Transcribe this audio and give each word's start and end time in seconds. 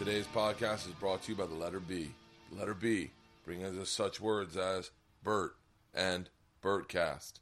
Today's 0.00 0.26
podcast 0.28 0.88
is 0.88 0.94
brought 0.94 1.24
to 1.24 1.32
you 1.32 1.36
by 1.36 1.44
the 1.44 1.52
letter 1.52 1.78
B. 1.78 2.14
The 2.50 2.58
letter 2.58 2.72
B 2.72 3.10
brings 3.44 3.76
us 3.76 3.90
such 3.90 4.18
words 4.18 4.56
as 4.56 4.92
Bert 5.22 5.56
and 5.92 6.30
Bertcast. 6.64 7.34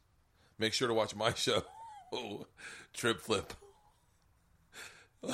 Make 0.57 0.73
sure 0.73 0.89
to 0.89 0.93
watch 0.93 1.15
my 1.15 1.33
show, 1.35 1.63
Trip 2.93 3.21
Flip, 3.21 3.53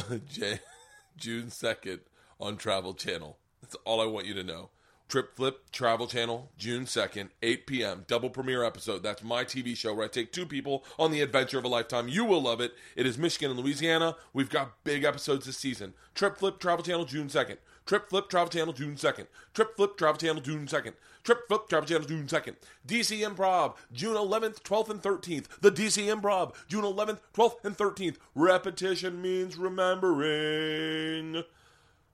June 1.17 1.47
2nd 1.47 2.01
on 2.39 2.57
Travel 2.57 2.93
Channel. 2.93 3.39
That's 3.59 3.75
all 3.85 4.01
I 4.01 4.05
want 4.05 4.27
you 4.27 4.35
to 4.35 4.43
know. 4.43 4.69
Trip 5.07 5.35
Flip 5.35 5.59
Travel 5.71 6.07
Channel, 6.07 6.49
June 6.57 6.85
2nd, 6.85 7.29
8 7.43 7.67
p.m. 7.67 8.05
Double 8.07 8.29
premiere 8.29 8.63
episode. 8.63 9.03
That's 9.03 9.23
my 9.23 9.43
TV 9.43 9.77
show 9.77 9.93
where 9.93 10.05
I 10.05 10.07
take 10.09 10.31
two 10.31 10.47
people 10.47 10.83
on 10.97 11.11
the 11.11 11.21
adventure 11.21 11.59
of 11.59 11.63
a 11.63 11.67
lifetime. 11.67 12.07
You 12.07 12.25
will 12.25 12.41
love 12.41 12.59
it. 12.59 12.73
It 12.95 13.05
is 13.05 13.17
Michigan 13.17 13.51
and 13.51 13.59
Louisiana. 13.59 14.15
We've 14.33 14.49
got 14.49 14.83
big 14.83 15.03
episodes 15.03 15.45
this 15.45 15.57
season. 15.57 15.93
Trip 16.15 16.37
Flip 16.37 16.59
Travel 16.59 16.83
Channel, 16.83 17.05
June 17.05 17.27
2nd. 17.27 17.57
Trip 17.85 18.09
Flip 18.09 18.27
Travel 18.27 18.49
Channel, 18.49 18.73
June 18.73 18.95
2nd. 18.95 19.27
Trip 19.53 19.77
Flip 19.77 19.95
Travel 19.95 20.17
Channel, 20.17 20.41
June 20.41 20.65
2nd. 20.65 20.93
Trip 21.23 21.47
Flip 21.47 21.69
Travel 21.69 21.87
Channel, 21.87 22.07
June 22.07 22.25
2nd. 22.25 22.55
DC 22.87 23.19
Improv, 23.19 23.75
June 23.93 24.15
11th, 24.15 24.63
12th, 24.63 24.89
and 24.89 25.01
13th. 25.03 25.45
The 25.61 25.71
DC 25.71 26.07
Improv, 26.07 26.55
June 26.67 26.83
11th, 26.83 27.19
12th, 27.35 27.63
and 27.63 27.77
13th. 27.77 28.17
Repetition 28.33 29.21
means 29.21 29.55
remembering. 29.55 31.43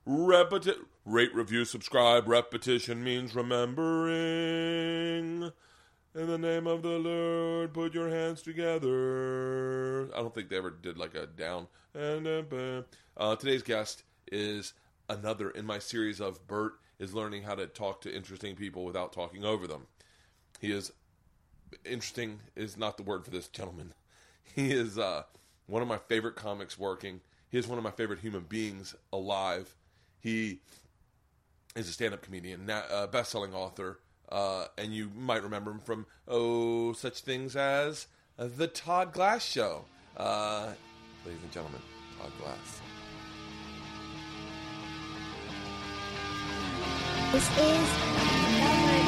Repeti- 0.08 0.80
rate, 1.06 1.34
review, 1.34 1.66
subscribe. 1.66 2.28
Repetition 2.28 3.04
means 3.04 3.36
remembering. 3.36 4.12
In 6.14 6.28
the 6.28 6.38
name 6.38 6.68
of 6.68 6.82
the 6.82 7.00
Lord, 7.00 7.74
put 7.74 7.94
your 7.94 8.10
hands 8.10 8.42
together. 8.42 10.14
I 10.14 10.18
don't 10.18 10.36
think 10.36 10.50
they 10.50 10.58
ever 10.58 10.72
did 10.72 10.98
like 10.98 11.16
a 11.16 11.26
down. 11.26 11.68
And 11.94 12.28
uh, 13.18 13.36
today's 13.38 13.64
guest 13.64 14.04
is 14.30 14.74
another 15.10 15.50
in 15.52 15.66
my 15.66 15.80
series 15.80 16.20
of 16.20 16.46
Bert 16.48 16.74
is 17.00 17.14
learning 17.14 17.44
how 17.44 17.56
to 17.56 17.66
talk 17.68 18.02
to 18.02 18.14
interesting 18.14 18.56
people 18.56 18.84
without 18.84 19.14
talking 19.14 19.46
over 19.46 19.68
them. 19.68 19.88
He 20.60 20.72
is 20.72 20.92
interesting 21.86 22.42
is 22.56 22.78
not 22.78 22.98
the 22.98 23.04
word 23.04 23.24
for 23.26 23.32
this 23.32 23.48
gentleman. 23.48 23.94
He 24.54 24.74
is 24.74 24.98
uh, 24.98 25.24
one 25.68 25.82
of 25.82 25.88
my 25.88 25.98
favorite 25.98 26.36
comics 26.36 26.78
working. 26.78 27.22
He 27.48 27.58
is 27.58 27.70
one 27.70 27.78
of 27.78 27.86
my 27.86 27.92
favorite 27.92 28.20
human 28.20 28.42
beings 28.42 28.94
alive. 29.14 29.78
He 30.20 30.60
is 31.76 31.90
a 31.90 31.94
stand-up 31.94 32.22
comedian, 32.22 32.66
na- 32.66 32.84
uh, 32.90 33.08
best-selling 33.08 33.54
author, 33.54 34.00
uh, 34.30 34.66
and 34.78 34.94
you 34.94 35.10
might 35.16 35.44
remember 35.44 35.72
him 35.72 35.80
from 35.80 36.06
oh, 36.28 36.94
such 36.94 37.22
things 37.22 37.56
as 37.56 38.08
uh, 38.38 38.48
the 38.58 38.68
Todd 38.68 39.14
Glass 39.14 39.46
Show. 39.46 39.86
Uh, 40.18 40.72
ladies 41.26 41.42
and 41.44 41.52
gentlemen, 41.52 41.82
Todd 42.20 42.32
Glass. 42.40 42.82
This 47.32 47.50
is 47.58 47.58
Bertcast. 47.58 49.02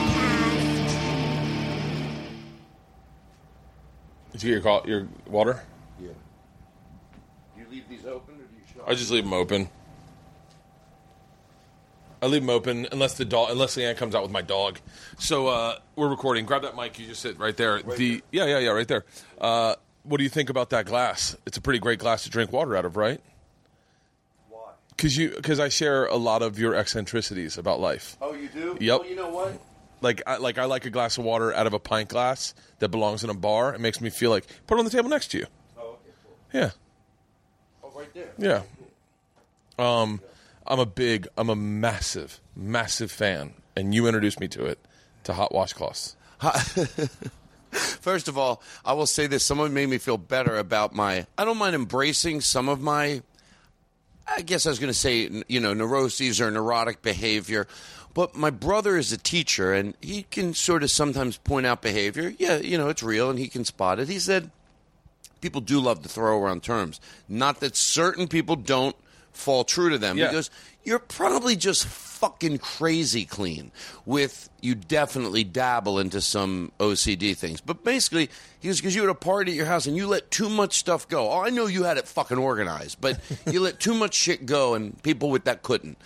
Did 4.32 4.44
you 4.44 4.50
get 4.50 4.54
your, 4.54 4.62
call- 4.62 4.88
your 4.90 5.08
water? 5.28 5.62
Yeah. 6.00 6.10
Do 7.56 7.62
you 7.62 7.68
leave 7.70 7.88
these 7.90 8.06
open 8.06 8.36
or 8.36 8.38
do 8.38 8.44
you 8.56 8.62
shut? 8.74 8.84
I 8.88 8.96
just 8.96 9.12
leave 9.12 9.24
them 9.24 9.34
open. 9.34 9.70
I 12.24 12.28
leave 12.28 12.42
them 12.42 12.50
open 12.50 12.88
unless 12.94 13.16
the 13.16 13.26
dog, 13.26 13.50
unless 13.52 13.76
the 13.76 13.84
ant 13.84 13.98
comes 13.98 14.16
out 14.16 14.24
with 14.24 14.32
my 14.32 14.42
dog. 14.42 14.80
So 15.20 15.48
uh, 15.48 15.76
we're 15.98 16.08
recording. 16.08 16.46
Grab 16.46 16.62
that 16.62 16.74
mic. 16.74 16.98
You 16.98 17.06
just 17.06 17.22
sit 17.22 17.38
right 17.38 17.56
there. 17.58 17.82
the 17.82 18.24
yeah, 18.32 18.46
yeah, 18.46 18.60
yeah, 18.60 18.70
right 18.70 18.88
there. 18.88 19.04
Uh, 19.42 19.76
what 20.04 20.20
do 20.20 20.24
you 20.24 20.30
think 20.30 20.50
about 20.50 20.70
that 20.70 20.86
glass? 20.86 21.36
It's 21.46 21.58
a 21.58 21.62
pretty 21.62 21.80
great 21.80 22.00
glass 22.00 22.24
to 22.24 22.30
drink 22.30 22.54
water 22.54 22.78
out 22.78 22.86
of, 22.86 22.96
right? 22.96 23.20
Why? 24.50 24.72
Because 24.92 25.18
you, 25.18 25.32
because 25.32 25.60
I 25.60 25.68
share 25.68 26.06
a 26.06 26.16
lot 26.16 26.44
of 26.44 26.58
your 26.58 26.76
eccentricities 26.76 27.58
about 27.58 27.82
life. 27.82 28.16
Oh, 28.22 28.34
you 28.34 28.48
do? 28.48 28.78
Yep. 28.80 29.02
Well, 29.02 29.10
you 29.10 29.18
know 29.18 29.30
what? 29.30 29.60
Like, 30.00 30.22
I, 30.26 30.38
like 30.38 30.58
I 30.58 30.64
like 30.64 30.86
a 30.86 30.90
glass 30.90 31.18
of 31.18 31.26
water 31.26 31.54
out 31.54 31.68
of 31.68 31.74
a 31.74 31.80
pint 31.80 32.08
glass 32.08 32.54
that 32.80 32.88
belongs 32.88 33.26
in 33.26 33.32
a 33.32 33.34
bar. 33.34 33.76
It 33.76 33.82
makes 33.82 34.00
me 34.00 34.10
feel 34.10 34.30
like 34.30 34.46
put 34.66 34.76
it 34.76 34.80
on 34.80 34.86
the 34.86 34.92
table 34.92 35.10
next 35.10 35.28
to 35.32 35.40
you. 35.40 35.48
Oh, 35.78 35.82
okay, 35.82 36.12
cool. 36.24 36.62
Yeah. 36.62 36.70
Oh, 37.84 37.92
right 37.94 38.14
there. 38.14 38.32
Yeah. 38.38 38.62
Um, 39.78 40.22
I'm 40.66 40.80
a 40.80 40.86
big, 40.86 41.28
I'm 41.38 41.50
a 41.50 41.56
massive, 41.56 42.40
massive 42.56 43.12
fan, 43.12 43.54
and 43.76 43.94
you 43.94 44.08
introduced 44.08 44.40
me 44.40 44.48
to 44.50 44.66
it, 44.66 44.80
to 45.26 45.34
hot 45.34 45.52
washcloths. 45.52 46.16
First 47.72 48.28
of 48.28 48.38
all, 48.38 48.62
I 48.86 48.94
will 48.94 49.08
say 49.08 49.28
this: 49.28 49.44
someone 49.44 49.74
made 49.74 49.90
me 49.90 49.98
feel 49.98 50.18
better 50.18 50.58
about 50.58 50.94
my. 50.94 51.26
I 51.38 51.46
don't 51.46 51.58
mind 51.58 51.76
embracing 51.76 52.42
some 52.42 52.70
of 52.70 52.82
my. 52.82 53.22
I 54.26 54.42
guess 54.42 54.66
I 54.66 54.70
was 54.70 54.80
going 54.80 54.92
to 54.92 54.98
say, 54.98 55.30
you 55.48 55.60
know, 55.60 55.74
neuroses 55.74 56.40
or 56.40 56.50
neurotic 56.50 57.02
behavior. 57.02 57.68
But 58.14 58.36
my 58.36 58.52
brother 58.52 58.96
is 58.96 59.12
a 59.12 59.18
teacher, 59.18 59.74
and 59.74 59.96
he 60.00 60.24
can 60.24 60.54
sort 60.54 60.84
of 60.84 60.92
sometimes 60.92 61.38
point 61.38 61.66
out 61.66 61.82
behavior. 61.82 62.34
Yeah, 62.38 62.58
you 62.58 62.78
know, 62.78 62.90
it's 62.90 63.04
real, 63.04 63.30
and 63.30 63.40
he 63.40 63.48
can 63.48 63.66
spot 63.66 64.00
it. 64.00 64.08
He 64.08 64.20
said, 64.20 64.52
people 65.42 65.62
do 65.62 65.80
love 65.80 66.04
to 66.04 66.10
throw 66.10 66.42
around 66.42 66.64
terms. 66.64 67.02
Not 67.28 67.60
that 67.60 67.76
certain 67.76 68.28
people 68.28 68.56
don't 68.56 68.96
fall 69.34 69.64
true 69.64 69.90
to 69.90 69.98
them. 69.98 70.18
Yeah. 70.18 70.28
He 70.28 70.34
goes, 70.34 70.50
you're 70.84 71.00
probably 71.00 71.56
just 71.56 71.86
fucking 71.86 72.58
crazy 72.58 73.26
clean 73.26 73.72
with 74.06 74.50
you 74.62 74.76
definitely 74.76 75.44
dabble 75.44 76.00
into 76.00 76.22
some 76.22 76.72
OCD 76.80 77.36
things. 77.36 77.62
But 77.62 77.84
basically, 77.84 78.30
he 78.60 78.70
goes, 78.70 78.80
because 78.80 78.96
you 78.96 79.02
had 79.02 79.10
a 79.10 79.16
party 79.16 79.52
at 79.52 79.58
your 79.58 79.66
house 79.66 79.86
and 79.86 79.98
you 79.98 80.08
let 80.08 80.32
too 80.32 80.50
much 80.50 80.78
stuff 80.78 81.08
go. 81.08 81.30
Oh, 81.30 81.42
I 81.42 81.50
know 81.50 81.66
you 81.66 81.84
had 81.84 81.98
it 81.98 82.08
fucking 82.08 82.38
organized, 82.38 83.02
but 83.02 83.20
you 83.52 83.60
let 83.60 83.80
too 83.80 83.94
much 83.94 84.14
shit 84.14 84.46
go 84.46 84.74
and 84.74 85.02
people 85.04 85.30
with 85.30 85.46
that 85.46 85.64
couldn't. 85.64 85.98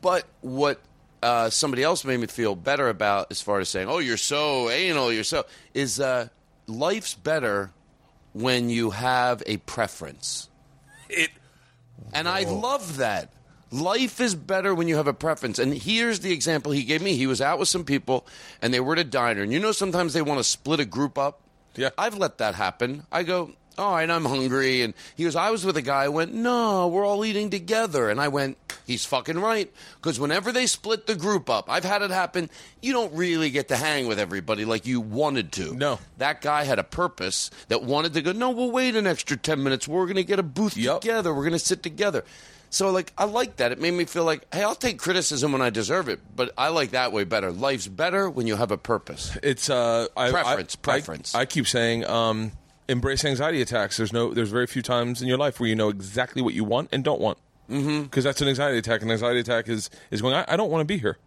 But 0.00 0.24
what 0.40 0.80
uh, 1.22 1.50
somebody 1.50 1.82
else 1.82 2.04
made 2.04 2.18
me 2.18 2.26
feel 2.26 2.56
better 2.56 2.88
about 2.88 3.28
as 3.30 3.40
far 3.42 3.60
as 3.60 3.68
saying, 3.68 3.88
oh, 3.88 3.98
you're 3.98 4.16
so 4.16 4.70
anal, 4.70 5.12
you're 5.12 5.24
so, 5.24 5.44
is 5.74 6.00
uh, 6.00 6.28
life's 6.66 7.14
better 7.14 7.70
when 8.32 8.68
you 8.68 8.90
have 8.90 9.42
a 9.46 9.56
preference. 9.58 10.48
It. 11.08 11.30
And 12.12 12.28
I 12.28 12.42
love 12.42 12.96
that. 12.98 13.32
Life 13.72 14.20
is 14.20 14.34
better 14.34 14.74
when 14.74 14.88
you 14.88 14.96
have 14.96 15.08
a 15.08 15.12
preference. 15.12 15.58
And 15.58 15.74
here's 15.74 16.20
the 16.20 16.32
example 16.32 16.72
he 16.72 16.84
gave 16.84 17.02
me. 17.02 17.16
He 17.16 17.26
was 17.26 17.40
out 17.40 17.58
with 17.58 17.68
some 17.68 17.84
people 17.84 18.26
and 18.62 18.72
they 18.72 18.80
were 18.80 18.92
at 18.92 18.98
a 18.98 19.04
diner. 19.04 19.42
And 19.42 19.52
you 19.52 19.58
know, 19.58 19.72
sometimes 19.72 20.12
they 20.12 20.22
want 20.22 20.38
to 20.38 20.44
split 20.44 20.80
a 20.80 20.84
group 20.84 21.18
up. 21.18 21.40
Yeah. 21.74 21.90
I've 21.98 22.16
let 22.16 22.38
that 22.38 22.54
happen. 22.54 23.04
I 23.10 23.22
go, 23.22 23.52
all 23.78 23.92
right, 23.94 24.08
I'm 24.08 24.24
hungry. 24.24 24.82
And 24.82 24.94
he 25.16 25.24
goes, 25.24 25.36
I 25.36 25.50
was 25.50 25.64
with 25.64 25.76
a 25.76 25.82
guy. 25.82 26.04
I 26.04 26.08
went, 26.08 26.32
no, 26.32 26.88
we're 26.88 27.04
all 27.04 27.24
eating 27.24 27.50
together. 27.50 28.08
And 28.10 28.20
I 28.20 28.28
went, 28.28 28.56
he's 28.86 29.04
fucking 29.04 29.38
right. 29.38 29.72
Because 29.96 30.18
whenever 30.18 30.52
they 30.52 30.66
split 30.66 31.06
the 31.06 31.14
group 31.14 31.50
up, 31.50 31.66
I've 31.68 31.84
had 31.84 32.02
it 32.02 32.10
happen. 32.10 32.48
You 32.80 32.92
don't 32.92 33.12
really 33.14 33.50
get 33.50 33.68
to 33.68 33.76
hang 33.76 34.06
with 34.06 34.18
everybody 34.18 34.64
like 34.64 34.86
you 34.86 35.00
wanted 35.00 35.52
to. 35.52 35.74
No. 35.74 35.98
That 36.18 36.40
guy 36.40 36.64
had 36.64 36.78
a 36.78 36.84
purpose 36.84 37.50
that 37.68 37.82
wanted 37.82 38.14
to 38.14 38.22
go, 38.22 38.32
no, 38.32 38.50
we'll 38.50 38.70
wait 38.70 38.96
an 38.96 39.06
extra 39.06 39.36
10 39.36 39.62
minutes. 39.62 39.86
We're 39.86 40.06
going 40.06 40.16
to 40.16 40.24
get 40.24 40.38
a 40.38 40.42
booth 40.42 40.76
Yep. 40.76 41.02
together. 41.02 41.34
We're 41.34 41.42
going 41.42 41.52
to 41.52 41.58
sit 41.58 41.82
together. 41.82 42.24
So, 42.68 42.90
like, 42.90 43.12
I 43.16 43.24
like 43.24 43.56
that. 43.56 43.70
It 43.72 43.80
made 43.80 43.92
me 43.94 44.04
feel 44.06 44.24
like, 44.24 44.44
hey, 44.52 44.62
I'll 44.64 44.74
take 44.74 44.98
criticism 44.98 45.52
when 45.52 45.62
I 45.62 45.70
deserve 45.70 46.08
it, 46.08 46.18
but 46.34 46.52
I 46.58 46.68
like 46.68 46.90
that 46.90 47.12
way 47.12 47.22
better. 47.24 47.52
Life's 47.52 47.86
better 47.86 48.28
when 48.28 48.46
you 48.48 48.56
have 48.56 48.72
a 48.72 48.76
purpose. 48.76 49.38
It's 49.42 49.70
uh, 49.70 50.08
I, 50.16 50.30
Preference, 50.32 50.76
I, 50.76 50.82
preference. 50.82 51.34
I, 51.34 51.40
I 51.42 51.44
keep 51.46 51.68
saying, 51.68 52.04
um, 52.06 52.50
embrace 52.88 53.24
anxiety 53.24 53.60
attacks. 53.62 53.96
There's 53.96 54.12
no, 54.12 54.32
there's 54.34 54.50
very 54.50 54.66
few 54.66 54.82
times 54.82 55.20
in 55.22 55.28
your 55.28 55.38
life 55.38 55.58
where 55.60 55.68
you 55.68 55.74
know 55.74 55.88
exactly 55.88 56.42
what 56.42 56.54
you 56.54 56.64
want 56.64 56.88
and 56.92 57.02
don't 57.04 57.20
want. 57.20 57.38
Mm-hmm. 57.70 58.02
Because 58.02 58.24
that's 58.24 58.40
an 58.40 58.48
anxiety 58.48 58.78
attack. 58.78 59.02
An 59.02 59.10
anxiety 59.10 59.40
attack 59.40 59.68
is 59.68 59.90
is 60.10 60.22
going. 60.22 60.34
I, 60.34 60.44
I 60.48 60.56
don't 60.56 60.70
want 60.70 60.82
to 60.82 60.84
be 60.86 60.98
here. 60.98 61.18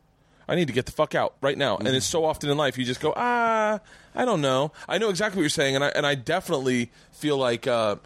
I 0.48 0.56
need 0.56 0.68
to 0.68 0.74
get 0.74 0.86
the 0.88 0.92
fuck 0.92 1.14
out 1.14 1.36
right 1.42 1.58
now. 1.58 1.78
And 1.78 1.88
it's 1.90 2.06
so 2.06 2.26
often 2.26 2.50
in 2.50 2.58
life 2.58 2.76
you 2.78 2.84
just 2.86 3.02
go, 3.02 3.14
ah, 3.16 3.80
I 4.16 4.26
don't 4.26 4.42
know. 4.42 4.72
I 4.88 4.98
know 4.98 5.10
exactly 5.10 5.38
what 5.40 5.44
you're 5.44 5.50
saying, 5.50 5.76
and 5.76 5.84
I 5.84 5.90
and 5.90 6.08
I 6.08 6.16
definitely 6.16 6.92
feel 7.12 7.38
like 7.38 7.68
uh, 7.68 7.98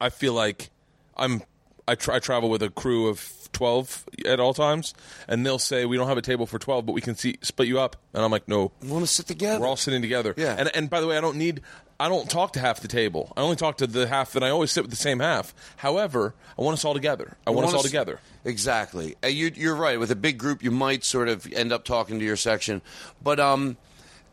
I 0.00 0.10
feel 0.10 0.32
like 0.34 0.70
I'm 1.16 1.42
I, 1.88 1.94
tra- 1.94 2.14
I 2.16 2.18
travel 2.18 2.48
with 2.50 2.62
a 2.62 2.70
crew 2.70 3.08
of 3.08 3.30
12 3.52 4.04
at 4.26 4.40
all 4.40 4.52
times 4.52 4.94
and 5.28 5.46
they'll 5.46 5.60
say 5.60 5.84
we 5.86 5.96
don't 5.96 6.08
have 6.08 6.18
a 6.18 6.22
table 6.22 6.44
for 6.44 6.58
12 6.58 6.84
but 6.86 6.92
we 6.92 7.00
can 7.00 7.14
see 7.14 7.36
split 7.40 7.68
you 7.68 7.78
up 7.78 7.94
and 8.12 8.24
I'm 8.24 8.30
like 8.32 8.48
no 8.48 8.72
You 8.82 8.92
want 8.92 9.06
to 9.06 9.12
sit 9.12 9.26
together? 9.28 9.60
we're 9.60 9.68
all 9.68 9.76
sitting 9.76 10.02
together 10.02 10.34
Yeah. 10.36 10.56
and 10.58 10.74
and 10.74 10.90
by 10.90 11.00
the 11.00 11.06
way 11.06 11.16
I 11.16 11.20
don't 11.20 11.36
need 11.36 11.60
I 11.98 12.08
don't 12.08 12.28
talk 12.28 12.54
to 12.54 12.60
half 12.60 12.80
the 12.80 12.88
table 12.88 13.32
I 13.36 13.42
only 13.42 13.56
talk 13.56 13.78
to 13.78 13.86
the 13.86 14.06
half 14.06 14.32
that 14.32 14.42
I 14.42 14.50
always 14.50 14.70
sit 14.70 14.82
with 14.82 14.90
the 14.90 14.96
same 14.96 15.20
half 15.20 15.54
however 15.76 16.34
I 16.58 16.62
want 16.62 16.74
us 16.74 16.84
all 16.84 16.94
together 16.94 17.36
I 17.46 17.50
want 17.50 17.66
us 17.66 17.68
wanna 17.68 17.78
all 17.78 17.82
together 17.84 18.20
Exactly. 18.44 19.16
Uh, 19.24 19.28
you, 19.28 19.50
you're 19.54 19.74
right. 19.74 19.98
With 19.98 20.10
a 20.10 20.16
big 20.16 20.38
group, 20.38 20.62
you 20.62 20.70
might 20.70 21.04
sort 21.04 21.28
of 21.28 21.50
end 21.52 21.72
up 21.72 21.84
talking 21.84 22.18
to 22.18 22.24
your 22.24 22.36
section. 22.36 22.82
But 23.22 23.40
um, 23.40 23.76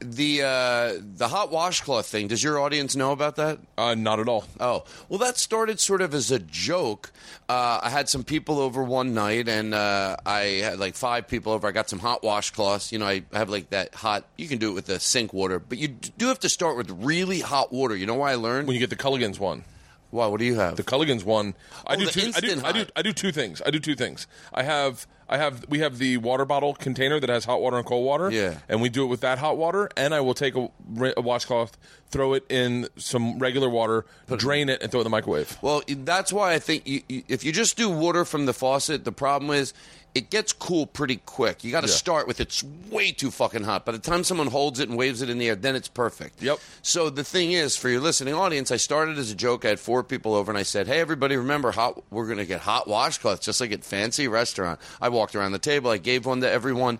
the 0.02 0.42
uh, 0.44 0.94
the 1.02 1.28
hot 1.28 1.52
washcloth 1.52 2.06
thing. 2.08 2.28
Does 2.28 2.44
your 2.44 2.60
audience 2.60 2.96
know 2.96 3.12
about 3.12 3.36
that? 3.38 3.60
uh, 3.78 3.96
not 3.96 4.20
at 4.20 4.28
all 4.28 4.46
Oh, 4.60 4.84
well, 5.10 5.20
that 5.20 5.38
started 5.38 5.80
sort 5.80 6.02
of 6.02 6.14
as 6.14 6.32
a 6.32 6.40
joke. 6.40 7.12
Uh, 7.48 7.80
I 7.84 7.90
had 7.90 8.10
some 8.10 8.24
people 8.24 8.60
over 8.60 8.84
one 8.84 9.14
night, 9.14 9.48
and 9.48 9.74
uh, 9.74 10.18
I 10.26 10.40
had 10.64 10.80
like 10.80 10.96
five 10.96 11.28
people 11.28 11.54
over. 11.54 11.68
I 11.68 11.72
got 11.72 11.90
some 11.90 12.00
hot 12.00 12.22
washcloths. 12.24 12.92
You 12.92 13.00
know, 13.00 13.08
I 13.08 13.24
have 13.34 13.50
like 13.50 13.70
that 13.72 13.94
hot, 13.96 14.26
you 14.38 14.48
can 14.48 14.58
do 14.58 14.72
it 14.72 14.74
with 14.74 14.86
the 14.86 15.00
sink 15.00 15.34
water, 15.34 15.60
but 15.60 15.78
you 15.78 15.88
do 15.90 16.28
have 16.28 16.40
to 16.40 16.50
start 16.50 16.78
with 16.78 16.90
really 16.90 17.40
hot 17.40 17.72
water. 17.72 17.96
You 17.96 18.06
know 18.06 18.16
why 18.16 18.32
I 18.32 18.36
learned? 18.36 18.68
when 18.68 18.74
you 18.74 18.80
get 18.80 18.90
the 18.90 18.96
Culligan's 18.96 19.40
one 19.40 19.64
Why? 20.12 20.28
What 20.28 20.40
do 20.40 20.46
you 20.46 20.56
have? 20.56 20.76
The 20.78 20.84
Culligan's 20.84 21.24
one. 21.24 21.54
I 21.86 21.96
Oh, 21.96 22.00
do 22.00 22.06
two. 22.08 22.32
I 22.36 22.40
do, 22.40 22.62
I 22.64 22.72
do. 22.72 22.86
I 22.96 23.02
do 23.02 23.14
two 23.14 23.32
things. 23.32 23.62
I 23.66 23.70
do 23.72 23.80
two 23.80 23.96
things. 23.96 24.28
I 24.54 24.64
have. 24.64 25.06
I 25.32 25.38
have. 25.38 25.66
We 25.70 25.80
have 25.80 25.98
the 25.98 26.18
water 26.18 26.44
bottle 26.44 26.74
container 26.74 27.20
that 27.20 27.30
has 27.30 27.46
hot 27.46 27.62
water 27.62 27.78
and 27.78 27.86
cold 27.86 28.06
water. 28.06 28.30
Yeah. 28.30 28.60
And 28.68 28.82
we 28.82 28.90
do 28.90 29.04
it 29.06 29.08
with 29.08 29.22
that 29.22 29.38
hot 29.40 29.58
water, 29.58 29.90
and 29.96 30.14
I 30.14 30.20
will 30.20 30.34
take 30.34 30.56
a, 30.56 30.70
a 31.16 31.22
washcloth, 31.22 31.78
throw 32.10 32.34
it 32.34 32.46
in 32.50 32.88
some 32.98 33.40
regular 33.40 33.70
water, 33.70 34.06
drain 34.38 34.68
it, 34.68 34.82
and 34.82 34.92
throw 34.92 35.00
it 35.00 35.02
in 35.02 35.06
the 35.06 35.10
microwave. 35.10 35.58
Well, 35.62 35.84
that's 35.88 36.34
why 36.34 36.54
I 36.54 36.60
think 36.60 36.86
you, 36.86 37.02
you, 37.08 37.24
if 37.30 37.46
you 37.46 37.54
just 37.54 37.78
do 37.78 37.90
water 37.90 38.26
from 38.26 38.46
the 38.46 38.54
faucet, 38.54 39.06
the 39.06 39.14
problem 39.14 39.52
is 39.52 39.74
it 40.14 40.30
gets 40.30 40.52
cool 40.52 40.86
pretty 40.86 41.18
quick. 41.26 41.64
You 41.64 41.72
got 41.72 41.82
to 41.82 41.88
Yeah. 41.88 41.94
start 41.96 42.28
with 42.28 42.40
it's 42.42 42.64
way 42.90 43.12
too 43.12 43.32
fucking 43.32 43.64
hot. 43.64 43.86
By 43.86 43.94
the 43.94 44.00
time 44.00 44.24
someone 44.26 44.48
holds 44.48 44.80
it 44.82 44.90
and 44.90 44.98
waves 44.98 45.22
it 45.22 45.30
in 45.30 45.38
the 45.38 45.48
air, 45.48 45.56
then 45.56 45.76
it's 45.76 45.88
perfect. 45.88 46.42
Yep. 46.44 46.60
So 46.82 47.10
the 47.10 47.24
thing 47.24 47.54
is, 47.54 47.78
for 47.78 47.88
your 47.88 48.02
listening 48.02 48.34
audience, 48.34 48.72
I 48.72 48.78
started 48.78 49.18
as 49.18 49.32
a 49.32 49.36
joke. 49.36 49.64
I 49.64 49.70
had 49.70 49.80
four 49.80 50.04
people 50.04 50.34
over, 50.36 50.52
and 50.52 50.58
I 50.58 50.64
said, 50.64 50.88
"Hey, 50.88 51.00
everybody, 51.00 51.38
remember 51.38 51.72
hot? 51.72 52.04
We're 52.12 52.26
going 52.26 52.40
to 52.40 52.46
get 52.46 52.62
hot 52.62 52.88
washcloths, 52.88 53.42
just 53.42 53.62
like 53.62 53.72
at 53.72 53.86
fancy 53.86 54.28
restaurant." 54.28 54.80
I 55.02 55.08
walked 55.10 55.34
around 55.36 55.54
the 55.54 55.60
table. 55.60 55.90
I 55.92 55.98
gave 55.98 56.26
one 56.26 56.42
to 56.42 56.50
everyone, 56.50 57.00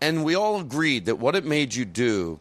and 0.00 0.24
we 0.24 0.34
all 0.34 0.58
agreed 0.60 1.06
that 1.06 1.16
what 1.20 1.36
it 1.36 1.44
made 1.44 1.74
you 1.74 1.84
do. 1.84 2.40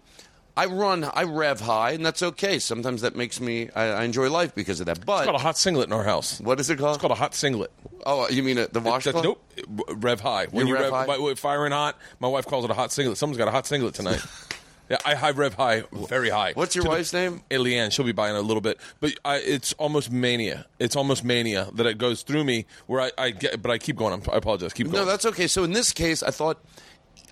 I 0.58 0.66
run, 0.66 1.06
I 1.14 1.24
rev 1.24 1.62
high, 1.62 1.92
and 1.92 2.06
that's 2.06 2.22
okay. 2.22 2.60
Sometimes 2.60 3.02
that 3.02 3.16
makes 3.16 3.40
me, 3.40 3.70
I, 3.76 3.84
I 3.92 4.04
enjoy 4.04 4.30
life 4.30 4.54
because 4.54 4.82
of 4.82 4.88
that. 4.88 5.06
But 5.06 5.20
It's 5.20 5.26
called 5.28 5.40
a 5.40 5.44
hot 5.44 5.58
singlet 5.58 5.88
in 5.88 5.94
our 5.94 6.04
house. 6.04 6.40
what 6.42 6.60
is 6.60 6.70
it 6.70 6.78
called? 6.78 6.96
It's 6.96 7.02
called 7.02 7.12
a 7.14 7.16
hot 7.16 7.34
singlet. 7.34 7.72
Oh, 8.06 8.28
you 8.30 8.44
mean 8.44 8.58
uh, 8.58 8.68
the 8.72 8.80
washcloth? 8.80 9.24
nope. 9.24 9.44
Rev 9.90 10.20
high. 10.22 10.46
When 10.48 10.68
You 10.68 10.74
you 10.74 10.80
rev 10.80 10.92
rev, 10.92 11.08
high? 11.08 11.34
firing 11.36 11.72
hot, 11.72 11.98
my 12.20 12.28
wife 12.28 12.46
calls 12.46 12.66
it 12.66 12.72
a 12.72 12.74
hot 12.74 12.92
singlet. 12.92 13.18
Someone's 13.18 13.38
got 13.38 13.48
a 13.48 13.52
hot 13.52 13.66
singlet 13.68 13.94
tonight. 13.96 14.22
yeah, 14.90 14.98
I 15.06 15.16
high 15.16 15.32
rev 15.32 15.54
high, 15.54 15.84
very 15.92 16.30
high. 16.30 16.54
What's 16.54 16.76
your 16.76 16.84
To 16.84 16.90
the- 16.90 16.96
wife's 16.96 17.14
name? 17.14 17.42
Hey, 17.50 17.90
she'll 17.90 18.06
be 18.06 18.12
buying 18.12 18.36
a 18.36 18.42
little 18.42 18.62
bit, 18.62 18.80
but 19.00 19.14
I, 19.26 19.38
it's 19.38 19.74
almost 19.74 20.12
mania. 20.12 20.66
It's 20.80 20.96
almost 20.96 21.24
mania 21.24 21.70
that 21.74 21.86
it 21.86 21.98
goes 21.98 22.24
through 22.24 22.44
me 22.44 22.66
where 22.88 23.02
I, 23.02 23.12
I 23.18 23.30
get, 23.32 23.62
but 23.62 23.72
I 23.72 23.78
keep 23.78 23.96
going. 23.98 24.14
I'm, 24.14 24.22
I 24.32 24.38
apologize. 24.38 24.74
Keep 24.74 24.88
going. 24.92 24.98
No, 24.98 25.06
that's 25.06 25.26
okay. 25.26 25.48
So 25.48 25.64
in 25.64 25.74
this 25.74 25.92
case, 25.92 26.24
I 26.24 26.32
thought 26.32 26.64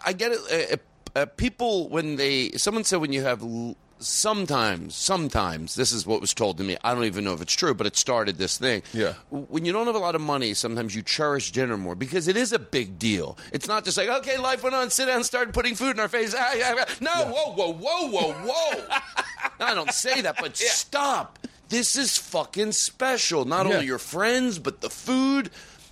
I 0.06 0.14
get 0.14 0.32
it. 0.34 0.72
Uh, 0.74 0.78
uh, 1.20 1.26
people 1.26 1.90
when 1.90 2.16
they 2.18 2.52
someone 2.52 2.84
said 2.84 2.98
when 2.98 3.12
you 3.12 3.24
have 3.24 3.42
l- 3.42 3.76
sometimes 4.00 4.96
sometimes 4.96 5.76
this 5.76 5.92
is 5.92 6.06
what 6.06 6.22
was 6.22 6.34
told 6.34 6.58
to 6.58 6.64
me. 6.64 6.78
I 6.84 6.94
don't 6.94 7.06
even 7.06 7.24
know 7.24 7.34
if 7.34 7.42
it's 7.42 7.54
true, 7.54 7.74
but 7.74 7.88
it 7.88 7.96
started 7.96 8.38
this 8.38 8.58
thing. 8.58 8.84
Yeah. 8.94 9.14
When 9.30 9.66
you 9.66 9.74
don't 9.74 9.86
have 9.88 9.96
a 9.96 10.00
lot 10.00 10.16
of 10.16 10.22
money, 10.22 10.54
sometimes 10.54 10.96
you 10.96 11.02
cherish 11.02 11.52
dinner 11.52 11.78
more 11.78 11.96
because 11.96 12.28
it 12.28 12.38
is 12.38 12.52
a 12.54 12.60
big 12.60 13.00
deal. 13.00 13.38
It's 13.52 13.68
not 13.68 13.86
just 13.86 13.98
like 13.98 14.10
okay, 14.10 14.38
life 14.38 14.64
went 14.64 14.76
on, 14.76 14.90
sit 14.90 15.06
down, 15.08 15.24
start 15.24 15.54
putting 15.54 15.76
food 15.76 15.92
in 15.92 16.00
our 16.00 16.08
face. 16.08 16.36
Ah, 16.38 16.54
yeah, 16.54 16.76
yeah. 16.76 16.86
No, 17.02 17.12
whoa, 17.12 17.54
whoa, 17.54 17.74
whoa, 17.74 18.08
whoa, 18.10 18.34
whoa. 18.34 18.98
I 19.60 19.74
don't 19.74 19.92
say 19.92 20.22
that, 20.22 20.38
but 20.40 20.56
stop. 20.58 21.40
This 21.70 21.98
is 21.98 22.18
fucking 22.18 22.72
special. 22.72 23.44
Not 23.46 23.66
Yeah. 23.68 23.74
only 23.76 23.86
your 23.88 23.98
friends, 24.00 24.58
but 24.60 24.82
the 24.82 24.90
food. 24.90 25.50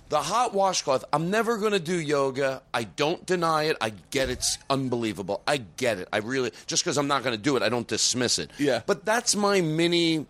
The 0.08 0.22
hot 0.22 0.54
washcloth, 0.54 1.04
I'm 1.12 1.30
never 1.30 1.58
going 1.58 1.72
to 1.72 1.80
do 1.80 1.98
yoga. 2.00 2.62
I 2.72 2.84
don't 2.84 3.26
deny 3.26 3.64
it. 3.64 3.76
I 3.80 3.92
get 4.10 4.30
it's 4.30 4.58
unbelievable. 4.70 5.42
I 5.46 5.56
get 5.56 5.98
it. 5.98 6.08
I 6.12 6.18
really, 6.18 6.52
just 6.66 6.84
because 6.84 6.96
I'm 6.96 7.08
not 7.08 7.24
going 7.24 7.36
to 7.36 7.42
do 7.42 7.56
it, 7.56 7.62
I 7.62 7.68
don't 7.68 7.88
dismiss 7.88 8.38
it. 8.38 8.50
Yeah. 8.58 8.82
But 8.86 9.04
that's 9.04 9.34
my 9.34 9.60
mini 9.60 10.26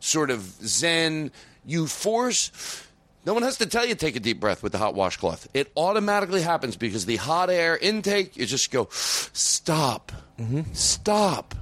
sort 0.00 0.30
of 0.30 0.42
zen. 0.42 1.30
You 1.64 1.86
force, 1.86 2.88
no 3.24 3.34
one 3.34 3.42
has 3.42 3.58
to 3.58 3.66
tell 3.66 3.84
you 3.84 3.94
to 3.94 4.00
take 4.00 4.16
a 4.16 4.20
deep 4.20 4.40
breath 4.40 4.62
with 4.62 4.72
the 4.72 4.78
hot 4.78 4.94
washcloth. 4.94 5.46
It 5.54 5.70
automatically 5.76 6.42
happens 6.42 6.76
because 6.76 7.06
the 7.06 7.16
hot 7.16 7.50
air 7.50 7.76
intake, 7.76 8.36
you 8.36 8.46
just 8.46 8.70
go, 8.72 8.88
stop, 8.90 10.10
mm-hmm. 10.38 10.72
stop, 10.72 11.54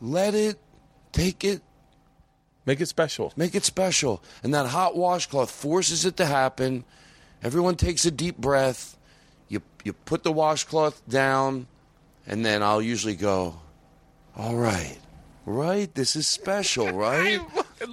let 0.00 0.34
it, 0.34 0.58
take 1.12 1.44
it, 1.44 1.62
Make 2.68 2.82
it 2.82 2.86
special. 2.88 3.32
Make 3.34 3.54
it 3.54 3.64
special. 3.64 4.22
And 4.42 4.52
that 4.52 4.66
hot 4.66 4.94
washcloth 4.94 5.50
forces 5.50 6.04
it 6.04 6.18
to 6.18 6.26
happen. 6.26 6.84
Everyone 7.42 7.76
takes 7.76 8.04
a 8.04 8.10
deep 8.10 8.36
breath. 8.36 8.98
You, 9.48 9.62
you 9.84 9.94
put 9.94 10.22
the 10.22 10.32
washcloth 10.32 11.00
down, 11.08 11.66
and 12.26 12.44
then 12.44 12.62
I'll 12.62 12.82
usually 12.82 13.16
go, 13.16 13.58
All 14.36 14.54
right, 14.54 14.98
right? 15.46 15.94
This 15.94 16.14
is 16.14 16.26
special, 16.26 16.90
right? 16.92 17.40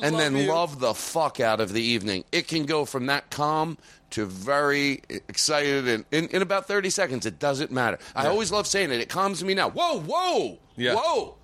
and 0.03 0.19
then 0.19 0.35
you. 0.35 0.51
love 0.51 0.81
the 0.81 0.93
fuck 0.93 1.39
out 1.39 1.61
of 1.61 1.71
the 1.71 1.81
evening. 1.81 2.25
It 2.33 2.49
can 2.49 2.65
go 2.65 2.83
from 2.83 3.05
that 3.05 3.29
calm 3.29 3.77
to 4.09 4.25
very 4.25 5.03
excited 5.09 5.87
and 5.87 6.03
in, 6.11 6.27
in 6.27 6.41
about 6.41 6.67
30 6.67 6.89
seconds. 6.89 7.25
It 7.25 7.39
doesn't 7.39 7.71
matter. 7.71 7.97
I 8.13 8.27
always 8.27 8.51
love 8.51 8.67
saying 8.67 8.91
it. 8.91 8.99
It 8.99 9.07
calms 9.07 9.41
me 9.41 9.53
now. 9.53 9.69
Whoa, 9.69 10.01
whoa, 10.01 10.59
Yeah. 10.75 10.95
whoa. 10.95 11.35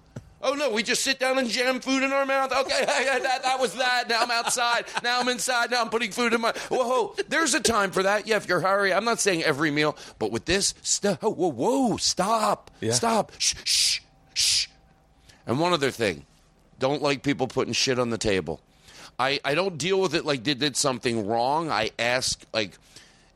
Oh 0.43 0.53
no, 0.53 0.71
we 0.71 0.83
just 0.83 1.03
sit 1.03 1.19
down 1.19 1.37
and 1.37 1.49
jam 1.49 1.79
food 1.79 2.03
in 2.03 2.11
our 2.11 2.25
mouth. 2.25 2.51
Okay, 2.51 2.85
that, 2.85 3.43
that 3.43 3.59
was 3.59 3.73
that. 3.75 4.09
Now 4.09 4.21
I'm 4.23 4.31
outside. 4.31 4.85
Now 5.03 5.19
I'm 5.19 5.27
inside. 5.27 5.71
Now 5.71 5.81
I'm 5.81 5.89
putting 5.89 6.11
food 6.11 6.33
in 6.33 6.41
my. 6.41 6.51
Whoa, 6.69 7.15
there's 7.29 7.53
a 7.53 7.59
time 7.59 7.91
for 7.91 8.03
that. 8.03 8.27
Yeah, 8.27 8.37
if 8.37 8.47
you're 8.47 8.59
hurry, 8.61 8.93
I'm 8.93 9.05
not 9.05 9.19
saying 9.19 9.43
every 9.43 9.71
meal, 9.71 9.95
but 10.19 10.31
with 10.31 10.45
this, 10.45 10.73
st- 10.81 11.19
oh, 11.21 11.29
whoa, 11.31 11.51
whoa, 11.51 11.97
stop, 11.97 12.71
Yeah. 12.81 12.93
stop, 12.93 13.31
shh, 13.37 13.55
shh, 13.63 13.99
shh. 14.33 14.67
And 15.45 15.59
one 15.59 15.73
other 15.73 15.91
thing, 15.91 16.25
don't 16.79 17.01
like 17.01 17.23
people 17.23 17.47
putting 17.47 17.73
shit 17.73 17.99
on 17.99 18.09
the 18.09 18.17
table. 18.17 18.61
I, 19.19 19.39
I 19.45 19.53
don't 19.53 19.77
deal 19.77 19.99
with 20.01 20.15
it 20.15 20.25
like 20.25 20.43
they 20.43 20.53
did 20.55 20.75
something 20.75 21.27
wrong. 21.27 21.69
I 21.69 21.91
ask 21.99 22.43
like 22.53 22.77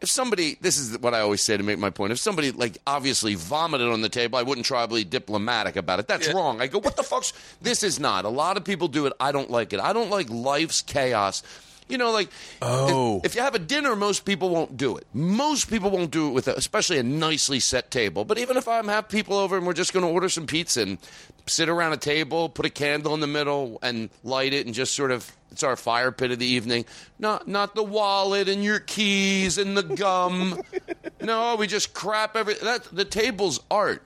if 0.01 0.09
somebody 0.09 0.57
this 0.61 0.77
is 0.77 0.97
what 0.99 1.13
I 1.13 1.21
always 1.21 1.41
say 1.41 1.57
to 1.57 1.63
make 1.63 1.79
my 1.79 1.89
point. 1.89 2.11
If 2.11 2.19
somebody 2.19 2.51
like 2.51 2.77
obviously 2.85 3.35
vomited 3.35 3.87
on 3.87 4.01
the 4.01 4.09
table, 4.09 4.37
I 4.37 4.43
wouldn't 4.43 4.65
try 4.65 4.85
to 4.85 4.93
be 4.93 5.03
diplomatic 5.03 5.75
about 5.75 5.99
it. 5.99 6.07
That's 6.07 6.27
Yeah. 6.27 6.33
wrong. 6.33 6.61
I 6.61 6.67
go, 6.67 6.79
what 6.79 6.95
the 6.95 7.03
fuck's 7.03 7.33
this 7.61 7.81
is 7.83 7.99
not. 7.99 8.25
A 8.25 8.29
lot 8.29 8.57
of 8.57 8.63
people 8.63 8.87
do 8.87 9.05
it. 9.05 9.13
I 9.19 9.31
don't 9.31 9.49
like 9.49 9.73
it. 9.73 9.79
I 9.79 9.93
don't 9.93 10.09
like 10.09 10.29
life's 10.29 10.81
chaos. 10.81 11.41
You 11.87 11.97
know, 11.99 12.11
like 12.11 12.29
Oh. 12.61 13.17
if, 13.19 13.25
if 13.25 13.35
you 13.35 13.41
have 13.41 13.53
a 13.55 13.59
dinner, 13.59 13.95
most 13.95 14.25
people 14.25 14.49
won't 14.49 14.75
do 14.75 14.97
it. 14.97 15.05
Most 15.13 15.69
people 15.69 15.91
won't 15.91 16.09
do 16.11 16.27
it 16.27 16.31
with, 16.31 16.47
a, 16.47 16.55
especially 16.55 16.97
a 16.97 17.03
nicely 17.03 17.59
set 17.59 17.91
table. 17.91 18.25
But 18.25 18.39
even 18.39 18.57
if 18.57 18.67
I 18.67 18.81
have 18.83 19.07
people 19.09 19.37
over 19.37 19.55
and 19.57 19.67
we're 19.67 19.73
just 19.73 19.93
going 19.93 20.03
to 20.05 20.11
order 20.11 20.27
some 20.29 20.47
pizza 20.47 20.81
and 20.81 20.97
sit 21.45 21.69
around 21.69 21.93
a 21.93 21.97
table, 21.97 22.49
put 22.49 22.65
a 22.65 22.71
candle 22.71 23.13
in 23.13 23.19
the 23.19 23.27
middle 23.27 23.77
and 23.83 24.09
light 24.23 24.53
it, 24.53 24.65
and 24.65 24.73
just 24.73 24.95
sort 24.95 25.11
of 25.11 25.31
it's 25.51 25.61
our 25.63 25.75
fire 25.75 26.11
pit 26.11 26.31
of 26.31 26.39
the 26.39 26.45
evening. 26.45 26.85
Not 27.19 27.47
not 27.47 27.75
the 27.75 27.83
wallet 27.83 28.49
and 28.49 28.63
your 28.63 28.79
keys 28.79 29.57
and 29.59 29.77
the 29.77 29.83
gum. 29.83 30.59
no, 31.21 31.55
we 31.55 31.67
just 31.67 31.93
crap 31.93 32.35
every. 32.35 32.55
That 32.55 32.83
the 32.91 33.05
table's 33.05 33.59
art. 33.69 34.01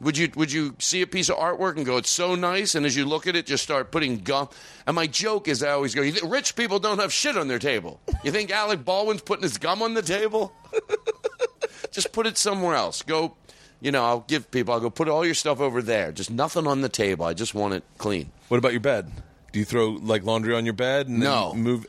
Would 0.00 0.16
you 0.16 0.30
would 0.36 0.52
you 0.52 0.76
see 0.78 1.02
a 1.02 1.06
piece 1.08 1.28
of 1.28 1.36
artwork 1.38 1.76
and 1.76 1.84
go, 1.84 1.96
it's 1.96 2.08
so 2.10 2.36
nice, 2.36 2.76
and 2.76 2.86
as 2.86 2.94
you 2.96 3.04
look 3.04 3.26
at 3.26 3.34
it, 3.34 3.46
just 3.46 3.64
start 3.64 3.90
putting 3.90 4.18
gum? 4.18 4.48
And 4.86 4.94
my 4.94 5.08
joke 5.08 5.48
is, 5.48 5.62
I 5.62 5.70
always 5.70 5.92
go, 5.94 6.02
rich 6.24 6.54
people 6.54 6.78
don't 6.78 7.00
have 7.00 7.12
shit 7.12 7.36
on 7.36 7.48
their 7.48 7.58
table. 7.58 8.00
You 8.22 8.30
think 8.30 8.52
Alec 8.52 8.84
Baldwin's 8.84 9.22
putting 9.22 9.42
his 9.42 9.58
gum 9.58 9.82
on 9.82 9.94
the 9.94 10.02
table? 10.02 10.52
just 11.90 12.12
put 12.12 12.26
it 12.26 12.36
somewhere 12.38 12.74
else. 12.76 13.02
Go, 13.02 13.34
you 13.80 13.90
know, 13.90 14.04
I'll 14.04 14.20
give 14.28 14.50
people. 14.50 14.72
I'll 14.74 14.80
go 14.80 14.90
put 14.90 15.08
all 15.08 15.24
your 15.24 15.34
stuff 15.34 15.60
over 15.60 15.82
there. 15.82 16.12
Just 16.12 16.30
nothing 16.30 16.66
on 16.66 16.80
the 16.80 16.88
table. 16.88 17.24
I 17.24 17.34
just 17.34 17.54
want 17.54 17.74
it 17.74 17.82
clean. 17.98 18.30
What 18.48 18.58
about 18.58 18.72
your 18.72 18.80
bed? 18.80 19.10
Do 19.52 19.58
you 19.58 19.64
throw 19.64 19.88
like 19.90 20.24
laundry 20.24 20.54
on 20.54 20.64
your 20.64 20.74
bed 20.74 21.08
and 21.08 21.18
No. 21.20 21.54
move? 21.54 21.86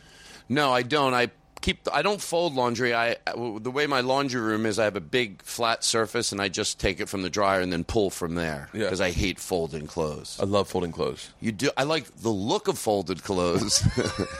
No, 0.47 0.71
I 0.73 0.81
don't. 0.81 1.13
I 1.13 1.29
keep. 1.73 1.87
I 1.93 2.01
don't 2.01 2.21
fold 2.21 2.53
laundry. 2.55 2.93
I 2.93 3.15
the 3.35 3.71
way 3.71 3.87
my 3.87 4.01
laundry 4.01 4.41
room 4.41 4.65
is, 4.65 4.79
I 4.79 4.83
have 4.85 4.95
a 4.95 5.01
big 5.01 5.41
flat 5.43 5.83
surface, 5.83 6.31
and 6.31 6.41
I 6.41 6.49
just 6.49 6.79
take 6.79 6.99
it 6.99 7.09
from 7.09 7.21
the 7.21 7.29
dryer 7.29 7.61
and 7.61 7.71
then 7.71 7.83
pull 7.83 8.09
from 8.09 8.35
there 8.35 8.69
Yeah. 8.73 8.83
because 8.83 9.01
I 9.01 9.11
hate 9.11 9.39
folding 9.39 9.87
clothes. 9.87 10.37
I 10.41 10.45
love 10.45 10.67
folding 10.69 10.91
clothes. 10.91 11.29
You 11.39 11.51
do. 11.51 11.69
I 11.77 11.83
like 11.83 12.05
the 12.21 12.29
look 12.29 12.67
of 12.67 12.77
folded 12.77 13.23
clothes. 13.23 13.83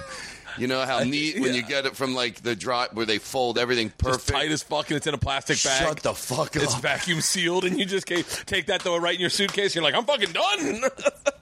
you 0.58 0.68
know 0.68 0.82
how 0.86 1.00
neat 1.04 1.40
when 1.40 1.54
you 1.54 1.62
get 1.64 1.86
it 1.86 1.96
from 1.96 2.14
like 2.16 2.42
the 2.42 2.56
dry 2.56 2.88
where 2.92 3.06
they 3.06 3.18
fold 3.18 3.58
everything 3.58 3.88
Just 3.88 3.98
perfect. 4.00 4.28
tight 4.30 4.52
as 4.52 4.64
fuck, 4.64 4.90
and 4.90 4.98
it's 4.98 5.08
in 5.08 5.14
a 5.14 5.18
plastic 5.18 5.62
bag. 5.64 5.88
Shut 5.88 6.04
the 6.04 6.14
fuck 6.14 6.56
up. 6.56 6.64
It's 6.64 6.76
vacuum 6.76 7.22
sealed, 7.22 7.66
and 7.66 7.80
you 7.80 7.86
just 7.86 8.08
take 8.08 8.66
that, 8.68 8.82
throw 8.82 8.96
it 8.96 9.00
right 9.00 9.16
in 9.16 9.22
your 9.22 9.30
suitcase. 9.30 9.76
You're 9.76 9.84
like, 9.84 9.96
I'm 9.96 10.06
fucking 10.06 10.32
done. 10.32 10.84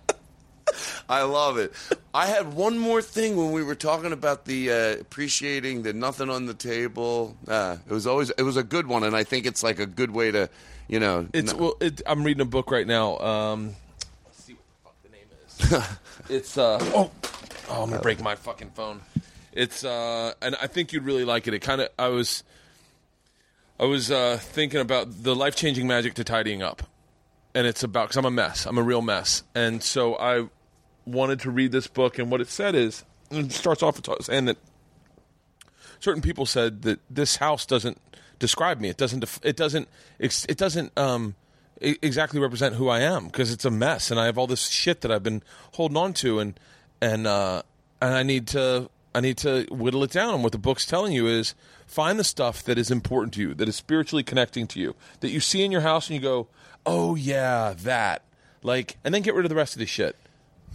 I 1.09 1.23
love 1.23 1.57
it. 1.57 1.73
I 2.13 2.27
had 2.27 2.53
one 2.53 2.77
more 2.77 3.01
thing 3.01 3.35
when 3.35 3.51
we 3.51 3.63
were 3.63 3.75
talking 3.75 4.11
about 4.11 4.45
the 4.45 4.71
uh, 4.71 5.01
appreciating 5.01 5.83
the 5.83 5.93
nothing 5.93 6.29
on 6.29 6.45
the 6.45 6.53
table. 6.53 7.35
Uh, 7.47 7.77
it 7.85 7.93
was 7.93 8.07
always 8.07 8.29
it 8.31 8.43
was 8.43 8.57
a 8.57 8.63
good 8.63 8.87
one, 8.87 9.03
and 9.03 9.15
I 9.15 9.23
think 9.23 9.45
it's 9.45 9.63
like 9.63 9.79
a 9.79 9.85
good 9.85 10.11
way 10.11 10.31
to, 10.31 10.49
you 10.87 10.99
know. 10.99 11.27
It's 11.33 11.53
no- 11.53 11.59
well, 11.59 11.77
it, 11.79 12.01
I'm 12.05 12.23
reading 12.23 12.41
a 12.41 12.45
book 12.45 12.71
right 12.71 12.87
now. 12.87 13.17
Um, 13.19 13.75
let's 14.25 14.43
see 14.43 14.53
what 14.53 14.95
the 15.03 15.69
fuck 15.69 15.69
the 15.69 15.69
name 15.75 15.81
is. 15.81 16.35
it's 16.35 16.57
uh 16.57 16.79
oh, 16.81 17.11
oh 17.69 17.83
I'm 17.83 17.89
gonna 17.89 18.01
break 18.01 18.21
my 18.21 18.35
fucking 18.35 18.71
phone. 18.71 19.01
It's 19.53 19.83
uh 19.83 20.33
and 20.41 20.55
I 20.61 20.67
think 20.67 20.93
you'd 20.93 21.03
really 21.03 21.25
like 21.25 21.47
it. 21.47 21.53
It 21.53 21.59
kind 21.59 21.81
of 21.81 21.89
I 21.97 22.09
was 22.09 22.43
I 23.79 23.85
was 23.85 24.09
uh, 24.09 24.37
thinking 24.41 24.79
about 24.79 25.23
the 25.23 25.35
life 25.35 25.55
changing 25.55 25.85
magic 25.85 26.15
to 26.15 26.23
tidying 26.23 26.63
up, 26.63 26.81
and 27.53 27.67
it's 27.67 27.83
about 27.83 28.07
because 28.07 28.17
I'm 28.17 28.25
a 28.25 28.31
mess. 28.31 28.65
I'm 28.65 28.77
a 28.79 28.83
real 28.83 29.03
mess, 29.03 29.43
and 29.53 29.83
so 29.83 30.15
I 30.15 30.47
wanted 31.07 31.39
to 31.41 31.51
read 31.51 31.71
this 31.71 31.87
book. 31.87 32.19
And 32.19 32.29
what 32.29 32.41
it 32.41 32.49
said 32.49 32.75
is, 32.75 33.03
it 33.31 33.51
starts 33.51 33.81
off 33.81 33.99
saying 34.21 34.45
that 34.45 34.57
certain 35.99 36.21
people 36.21 36.45
said 36.45 36.83
that 36.83 36.99
this 37.09 37.37
house 37.37 37.65
doesn't 37.65 37.99
describe 38.39 38.79
me. 38.79 38.89
It 38.89 38.97
doesn't. 38.97 39.21
def- 39.21 39.39
It 39.43 39.55
doesn't. 39.55 39.87
It 40.19 40.57
doesn't 40.57 40.97
um, 40.97 41.35
exactly 41.81 42.39
represent 42.39 42.75
who 42.75 42.89
I 42.89 43.01
am 43.01 43.25
because 43.25 43.51
it's 43.51 43.65
a 43.65 43.71
mess, 43.71 44.11
and 44.11 44.19
I 44.19 44.25
have 44.25 44.37
all 44.37 44.47
this 44.47 44.67
shit 44.69 45.01
that 45.01 45.11
I've 45.11 45.23
been 45.23 45.43
holding 45.73 45.97
on 45.97 46.13
to, 46.15 46.39
and 46.39 46.59
and 47.01 47.27
uh, 47.27 47.63
and 48.01 48.13
I 48.13 48.23
need 48.23 48.47
to 48.47 48.89
I 49.15 49.19
need 49.21 49.37
to 49.39 49.65
whittle 49.71 50.03
it 50.03 50.11
down. 50.11 50.35
And 50.35 50.43
what 50.43 50.51
the 50.51 50.57
book's 50.57 50.85
telling 50.85 51.13
you 51.13 51.27
is 51.27 51.55
find 51.85 52.19
the 52.19 52.23
stuff 52.23 52.63
that 52.63 52.77
is 52.77 52.91
important 52.91 53.33
to 53.35 53.41
you, 53.41 53.53
that 53.55 53.67
is 53.67 53.75
spiritually 53.75 54.23
connecting 54.23 54.67
to 54.67 54.79
you, 54.79 54.95
that 55.21 55.29
you 55.29 55.39
see 55.39 55.63
in 55.63 55.71
your 55.71 55.81
house 55.81 56.07
and 56.09 56.15
you 56.15 56.21
go, 56.21 56.47
"Oh 56.85 57.15
yeah, 57.15 57.73
that." 57.79 58.23
Like, 58.63 58.97
and 59.03 59.13
then 59.13 59.21
get 59.21 59.33
rid 59.35 59.45
of 59.45 59.49
the 59.49 59.55
rest 59.55 59.75
of 59.75 59.79
the 59.79 59.85
shit. 59.85 60.15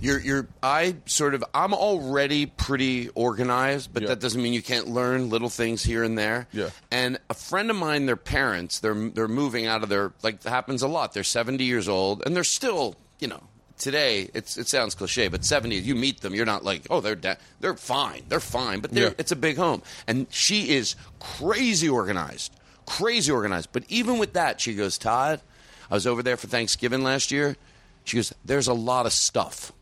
You're, 0.01 0.19
you're, 0.19 0.49
I 0.63 0.97
sort 1.07 1.35
of, 1.35 1.45
I'm 1.55 1.73
already 1.73 2.47
pretty 2.47 3.09
organized, 3.11 3.93
but 3.95 4.03
Yeah. 4.03 4.09
that 4.09 4.21
doesn't 4.21 4.43
mean 4.43 4.53
you 4.53 4.63
can't 4.63 4.89
learn 4.89 5.31
little 5.31 5.49
things 5.49 5.83
here 5.85 6.03
and 6.03 6.19
there. 6.19 6.49
Yeah. 6.53 6.71
And 6.91 7.19
a 7.31 7.35
friend 7.35 7.71
of 7.71 7.77
mine, 7.77 8.07
their 8.07 8.17
parents, 8.17 8.81
they're, 8.81 8.95
they're 9.11 9.29
moving 9.29 9.67
out 9.67 9.85
of 9.85 9.89
their, 9.89 10.13
like, 10.25 10.43
happens 10.43 10.83
a 10.83 10.89
lot. 10.89 11.13
They're 11.13 11.23
70 11.23 11.63
years 11.63 11.89
old, 11.89 12.25
and 12.27 12.35
they're 12.35 12.43
still, 12.43 12.97
you 13.21 13.29
know, 13.29 13.41
today, 13.79 14.29
it's, 14.35 14.57
it 14.59 14.69
sounds 14.69 14.97
cliche, 14.97 15.29
but 15.29 15.45
70, 15.45 15.77
you 15.77 15.95
meet 15.95 16.21
them, 16.21 16.35
you're 16.35 16.47
not 16.47 16.65
like, 16.65 16.83
oh, 16.91 17.01
they're, 17.01 17.15
da- 17.15 17.37
they're 17.61 17.77
fine. 17.77 18.23
They're 18.29 18.41
fine, 18.41 18.81
but 18.81 18.91
they're, 18.91 19.09
Yeah. 19.09 19.15
it's 19.19 19.31
a 19.31 19.37
big 19.37 19.57
home. 19.57 19.83
And 20.09 20.27
she 20.31 20.71
is 20.71 20.97
crazy 21.21 21.89
organized, 21.89 22.53
crazy 22.87 23.31
organized. 23.31 23.69
But 23.73 23.85
even 23.89 24.19
with 24.19 24.33
that, 24.33 24.61
she 24.61 24.75
goes, 24.75 24.99
Todd, 24.99 25.41
I 25.89 25.95
was 25.95 26.09
over 26.09 26.25
there 26.25 26.37
for 26.37 26.49
Thanksgiving 26.49 27.05
last 27.05 27.31
year. 27.31 27.57
She 28.05 28.17
goes, 28.17 28.33
there's 28.45 28.67
a 28.67 28.75
lot 28.75 29.07
of 29.07 29.13
stuff 29.13 29.73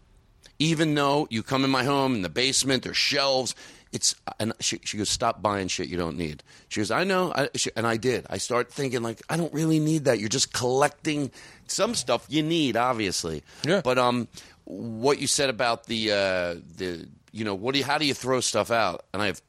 even 0.61 0.95
though 0.95 1.27
you 1.31 1.43
come 1.43 1.65
in 1.65 1.71
my 1.71 1.83
home 1.83 2.15
in 2.15 2.23
the 2.23 2.29
basement, 2.29 2.85
there's 2.85 2.97
shelves. 2.97 3.57
It's 3.93 4.15
and 4.39 4.53
she, 4.61 4.79
she 4.85 4.99
goes, 4.99 5.11
stop 5.11 5.43
buying 5.43 5.67
shit 5.67 5.89
you 5.89 5.97
don't 5.97 6.17
need. 6.17 6.45
She 6.69 6.79
goes, 6.79 6.93
I 6.93 7.03
know, 7.03 7.33
I, 7.35 7.49
she, 7.57 7.71
and 7.75 7.87
I 7.87 7.97
did. 7.97 8.27
I 8.31 8.39
start 8.39 8.71
thinking 8.71 9.03
like, 9.03 9.21
I 9.29 9.37
don't 9.37 9.53
really 9.53 9.81
need 9.81 10.05
that. 10.05 10.21
You're 10.21 10.29
just 10.29 10.53
collecting 10.53 11.33
some 11.67 11.95
stuff 11.97 12.27
you 12.29 12.43
need, 12.45 12.77
obviously. 12.77 13.43
Yeah. 13.65 13.81
But 13.83 13.99
um, 13.99 14.29
what 14.65 15.19
you 15.19 15.27
said 15.27 15.51
about 15.51 15.87
the 15.87 16.13
uh, 16.13 16.61
the 16.77 17.09
you 17.33 17.45
know 17.45 17.55
what 17.55 17.73
do 17.73 17.79
you 17.79 17.85
how 17.85 17.99
do 17.99 18.05
you 18.05 18.15
throw 18.15 18.41
stuff 18.41 18.71
out? 18.71 19.07
And 19.13 19.23
I 19.23 19.27
have 19.27 19.43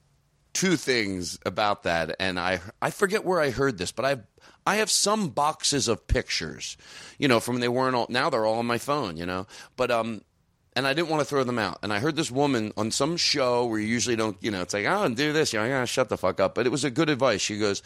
two 0.53 0.75
things 0.75 1.37
about 1.45 1.83
that, 1.83 2.15
and 2.19 2.39
I 2.39 2.61
I 2.81 2.89
forget 2.89 3.25
where 3.25 3.41
I 3.41 3.51
heard 3.51 3.77
this, 3.77 3.91
but 3.91 4.05
I 4.05 4.17
I 4.65 4.77
have 4.77 4.89
some 4.89 5.29
boxes 5.29 5.87
of 5.87 6.07
pictures, 6.07 6.77
you 7.19 7.27
know, 7.27 7.39
from 7.39 7.55
when 7.55 7.61
they 7.61 7.67
weren't 7.67 7.95
all. 7.95 8.07
Now 8.09 8.29
they're 8.29 8.45
all 8.45 8.59
on 8.59 8.65
my 8.65 8.77
phone, 8.77 9.17
you 9.17 9.25
know. 9.25 9.45
But 9.75 9.91
um, 9.91 10.21
and 10.75 10.87
I 10.87 10.93
didn't 10.93 11.09
want 11.09 11.21
to 11.21 11.25
throw 11.25 11.43
them 11.43 11.59
out. 11.59 11.79
And 11.83 11.91
I 11.93 11.99
heard 11.99 12.15
this 12.15 12.31
woman 12.31 12.71
on 12.77 12.91
some 12.91 13.17
show 13.17 13.65
where 13.65 13.79
you 13.79 13.87
usually 13.87 14.15
don't, 14.15 14.37
you 14.41 14.51
know, 14.51 14.61
it's 14.61 14.73
like, 14.73 14.85
oh, 14.87 15.07
do 15.09 15.33
this, 15.33 15.53
you're 15.53 15.63
like, 15.63 15.71
ah, 15.73 15.85
shut 15.85 16.09
the 16.09 16.17
fuck 16.17 16.39
up. 16.39 16.55
But 16.55 16.65
it 16.65 16.69
was 16.69 16.83
a 16.83 16.91
good 16.91 17.09
advice. 17.09 17.41
She 17.41 17.57
goes. 17.59 17.81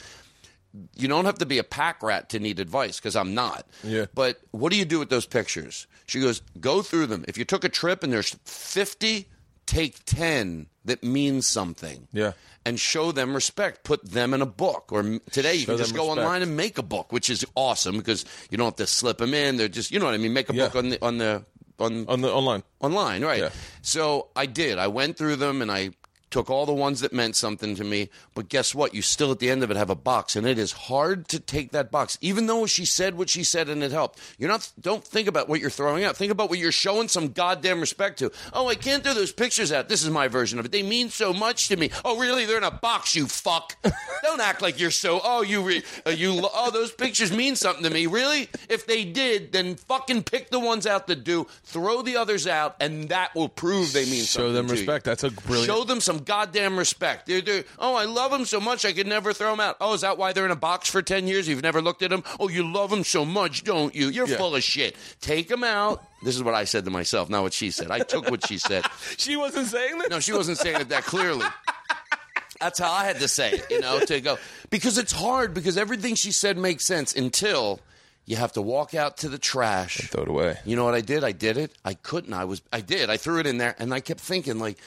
You 0.97 1.07
don't 1.07 1.23
have 1.23 1.37
to 1.37 1.45
be 1.45 1.57
a 1.57 1.63
pack 1.63 2.03
rat 2.03 2.27
to 2.31 2.39
need 2.39 2.59
advice 2.59 2.99
because 2.99 3.15
I'm 3.15 3.33
not. 3.33 3.65
Yeah. 3.81 4.07
But 4.13 4.41
what 4.51 4.73
do 4.73 4.77
you 4.77 4.83
do 4.83 4.99
with 4.99 5.09
those 5.09 5.25
pictures? 5.25 5.87
She 6.05 6.19
goes, 6.19 6.41
go 6.59 6.81
through 6.81 7.05
them. 7.07 7.23
If 7.29 7.37
you 7.37 7.45
took 7.45 7.63
a 7.63 7.69
trip 7.69 8.03
and 8.03 8.11
there's 8.11 8.35
50, 8.43 9.25
take 9.65 10.03
10 10.03 10.67
that 10.83 11.01
means 11.01 11.47
something. 11.47 12.09
Yeah. 12.11 12.33
And 12.65 12.77
show 12.77 13.13
them 13.13 13.33
respect. 13.33 13.85
Put 13.85 14.03
them 14.11 14.33
in 14.33 14.41
a 14.41 14.45
book. 14.45 14.91
Or 14.91 15.01
today 15.31 15.53
you 15.53 15.61
Show 15.61 15.73
can 15.73 15.77
just 15.77 15.95
go 15.95 16.07
respect. 16.09 16.25
online 16.25 16.41
and 16.41 16.57
make 16.57 16.77
a 16.77 16.83
book, 16.83 17.13
which 17.13 17.29
is 17.29 17.45
awesome 17.55 17.95
because 17.97 18.25
you 18.49 18.57
don't 18.57 18.65
have 18.65 18.75
to 18.75 18.87
slip 18.87 19.19
them 19.19 19.33
in. 19.33 19.55
They're 19.55 19.69
just, 19.69 19.91
you 19.91 19.99
know 19.99 20.05
what 20.07 20.13
I 20.13 20.17
mean? 20.17 20.33
Make 20.33 20.49
a 20.49 20.53
Yeah. 20.55 20.65
book 20.65 20.75
on 20.75 20.89
the 20.89 21.01
on 21.01 21.17
the 21.19 21.45
on 21.79 22.05
on 22.08 22.22
the 22.22 22.32
online. 22.32 22.63
online, 22.79 23.24
right? 23.24 23.41
Yeah. 23.41 23.50
So 23.82 24.29
I 24.36 24.46
did. 24.46 24.77
I 24.77 24.88
went 24.88 25.17
through 25.17 25.38
them 25.38 25.62
and 25.62 25.72
I 25.72 25.91
took 26.35 26.49
all 26.49 26.65
the 26.65 26.73
ones 26.73 26.99
that 26.99 27.13
meant 27.13 27.33
something 27.33 27.75
to 27.75 27.83
me. 27.85 28.09
But 28.33 28.49
guess 28.49 28.75
what? 28.75 28.93
You 28.93 29.01
still 29.01 29.31
at 29.31 29.39
the 29.39 29.49
end 29.49 29.63
of 29.63 29.71
it 29.71 29.77
have 29.77 29.89
a 29.89 29.95
box, 29.95 30.35
and 30.35 30.45
it 30.45 30.59
is 30.59 30.73
hard 30.73 31.29
to 31.29 31.39
take 31.39 31.71
that 31.71 31.91
box, 31.91 32.17
even 32.19 32.47
though 32.47 32.65
she 32.65 32.83
said 32.83 33.17
what 33.17 33.29
she 33.29 33.41
said 33.41 33.69
and 33.69 33.81
it 33.81 33.93
helped. 33.93 34.19
You're 34.37 34.49
not. 34.49 34.69
Don't 34.81 35.01
think 35.01 35.29
about 35.29 35.47
what 35.47 35.61
you're 35.61 35.69
throwing 35.69 36.03
out. 36.03 36.17
Think 36.17 36.33
about 36.33 36.49
what 36.49 36.59
you're 36.59 36.73
showing 36.73 37.07
some 37.07 37.29
goddamn 37.29 37.79
respect 37.79 38.19
to. 38.19 38.33
Oh, 38.51 38.67
I 38.67 38.75
can't 38.75 39.01
throw 39.01 39.13
those 39.13 39.31
pictures 39.31 39.71
out. 39.71 39.87
This 39.87 40.03
is 40.03 40.09
my 40.09 40.27
version 40.27 40.59
of 40.59 40.65
it. 40.65 40.73
They 40.73 40.83
mean 40.83 41.07
so 41.09 41.31
much 41.31 41.69
to 41.69 41.77
me. 41.77 41.89
Oh, 42.03 42.19
really? 42.19 42.45
They're 42.45 42.57
in 42.57 42.63
a 42.65 42.69
box. 42.69 43.15
You 43.15 43.27
fuck. 43.27 43.77
don't 44.21 44.41
act 44.41 44.61
like 44.61 44.77
you're 44.77 44.91
so. 44.91 45.21
Oh, 45.23 45.41
you. 45.41 45.61
Re, 45.61 45.83
uh, 46.05 46.09
you. 46.09 46.37
Oh, 46.53 46.69
those 46.69 46.91
pictures 46.91 47.31
mean 47.31 47.55
something 47.55 47.83
to 47.85 47.89
me. 47.89 48.07
Really? 48.07 48.49
If 48.67 48.85
they 48.87 49.05
did, 49.05 49.53
then 49.53 49.75
fucking 49.75 50.23
pick 50.23 50.49
the 50.49 50.59
ones 50.59 50.85
out 50.85 51.07
that 51.07 51.23
do. 51.23 51.47
Throw 51.63 52.01
the 52.01 52.17
others 52.17 52.45
out, 52.45 52.75
and 52.81 53.07
that 53.07 53.33
will 53.35 53.47
prove 53.47 53.93
they 53.93 54.03
mean 54.03 54.25
Show 54.25 54.25
something. 54.25 54.53
them 54.53 54.67
to 54.67 54.73
you. 54.73 54.79
respect. 54.81 55.05
That's 55.05 55.23
a 55.23 55.31
brilliant. 55.31 55.67
Show 55.67 55.85
them 55.85 56.01
some 56.01 56.25
goddamn 56.25 56.77
respect. 56.77 57.27
They're, 57.27 57.41
they're, 57.41 57.63
oh, 57.79 57.96
I 57.96 58.05
love 58.05 58.32
them 58.32 58.46
so 58.46 58.60
much 58.60 58.84
I 58.86 58.91
could 58.94 59.08
never 59.08 59.32
throw 59.34 59.51
them 59.51 59.60
out. 59.60 59.77
Oh, 59.79 59.94
is 59.94 60.01
that 60.01 60.17
why 60.17 60.34
they're 60.34 60.46
in 60.46 60.51
a 60.51 60.55
box 60.55 60.89
for 60.89 61.01
10 61.01 61.27
years? 61.27 61.48
You've 61.48 61.63
never 61.63 61.82
looked 61.82 62.01
at 62.03 62.10
them? 62.10 62.24
Oh, 62.39 62.50
you 62.50 62.70
love 62.72 62.89
them 62.89 63.03
so 63.03 63.24
much, 63.25 63.63
don't 63.63 63.94
you? 63.96 64.10
You're 64.10 64.27
Yeah. 64.27 64.38
full 64.38 64.55
of 64.55 64.63
shit. 64.63 64.96
Take 65.22 65.48
them 65.48 65.63
out. 65.63 66.03
This 66.24 66.36
is 66.36 66.44
what 66.44 66.53
I 66.55 66.63
said 66.63 66.86
to 66.86 66.91
myself, 66.91 67.29
not 67.29 67.44
what 67.44 67.53
she 67.53 67.72
said. 67.72 67.91
I 67.91 68.00
took 68.00 68.29
what 68.32 68.48
she 68.48 68.58
said. 68.58 68.86
she 69.17 69.36
wasn't 69.36 69.67
saying 69.67 70.00
that. 70.00 70.10
No, 70.10 70.20
she 70.20 70.34
wasn't 70.34 70.58
saying 70.58 70.82
it 70.82 70.89
that 70.89 71.03
clearly. 71.03 71.46
That's 72.60 72.79
how 72.79 72.91
I 72.91 73.03
had 73.05 73.20
to 73.20 73.27
say 73.27 73.51
it, 73.51 73.65
you 73.70 73.82
know, 73.82 74.00
to 74.00 74.22
go. 74.22 74.38
Because 74.70 74.98
it's 74.98 75.12
hard 75.12 75.53
because 75.53 75.77
everything 75.77 76.15
she 76.15 76.32
said 76.32 76.58
makes 76.58 76.86
sense 76.86 77.13
until 77.13 77.79
you 78.25 78.38
have 78.38 78.53
to 78.53 78.62
walk 78.62 78.96
out 78.96 79.17
to 79.17 79.29
the 79.29 79.38
trash. 79.38 79.98
Throw 80.10 80.24
it 80.24 80.29
away. 80.29 80.58
You 80.65 80.75
know 80.77 80.86
what 80.86 80.96
I 80.96 81.01
did? 81.01 81.24
I 81.24 81.32
did 81.34 81.58
it. 81.58 81.72
I 81.84 81.94
couldn't. 81.96 82.34
I 82.34 82.46
was. 82.46 82.62
I 82.72 82.79
did. 82.82 83.10
I 83.10 83.17
threw 83.17 83.39
it 83.39 83.46
in 83.46 83.58
there, 83.58 83.75
and 83.77 83.94
I 83.94 84.00
kept 84.00 84.22
thinking, 84.22 84.58
like, 84.58 84.77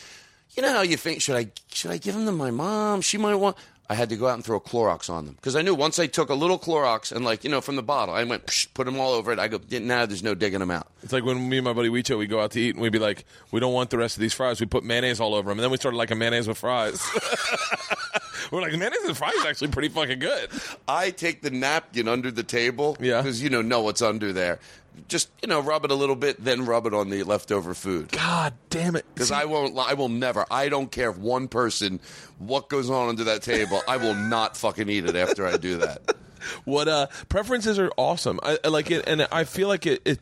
you 0.58 0.62
know 0.62 0.72
how 0.72 0.82
you 0.82 0.96
think? 0.96 1.22
Should 1.22 1.36
I? 1.36 1.46
Should 1.72 1.92
I 1.92 1.98
give 1.98 2.14
them 2.16 2.26
to 2.26 2.32
my 2.32 2.50
mom? 2.50 3.00
She 3.00 3.16
might 3.16 3.36
want. 3.36 3.56
I 3.90 3.94
had 3.94 4.10
to 4.10 4.16
go 4.16 4.26
out 4.26 4.34
and 4.34 4.44
throw 4.44 4.60
Clorox 4.60 5.08
on 5.08 5.24
them 5.24 5.34
because 5.36 5.56
I 5.56 5.62
knew 5.62 5.74
once 5.74 5.98
I 5.98 6.06
took 6.08 6.28
a 6.28 6.34
little 6.34 6.58
Clorox 6.58 7.10
and, 7.10 7.24
like, 7.24 7.42
you 7.42 7.48
know, 7.48 7.62
from 7.62 7.76
the 7.76 7.82
bottle, 7.82 8.14
I 8.14 8.22
went 8.24 8.44
psh, 8.44 8.66
put 8.74 8.84
them 8.84 9.00
all 9.00 9.12
over 9.14 9.32
it. 9.32 9.38
I 9.38 9.48
go, 9.48 9.58
now 9.70 10.04
there's 10.04 10.22
no 10.22 10.34
digging 10.34 10.58
them 10.58 10.70
out. 10.70 10.88
It's 11.02 11.10
like 11.12 11.24
when 11.24 11.48
me 11.48 11.56
and 11.56 11.64
my 11.64 11.72
buddy 11.72 11.88
Weecho, 11.88 12.18
we 12.18 12.26
go 12.26 12.38
out 12.38 12.50
to 12.50 12.60
eat 12.60 12.74
and 12.74 12.82
we'd 12.82 12.92
be 12.92 12.98
like, 12.98 13.24
we 13.50 13.60
don't 13.60 13.72
want 13.72 13.88
the 13.88 13.96
rest 13.96 14.16
of 14.18 14.20
these 14.20 14.34
fries. 14.34 14.60
We 14.60 14.66
put 14.66 14.84
mayonnaise 14.84 15.20
all 15.20 15.34
over 15.34 15.48
them. 15.48 15.58
And 15.58 15.64
then 15.64 15.70
we 15.70 15.78
started 15.78 15.96
liking 15.96 16.18
mayonnaise 16.18 16.46
with 16.46 16.58
fries. 16.58 17.00
We're 18.52 18.60
like, 18.60 18.72
mayonnaise 18.72 19.04
and 19.06 19.16
fries 19.16 19.32
is 19.34 19.46
actually 19.46 19.68
pretty 19.68 19.88
fucking 19.88 20.18
good. 20.18 20.50
I 20.86 21.10
take 21.10 21.40
the 21.40 21.50
napkin 21.50 22.08
under 22.08 22.30
the 22.30 22.42
table, 22.42 22.96
Yeah. 23.00 23.22
because 23.22 23.42
you 23.42 23.48
know 23.50 23.62
know 23.62 23.80
what's 23.80 24.02
under 24.02 24.34
there. 24.34 24.58
Just 25.06 25.28
you 25.42 25.48
know, 25.48 25.60
rub 25.60 25.84
it 25.84 25.90
a 25.90 25.94
little 25.94 26.16
bit, 26.16 26.42
then 26.42 26.64
rub 26.66 26.86
it 26.86 26.94
on 26.94 27.10
the 27.10 27.22
leftover 27.22 27.74
food. 27.74 28.10
God 28.10 28.54
damn 28.70 28.96
it. 28.96 29.04
Because 29.14 29.30
I 29.30 29.44
won't, 29.44 29.78
I 29.78 29.94
will 29.94 30.08
never. 30.08 30.44
I 30.50 30.68
don't 30.68 30.90
care 30.90 31.10
if 31.10 31.18
one 31.18 31.48
person 31.48 32.00
what 32.38 32.68
goes 32.68 32.90
on 32.90 33.08
under 33.10 33.24
that 33.24 33.42
table. 33.42 33.80
I 33.86 33.96
will 33.98 34.14
not 34.14 34.56
fucking 34.56 34.88
eat 34.88 35.04
it 35.06 35.14
after 35.16 35.46
I 35.46 35.56
do 35.56 35.76
that. 35.78 36.16
what 36.64 36.86
uh 36.86 37.08
preferences 37.28 37.80
are 37.80 37.90
awesome 37.96 38.38
i, 38.44 38.56
I 38.64 38.68
like 38.68 38.92
it 38.92 39.08
and 39.08 39.26
i 39.32 39.42
feel 39.42 39.66
like 39.66 39.86
it 39.86 40.00
it 40.04 40.20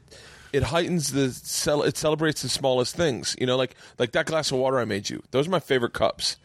it 0.51 0.63
heightens 0.63 1.13
the 1.13 1.31
cel- 1.31 1.83
it 1.83 1.99
celebrates 1.99 2.41
the 2.41 2.49
smallest 2.49 2.97
things 2.97 3.37
you 3.39 3.47
know 3.47 3.59
like 3.59 3.75
like 3.99 4.13
that 4.13 4.25
glass 4.25 4.51
of 4.51 4.57
water 4.57 4.79
i 4.81 4.87
made 4.87 5.11
you 5.11 5.23
those 5.31 5.47
are 5.47 5.51
my 5.51 5.61
favorite 5.61 5.93
cups 5.93 6.39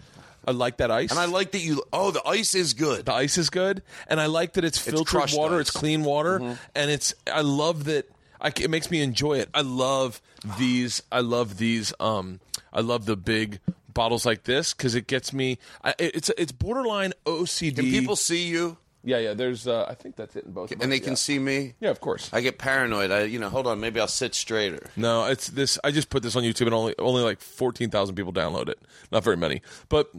i 0.45 0.51
like 0.51 0.75
that 0.77 0.91
ice 0.91 1.09
And 1.11 1.19
I 1.19 1.25
like 1.25 1.51
that 1.51 1.59
you. 1.59 1.81
Oh, 1.93 2.11
the 2.11 2.21
ice 2.27 2.53
is 2.53 2.73
good. 2.73 3.05
the 3.05 3.13
ice 3.13 3.37
is 3.37 3.49
good 3.49 3.81
and 4.07 4.19
i 4.19 4.25
like 4.25 4.53
that 4.53 4.65
it's 4.65 4.77
filtered 4.77 5.07
crushed 5.07 5.37
water 5.37 5.55
ice. 5.55 5.61
it's 5.61 5.71
clean 5.71 6.03
water 6.03 6.57
and 6.75 6.91
it's 6.91 7.13
i 7.33 7.39
love 7.41 7.85
that 7.85 8.09
I, 8.41 8.47
it 8.59 8.69
makes 8.69 8.89
me 8.89 9.01
enjoy 9.01 9.39
it 9.39 9.49
i 9.53 9.61
love 9.61 10.21
these 10.57 11.01
i 11.11 11.19
love 11.19 11.57
these 11.57 11.93
um 11.99 12.39
i 12.73 12.81
love 12.81 13.05
the 13.05 13.15
big 13.15 13.59
bottles 13.93 14.25
like 14.25 14.43
this 14.43 14.73
because 14.73 14.95
it 14.95 15.07
gets 15.07 15.33
me 15.33 15.59
I, 15.83 15.93
it's 15.99 16.29
it's 16.37 16.51
borderline 16.51 17.13
ocd 17.25 17.75
Can 17.75 17.85
people 17.85 18.15
see 18.15 18.47
you 18.47 18.77
yeah 19.03 19.17
yeah 19.17 19.33
there's 19.33 19.67
uh, 19.67 19.85
i 19.87 19.93
think 19.93 20.15
that's 20.15 20.35
it 20.35 20.45
in 20.45 20.51
both 20.51 20.71
and 20.71 20.81
they 20.81 20.99
them, 20.99 21.03
can 21.03 21.11
yeah. 21.11 21.15
see 21.15 21.39
me? 21.39 21.73
yeah 21.79 21.89
of 21.89 21.99
course 21.99 22.29
I 22.33 22.41
get 22.41 22.57
paranoid. 22.57 23.11
I, 23.11 23.23
you 23.23 23.39
know, 23.39 23.49
hold 23.49 23.67
on. 23.67 23.79
Maybe 23.79 23.99
I'll 23.99 24.07
sit 24.07 24.33
straighter. 24.35 24.89
No, 24.95 25.25
it's 25.25 25.49
this. 25.49 25.77
I 25.83 25.91
just 25.91 26.09
put 26.09 26.23
this 26.23 26.35
on 26.35 26.43
YouTube, 26.43 26.67
and 26.67 26.73
only 26.73 26.95
only 26.97 27.21
like 27.23 27.41
fourteen 27.41 27.89
thousand 27.89 28.15
people 28.15 28.31
download 28.31 28.69
it. 28.69 28.79
Not 29.11 29.23
very 29.23 29.37
many, 29.37 29.61
but 29.89 30.11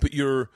but 0.00 0.12
you're 0.12 0.50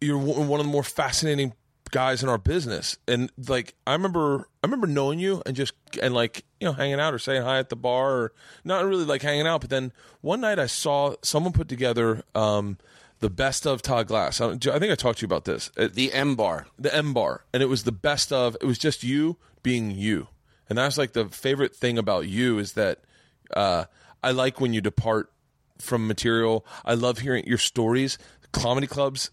you're 0.00 0.18
one 0.18 0.60
of 0.60 0.66
the 0.66 0.72
more 0.72 0.82
fascinating 0.82 1.52
guys 1.90 2.22
in 2.22 2.28
our 2.28 2.38
business. 2.38 2.98
And 3.08 3.30
like 3.48 3.74
I 3.86 3.92
remember, 3.92 4.48
I 4.62 4.66
remember 4.66 4.86
knowing 4.86 5.18
you 5.18 5.42
and 5.46 5.54
just 5.56 5.72
and 6.02 6.14
like 6.14 6.44
you 6.60 6.66
know 6.66 6.72
hanging 6.72 7.00
out 7.00 7.14
or 7.14 7.18
saying 7.18 7.42
hi 7.42 7.58
at 7.58 7.68
the 7.68 7.76
bar, 7.76 8.12
or 8.12 8.32
not 8.64 8.84
really 8.84 9.04
like 9.04 9.22
hanging 9.22 9.46
out. 9.46 9.60
But 9.60 9.70
then 9.70 9.92
one 10.20 10.40
night 10.40 10.58
I 10.58 10.66
saw 10.66 11.14
someone 11.22 11.52
put 11.52 11.68
together 11.68 12.22
um, 12.34 12.78
the 13.20 13.30
best 13.30 13.66
of 13.66 13.82
Todd 13.82 14.06
Glass. 14.06 14.40
I, 14.40 14.50
I 14.50 14.56
think 14.56 14.84
I 14.92 14.94
talked 14.94 15.18
to 15.18 15.22
you 15.22 15.26
about 15.26 15.44
this. 15.44 15.70
It- 15.76 15.94
The 15.94 16.12
M 16.12 16.36
bar. 16.36 16.66
the 16.78 16.94
M 16.94 17.12
bar, 17.12 17.44
and 17.52 17.62
it 17.62 17.66
was 17.66 17.84
the 17.84 17.92
best 17.92 18.32
of. 18.32 18.56
It 18.60 18.66
was 18.66 18.78
just 18.78 19.02
you 19.04 19.36
being 19.62 19.90
you, 19.90 20.28
and 20.68 20.78
that's 20.78 20.96
like 20.98 21.12
the 21.12 21.26
favorite 21.28 21.74
thing 21.74 21.98
about 21.98 22.26
you 22.28 22.58
is 22.58 22.72
that 22.74 23.00
uh, 23.54 23.84
I 24.22 24.30
like 24.30 24.60
when 24.60 24.72
you 24.72 24.80
depart 24.80 25.30
from 25.78 26.06
material. 26.06 26.64
I 26.84 26.94
love 26.94 27.18
hearing 27.18 27.44
your 27.46 27.58
stories. 27.58 28.18
Comedy 28.52 28.86
clubs, 28.88 29.30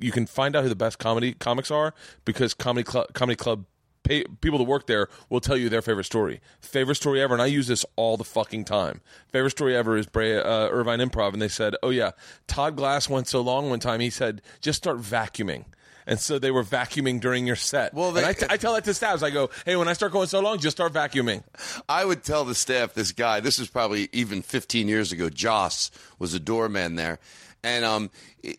you 0.00 0.10
can 0.12 0.26
find 0.26 0.56
out 0.56 0.62
who 0.62 0.68
the 0.68 0.74
best 0.76 0.98
comedy 0.98 1.34
comics 1.34 1.70
are 1.70 1.94
because 2.24 2.54
comedy 2.54 2.84
club, 2.84 3.12
comedy 3.14 3.36
club. 3.36 3.64
Pay, 4.02 4.24
people 4.40 4.58
that 4.58 4.64
work 4.64 4.86
there 4.86 5.08
will 5.28 5.40
tell 5.42 5.58
you 5.58 5.68
their 5.68 5.82
favorite 5.82 6.04
story. 6.04 6.40
Favorite 6.62 6.94
story 6.94 7.20
ever, 7.20 7.34
and 7.34 7.42
I 7.42 7.46
use 7.46 7.66
this 7.66 7.84
all 7.96 8.16
the 8.16 8.24
fucking 8.24 8.64
time. 8.64 9.02
Favorite 9.28 9.50
story 9.50 9.76
ever 9.76 9.94
is 9.98 10.06
Brea, 10.06 10.38
uh, 10.38 10.68
Irvine 10.70 11.00
Improv, 11.00 11.34
and 11.34 11.42
they 11.42 11.48
said, 11.48 11.74
"Oh 11.82 11.90
yeah, 11.90 12.12
Todd 12.46 12.76
Glass 12.76 13.10
went 13.10 13.28
so 13.28 13.42
long 13.42 13.68
one 13.68 13.78
time. 13.78 14.00
He 14.00 14.08
said, 14.08 14.40
just 14.62 14.78
start 14.78 14.98
vacuuming." 15.00 15.66
and 16.06 16.18
so 16.18 16.38
they 16.38 16.50
were 16.50 16.64
vacuuming 16.64 17.20
during 17.20 17.46
your 17.46 17.54
set. 17.54 17.92
Well, 17.92 18.08
and 18.08 18.16
they- 18.16 18.26
I, 18.26 18.32
t- 18.32 18.46
I 18.48 18.56
tell 18.56 18.72
that 18.72 18.84
to 18.84 18.94
staffs. 18.94 19.22
I 19.22 19.28
go, 19.30 19.50
hey, 19.66 19.76
when 19.76 19.86
I 19.86 19.92
start 19.92 20.10
going 20.12 20.26
so 20.28 20.40
long, 20.40 20.58
just 20.58 20.76
start 20.76 20.92
vacuuming. 20.94 21.44
I 21.90 22.04
would 22.06 22.24
tell 22.24 22.44
the 22.44 22.54
staff 22.54 22.94
this 22.94 23.12
guy. 23.12 23.38
This 23.40 23.58
was 23.60 23.68
probably 23.68 24.08
even 24.12 24.40
15 24.42 24.88
years 24.88 25.12
ago. 25.12 25.28
Joss 25.28 25.90
was 26.18 26.32
a 26.32 26.40
doorman 26.40 26.96
there, 26.96 27.18
and 27.62 27.84
um, 27.84 28.10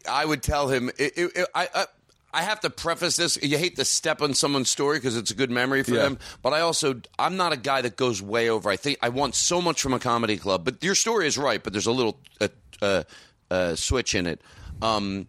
I 0.10 0.26
would 0.26 0.44
tell 0.44 0.68
him. 0.70 0.90
It, 0.98 1.18
it, 1.18 1.32
it- 1.36 1.48
I, 1.56 1.68
I 1.74 1.86
I 2.34 2.44
have 2.44 2.62
to 2.62 2.70
preface 2.70 3.18
this. 3.18 3.38
You 3.44 3.58
hate 3.58 3.76
to 3.76 3.84
step 3.84 4.22
on 4.22 4.34
someone's 4.34 4.70
story 4.70 4.98
because 5.00 5.18
it's 5.18 5.32
a 5.32 5.36
good 5.36 5.52
memory 5.52 5.84
for 5.84 5.96
Yeah. 5.96 6.04
them, 6.04 6.20
but 6.42 6.54
I 6.54 6.62
also 6.62 7.02
I'm 7.20 7.36
not 7.36 7.52
a 7.52 7.58
guy 7.58 7.82
that 7.82 7.98
goes 7.98 8.22
way 8.22 8.50
over. 8.50 8.70
I 8.70 8.78
think 8.78 9.00
I 9.02 9.10
want 9.10 9.36
so 9.36 9.62
much 9.62 9.82
from 9.82 9.94
a 9.94 10.00
comedy 10.00 10.38
club, 10.38 10.64
but 10.64 10.82
your 10.82 10.96
story 10.96 11.28
is 11.28 11.38
right. 11.38 11.62
But 11.62 11.74
there's 11.74 11.88
a 11.88 11.92
little 11.92 12.18
uh, 12.40 12.48
uh, 12.82 13.04
uh, 13.50 13.76
switch 13.76 14.16
in 14.16 14.28
it. 14.28 14.40
Um, 14.82 15.28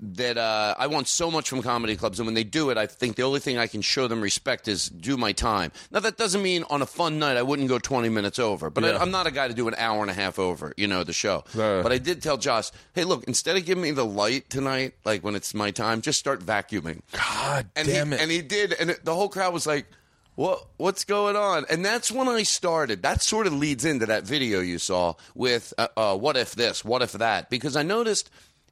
that 0.00 0.38
uh, 0.38 0.76
I 0.78 0.86
want 0.86 1.08
so 1.08 1.32
much 1.32 1.48
from 1.48 1.62
comedy 1.62 1.96
clubs, 1.96 2.20
and 2.20 2.26
when 2.26 2.34
they 2.34 2.44
do 2.44 2.70
it, 2.70 2.78
I 2.78 2.86
think 2.86 3.16
the 3.16 3.22
only 3.24 3.40
thing 3.40 3.58
I 3.58 3.66
can 3.66 3.82
show 3.82 4.06
them 4.06 4.20
respect 4.20 4.68
is 4.68 4.88
do 4.88 5.16
my 5.16 5.32
time. 5.32 5.72
Now 5.90 5.98
that 6.00 6.16
doesn't 6.16 6.42
mean 6.42 6.64
on 6.70 6.80
a 6.80 6.86
fun 6.86 7.18
night 7.18 7.36
I 7.36 7.42
wouldn't 7.42 7.68
go 7.68 7.78
twenty 7.80 8.08
minutes 8.08 8.38
over, 8.38 8.70
but 8.70 8.84
Yeah. 8.84 8.90
I, 8.90 8.98
I'm 9.02 9.10
not 9.10 9.26
a 9.26 9.32
guy 9.32 9.48
to 9.48 9.54
do 9.54 9.66
an 9.66 9.74
hour 9.76 10.00
and 10.02 10.10
a 10.10 10.14
half 10.14 10.38
over, 10.38 10.72
you 10.76 10.86
know, 10.86 11.02
the 11.02 11.12
show. 11.12 11.42
But 11.54 11.90
I 11.90 11.98
did 11.98 12.22
tell 12.22 12.36
Josh, 12.36 12.70
hey, 12.94 13.02
look, 13.02 13.24
instead 13.24 13.56
of 13.56 13.64
giving 13.64 13.82
me 13.82 13.90
the 13.90 14.06
light 14.06 14.48
tonight, 14.48 14.94
like 15.04 15.24
when 15.24 15.34
it's 15.34 15.54
my 15.54 15.72
time, 15.72 16.02
just 16.02 16.20
start 16.20 16.40
vacuuming. 16.40 17.00
God 17.10 17.68
And 17.74 17.88
damn 17.88 18.10
he, 18.10 18.14
it. 18.14 18.20
And 18.20 18.30
he 18.30 18.42
did, 18.42 18.72
and 18.74 18.90
it, 18.90 19.04
the 19.04 19.14
whole 19.16 19.28
crowd 19.28 19.52
was 19.52 19.66
like, 19.66 19.86
"What? 20.36 20.66
What's 20.76 21.04
going 21.04 21.34
on?" 21.34 21.64
And 21.68 21.84
that's 21.84 22.12
when 22.12 22.28
I 22.28 22.44
started. 22.44 23.02
That 23.02 23.22
sort 23.22 23.48
of 23.48 23.52
leads 23.54 23.84
into 23.84 24.06
that 24.06 24.22
video 24.22 24.60
you 24.60 24.78
saw 24.78 25.14
with 25.34 25.74
uh, 25.78 25.88
uh, 25.96 26.16
"What 26.16 26.36
if 26.36 26.54
this? 26.54 26.84
What 26.84 27.02
if 27.02 27.10
that?" 27.12 27.50
Because 27.50 27.74
I 27.74 27.82
noticed 27.82 28.30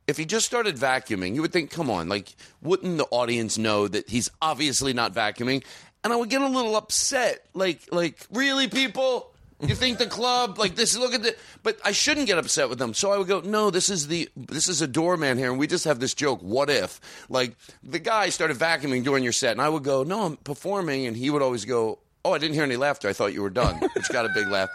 if 0.08 0.16
he 0.16 0.24
just 0.24 0.46
started 0.46 0.76
vacuuming, 0.76 1.34
you 1.34 1.42
would 1.42 1.52
think, 1.52 1.70
"Come 1.70 1.90
on, 1.90 2.08
like, 2.08 2.34
wouldn't 2.62 2.98
the 2.98 3.04
audience 3.10 3.58
know 3.58 3.86
that 3.86 4.08
he's 4.08 4.30
obviously 4.42 4.92
not 4.92 5.14
vacuuming?" 5.14 5.62
And 6.02 6.12
I 6.12 6.16
would 6.16 6.30
get 6.30 6.42
a 6.42 6.48
little 6.48 6.74
upset, 6.76 7.44
like, 7.54 7.82
like, 7.92 8.26
really, 8.32 8.66
people. 8.68 9.32
You 9.60 9.74
think 9.74 9.98
the 9.98 10.06
club 10.06 10.56
like 10.56 10.76
this? 10.76 10.96
Look 10.96 11.14
at 11.14 11.24
the, 11.24 11.34
but 11.64 11.78
I 11.84 11.90
shouldn't 11.90 12.28
get 12.28 12.38
upset 12.38 12.68
with 12.68 12.78
them. 12.78 12.94
So 12.94 13.10
I 13.10 13.18
would 13.18 13.26
go, 13.26 13.40
no, 13.40 13.70
this 13.70 13.90
is 13.90 14.06
the 14.06 14.28
this 14.36 14.68
is 14.68 14.80
a 14.80 14.86
doorman 14.86 15.36
here, 15.36 15.50
and 15.50 15.58
we 15.58 15.66
just 15.66 15.84
have 15.84 15.98
this 15.98 16.14
joke. 16.14 16.40
What 16.42 16.70
if 16.70 17.00
like 17.28 17.56
the 17.82 17.98
guy 17.98 18.28
started 18.28 18.56
vacuuming 18.56 19.02
during 19.02 19.24
your 19.24 19.32
set, 19.32 19.50
and 19.50 19.60
I 19.60 19.68
would 19.68 19.82
go, 19.82 20.04
no, 20.04 20.26
I'm 20.26 20.36
performing, 20.36 21.06
and 21.06 21.16
he 21.16 21.28
would 21.28 21.42
always 21.42 21.64
go, 21.64 21.98
oh, 22.24 22.32
I 22.34 22.38
didn't 22.38 22.54
hear 22.54 22.62
any 22.62 22.76
laughter. 22.76 23.08
I 23.08 23.12
thought 23.12 23.32
you 23.32 23.42
were 23.42 23.50
done. 23.50 23.80
Which 23.94 24.08
got 24.10 24.24
a 24.26 24.28
big 24.28 24.46
laugh. 24.46 24.68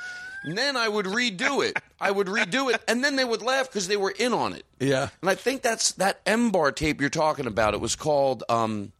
And 0.44 0.58
then 0.58 0.76
I 0.76 0.90
would 0.90 1.06
redo 1.06 1.66
it. 1.68 1.78
I 2.02 2.12
would 2.12 2.28
redo 2.28 2.74
it, 2.74 2.82
and 2.88 3.04
then 3.04 3.16
they 3.16 3.24
would 3.26 3.42
laugh 3.42 3.68
because 3.68 3.88
they 3.88 3.96
were 3.98 4.14
in 4.20 4.34
on 4.34 4.54
it. 4.54 4.66
Yeah. 4.80 5.10
And 5.22 5.30
I 5.30 5.36
think 5.36 5.62
that's 5.62 5.94
that 5.94 6.20
M 6.26 6.52
bar 6.52 6.72
tape 6.72 7.00
you're 7.00 7.10
talking 7.10 7.46
about. 7.48 7.74
It 7.74 7.80
was 7.80 7.96
called 7.96 8.44
um, 8.50 8.92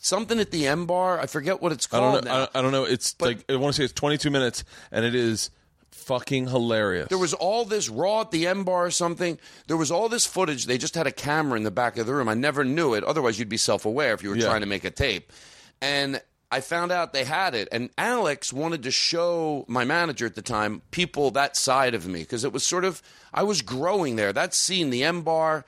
something 0.00 0.38
at 0.38 0.50
the 0.50 0.66
M 0.66 0.86
bar. 0.86 1.20
I 1.20 1.26
forget 1.26 1.60
what 1.62 1.72
it's 1.72 1.86
I 1.92 1.98
called 1.98 2.14
don't 2.14 2.24
know. 2.24 2.38
now. 2.44 2.48
I, 2.54 2.58
I 2.58 2.62
don't 2.62 2.72
know. 2.72 2.84
It's 2.84 3.20
like 3.20 3.44
I 3.50 3.56
want 3.56 3.74
to 3.74 3.80
say 3.80 3.84
it's 3.84 3.92
22 3.92 4.30
minutes, 4.30 4.64
and 4.90 5.04
it 5.04 5.14
is 5.14 5.50
fucking 5.90 6.48
hilarious. 6.48 7.08
There 7.08 7.18
was 7.18 7.34
all 7.34 7.64
this 7.64 7.88
raw 7.88 8.22
at 8.22 8.30
the 8.30 8.46
M 8.46 8.64
bar 8.64 8.86
or 8.86 8.90
something. 8.90 9.38
There 9.68 9.76
was 9.76 9.90
all 9.90 10.08
this 10.08 10.26
footage. 10.26 10.66
They 10.66 10.78
just 10.78 10.94
had 10.94 11.06
a 11.06 11.12
camera 11.12 11.56
in 11.56 11.64
the 11.64 11.70
back 11.70 11.96
of 11.98 12.06
the 12.06 12.14
room. 12.14 12.28
I 12.28 12.34
never 12.34 12.64
knew 12.64 12.94
it. 12.94 13.04
Otherwise, 13.04 13.38
you'd 13.38 13.48
be 13.48 13.56
self 13.56 13.84
aware 13.84 14.12
if 14.14 14.22
you 14.22 14.30
were 14.30 14.36
Yeah. 14.36 14.46
trying 14.46 14.60
to 14.60 14.66
make 14.66 14.84
a 14.84 14.90
tape. 14.90 15.32
And 15.80 16.20
I 16.54 16.60
found 16.60 16.92
out 16.92 17.12
they 17.12 17.24
had 17.24 17.54
it. 17.56 17.66
And 17.72 17.90
Alex 17.98 18.52
wanted 18.52 18.84
to 18.84 18.90
show 18.92 19.64
my 19.66 19.84
manager 19.84 20.24
at 20.26 20.36
the 20.36 20.42
time 20.42 20.82
people 20.92 21.32
that 21.32 21.56
side 21.56 21.94
of 21.94 22.06
me 22.06 22.20
because 22.20 22.44
it 22.44 22.52
was 22.52 22.64
sort 22.64 22.84
of, 22.84 23.02
I 23.32 23.42
was 23.42 23.60
growing 23.60 24.14
there. 24.14 24.32
That 24.32 24.54
scene, 24.54 24.90
the 24.90 25.02
M 25.02 25.22
bar, 25.22 25.64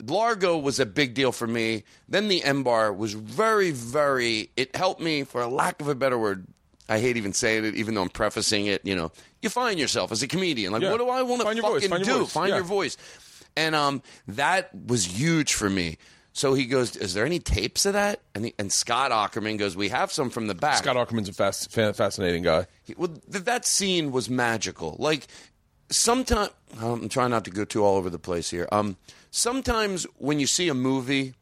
Largo 0.00 0.56
was 0.56 0.78
a 0.78 0.86
big 0.86 1.14
deal 1.14 1.32
for 1.32 1.48
me. 1.48 1.82
Then 2.08 2.28
the 2.28 2.44
M 2.44 2.62
bar 2.62 2.92
was 2.92 3.14
very, 3.14 3.72
very, 3.72 4.50
it 4.56 4.76
helped 4.76 5.00
me, 5.00 5.24
for 5.24 5.40
a 5.42 5.48
lack 5.48 5.80
of 5.80 5.88
a 5.88 5.94
better 5.96 6.16
word. 6.16 6.46
I 6.88 7.00
hate 7.00 7.16
even 7.16 7.32
saying 7.32 7.64
it, 7.64 7.74
even 7.74 7.94
though 7.94 8.02
I'm 8.02 8.08
prefacing 8.08 8.66
it. 8.66 8.80
You 8.86 8.94
know, 8.94 9.10
you 9.42 9.48
find 9.50 9.76
yourself 9.78 10.12
as 10.12 10.22
a 10.22 10.28
comedian. 10.28 10.72
Like, 10.72 10.82
Yeah. 10.82 10.92
what 10.92 10.98
do 10.98 11.08
I 11.08 11.22
want 11.22 11.42
to 11.42 11.52
your 11.52 11.62
voice, 11.62 11.82
fucking 11.82 11.90
find 11.90 12.04
do? 12.04 12.18
voice. 12.20 12.32
Find 12.32 12.48
Yeah. 12.50 12.54
your 12.56 12.64
voice. 12.64 12.96
And 13.56 13.74
um, 13.74 14.02
that 14.28 14.70
was 14.86 15.04
huge 15.18 15.52
for 15.54 15.68
me. 15.68 15.98
So 16.38 16.54
he 16.54 16.66
goes, 16.66 16.94
"Is 16.94 17.14
there 17.14 17.26
any 17.26 17.40
tapes 17.40 17.84
of 17.84 17.94
that?" 17.94 18.20
And, 18.32 18.44
he, 18.44 18.54
and 18.60 18.72
Scott 18.72 19.10
Aukerman 19.10 19.58
goes, 19.58 19.74
"We 19.74 19.88
have 19.88 20.12
some 20.12 20.30
from 20.30 20.46
the 20.46 20.54
back." 20.54 20.76
Scott 20.78 20.94
Aukerman's 20.94 21.28
a 21.28 21.32
fast, 21.32 21.72
fa- 21.72 21.92
fascinating 21.92 22.44
guy. 22.44 22.68
He- 22.84 22.94
well, 22.96 23.08
th- 23.08 23.42
that 23.44 23.66
scene 23.66 24.12
was 24.12 24.30
magical. 24.30 24.94
Like 25.00 25.26
sometimes 25.90 26.50
I'm 26.80 27.08
trying 27.08 27.30
not 27.30 27.44
to 27.46 27.50
go 27.50 27.64
too 27.64 27.82
all 27.84 27.96
over 27.96 28.08
the 28.08 28.20
place 28.20 28.50
here. 28.50 28.68
Um, 28.70 28.96
sometimes 29.32 30.04
when 30.18 30.38
you 30.38 30.46
see 30.46 30.68
a 30.68 30.74
movie, 30.74 31.34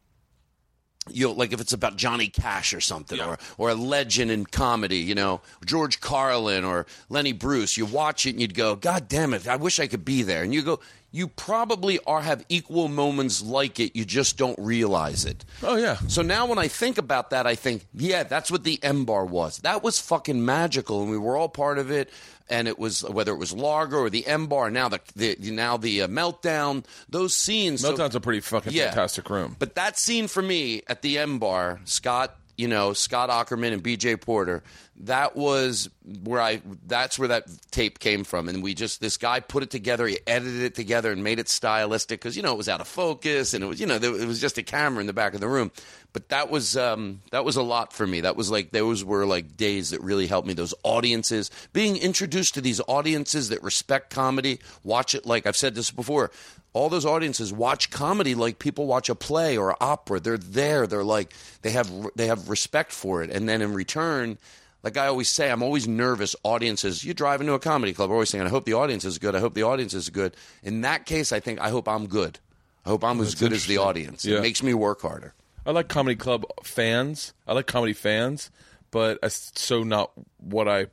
you'll 1.11 1.35
like 1.35 1.52
if 1.52 1.61
it's 1.61 1.74
about 1.74 1.96
Johnny 1.96 2.28
Cash 2.28 2.72
or 2.72 2.80
something, 2.80 3.20
or 3.20 3.37
or 3.59 3.68
a 3.68 3.74
legend 3.74 4.30
in 4.30 4.46
comedy, 4.46 4.96
you 4.96 5.14
know, 5.14 5.42
George 5.66 6.00
Carlin 6.00 6.64
or 6.64 6.87
Lenny 7.11 7.32
Bruce. 7.32 7.76
You 7.76 7.85
watch 7.85 8.24
it 8.24 8.30
and 8.30 8.40
you'd 8.40 8.54
go, 8.54 8.76
"God 8.76 9.09
damn 9.09 9.35
it, 9.35 9.46
I 9.46 9.56
wish 9.56 9.78
I 9.78 9.88
could 9.88 10.06
be 10.06 10.22
there." 10.22 10.42
And 10.42 10.54
you 10.54 10.62
go. 10.62 10.80
You 11.12 11.29
probably 11.29 11.99
are 12.07 12.21
have 12.21 12.45
equal 12.49 12.88
moments 12.88 13.42
like 13.42 13.81
it. 13.81 13.97
You 13.97 14.05
just 14.05 14.37
don't 14.37 14.59
realize 14.59 15.25
it. 15.25 15.45
Oh 15.62 15.77
yeah. 15.77 15.97
So 16.09 16.21
now 16.21 16.47
when 16.47 16.59
I 16.59 16.69
think 16.69 16.99
about 16.99 17.31
that, 17.31 17.47
I 17.47 17.55
think, 17.55 17.87
yeah, 17.95 18.23
that's 18.25 18.51
what 18.51 18.64
the 18.64 18.79
M 18.83 19.05
bar 19.07 19.25
was. 19.25 19.59
That 19.59 19.83
was 19.83 19.99
fucking 19.99 20.45
magical, 20.45 21.01
and 21.03 21.11
we 21.11 21.16
were 21.16 21.37
all 21.37 21.49
part 21.49 21.79
of 21.79 21.90
it. 21.90 22.11
And 22.49 22.69
it 22.69 22.79
was 22.79 23.03
whether 23.03 23.33
it 23.33 23.38
was 23.38 23.53
Largo 23.53 23.99
or 23.99 24.11
the 24.11 24.25
M 24.27 24.47
bar. 24.47 24.71
Now 24.71 24.88
the, 24.88 25.01
the 25.16 25.37
now 25.51 25.77
the 25.79 26.03
uh, 26.03 26.09
meltdown. 26.09 26.85
Those 27.09 27.35
scenes. 27.37 27.81
so- 27.81 27.92
Meltdown's 27.95 28.14
a 28.14 28.21
pretty 28.21 28.40
fucking 28.40 28.73
Yeah. 28.73 28.87
fantastic 28.90 29.29
room. 29.31 29.57
but 29.59 29.75
that 29.77 29.99
scene 29.99 30.29
for 30.29 30.42
me 30.42 30.83
at 30.87 31.03
the 31.03 31.19
M 31.19 31.38
bar, 31.38 31.81
Scott, 31.87 32.37
you 32.57 32.69
know, 32.69 32.92
Scott 32.92 33.29
Aukerman 33.29 33.73
and 33.73 33.83
BJ 33.83 34.21
Porter, 34.21 34.62
that 35.01 35.37
was 35.37 35.90
where 36.23 36.40
I 36.40 36.62
that's 36.87 37.19
where 37.19 37.29
that 37.29 37.45
tape 37.71 37.99
came 37.99 38.25
from. 38.25 38.49
And 38.49 38.62
we 38.62 38.75
just 38.75 39.01
this 39.01 39.16
guy 39.16 39.40
put 39.40 39.62
it 39.62 39.71
together, 39.71 40.07
he 40.07 40.19
edited 40.27 40.62
it 40.62 40.75
together 40.75 41.12
and 41.12 41.23
made 41.23 41.38
it 41.38 41.49
stylistic 41.49 42.21
because 42.21 42.37
you 42.37 42.42
know 42.42 42.53
it 42.53 42.57
was 42.57 42.69
out 42.69 42.81
of 42.81 42.88
focus 42.88 43.53
and 43.53 43.62
it 43.62 43.66
was 43.66 43.81
you 43.81 43.87
know 43.87 43.97
it 43.97 44.27
was 44.27 44.40
just 44.40 44.57
a 44.59 44.62
camera 44.62 45.01
in 45.01 45.07
the 45.07 45.12
back 45.12 45.35
of 45.35 45.40
the 45.40 45.49
room. 45.49 45.71
But 46.12 46.31
that 46.31 46.51
was 46.51 46.79
um, 46.79 47.21
that 47.31 47.45
was 47.45 47.57
a 47.57 47.62
lot 47.62 47.92
for 47.92 48.07
me. 48.07 48.23
That 48.23 48.37
was 48.37 48.51
like 48.51 48.71
those 48.71 49.05
were 49.05 49.27
like 49.27 49.57
days 49.57 49.90
that 49.90 50.01
really 50.01 50.27
helped 50.27 50.49
me. 50.49 50.55
Those 50.55 50.75
audiences 50.83 51.51
being 51.75 51.97
introduced 51.97 52.55
to 52.55 52.62
these 52.62 52.81
audiences 52.88 53.51
that 53.51 53.62
respect 53.62 54.11
comedy, 54.11 54.61
watch 54.83 55.14
it 55.14 55.27
like 55.27 55.47
I've 55.47 55.57
said 55.57 55.75
this 55.75 55.90
before 55.90 56.31
all 56.76 56.90
those 56.90 57.06
audiences 57.06 57.54
watch 57.54 57.90
comedy 57.90 58.34
like 58.34 58.58
people 58.58 58.86
watch 58.86 59.08
a 59.08 59.14
play 59.14 59.56
or 59.56 59.82
opera. 59.82 60.20
They're 60.20 60.36
there. 60.36 60.86
They're 60.86 61.02
like 61.02 61.32
they 61.62 61.70
have 61.70 61.90
they 62.14 62.26
have 62.26 62.50
respect 62.50 62.92
for 62.92 63.22
it, 63.22 63.30
and 63.30 63.48
then 63.48 63.62
in 63.62 63.72
return, 63.72 64.36
like 64.82 64.98
I 64.98 65.06
always 65.06 65.30
say, 65.30 65.50
I'm 65.50 65.62
always 65.62 65.88
nervous. 65.88 66.36
Audiences, 66.42 67.02
you 67.02 67.14
drive 67.14 67.40
into 67.40 67.54
a 67.54 67.58
comedy 67.58 67.94
club, 67.94 68.10
always 68.10 68.28
saying, 68.28 68.44
"I 68.44 68.50
hope 68.50 68.66
the 68.66 68.74
audience 68.74 69.06
is 69.06 69.16
good. 69.16 69.34
I 69.34 69.40
hope 69.40 69.54
the 69.54 69.62
audience 69.62 69.94
is 69.94 70.10
good." 70.10 70.36
In 70.62 70.82
that 70.82 71.06
case, 71.06 71.32
I 71.32 71.40
think 71.40 71.60
I 71.60 71.70
hope 71.70 71.88
I'm 71.88 72.08
good. 72.08 72.40
I 72.84 72.90
hope 72.90 73.02
I'm 73.04 73.22
as 73.22 73.34
good 73.34 73.54
as 73.54 73.64
the 73.64 73.78
audience. 73.78 74.26
Yeah. 74.26 74.36
It 74.36 74.42
makes 74.42 74.62
me 74.62 74.74
work 74.74 75.00
harder. 75.00 75.32
I 75.64 75.70
like 75.70 75.88
comedy 75.88 76.14
club 76.14 76.44
fans. 76.62 77.32
I 77.46 77.54
like 77.54 77.66
comedy 77.66 77.94
fans, 77.94 78.50
but 78.90 79.18
it's 79.22 79.50
so 79.56 79.82
not 79.82 80.12
what 80.36 80.68
I 80.68 80.88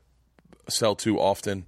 sell 0.69 0.95
to 0.95 1.19
often. 1.19 1.65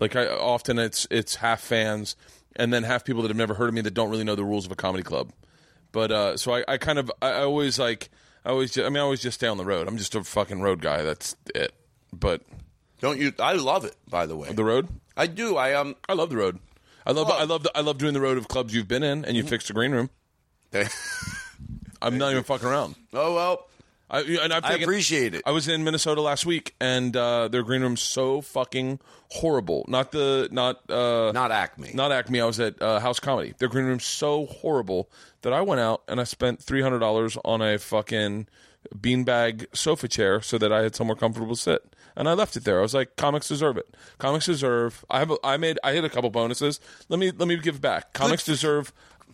Like 0.00 0.16
I 0.16 0.26
often 0.26 0.78
it's 0.78 1.06
it's 1.10 1.36
half 1.36 1.60
fans 1.60 2.16
and 2.58 2.72
then 2.72 2.82
half 2.82 3.04
people 3.04 3.22
that 3.22 3.28
have 3.28 3.36
never 3.36 3.54
heard 3.54 3.68
of 3.68 3.74
me 3.74 3.80
that 3.82 3.94
don't 3.94 4.10
really 4.10 4.24
know 4.24 4.34
the 4.34 4.44
rules 4.44 4.66
of 4.66 4.72
a 4.72 4.76
comedy 4.76 5.02
club. 5.04 5.32
But 5.92 6.10
uh, 6.12 6.36
so 6.36 6.52
I, 6.54 6.64
I 6.68 6.76
kind 6.78 6.98
of 6.98 7.10
I, 7.22 7.32
always 7.42 7.78
like 7.78 8.10
I 8.44 8.50
always 8.50 8.72
ju- 8.72 8.84
I 8.84 8.88
mean 8.88 8.98
I 8.98 9.00
always 9.00 9.20
just 9.22 9.36
stay 9.36 9.46
on 9.46 9.56
the 9.56 9.64
road. 9.64 9.88
I'm 9.88 9.96
just 9.96 10.14
a 10.14 10.22
fucking 10.22 10.60
road 10.60 10.82
guy. 10.82 11.02
That's 11.02 11.34
it. 11.54 11.72
But 12.12 12.42
Don't 13.00 13.18
you? 13.18 13.32
I 13.38 13.52
love 13.54 13.84
it. 13.84 13.96
By 14.08 14.26
the 14.26 14.36
way, 14.36 14.52
the 14.52 14.64
road, 14.64 14.88
I 15.16 15.26
do. 15.26 15.56
I 15.56 15.74
um. 15.74 15.96
I 16.08 16.12
love 16.14 16.30
the 16.30 16.36
road. 16.36 16.58
I 17.06 17.12
love 17.12 17.28
Oh. 17.28 17.32
Mm-hmm. 17.32 17.42
I 17.42 17.44
love 17.46 17.62
the, 17.62 17.72
I 17.76 17.80
love 17.80 17.96
doing 17.98 18.12
the 18.14 18.20
road 18.20 18.36
of 18.36 18.48
clubs 18.48 18.74
you've 18.74 18.88
been 18.88 19.02
in 19.02 19.24
and 19.24 19.36
you 19.36 19.42
fixed 19.42 19.68
the 19.68 19.74
green 19.74 19.92
room. 19.92 20.10
I'm 22.02 22.18
not 22.18 22.30
even 22.32 22.44
fucking 22.44 22.68
around. 22.68 22.94
oh 23.14 23.34
well. 23.34 23.66
I, 24.10 24.20
and 24.20 24.52
I've 24.52 24.64
I 24.64 24.74
appreciate 24.74 25.34
it. 25.34 25.42
I 25.44 25.50
was 25.50 25.68
in 25.68 25.84
Minnesota 25.84 26.20
last 26.22 26.46
week, 26.46 26.74
and 26.80 27.14
uh, 27.16 27.48
their 27.48 27.62
green 27.62 27.82
room's 27.82 28.02
so 28.02 28.40
fucking 28.40 29.00
horrible. 29.30 29.84
Not 29.88 30.12
the 30.12 30.48
not 30.50 30.90
uh, 30.90 31.32
Not 31.32 31.50
Acme. 31.52 31.90
not 31.94 32.10
Acme. 32.12 32.40
I 32.40 32.44
was 32.46 32.58
at 32.60 32.80
uh, 32.80 33.00
House 33.00 33.20
Comedy. 33.20 33.54
Their 33.58 33.68
green 33.68 33.84
room's 33.84 34.04
so 34.06 34.46
horrible 34.46 35.10
that 35.42 35.52
I 35.52 35.60
went 35.60 35.80
out 35.80 36.02
and 36.08 36.20
I 36.20 36.24
spent 36.24 36.62
three 36.62 36.80
hundred 36.82 37.00
dollars 37.00 37.36
on 37.44 37.60
a 37.60 37.78
fucking 37.78 38.48
beanbag 38.96 39.66
sofa 39.74 40.08
chair 40.08 40.40
so 40.40 40.56
that 40.58 40.72
I 40.72 40.82
had 40.82 40.94
somewhere 40.96 41.16
comfortable 41.16 41.54
to 41.54 41.60
sit. 41.60 41.82
And 42.16 42.28
I 42.28 42.32
left 42.32 42.56
it 42.56 42.64
there. 42.64 42.78
I 42.78 42.82
was 42.82 42.94
like, 42.94 43.14
comics 43.16 43.46
deserve 43.46 43.76
it. 43.76 43.94
Comics 44.18 44.46
deserve. 44.46 45.04
I 45.08 45.20
have. 45.20 45.30
A, 45.30 45.36
I 45.44 45.56
made. 45.56 45.78
I 45.84 45.92
hit 45.92 46.04
a 46.04 46.08
couple 46.08 46.30
bonuses. 46.30 46.80
Let 47.08 47.20
me. 47.20 47.30
Let 47.30 47.46
me 47.46 47.56
give 47.58 47.80
back. 47.80 48.12
Comics 48.12 48.44
deserve 48.44 48.92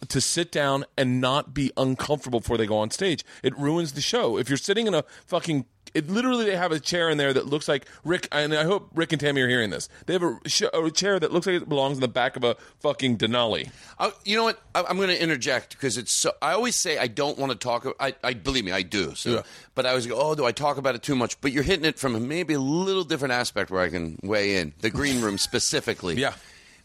to 0.08 0.20
sit 0.20 0.50
down 0.52 0.84
and 0.96 1.20
not 1.20 1.54
be 1.54 1.70
uncomfortable 1.76 2.40
before 2.40 2.56
they 2.58 2.66
go 2.66 2.76
on 2.78 2.90
stage. 2.90 3.24
It 3.42 3.56
ruins 3.58 3.92
the 3.92 4.00
show. 4.00 4.36
If 4.38 4.48
you're 4.48 4.58
sitting 4.58 4.86
in 4.86 4.94
a 4.94 5.04
fucking 5.26 5.66
it 5.92 6.10
literally 6.10 6.44
they 6.46 6.56
have 6.56 6.72
a 6.72 6.80
chair 6.80 7.08
in 7.08 7.18
there 7.18 7.32
that 7.32 7.46
looks 7.46 7.68
like 7.68 7.86
Rick. 8.04 8.26
And 8.32 8.52
I 8.52 8.64
hope 8.64 8.90
Rick 8.96 9.12
and 9.12 9.20
Tammy 9.20 9.40
are 9.42 9.48
hearing 9.48 9.70
this. 9.70 9.88
They 10.06 10.14
have 10.14 10.24
a, 10.24 10.38
sh- 10.46 10.62
a 10.72 10.90
chair 10.90 11.20
that 11.20 11.30
looks 11.32 11.46
like 11.46 11.54
it 11.62 11.68
belongs 11.68 11.98
in 11.98 12.00
the 12.00 12.08
back 12.08 12.34
of 12.34 12.42
a 12.42 12.56
fucking 12.80 13.16
Denali. 13.18 13.70
Uh, 13.96 14.10
you 14.24 14.36
know 14.36 14.42
what? 14.42 14.60
I, 14.74 14.82
I'm 14.88 14.96
going 14.96 15.10
to 15.10 15.22
interject 15.22 15.70
because 15.70 15.96
it's. 15.96 16.10
So, 16.12 16.32
I 16.42 16.52
always 16.52 16.74
say 16.74 16.98
I 16.98 17.06
don't 17.06 17.38
want 17.38 17.52
to 17.52 17.58
talk. 17.58 17.86
I, 18.00 18.12
I 18.24 18.34
believe 18.34 18.64
me, 18.64 18.72
I 18.72 18.82
do. 18.82 19.14
So, 19.14 19.30
Yeah. 19.34 19.42
but 19.76 19.86
I 19.86 19.90
always 19.90 20.08
go, 20.08 20.16
oh, 20.20 20.34
do 20.34 20.44
I 20.44 20.50
talk 20.50 20.78
about 20.78 20.96
it 20.96 21.02
too 21.04 21.14
much? 21.14 21.40
But 21.40 21.52
you're 21.52 21.62
hitting 21.62 21.84
it 21.84 21.96
from 21.96 22.26
maybe 22.26 22.54
a 22.54 22.60
little 22.60 23.04
different 23.04 23.32
aspect 23.34 23.70
where 23.70 23.82
I 23.82 23.88
can 23.88 24.18
weigh 24.20 24.56
in. 24.56 24.72
The 24.80 24.90
green 24.90 25.20
room 25.20 25.38
specifically. 25.48 26.16
Yeah. 26.16 26.32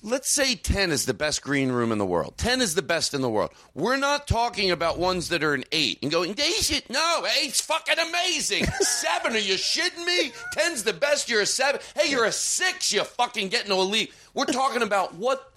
Let's 0.01 0.31
say 0.31 0.55
10 0.55 0.91
is 0.91 1.05
the 1.05 1.13
best 1.13 1.41
green 1.41 1.73
room 1.73 1.91
in 1.91 1.97
the 1.97 2.05
world. 2.05 2.35
10 2.38 2.62
is 2.62 2.73
the 2.73 2.81
best 2.81 3.13
in 3.13 3.19
the 3.19 3.29
world. 3.29 3.51
We're 3.73 3.97
not 3.97 4.27
talking 4.27 4.71
about 4.71 4.97
ones 4.97 5.27
that 5.27 5.43
are 5.43 5.53
an 5.53 5.65
8 5.73 5.99
and 6.01 6.09
going, 6.09 6.33
they 6.33 6.51
should, 6.51 6.89
no, 6.89 7.25
8's 7.43 7.59
fucking 7.59 7.99
amazing. 7.99 8.65
7, 8.79 9.33
are 9.33 9.38
you 9.38 9.55
shitting 9.55 10.05
me? 10.05 10.31
10's 10.55 10.83
the 10.83 10.93
best, 10.93 11.29
you're 11.29 11.41
a 11.41 11.45
7. 11.45 11.81
Hey, 11.97 12.09
you're 12.12 12.23
a 12.23 12.31
6, 12.31 12.93
you 12.93 13.03
fucking 13.03 13.49
getting 13.49 13.69
no 13.69 13.81
elite. 13.81 14.13
We're 14.33 14.45
talking 14.45 14.83
about 14.83 15.15
what. 15.15 15.51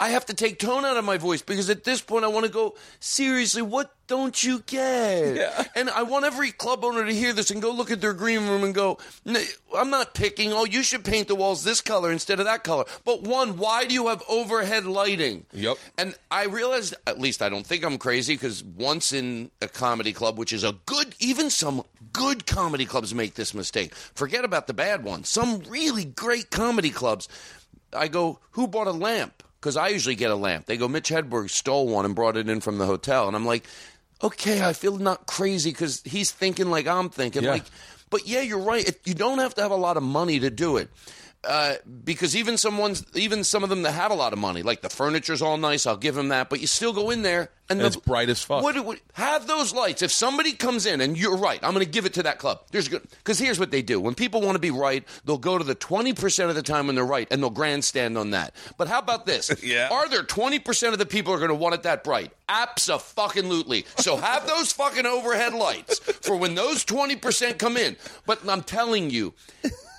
I 0.00 0.10
have 0.10 0.26
to 0.26 0.34
take 0.34 0.58
tone 0.58 0.84
out 0.84 0.96
of 0.96 1.04
my 1.04 1.18
voice 1.18 1.42
because 1.42 1.68
at 1.70 1.82
this 1.84 2.00
point 2.00 2.24
I 2.24 2.28
want 2.28 2.46
to 2.46 2.52
go, 2.52 2.76
seriously, 3.00 3.62
what 3.62 3.92
don't 4.06 4.42
you 4.42 4.60
get? 4.60 5.36
Yeah. 5.36 5.64
And 5.74 5.90
I 5.90 6.02
want 6.04 6.24
every 6.24 6.52
club 6.52 6.84
owner 6.84 7.04
to 7.04 7.12
hear 7.12 7.32
this 7.32 7.50
and 7.50 7.60
go 7.60 7.72
look 7.72 7.90
at 7.90 8.00
their 8.00 8.12
green 8.14 8.48
room 8.48 8.62
and 8.64 8.74
go, 8.74 8.98
"N- 9.26 9.36
I'm 9.76 9.90
not 9.90 10.14
picking, 10.14 10.52
oh, 10.52 10.64
you 10.64 10.82
should 10.82 11.04
paint 11.04 11.28
the 11.28 11.34
walls 11.34 11.64
this 11.64 11.80
color 11.80 12.10
instead 12.12 12.38
of 12.38 12.46
that 12.46 12.64
color. 12.64 12.84
But 13.04 13.22
one, 13.22 13.56
why 13.58 13.86
do 13.86 13.92
you 13.92 14.06
have 14.08 14.22
overhead 14.28 14.86
lighting? 14.86 15.46
Yep. 15.52 15.76
And 15.98 16.14
I 16.30 16.44
realized, 16.44 16.94
at 17.06 17.20
least 17.20 17.42
I 17.42 17.48
don't 17.48 17.66
think 17.66 17.84
I'm 17.84 17.98
crazy 17.98 18.34
because 18.34 18.62
once 18.62 19.12
in 19.12 19.50
a 19.60 19.68
comedy 19.68 20.12
club, 20.12 20.38
which 20.38 20.52
is 20.52 20.64
a 20.64 20.74
good, 20.86 21.14
even 21.18 21.50
some 21.50 21.82
good 22.12 22.46
comedy 22.46 22.86
clubs 22.86 23.12
make 23.14 23.34
this 23.34 23.52
mistake. 23.52 23.94
Forget 23.94 24.44
about 24.44 24.68
the 24.68 24.74
bad 24.74 25.02
ones. 25.04 25.28
Some 25.28 25.60
really 25.68 26.04
great 26.04 26.50
comedy 26.50 26.90
clubs, 26.90 27.28
I 27.92 28.08
go, 28.08 28.38
who 28.52 28.68
bought 28.68 28.86
a 28.86 28.92
lamp? 28.92 29.42
Because 29.60 29.76
I 29.76 29.88
usually 29.88 30.14
get 30.14 30.30
a 30.30 30.36
lamp. 30.36 30.66
They 30.66 30.76
go, 30.76 30.86
Mitch 30.86 31.08
Hedberg 31.08 31.50
stole 31.50 31.88
one 31.88 32.04
and 32.04 32.14
brought 32.14 32.36
it 32.36 32.48
in 32.48 32.60
from 32.60 32.78
the 32.78 32.86
hotel. 32.86 33.26
And 33.26 33.34
I'm 33.36 33.46
like, 33.46 33.64
okay, 34.22 34.64
I 34.64 34.72
feel 34.72 34.98
not 34.98 35.26
crazy 35.26 35.70
because 35.70 36.02
he's 36.04 36.30
thinking 36.30 36.70
like 36.70 36.86
I'm 36.86 37.10
thinking. 37.10 37.42
Yeah. 37.42 37.52
Like, 37.52 37.64
but 38.10 38.26
yeah, 38.26 38.40
you're 38.40 38.58
right. 38.58 38.86
It, 38.86 39.00
you 39.04 39.14
don't 39.14 39.38
have 39.38 39.54
to 39.56 39.62
have 39.62 39.70
a 39.70 39.76
lot 39.76 39.96
of 39.96 40.02
money 40.02 40.40
to 40.40 40.50
do 40.50 40.76
it. 40.76 40.90
Uh, 41.44 41.74
because 42.04 42.34
even 42.36 42.56
some 42.56 42.78
ones, 42.78 43.04
even 43.14 43.44
some 43.44 43.62
of 43.62 43.70
them 43.70 43.82
that 43.82 43.92
have 43.92 44.10
a 44.10 44.14
lot 44.14 44.32
of 44.32 44.38
money, 44.38 44.62
like 44.62 44.80
the 44.80 44.88
furniture's 44.88 45.40
all 45.40 45.56
nice, 45.56 45.86
I'll 45.86 45.96
give 45.96 46.16
them 46.16 46.28
that. 46.28 46.50
But 46.50 46.60
you 46.60 46.66
still 46.66 46.92
go 46.92 47.10
in 47.10 47.22
there 47.22 47.50
and, 47.70 47.80
And 47.80 47.86
it's 47.86 47.96
bright 47.96 48.28
as 48.28 48.42
fuck. 48.42 48.62
What, 48.62 48.82
what, 48.84 48.98
have 49.12 49.46
those 49.46 49.74
lights. 49.74 50.02
If 50.02 50.10
somebody 50.10 50.52
comes 50.52 50.86
in 50.86 51.00
and 51.00 51.18
you're 51.18 51.36
right, 51.36 51.60
I'm 51.62 51.74
going 51.74 51.84
to 51.84 51.90
give 51.90 52.06
it 52.06 52.14
to 52.14 52.22
that 52.24 52.38
club. 52.38 52.62
There's 52.72 52.88
because 52.88 53.38
here's 53.38 53.60
what 53.60 53.70
they 53.70 53.82
do: 53.82 54.00
when 54.00 54.14
people 54.14 54.40
want 54.40 54.56
to 54.56 54.60
be 54.60 54.70
right, 54.70 55.06
they'll 55.26 55.38
go 55.38 55.58
to 55.58 55.64
the 55.64 55.74
20 55.74 56.14
percent 56.14 56.48
of 56.48 56.56
the 56.56 56.62
time 56.62 56.86
when 56.86 56.96
they're 56.96 57.04
right, 57.04 57.28
and 57.30 57.42
they'll 57.42 57.50
grandstand 57.50 58.16
on 58.16 58.30
that. 58.30 58.54
But 58.78 58.88
how 58.88 58.98
about 58.98 59.26
this? 59.26 59.50
Yeah. 59.68 59.88
Are 59.90 60.08
there 60.08 60.22
20 60.22 60.60
percent 60.60 60.92
of 60.94 60.98
the 60.98 61.04
people 61.04 61.34
are 61.34 61.38
going 61.38 61.50
to 61.50 61.54
want 61.54 61.74
it 61.74 61.82
that 61.82 62.02
bright? 62.02 62.32
Absolutely. 62.48 63.84
So 63.98 64.16
have 64.16 64.46
those 64.46 64.72
fucking 64.72 65.04
overhead 65.04 65.52
lights 65.52 65.98
for 65.98 66.36
when 66.36 66.54
those 66.54 66.84
20 66.84 67.16
percent 67.16 67.58
come 67.58 67.76
in. 67.76 67.96
But 68.24 68.48
I'm 68.48 68.62
telling 68.62 69.10
you. 69.10 69.34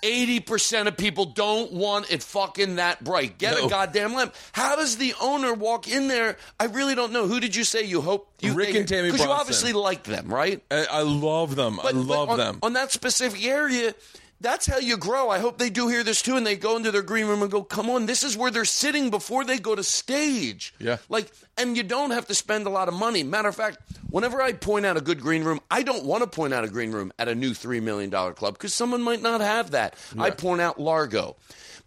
80% 0.01 0.87
of 0.87 0.97
people 0.97 1.25
don't 1.25 1.71
want 1.73 2.11
it 2.11 2.23
fucking 2.23 2.75
that 2.77 3.03
bright. 3.03 3.37
Get 3.37 3.55
No. 3.55 3.67
a 3.67 3.69
goddamn 3.69 4.13
lamp. 4.13 4.33
How 4.51 4.75
does 4.75 4.97
the 4.97 5.13
owner 5.21 5.53
walk 5.53 5.87
in 5.87 6.07
there? 6.07 6.37
I 6.59 6.65
really 6.65 6.95
don't 6.95 7.11
know. 7.11 7.27
Who 7.27 7.39
did 7.39 7.55
you 7.55 7.63
say 7.63 7.83
you 7.83 8.01
hope 8.01 8.27
you 8.41 8.53
Rick 8.53 8.75
and 8.75 8.87
Tammy 8.87 9.11
Because 9.11 9.25
you 9.25 9.31
obviously 9.31 9.73
like 9.73 10.03
them, 10.03 10.33
right? 10.33 10.61
I, 10.71 10.85
I 10.89 11.01
love 11.01 11.55
them. 11.55 11.79
I 11.81 11.91
love 11.91 12.27
but 12.27 12.33
on, 12.33 12.37
them. 12.37 12.59
On 12.63 12.73
that 12.73 12.91
specific 12.91 13.43
area, 13.45 13.93
that's 14.41 14.65
how 14.65 14.77
you 14.77 14.97
grow. 14.97 15.29
I 15.29 15.39
hope 15.39 15.57
they 15.57 15.69
do 15.69 15.87
hear 15.87 16.03
this 16.03 16.21
too, 16.21 16.37
and 16.37 16.45
they 16.45 16.55
go 16.55 16.77
into 16.77 16.91
their 16.91 17.01
green 17.01 17.27
room 17.27 17.41
and 17.41 17.51
go, 17.51 17.63
"Come 17.63 17.89
on, 17.89 18.05
this 18.05 18.23
is 18.23 18.37
where 18.37 18.51
they're 18.51 18.65
sitting 18.65 19.09
before 19.09 19.43
they 19.43 19.57
go 19.57 19.75
to 19.75 19.83
stage." 19.83 20.73
Yeah. 20.79 20.97
like, 21.09 21.31
and 21.57 21.75
you 21.75 21.83
don't 21.83 22.11
have 22.11 22.27
to 22.27 22.35
spend 22.35 22.65
a 22.67 22.69
lot 22.69 22.87
of 22.87 22.93
money. 22.93 23.23
Matter 23.23 23.49
of 23.49 23.55
fact, 23.55 23.79
whenever 24.09 24.41
I 24.41 24.53
point 24.53 24.85
out 24.85 24.97
a 24.97 25.01
good 25.01 25.19
green 25.19 25.43
room, 25.43 25.59
I 25.69 25.83
don't 25.83 26.05
want 26.05 26.23
to 26.23 26.27
point 26.27 26.53
out 26.53 26.63
a 26.63 26.69
green 26.69 26.91
room 26.91 27.11
at 27.19 27.27
a 27.27 27.35
new 27.35 27.53
three 27.53 27.79
million 27.79 28.09
dollar 28.09 28.33
club 28.33 28.53
because 28.53 28.73
someone 28.73 29.01
might 29.01 29.21
not 29.21 29.41
have 29.41 29.71
that. 29.71 29.95
I 30.17 30.29
point 30.29 30.61
out 30.61 30.79
Largo. 30.79 31.35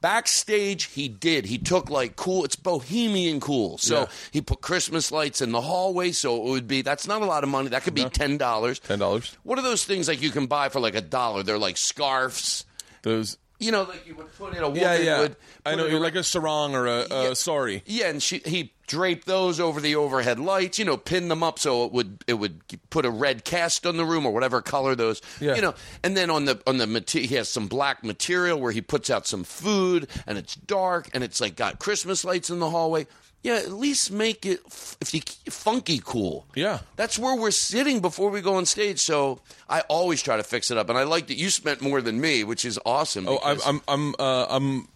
Backstage, 0.02 0.84
he 0.86 1.08
did. 1.08 1.46
He 1.46 1.56
took 1.56 1.88
like 1.88 2.16
cool. 2.16 2.44
It's 2.44 2.56
bohemian 2.56 3.40
cool. 3.40 3.78
So 3.78 4.00
Yeah. 4.00 4.06
he 4.32 4.40
put 4.42 4.60
Christmas 4.60 5.10
lights 5.10 5.40
in 5.40 5.52
the 5.52 5.60
hallway. 5.62 6.12
So 6.12 6.36
it 6.36 6.50
would 6.50 6.68
be. 6.68 6.82
That's 6.82 7.06
not 7.06 7.22
a 7.22 7.24
lot 7.24 7.44
of 7.44 7.48
money. 7.48 7.68
That 7.70 7.82
could 7.84 7.94
be 7.94 8.04
ten 8.04 8.36
dollars. 8.36 8.78
Ten 8.80 8.98
dollars. 8.98 9.34
What 9.44 9.58
are 9.58 9.62
those 9.62 9.84
things 9.84 10.08
like 10.08 10.20
you 10.20 10.30
can 10.30 10.46
buy 10.46 10.68
for 10.68 10.80
like 10.80 10.94
a 10.94 11.00
dollar? 11.00 11.42
They're 11.42 11.56
like 11.56 11.76
scarves. 11.78 12.64
Those. 13.02 13.38
You 13.58 13.70
know, 13.70 13.84
like 13.84 14.04
you 14.08 14.16
would 14.16 14.36
put 14.36 14.54
in 14.56 14.62
a 14.62 14.68
woman 14.68 14.82
Yeah, 14.82 14.98
yeah. 14.98 15.20
would. 15.20 15.36
I 15.64 15.76
know. 15.76 15.86
like 15.98 16.16
a 16.16 16.24
sarong 16.24 16.74
or 16.74 16.86
a, 16.88 17.06
a 17.08 17.22
Yeah. 17.28 17.32
sorry. 17.34 17.82
Yeah, 17.86 18.08
and 18.08 18.20
she 18.20 18.42
he 18.44 18.72
draped 18.92 19.26
those 19.26 19.58
over 19.58 19.80
the 19.80 19.96
overhead 19.96 20.38
lights. 20.38 20.78
You 20.78 20.84
know, 20.84 20.98
pin 20.98 21.28
them 21.28 21.42
up 21.42 21.58
so 21.58 21.86
it 21.86 21.92
would 21.92 22.22
it 22.26 22.34
would 22.34 22.60
put 22.90 23.06
a 23.06 23.10
red 23.10 23.42
cast 23.42 23.86
on 23.86 23.96
the 23.96 24.04
room 24.04 24.26
or 24.26 24.32
whatever 24.32 24.60
color 24.60 24.94
those. 24.94 25.22
Yeah. 25.40 25.54
You 25.54 25.62
know, 25.62 25.74
and 26.02 26.14
then 26.14 26.28
on 26.28 26.44
the 26.44 26.60
on 26.66 26.76
the 26.76 26.86
material 26.86 27.26
he 27.26 27.36
has 27.36 27.48
some 27.48 27.68
black 27.68 28.04
material 28.04 28.60
where 28.60 28.70
he 28.70 28.82
puts 28.82 29.08
out 29.08 29.26
some 29.26 29.44
food 29.44 30.08
and 30.26 30.36
it's 30.36 30.54
dark 30.54 31.08
and 31.14 31.24
it's 31.24 31.40
like 31.40 31.56
got 31.56 31.78
Christmas 31.78 32.22
lights 32.22 32.50
in 32.50 32.58
the 32.58 32.68
hallway. 32.68 33.06
Yeah, 33.42 33.54
at 33.54 33.72
least 33.72 34.12
make 34.12 34.44
it 34.46 34.60
f- 34.66 34.98
if 35.00 35.14
you 35.14 35.22
funky 35.50 36.00
cool. 36.04 36.46
Yeah. 36.54 36.80
That's 36.96 37.18
where 37.18 37.34
we're 37.34 37.50
sitting 37.50 38.00
before 38.00 38.30
we 38.30 38.42
go 38.42 38.56
on 38.56 38.66
stage. 38.66 39.00
So 39.00 39.40
I 39.70 39.80
always 39.88 40.22
try 40.22 40.36
to 40.36 40.44
fix 40.44 40.70
it 40.70 40.76
up, 40.76 40.90
and 40.90 40.98
I 40.98 41.04
like 41.04 41.26
that 41.28 41.38
you 41.38 41.50
spent 41.50 41.80
more 41.80 42.02
than 42.02 42.20
me, 42.20 42.44
which 42.44 42.64
is 42.64 42.78
awesome. 42.84 43.26
Oh, 43.26 43.40
I'm, 43.42 43.58
I'm, 43.66 43.80
I'm, 43.88 44.14
uh, 44.18 44.46
I'm, 44.48 44.88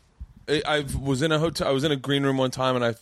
I 0.49 0.85
was 1.01 1.23
in 1.23 1.33
a 1.33 1.41
hotel. 1.41 1.67
I 1.67 1.73
was 1.73 1.83
in 1.83 1.91
a 1.91 1.97
green 1.97 2.23
room 2.23 2.37
one 2.37 2.53
time, 2.53 2.77
and 2.77 2.85
I 2.85 2.95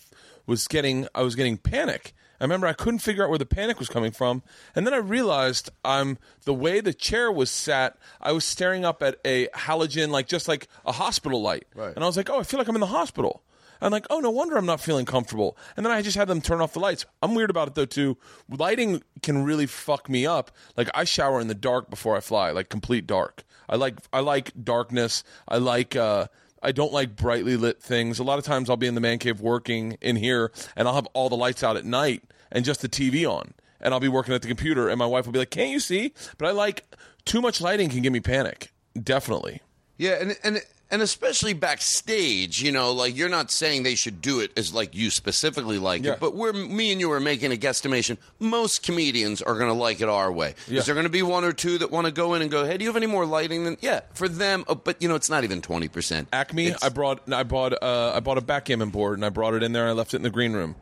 was 0.46 0.66
getting, 0.68 1.06
I 1.14 1.22
was 1.22 1.34
getting 1.34 1.56
panic. 1.56 2.14
I 2.40 2.44
remember 2.44 2.66
I 2.66 2.72
couldn't 2.72 2.98
figure 2.98 3.22
out 3.24 3.30
where 3.30 3.38
the 3.38 3.46
panic 3.46 3.78
was 3.78 3.88
coming 3.88 4.10
from, 4.10 4.42
and 4.74 4.86
then 4.86 4.92
I 4.92 4.98
realized 4.98 5.70
I'm 5.84 6.18
the 6.44 6.52
way 6.52 6.80
the 6.80 6.92
chair 6.92 7.30
was 7.32 7.48
sat. 7.50 7.96
I 8.20 8.32
was 8.32 8.44
staring 8.44 8.84
up 8.84 9.02
at 9.02 9.18
a 9.24 9.46
halogen, 9.54 10.08
like 10.10 10.26
just 10.26 10.48
like 10.48 10.68
a 10.84 10.92
hospital 10.92 11.40
light, 11.40 11.66
Right. 11.74 11.94
and 11.94 12.02
I 12.04 12.06
was 12.06 12.16
like, 12.16 12.28
"Oh, 12.28 12.40
I 12.40 12.42
feel 12.42 12.58
like 12.58 12.68
I'm 12.68 12.74
in 12.74 12.80
the 12.80 12.86
hospital." 12.88 13.42
I'm 13.80 13.92
like, 13.92 14.06
"Oh, 14.10 14.18
no 14.20 14.30
wonder 14.30 14.56
I'm 14.56 14.66
not 14.66 14.80
feeling 14.80 15.06
comfortable." 15.06 15.56
And 15.76 15.86
then 15.86 15.92
I 15.92 16.02
just 16.02 16.16
had 16.16 16.28
them 16.28 16.40
turn 16.40 16.60
off 16.60 16.72
the 16.72 16.80
lights. 16.80 17.06
I'm 17.22 17.34
weird 17.34 17.50
about 17.50 17.68
it 17.68 17.74
though 17.76 17.84
too. 17.86 18.18
Lighting 18.50 19.02
can 19.22 19.44
really 19.44 19.66
fuck 19.66 20.08
me 20.08 20.26
up. 20.26 20.50
Like 20.76 20.90
I 20.92 21.04
shower 21.04 21.40
in 21.40 21.46
the 21.48 21.54
dark 21.54 21.88
before 21.88 22.16
I 22.16 22.20
fly, 22.20 22.50
like 22.50 22.68
complete 22.68 23.06
dark. 23.06 23.44
I 23.68 23.76
like 23.76 23.94
I 24.12 24.20
like 24.20 24.52
darkness. 24.62 25.22
I 25.48 25.58
like 25.58 25.96
uh 25.96 26.26
I 26.64 26.72
don't 26.72 26.92
like 26.92 27.14
brightly 27.14 27.56
lit 27.56 27.80
things. 27.80 28.18
A 28.18 28.24
lot 28.24 28.38
of 28.38 28.44
times 28.44 28.70
I'll 28.70 28.76
be 28.76 28.86
in 28.86 28.94
the 28.94 29.00
man 29.00 29.18
cave 29.18 29.40
working 29.40 29.98
in 30.00 30.16
here 30.16 30.50
and 30.74 30.88
I'll 30.88 30.94
have 30.94 31.06
all 31.12 31.28
the 31.28 31.36
lights 31.36 31.62
out 31.62 31.76
at 31.76 31.84
night 31.84 32.22
and 32.50 32.64
just 32.64 32.80
the 32.80 32.88
TV 32.88 33.30
on. 33.30 33.54
And 33.80 33.92
I'll 33.92 34.00
be 34.00 34.08
working 34.08 34.32
at 34.34 34.40
the 34.40 34.48
computer 34.48 34.88
and 34.88 34.98
my 34.98 35.06
wife 35.06 35.26
will 35.26 35.32
be 35.32 35.38
like, 35.38 35.50
"Can't 35.50 35.70
you 35.70 35.80
see?" 35.80 36.14
But 36.38 36.48
I 36.48 36.52
like 36.52 36.84
too 37.26 37.42
much 37.42 37.60
lighting 37.60 37.90
can 37.90 38.00
give 38.00 38.12
me 38.12 38.20
panic. 38.20 38.72
Definitely. 39.00 39.60
Yeah, 39.98 40.16
and 40.20 40.36
and 40.42 40.62
and 40.90 41.02
especially 41.02 41.54
backstage, 41.54 42.62
you 42.62 42.70
know, 42.72 42.92
like 42.92 43.16
you're 43.16 43.28
not 43.28 43.50
saying 43.50 43.82
they 43.82 43.94
should 43.94 44.20
do 44.20 44.40
it 44.40 44.52
as 44.56 44.72
like 44.74 44.94
you 44.94 45.10
specifically 45.10 45.78
like 45.78 46.04
Yeah. 46.04 46.12
it, 46.12 46.20
but 46.20 46.34
we're 46.34 46.52
me 46.52 46.92
and 46.92 47.00
you 47.00 47.10
are 47.12 47.20
making 47.20 47.52
a 47.52 47.56
guesstimation. 47.56 48.16
Most 48.38 48.82
comedians 48.82 49.42
are 49.42 49.54
going 49.54 49.68
to 49.68 49.74
like 49.74 50.00
it 50.00 50.08
our 50.08 50.30
way. 50.30 50.54
Yeah. 50.68 50.80
Is 50.80 50.86
there 50.86 50.94
going 50.94 51.04
to 51.06 51.10
be 51.10 51.22
one 51.22 51.44
or 51.44 51.52
two 51.52 51.78
that 51.78 51.90
want 51.90 52.06
to 52.06 52.12
go 52.12 52.34
in 52.34 52.42
and 52.42 52.50
go, 52.50 52.64
"Hey, 52.64 52.76
do 52.76 52.84
you 52.84 52.88
have 52.90 52.96
any 52.96 53.06
more 53.06 53.26
lighting?" 53.26 53.64
Than 53.64 53.76
yeah, 53.80 54.00
for 54.14 54.28
them, 54.28 54.64
oh, 54.68 54.74
but 54.74 55.00
you 55.02 55.08
know, 55.08 55.14
it's 55.14 55.30
not 55.30 55.44
even 55.44 55.60
twenty 55.62 55.88
percent. 55.88 56.28
Acme, 56.32 56.74
I 56.82 56.88
brought 56.90 57.32
I 57.32 57.42
bought 57.42 57.72
uh, 57.82 58.12
I 58.14 58.20
bought 58.20 58.38
a 58.38 58.42
backgammon 58.42 58.90
board 58.90 59.18
and 59.18 59.24
I 59.24 59.30
brought 59.30 59.54
it 59.54 59.62
in 59.62 59.72
there 59.72 59.82
and 59.84 59.90
I 59.90 59.94
left 59.94 60.14
it 60.14 60.18
in 60.18 60.22
the 60.22 60.30
green 60.30 60.52
room. 60.52 60.76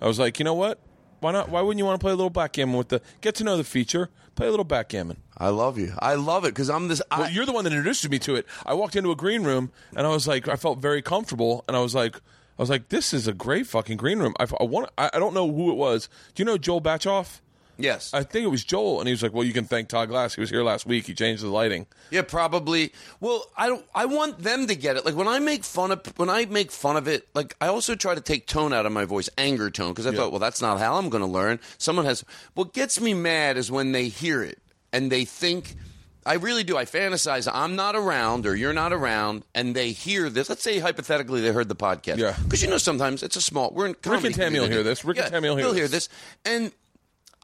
I 0.00 0.06
was 0.06 0.18
like, 0.18 0.38
you 0.38 0.44
know 0.44 0.54
what? 0.54 0.78
Why 1.20 1.32
not? 1.32 1.48
Why 1.48 1.62
wouldn't 1.62 1.78
you 1.78 1.86
want 1.86 1.98
to 1.98 2.04
play 2.04 2.12
a 2.12 2.16
little 2.16 2.30
backgammon 2.30 2.76
with 2.76 2.88
the 2.88 3.00
get 3.22 3.34
to 3.36 3.44
know 3.44 3.56
the 3.56 3.64
feature? 3.64 4.10
Play 4.36 4.46
a 4.46 4.50
little 4.50 4.64
backgammon. 4.64 5.16
I 5.36 5.48
love 5.48 5.78
you. 5.78 5.94
I 5.98 6.14
love 6.14 6.44
it 6.44 6.48
because 6.48 6.70
I'm 6.70 6.88
this. 6.88 7.02
I, 7.10 7.20
Well, 7.20 7.30
you're 7.30 7.46
the 7.46 7.52
one 7.52 7.64
that 7.64 7.72
introduced 7.72 8.08
me 8.08 8.18
to 8.20 8.36
it. 8.36 8.46
I 8.64 8.74
walked 8.74 8.94
into 8.94 9.10
a 9.10 9.16
green 9.16 9.42
room 9.44 9.72
and 9.96 10.06
I 10.06 10.10
was 10.10 10.28
like, 10.28 10.46
I 10.46 10.56
felt 10.56 10.78
very 10.78 11.00
comfortable 11.02 11.64
and 11.66 11.76
I 11.76 11.80
was 11.80 11.94
like, 11.94 12.16
I 12.16 12.62
was 12.62 12.70
like, 12.70 12.90
this 12.90 13.12
is 13.12 13.26
a 13.26 13.32
great 13.32 13.66
fucking 13.66 13.96
green 13.96 14.18
room. 14.18 14.34
I, 14.38 14.46
I 14.60 14.64
want. 14.64 14.90
I, 14.96 15.10
I 15.12 15.18
don't 15.18 15.34
know 15.34 15.50
who 15.50 15.70
it 15.70 15.76
was. 15.76 16.08
Do 16.34 16.42
you 16.42 16.44
know 16.44 16.56
Joel 16.58 16.80
Batchoff? 16.80 17.40
Yes, 17.78 18.12
I 18.14 18.22
think 18.22 18.44
it 18.44 18.48
was 18.50 18.64
Joel, 18.64 19.00
and 19.00 19.08
he 19.08 19.12
was 19.12 19.22
like, 19.22 19.32
"Well, 19.32 19.44
you 19.44 19.52
can 19.52 19.64
thank 19.64 19.88
Todd 19.88 20.08
Glass. 20.08 20.34
He 20.34 20.40
was 20.40 20.50
here 20.50 20.62
last 20.62 20.86
week. 20.86 21.06
He 21.06 21.14
changed 21.14 21.42
the 21.42 21.48
lighting." 21.48 21.86
Yeah, 22.10 22.22
probably. 22.22 22.92
Well, 23.20 23.50
I 23.56 23.68
don't. 23.68 23.84
I 23.94 24.06
want 24.06 24.42
them 24.42 24.66
to 24.66 24.74
get 24.74 24.96
it. 24.96 25.04
Like 25.04 25.14
when 25.14 25.28
I 25.28 25.38
make 25.38 25.64
fun 25.64 25.90
of 25.92 26.00
when 26.18 26.30
I 26.30 26.44
make 26.46 26.70
fun 26.70 26.96
of 26.96 27.08
it, 27.08 27.28
like 27.34 27.56
I 27.60 27.68
also 27.68 27.94
try 27.94 28.14
to 28.14 28.20
take 28.20 28.46
tone 28.46 28.72
out 28.72 28.86
of 28.86 28.92
my 28.92 29.04
voice, 29.04 29.28
anger 29.38 29.70
tone, 29.70 29.92
because 29.92 30.06
I 30.06 30.12
thought, 30.12 30.30
well, 30.30 30.40
that's 30.40 30.62
not 30.62 30.78
how 30.78 30.96
I'm 30.96 31.08
going 31.08 31.22
to 31.22 31.28
learn. 31.30 31.60
Someone 31.78 32.04
has. 32.04 32.24
What 32.54 32.72
gets 32.72 33.00
me 33.00 33.14
mad 33.14 33.56
is 33.56 33.70
when 33.70 33.92
they 33.92 34.08
hear 34.08 34.42
it 34.42 34.58
and 34.92 35.10
they 35.10 35.24
think. 35.24 35.74
I 36.28 36.34
really 36.34 36.64
do. 36.64 36.76
I 36.76 36.86
fantasize. 36.86 37.48
I'm 37.52 37.76
not 37.76 37.94
around, 37.94 38.46
or 38.46 38.56
you're 38.56 38.72
not 38.72 38.92
around, 38.92 39.44
and 39.54 39.76
they 39.76 39.92
hear 39.92 40.28
this. 40.28 40.48
Let's 40.48 40.60
say 40.60 40.80
hypothetically 40.80 41.40
they 41.40 41.52
heard 41.52 41.68
the 41.68 41.76
podcast. 41.76 42.16
Yeah. 42.16 42.34
Because 42.42 42.64
you 42.64 42.68
know 42.68 42.78
sometimes 42.78 43.22
it's 43.22 43.36
a 43.36 43.40
small. 43.40 43.70
We're 43.72 43.86
in. 43.86 43.96
Rick 44.04 44.24
and 44.24 44.34
Tammy 44.34 44.58
will 44.58 44.66
hear 44.66 44.82
this. 44.82 45.04
Rick 45.04 45.18
and 45.18 45.26
Yeah, 45.26 45.30
Tammy 45.30 45.48
will 45.50 45.56
hear 45.56 45.66
they'll 45.66 45.74
hear 45.74 45.86
this, 45.86 46.08
and 46.44 46.72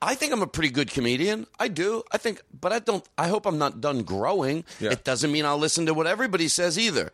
I 0.03 0.17
think 0.17 0.33
I'm 0.33 0.43
a 0.43 0.49
pretty 0.49 0.71
good 0.71 0.91
comedian. 0.91 1.47
I 1.61 1.69
do. 1.69 2.03
I 2.11 2.19
think, 2.19 2.43
but 2.53 2.73
I 2.73 2.81
don't. 2.81 3.09
I 3.17 3.29
hope 3.29 3.47
I'm 3.47 3.59
not 3.59 3.81
done 3.81 4.03
growing. 4.03 4.65
Yeah. 4.81 4.91
It 4.91 5.05
doesn't 5.05 5.31
mean 5.31 5.45
I'll 5.45 5.59
listen 5.59 5.87
to 5.87 5.95
what 5.95 6.09
everybody 6.09 6.49
says 6.49 6.77
either. 6.77 7.13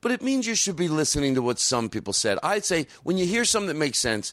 But 0.00 0.12
it 0.12 0.22
means 0.22 0.46
you 0.46 0.54
should 0.54 0.76
be 0.76 0.88
listening 0.88 1.34
to 1.34 1.42
what 1.42 1.58
some 1.58 1.88
people 1.88 2.12
said. 2.12 2.38
I'd 2.42 2.64
say 2.64 2.86
when 3.02 3.18
you 3.18 3.26
hear 3.26 3.44
something 3.44 3.68
that 3.68 3.76
makes 3.76 3.98
sense, 3.98 4.32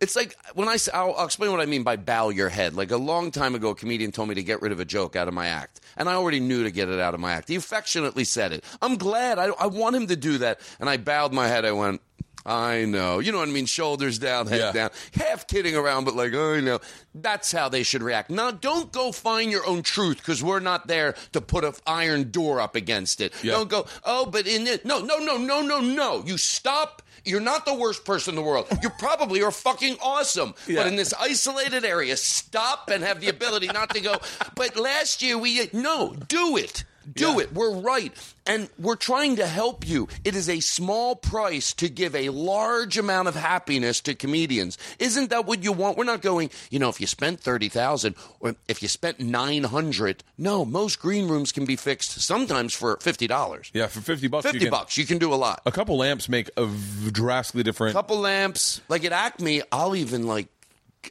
it's 0.00 0.16
like 0.16 0.36
when 0.54 0.68
I 0.68 0.76
say, 0.76 0.92
I'll, 0.92 1.14
I'll 1.14 1.24
explain 1.24 1.50
what 1.50 1.60
I 1.60 1.66
mean 1.66 1.82
by 1.82 1.96
bow 1.96 2.28
your 2.28 2.50
head. 2.50 2.74
Like 2.74 2.90
a 2.90 2.96
long 2.98 3.30
time 3.30 3.54
ago, 3.54 3.70
a 3.70 3.74
comedian 3.74 4.12
told 4.12 4.28
me 4.28 4.34
to 4.34 4.42
get 4.42 4.60
rid 4.60 4.72
of 4.72 4.80
a 4.80 4.84
joke 4.84 5.16
out 5.16 5.28
of 5.28 5.34
my 5.34 5.46
act. 5.46 5.80
And 5.96 6.08
I 6.08 6.14
already 6.14 6.40
knew 6.40 6.64
to 6.64 6.70
get 6.70 6.88
it 6.90 7.00
out 7.00 7.14
of 7.14 7.20
my 7.20 7.32
act. 7.32 7.48
He 7.48 7.56
affectionately 7.56 8.24
said 8.24 8.52
it. 8.52 8.64
I'm 8.82 8.96
glad. 8.96 9.38
I, 9.38 9.46
I 9.46 9.66
want 9.66 9.96
him 9.96 10.06
to 10.08 10.16
do 10.16 10.38
that. 10.38 10.60
And 10.80 10.90
I 10.90 10.98
bowed 10.98 11.32
my 11.32 11.48
head. 11.48 11.64
I 11.64 11.72
went, 11.72 12.02
I 12.46 12.84
know. 12.84 13.18
You 13.18 13.32
know 13.32 13.38
what 13.38 13.48
I 13.48 13.52
mean? 13.52 13.66
Shoulders 13.66 14.18
down, 14.20 14.46
head 14.46 14.60
Yeah. 14.60 14.72
down. 14.72 14.90
Half 15.14 15.48
kidding 15.48 15.74
around, 15.74 16.04
but 16.04 16.14
like, 16.14 16.32
oh, 16.32 16.54
I 16.54 16.60
know. 16.60 16.78
That's 17.12 17.50
how 17.50 17.68
they 17.68 17.82
should 17.82 18.02
react. 18.04 18.30
Now, 18.30 18.52
don't 18.52 18.92
go 18.92 19.10
find 19.10 19.50
your 19.50 19.66
own 19.66 19.82
truth 19.82 20.18
because 20.18 20.44
we're 20.44 20.60
not 20.60 20.86
there 20.86 21.16
to 21.32 21.40
put 21.40 21.64
an 21.64 21.72
iron 21.86 22.30
door 22.30 22.60
up 22.60 22.76
against 22.76 23.20
it. 23.20 23.32
Yeah. 23.42 23.52
Don't 23.54 23.68
go, 23.68 23.86
oh, 24.04 24.26
but 24.26 24.46
in 24.46 24.66
it. 24.68 24.84
No, 24.84 25.00
no, 25.00 25.18
no, 25.18 25.36
no, 25.36 25.60
no, 25.60 25.80
no. 25.80 26.22
You 26.24 26.38
stop. 26.38 27.02
You're 27.24 27.40
not 27.40 27.66
the 27.66 27.74
worst 27.74 28.04
person 28.04 28.32
in 28.32 28.36
the 28.36 28.42
world. 28.48 28.68
You 28.80 28.90
probably 28.90 29.42
are 29.42 29.50
fucking 29.50 29.96
awesome. 30.00 30.54
Yeah. 30.68 30.76
But 30.76 30.86
in 30.86 30.94
this 30.96 31.12
isolated 31.18 31.84
area, 31.84 32.16
stop 32.16 32.88
and 32.92 33.02
have 33.02 33.20
the 33.20 33.28
ability 33.28 33.66
not 33.66 33.90
to 33.90 34.00
go, 34.00 34.14
but 34.54 34.76
last 34.76 35.20
year 35.22 35.36
we. 35.36 35.68
No, 35.72 36.14
do 36.28 36.56
it. 36.56 36.84
Do 37.14 37.32
Yeah. 37.32 37.38
it. 37.40 37.54
We're 37.54 37.74
right. 37.74 38.12
And 38.48 38.68
we're 38.78 38.96
trying 38.96 39.36
to 39.36 39.46
help 39.46 39.86
you. 39.86 40.08
It 40.24 40.36
is 40.36 40.48
a 40.48 40.60
small 40.60 41.16
price 41.16 41.72
to 41.74 41.88
give 41.88 42.14
a 42.14 42.28
large 42.28 42.96
amount 42.96 43.26
of 43.28 43.34
happiness 43.34 44.00
to 44.02 44.14
comedians. 44.14 44.78
Isn't 45.00 45.30
that 45.30 45.46
what 45.46 45.64
you 45.64 45.72
want? 45.72 45.96
We're 45.98 46.04
not 46.04 46.22
going, 46.22 46.50
you 46.70 46.78
know, 46.78 46.88
if 46.88 47.00
you 47.00 47.06
spent 47.08 47.40
30,000 47.40 48.14
or 48.40 48.54
if 48.68 48.82
you 48.82 48.88
spent 48.88 49.18
900. 49.20 50.22
No, 50.38 50.64
most 50.64 51.00
green 51.00 51.26
rooms 51.28 51.50
can 51.52 51.64
be 51.64 51.76
fixed 51.76 52.20
sometimes 52.20 52.72
for 52.74 52.96
$50. 52.98 53.70
Yeah, 53.72 53.86
for 53.88 54.00
fifty 54.00 54.28
bucks. 54.28 54.44
50 54.44 54.58
you 54.58 54.64
can- 54.66 54.70
bucks, 54.70 54.96
you 54.96 55.06
can 55.06 55.18
do 55.18 55.32
a 55.32 55.36
lot. 55.36 55.62
A 55.66 55.72
couple 55.72 55.96
lamps 55.96 56.28
make 56.28 56.50
a 56.56 56.66
v- 56.66 57.10
drastically 57.10 57.62
different. 57.64 57.94
couple 57.94 58.18
lamps. 58.18 58.80
Like 58.88 59.04
at 59.04 59.12
Acme, 59.12 59.62
I'll 59.72 59.96
even 59.96 60.26
like 60.26 60.46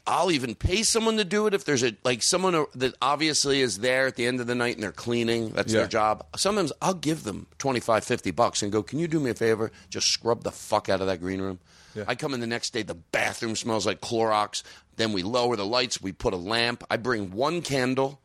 I'll 0.07 0.31
even 0.31 0.55
pay 0.55 0.83
someone 0.83 1.17
to 1.17 1.25
do 1.25 1.47
it 1.47 1.53
if 1.53 1.65
there's 1.65 1.83
a 1.83 1.95
like 2.03 2.23
someone 2.23 2.65
that 2.75 2.95
obviously 3.01 3.61
is 3.61 3.79
there 3.79 4.07
at 4.07 4.15
the 4.15 4.25
end 4.25 4.39
of 4.39 4.47
the 4.47 4.55
night 4.55 4.75
and 4.75 4.83
they're 4.83 4.91
cleaning. 4.91 5.51
That's 5.51 5.71
Yeah. 5.73 5.79
their 5.81 5.87
job. 5.87 6.25
Sometimes 6.35 6.71
I'll 6.81 6.93
give 6.93 7.23
them 7.23 7.47
25, 7.59 8.03
50 8.03 8.31
bucks 8.31 8.61
and 8.61 8.71
go, 8.71 8.81
"Can 8.83 8.99
you 8.99 9.07
do 9.07 9.19
me 9.19 9.29
a 9.31 9.33
favor? 9.35 9.71
Just 9.89 10.07
scrub 10.09 10.43
the 10.43 10.51
fuck 10.51 10.89
out 10.89 11.01
of 11.01 11.07
that 11.07 11.19
green 11.21 11.41
room." 11.41 11.59
I 12.07 12.15
come 12.15 12.33
in 12.33 12.41
the 12.41 12.47
next 12.47 12.73
day, 12.73 12.81
the 12.83 12.93
bathroom 12.93 13.55
smells 13.55 13.85
like 13.85 14.01
Clorox. 14.01 14.63
Then 14.97 15.13
we 15.13 15.23
lower 15.23 15.55
the 15.55 15.65
lights, 15.65 16.01
we 16.01 16.11
put 16.11 16.33
a 16.33 16.37
lamp. 16.37 16.83
I 16.89 16.97
bring 16.97 17.31
one 17.31 17.61
candle. 17.61 18.19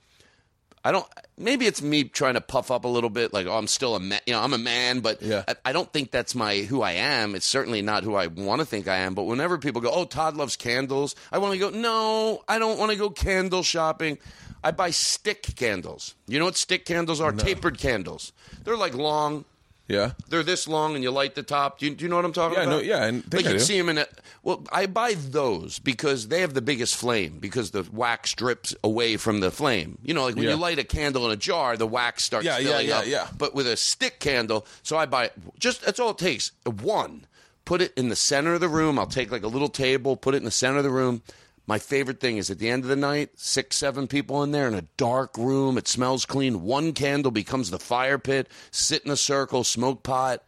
I 0.84 0.92
don't. 0.92 1.06
Maybe 1.36 1.66
it's 1.66 1.82
me 1.82 2.04
trying 2.04 2.34
to 2.34 2.40
puff 2.40 2.70
up 2.70 2.84
a 2.84 2.88
little 2.88 3.10
bit, 3.10 3.32
like 3.34 3.46
oh, 3.46 3.56
I'm 3.56 3.66
still 3.66 3.96
a 3.96 4.00
man. 4.00 4.20
You 4.26 4.32
know, 4.32 4.40
I'm 4.40 4.54
a 4.54 4.58
man, 4.58 5.00
but 5.00 5.20
Yeah. 5.20 5.44
I, 5.46 5.54
I 5.66 5.72
don't 5.72 5.92
think 5.92 6.10
that's 6.10 6.34
my 6.34 6.58
who 6.58 6.80
I 6.82 6.92
am. 6.92 7.34
It's 7.34 7.46
certainly 7.46 7.82
not 7.82 8.02
who 8.02 8.14
I 8.14 8.28
want 8.28 8.60
to 8.60 8.64
think 8.66 8.88
I 8.88 8.96
am. 8.96 9.14
But 9.14 9.24
whenever 9.24 9.58
people 9.58 9.80
go, 9.82 9.90
"Oh, 9.92 10.04
Todd 10.04 10.36
loves 10.36 10.56
candles," 10.56 11.14
I 11.30 11.38
want 11.38 11.52
to 11.52 11.58
go, 11.58 11.70
"No, 11.70 12.42
I 12.48 12.58
don't 12.58 12.78
want 12.78 12.92
to 12.92 12.96
go 12.98 13.10
candle 13.10 13.62
shopping." 13.62 14.18
I 14.62 14.72
buy 14.72 14.90
stick 14.90 15.54
candles. 15.56 16.14
You 16.26 16.38
know 16.38 16.44
what 16.44 16.56
stick 16.56 16.84
candles 16.84 17.20
are? 17.20 17.32
Tapered 17.32 17.78
candles. 17.78 18.32
They're 18.64 18.76
like 18.76 18.94
long. 18.94 19.46
Yeah. 19.90 20.12
They're 20.28 20.42
this 20.42 20.66
long, 20.68 20.94
and 20.94 21.02
you 21.04 21.10
light 21.10 21.34
the 21.34 21.42
top. 21.42 21.78
Do 21.78 21.86
you, 21.86 21.94
do 21.94 22.04
you 22.04 22.08
know 22.08 22.16
what 22.16 22.24
I'm 22.24 22.32
talking 22.32 22.56
Yeah, 22.56 22.64
about? 22.64 22.70
know- 22.76 22.82
yeah, 22.82 23.10
think 23.10 23.32
like 23.34 23.46
I 23.46 23.48
you 23.50 23.58
do. 23.58 23.64
see 23.64 23.76
them 23.78 23.88
in 23.90 23.98
a. 23.98 24.06
Well, 24.42 24.64
I 24.72 24.86
buy 24.86 25.14
those 25.14 25.78
because 25.78 26.28
they 26.28 26.40
have 26.40 26.54
the 26.54 26.62
biggest 26.62 26.96
flame 26.96 27.38
because 27.40 27.72
the 27.72 27.86
wax 27.92 28.32
drips 28.34 28.74
away 28.82 29.16
from 29.18 29.40
the 29.40 29.50
flame. 29.50 29.98
You 30.02 30.14
know, 30.14 30.24
like 30.24 30.34
when 30.36 30.44
Yeah. 30.44 30.50
you 30.52 30.56
light 30.56 30.78
a 30.78 30.84
candle 30.84 31.26
in 31.26 31.32
a 31.32 31.36
jar, 31.36 31.76
the 31.76 31.86
wax 31.86 32.24
starts 32.24 32.46
Yeah, 32.46 32.58
yeah, 32.58 32.68
filling 32.70 32.88
yeah, 32.88 32.98
up. 32.98 33.06
yeah. 33.06 33.26
But 33.36 33.54
with 33.54 33.66
a 33.66 33.76
stick 33.76 34.18
candle, 34.20 34.66
so 34.82 34.96
I 34.96 35.04
buy 35.06 35.30
just 35.58 35.82
that's 35.84 36.00
all 36.00 36.10
it 36.10 36.18
takes. 36.18 36.52
One, 36.64 37.26
put 37.66 37.82
it 37.82 37.92
in 37.96 38.08
the 38.08 38.16
center 38.16 38.54
of 38.54 38.60
the 38.60 38.68
room. 38.68 38.98
I'll 38.98 39.06
take 39.06 39.30
like 39.30 39.42
a 39.42 39.48
little 39.48 39.68
table, 39.68 40.16
put 40.16 40.34
it 40.34 40.38
in 40.38 40.44
the 40.44 40.50
center 40.50 40.78
of 40.78 40.84
the 40.84 40.90
room. 40.90 41.22
My 41.70 41.78
favorite 41.78 42.18
thing 42.18 42.36
is 42.36 42.50
at 42.50 42.58
the 42.58 42.68
end 42.68 42.82
of 42.82 42.88
the 42.88 42.96
night, 42.96 43.30
six, 43.36 43.76
seven 43.76 44.08
people 44.08 44.42
in 44.42 44.50
there 44.50 44.66
in 44.66 44.74
a 44.74 44.82
dark 44.96 45.38
room. 45.38 45.78
It 45.78 45.86
smells 45.86 46.26
clean. 46.26 46.64
One 46.64 46.92
candle 46.94 47.30
becomes 47.30 47.70
the 47.70 47.78
fire 47.78 48.18
pit. 48.18 48.48
Sit 48.72 49.04
in 49.04 49.10
a 49.12 49.16
circle, 49.16 49.62
smoke 49.62 50.02
pot, 50.02 50.42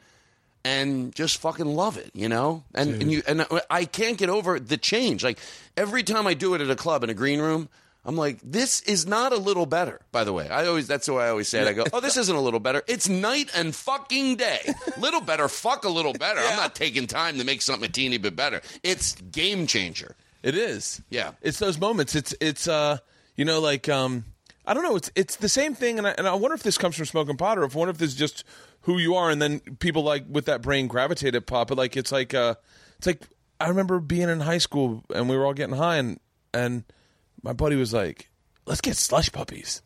and 0.64 1.14
just 1.14 1.40
fucking 1.40 1.76
love 1.76 1.96
it, 1.96 2.10
you 2.12 2.28
know. 2.28 2.64
And 2.74 3.00
and 3.00 3.12
you 3.12 3.22
and 3.28 3.46
I 3.70 3.84
can't 3.84 4.18
get 4.18 4.30
over 4.30 4.58
the 4.58 4.76
change. 4.76 5.22
Like 5.22 5.38
every 5.76 6.02
time 6.02 6.26
I 6.26 6.34
do 6.34 6.54
it 6.54 6.60
at 6.60 6.70
a 6.70 6.74
club 6.74 7.04
in 7.04 7.10
a 7.10 7.14
green 7.14 7.38
room, 7.38 7.68
I'm 8.04 8.16
like, 8.16 8.40
this 8.42 8.80
is 8.80 9.06
not 9.06 9.32
a 9.32 9.38
little 9.38 9.66
better. 9.66 10.00
By 10.10 10.24
the 10.24 10.32
way, 10.32 10.48
I 10.48 10.66
always 10.66 10.88
that's 10.88 11.06
the 11.06 11.12
way 11.12 11.26
I 11.26 11.28
always 11.28 11.48
say 11.48 11.60
it. 11.62 11.68
I 11.68 11.72
go, 11.72 11.84
oh, 11.92 12.00
this 12.00 12.16
isn't 12.16 12.34
a 12.34 12.40
little 12.40 12.58
better. 12.58 12.82
It's 12.88 13.08
night 13.08 13.48
and 13.54 13.72
fucking 13.72 14.38
day. 14.38 14.74
little 14.98 15.20
better, 15.20 15.46
fuck 15.46 15.84
a 15.84 15.88
little 15.88 16.14
better. 16.14 16.40
I'm 16.40 16.56
not 16.56 16.74
taking 16.74 17.06
time 17.06 17.38
to 17.38 17.44
make 17.44 17.62
something 17.62 17.88
a 17.88 17.92
teeny 17.92 18.18
bit 18.18 18.34
better. 18.34 18.60
It's 18.82 19.14
game 19.14 19.68
changer. 19.68 20.16
It 20.42 20.56
is. 20.56 21.00
Yeah. 21.08 21.32
It's 21.40 21.58
those 21.58 21.78
moments. 21.78 22.14
It's 22.14 22.34
it's 22.40 22.66
uh 22.68 22.98
you 23.36 23.44
know 23.44 23.60
like 23.60 23.88
um 23.88 24.24
I 24.64 24.74
don't 24.74 24.84
know. 24.84 24.96
It's 24.96 25.10
it's 25.14 25.36
the 25.36 25.48
same 25.48 25.74
thing, 25.74 25.98
and 25.98 26.06
I, 26.06 26.14
and 26.16 26.26
I 26.26 26.34
wonder 26.34 26.54
if 26.54 26.62
this 26.62 26.78
comes 26.78 26.96
from 26.96 27.06
smoking 27.06 27.36
pot, 27.36 27.58
or 27.58 27.64
if 27.64 27.74
wonder 27.74 27.90
if 27.90 27.98
this 27.98 28.10
is 28.10 28.16
just 28.16 28.44
who 28.82 28.98
you 28.98 29.14
are, 29.16 29.30
and 29.30 29.42
then 29.42 29.60
people 29.80 30.02
like 30.02 30.24
with 30.28 30.46
that 30.46 30.62
brain 30.62 30.86
gravitate 30.86 31.34
at 31.34 31.46
pot. 31.46 31.68
But 31.68 31.78
like 31.78 31.96
it's 31.96 32.12
like 32.12 32.34
uh 32.34 32.54
it's 32.98 33.06
like 33.06 33.22
I 33.60 33.68
remember 33.68 34.00
being 34.00 34.28
in 34.28 34.40
high 34.40 34.58
school 34.58 35.04
and 35.14 35.28
we 35.28 35.36
were 35.36 35.46
all 35.46 35.54
getting 35.54 35.76
high, 35.76 35.96
and 35.96 36.20
and 36.54 36.84
my 37.42 37.52
buddy 37.52 37.76
was 37.76 37.92
like, 37.92 38.30
"Let's 38.66 38.80
get 38.80 38.96
slush 38.96 39.32
puppies." 39.32 39.82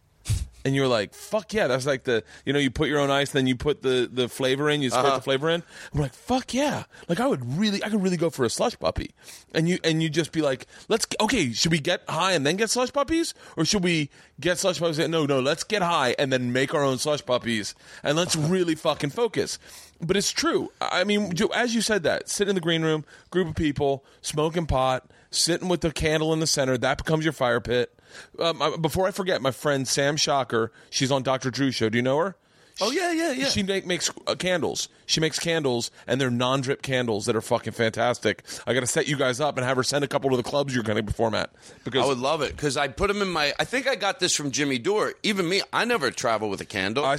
And 0.67 0.75
you 0.75 0.81
were 0.81 0.89
like, 0.89 1.15
"Fuck 1.15 1.55
yeah!" 1.55 1.69
That's 1.69 1.87
like 1.87 2.03
the 2.03 2.25
you 2.45 2.53
know 2.53 2.59
you 2.59 2.73
put 2.73 2.89
your 2.89 2.99
own 2.99 3.09
ice, 3.09 3.31
then 3.31 3.47
you 3.47 3.55
put 3.55 3.83
the 3.83 4.11
the 4.13 4.29
flavor 4.29 4.69
in, 4.69 4.83
you 4.83 4.91
squirt 4.91 5.07
uh-huh. 5.07 5.15
the 5.15 5.23
flavor 5.23 5.49
in. 5.49 5.63
We're 5.95 6.03
like, 6.03 6.13
"Fuck 6.13 6.53
yeah!" 6.55 6.87
Like 7.09 7.21
I 7.21 7.29
would 7.29 7.57
really, 7.57 7.85
I 7.85 7.89
could 7.89 8.03
really 8.03 8.17
go 8.17 8.31
for 8.31 8.45
a 8.45 8.51
slush 8.51 8.77
puppy. 8.77 9.13
And 9.55 9.69
you 9.69 9.79
and 9.85 10.03
you 10.03 10.09
just 10.09 10.33
be 10.33 10.43
like, 10.43 10.67
"Let's 10.89 11.07
okay, 11.21 11.53
should 11.53 11.71
we 11.71 11.79
get 11.79 12.03
high 12.09 12.33
and 12.33 12.45
then 12.45 12.57
get 12.57 12.69
slush 12.69 12.93
puppies, 12.93 13.33
or 13.57 13.65
should 13.65 13.85
we 13.85 14.11
get 14.41 14.59
slush 14.59 14.81
puppies?" 14.81 14.99
No, 14.99 15.25
no, 15.25 15.39
let's 15.39 15.63
get 15.63 15.83
high 15.83 16.17
and 16.19 16.33
then 16.33 16.53
make 16.53 16.75
our 16.75 16.83
own 16.83 16.99
slush 16.99 17.25
puppies, 17.25 17.77
and 18.03 18.17
let's 18.17 18.35
uh-huh. 18.35 18.49
really 18.49 18.75
fucking 18.75 19.11
focus. 19.11 19.61
But 20.01 20.17
it's 20.17 20.33
true. 20.33 20.73
I 20.81 21.05
mean, 21.05 21.33
as 21.55 21.77
you 21.77 21.81
said 21.81 22.03
that, 22.03 22.29
sit 22.29 22.49
in 22.49 22.57
the 22.57 22.61
green 22.61 22.83
room, 22.83 23.05
group 23.31 23.47
of 23.47 23.55
people, 23.55 24.05
smoking 24.21 24.67
pot, 24.67 25.09
sitting 25.31 25.69
with 25.69 25.81
the 25.81 25.91
candle 25.91 26.33
in 26.33 26.41
the 26.41 26.47
center, 26.47 26.77
that 26.79 26.99
becomes 26.99 27.25
your 27.25 27.33
fire 27.33 27.61
pit. 27.61 27.93
Um, 28.39 28.81
before 28.81 29.07
I 29.07 29.11
forget, 29.11 29.43
my 29.43 29.51
friend 29.51 29.87
Sam 29.87 30.17
Schacher, 30.17 30.71
she's 30.91 31.11
on 31.11 31.23
Dr. 31.23 31.51
Drew's 31.51 31.75
show. 31.75 31.89
Do 31.89 31.99
you 31.99 32.03
know 32.03 32.19
her? 32.19 32.37
Oh 32.79 32.91
yeah, 32.91 33.11
yeah, 33.13 33.33
yeah. 33.33 33.47
She 33.47 33.63
make, 33.63 33.87
makes 33.87 34.11
uh, 34.27 34.35
candles. 34.35 34.91
She 35.07 35.19
makes 35.19 35.39
candles, 35.39 35.91
and 36.07 36.21
they're 36.21 36.31
non-drip 36.31 36.83
candles 36.83 37.25
that 37.25 37.35
are 37.35 37.41
fucking 37.41 37.73
fantastic. 37.73 38.43
I 38.67 38.75
got 38.75 38.81
to 38.81 38.87
set 38.87 39.09
you 39.09 39.17
guys 39.17 39.41
up 39.41 39.57
and 39.57 39.65
have 39.65 39.79
her 39.79 39.83
send 39.83 40.05
a 40.05 40.09
couple 40.09 40.29
to 40.31 40.37
the 40.37 40.43
clubs 40.43 40.75
you're 40.75 40.85
going 40.85 40.99
to 40.99 41.03
perform 41.03 41.35
at 41.35 41.51
because 41.85 42.05
I 42.05 42.07
would 42.07 42.19
love 42.19 42.43
it 42.43 42.55
because 42.55 42.77
I 42.77 42.89
put 42.89 43.09
them 43.09 43.23
in 43.23 43.29
my. 43.29 43.55
I 43.59 43.65
think 43.65 43.89
I 43.89 43.95
got 43.95 44.21
this 44.21 44.37
from 44.37 44.51
Jimmy 44.51 44.79
Dore. 44.79 45.15
Even 45.23 45.49
me, 45.49 45.63
I 45.73 45.87
never 45.87 46.11
travel 46.11 46.51
with 46.51 46.61
a 46.61 46.67
candle. 46.67 47.05
I 47.07 47.17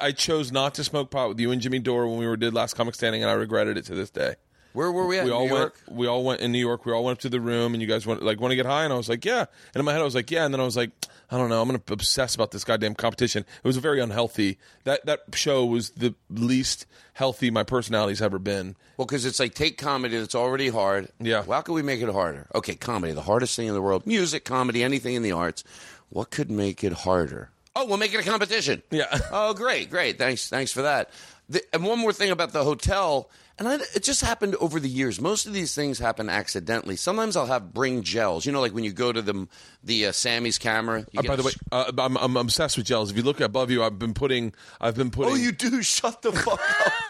I 0.00 0.10
chose 0.10 0.50
not 0.50 0.74
to 0.74 0.84
smoke 0.84 1.10
pot 1.10 1.28
with 1.28 1.38
you 1.38 1.52
and 1.52 1.62
Jimmy 1.62 1.78
Dore 1.78 2.08
when 2.08 2.18
we 2.18 2.26
were 2.26 2.36
did 2.36 2.52
last 2.52 2.74
comic 2.74 2.96
standing, 2.96 3.22
and 3.22 3.30
I 3.30 3.34
regretted 3.34 3.76
it 3.76 3.84
to 3.86 3.94
this 3.94 4.10
day. 4.10 4.34
Where 4.76 4.92
were 4.92 5.06
we 5.06 5.18
at? 5.18 5.24
we 5.24 5.30
New 5.30 5.36
all 5.36 5.46
York? 5.48 5.80
went. 5.86 5.98
We 5.98 6.06
all 6.06 6.22
went 6.22 6.42
in 6.42 6.52
New 6.52 6.58
York. 6.58 6.84
We 6.84 6.92
all 6.92 7.02
went 7.02 7.16
up 7.18 7.22
to 7.22 7.28
the 7.30 7.40
room, 7.40 7.72
and 7.72 7.80
you 7.80 7.88
guys 7.88 8.06
went 8.06 8.22
like 8.22 8.38
want 8.40 8.52
to 8.52 8.56
get 8.56 8.66
high, 8.66 8.84
and 8.84 8.92
I 8.92 8.96
was 8.96 9.08
like, 9.08 9.24
yeah. 9.24 9.46
And 9.74 9.80
in 9.80 9.84
my 9.86 9.92
head, 9.92 10.02
I 10.02 10.04
was 10.04 10.14
like, 10.14 10.30
yeah. 10.30 10.44
And 10.44 10.52
then 10.52 10.60
I 10.60 10.64
was 10.64 10.76
like, 10.76 10.90
I 11.30 11.38
don't 11.38 11.48
know. 11.48 11.62
I'm 11.62 11.68
going 11.68 11.80
to 11.80 11.92
obsess 11.92 12.34
about 12.34 12.50
this 12.50 12.62
goddamn 12.62 12.94
competition. 12.94 13.44
It 13.64 13.66
was 13.66 13.78
a 13.78 13.80
very 13.80 14.00
unhealthy. 14.00 14.58
That 14.84 15.06
that 15.06 15.20
show 15.34 15.64
was 15.64 15.90
the 15.90 16.14
least 16.30 16.84
healthy 17.14 17.50
my 17.50 17.62
personality's 17.62 18.20
ever 18.20 18.38
been. 18.38 18.76
Well, 18.98 19.06
because 19.06 19.24
it's 19.24 19.40
like 19.40 19.54
take 19.54 19.78
comedy 19.78 20.18
that's 20.18 20.34
already 20.34 20.68
hard. 20.68 21.08
Yeah. 21.20 21.42
Well, 21.46 21.56
how 21.58 21.62
can 21.62 21.74
we 21.74 21.82
make 21.82 22.02
it 22.02 22.10
harder? 22.10 22.46
Okay, 22.54 22.74
comedy, 22.74 23.14
the 23.14 23.22
hardest 23.22 23.56
thing 23.56 23.68
in 23.68 23.74
the 23.74 23.82
world. 23.82 24.06
Music, 24.06 24.44
comedy, 24.44 24.84
anything 24.84 25.14
in 25.14 25.22
the 25.22 25.32
arts. 25.32 25.64
What 26.10 26.30
could 26.30 26.50
make 26.50 26.84
it 26.84 26.92
harder? 26.92 27.50
Oh, 27.74 27.86
we'll 27.86 27.96
make 27.98 28.14
it 28.14 28.20
a 28.20 28.28
competition. 28.28 28.82
Yeah. 28.90 29.06
Oh, 29.32 29.52
great, 29.54 29.90
great. 29.90 30.18
Thanks, 30.18 30.48
thanks 30.48 30.72
for 30.72 30.82
that. 30.82 31.10
The, 31.48 31.62
and 31.74 31.84
one 31.84 31.98
more 31.98 32.12
thing 32.12 32.30
about 32.30 32.52
the 32.52 32.64
hotel. 32.64 33.28
And 33.58 33.66
I, 33.66 33.76
it 33.94 34.02
just 34.02 34.20
happened 34.22 34.54
over 34.56 34.78
the 34.78 34.88
years. 34.88 35.18
Most 35.18 35.46
of 35.46 35.54
these 35.54 35.74
things 35.74 35.98
happen 35.98 36.28
accidentally. 36.28 36.94
Sometimes 36.96 37.36
I'll 37.36 37.46
have 37.46 37.72
bring 37.72 38.02
gels. 38.02 38.44
You 38.44 38.52
know, 38.52 38.60
like 38.60 38.74
when 38.74 38.84
you 38.84 38.92
go 38.92 39.12
to 39.12 39.22
the 39.22 39.48
the 39.82 40.06
uh, 40.06 40.12
Samy's 40.12 40.58
camera. 40.58 41.06
Uh, 41.16 41.22
by 41.22 41.36
the 41.36 41.42
way, 41.42 41.52
uh, 41.72 41.90
I'm, 41.96 42.16
I'm 42.18 42.36
obsessed 42.36 42.76
with 42.76 42.84
gels. 42.84 43.10
If 43.10 43.16
you 43.16 43.22
look 43.22 43.40
above 43.40 43.70
you, 43.70 43.82
I've 43.82 43.98
been 43.98 44.12
putting. 44.12 44.52
I've 44.78 44.94
been 44.96 45.10
putting. 45.10 45.32
Oh, 45.32 45.36
you 45.36 45.52
do. 45.52 45.82
Shut 45.96 46.20
the 46.20 46.32
fuck 46.32 46.60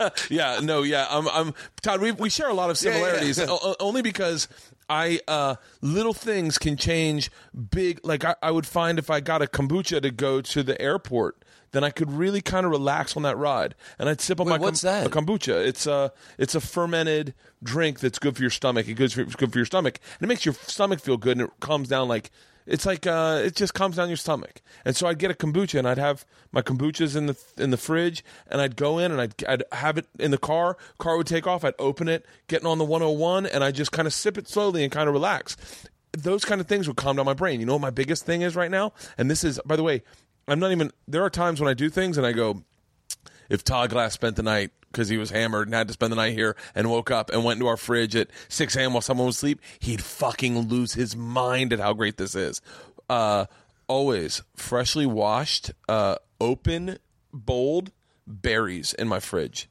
up. 0.01 0.17
yeah, 0.31 0.61
no, 0.63 0.83
yeah. 0.85 1.07
I'm, 1.11 1.27
I'm 1.29 1.55
Todd. 1.83 2.01
We 2.01 2.13
we 2.13 2.31
share 2.31 2.49
a 2.49 2.55
lot 2.55 2.71
of 2.71 2.81
Yeah, 2.81 2.91
yeah. 2.91 2.95
similarities, 2.97 3.39
o- 3.41 3.59
o- 3.61 3.77
only 3.81 4.03
because 4.03 4.47
I 4.88 5.20
uh, 5.27 5.57
little 5.81 6.14
things 6.14 6.59
can 6.59 6.77
change 6.77 7.31
big. 7.70 8.01
Like 8.05 8.25
I, 8.25 8.37
I 8.42 8.51
would 8.51 8.66
find 8.66 8.99
if 8.99 9.11
I 9.11 9.20
got 9.20 9.42
a 9.42 9.46
kombucha 9.46 10.01
to 10.03 10.11
go 10.11 10.40
to 10.40 10.62
the 10.62 10.81
airport, 10.81 11.42
then 11.72 11.83
I 11.85 11.90
could 11.90 12.11
really 12.11 12.40
kind 12.40 12.64
of 12.64 12.72
relax 12.72 13.16
on 13.16 13.22
that 13.25 13.37
ride. 13.37 13.75
And 13.99 14.09
I'd 14.09 14.20
sip 14.20 14.40
on 14.40 14.46
Wait, 14.46 14.53
my 14.53 14.59
what's 14.59 14.83
that? 14.83 15.07
a 15.07 15.11
kombucha. 15.11 15.66
It's 15.66 15.87
a 15.87 16.12
it's 16.38 16.55
a 16.55 16.61
fermented 16.61 17.35
drink 17.62 18.01
that's 18.01 18.18
good 18.18 18.37
for 18.37 18.42
your 18.42 18.51
stomach. 18.51 18.87
Good 18.87 19.12
for, 19.12 19.22
it's 19.22 19.37
good 19.37 19.53
for 19.53 19.59
your 19.59 19.66
stomach, 19.66 19.99
and 20.18 20.27
it 20.27 20.29
makes 20.29 20.44
your 20.44 20.55
stomach 20.55 21.01
feel 21.01 21.16
good, 21.16 21.38
and 21.38 21.49
it 21.49 21.53
calms 21.61 21.88
down 21.88 22.09
like. 22.09 22.31
It's 22.67 22.85
like 22.85 23.07
uh, 23.07 23.43
it 23.45 23.55
just 23.55 23.75
calms 23.75 23.97
down 23.97 24.09
your 24.09 24.17
stomach, 24.17 24.61
and 24.85 24.97
so 24.97 25.07
I'd 25.07 25.19
get 25.19 25.31
a 25.31 25.35
kombucha, 25.35 25.79
and 25.79 25.89
I'd 25.89 25.99
have 25.99 26.25
my 26.51 26.63
kombuchas 26.63 27.15
in 27.17 27.27
the 27.27 27.37
in 27.57 27.71
the 27.71 27.77
fridge, 27.77 28.25
and 28.49 28.61
I'd 28.61 28.77
go 28.77 28.99
in, 28.99 29.13
and 29.13 29.21
I'd 29.21 29.45
I'd 29.47 29.63
have 29.73 29.99
it 29.99 30.07
in 30.19 30.33
the 30.33 30.39
car. 30.39 30.77
Car 30.99 31.17
would 31.17 31.27
take 31.27 31.47
off. 31.47 31.65
I'd 31.65 31.75
open 31.79 32.09
it, 32.09 32.27
getting 32.49 32.67
on 32.67 32.79
the 32.79 32.85
101, 32.85 33.47
and 33.47 33.63
I 33.63 33.71
just 33.71 33.93
kind 33.93 34.07
of 34.07 34.13
sip 34.13 34.37
it 34.37 34.49
slowly 34.49 34.83
and 34.83 34.91
kind 34.91 35.09
of 35.09 35.15
relax. 35.15 35.57
Those 36.13 36.45
kind 36.45 36.61
of 36.61 36.67
things 36.67 36.89
would 36.89 36.97
calm 36.97 37.17
down 37.17 37.27
my 37.27 37.35
brain. 37.35 37.61
You 37.61 37.67
know 37.67 37.75
what 37.75 37.83
my 37.83 37.91
biggest 37.91 38.27
thing 38.27 38.43
is 38.43 38.57
right 38.57 38.71
now, 38.71 38.93
and 39.17 39.31
this 39.31 39.45
is 39.45 39.61
by 39.65 39.77
the 39.77 39.83
way, 39.85 40.03
I'm 40.49 40.59
not 40.59 40.73
even. 40.73 40.91
There 41.07 41.23
are 41.23 41.31
times 41.31 41.61
when 41.61 41.69
I 41.71 41.75
do 41.75 41.89
things, 41.89 42.19
and 42.19 42.27
I 42.27 42.33
go, 42.33 42.63
if 43.49 43.65
Todd 43.65 43.91
Glass 43.91 44.15
spent 44.15 44.37
the 44.37 44.43
night 44.43 44.71
because 44.91 45.09
he 45.09 45.19
was 45.19 45.31
hammered 45.31 45.69
and 45.69 45.75
had 45.75 45.89
to 45.89 45.93
spend 45.93 46.13
the 46.13 46.17
night 46.17 46.33
here 46.33 46.57
and 46.75 46.91
woke 46.91 47.11
up 47.11 47.31
and 47.31 47.45
went 47.45 47.59
into 47.59 47.67
our 47.67 47.77
fridge 47.77 48.17
at 48.17 48.29
6 48.49 48.77
a.m. 48.77 48.93
while 48.93 49.03
someone 49.03 49.27
was 49.27 49.37
asleep, 49.37 49.61
he'd 49.81 50.03
fucking 50.03 50.59
lose 50.69 50.95
his 50.95 51.15
mind 51.15 51.73
at 51.73 51.81
how 51.81 51.93
great 51.93 52.17
this 52.17 52.35
is. 52.35 52.63
Uh, 53.09 53.47
always 53.89 54.43
freshly 54.55 55.07
washed, 55.07 55.71
uh, 55.89 56.17
open, 56.41 56.99
bold 57.33 57.93
berries 58.27 58.95
in 58.95 59.07
my 59.07 59.21
fridge. 59.21 59.69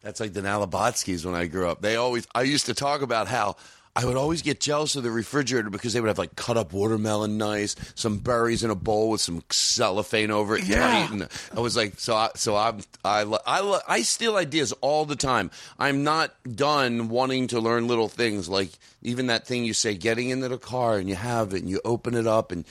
That's 0.00 0.20
like 0.20 0.32
the 0.32 0.40
Nalabotskis 0.40 1.24
when 1.24 1.34
I 1.34 1.46
grew 1.46 1.68
up. 1.68 1.82
They 1.82 1.96
always, 1.96 2.26
I 2.34 2.42
used 2.42 2.66
to 2.66 2.74
talk 2.74 3.02
about 3.02 3.26
how 3.28 3.56
I 3.96 4.04
would 4.04 4.16
always 4.16 4.42
get 4.42 4.60
jealous 4.60 4.94
of 4.94 5.04
the 5.04 5.10
refrigerator 5.10 5.70
because 5.70 5.94
they 5.94 6.02
would 6.02 6.08
have 6.08 6.18
like 6.18 6.36
cut 6.36 6.58
up 6.58 6.74
watermelon 6.74 7.38
nice, 7.38 7.74
some 7.94 8.18
berries 8.18 8.62
in 8.62 8.68
a 8.68 8.74
bowl 8.74 9.08
with 9.08 9.22
some 9.22 9.42
cellophane 9.48 10.30
over 10.30 10.56
it. 10.56 10.66
Yeah. 10.66 11.10
and 11.10 11.28
I 11.56 11.60
was 11.60 11.76
like, 11.78 11.98
so 11.98 12.14
I, 12.14 12.30
so 12.34 12.56
I'm, 12.56 12.80
I, 13.02 13.22
I, 13.46 13.80
I 13.88 14.02
steal 14.02 14.36
ideas 14.36 14.72
all 14.82 15.06
the 15.06 15.16
time. 15.16 15.50
I'm 15.78 16.04
not 16.04 16.34
done 16.54 17.08
wanting 17.08 17.46
to 17.48 17.60
learn 17.60 17.88
little 17.88 18.08
things 18.08 18.50
like 18.50 18.68
even 19.00 19.28
that 19.28 19.46
thing 19.46 19.64
you 19.64 19.72
say, 19.72 19.94
getting 19.94 20.28
into 20.28 20.48
the 20.48 20.58
car 20.58 20.98
and 20.98 21.08
you 21.08 21.14
have 21.14 21.54
it 21.54 21.62
and 21.62 21.70
you 21.70 21.80
open 21.82 22.14
it 22.14 22.26
up 22.26 22.52
and 22.52 22.66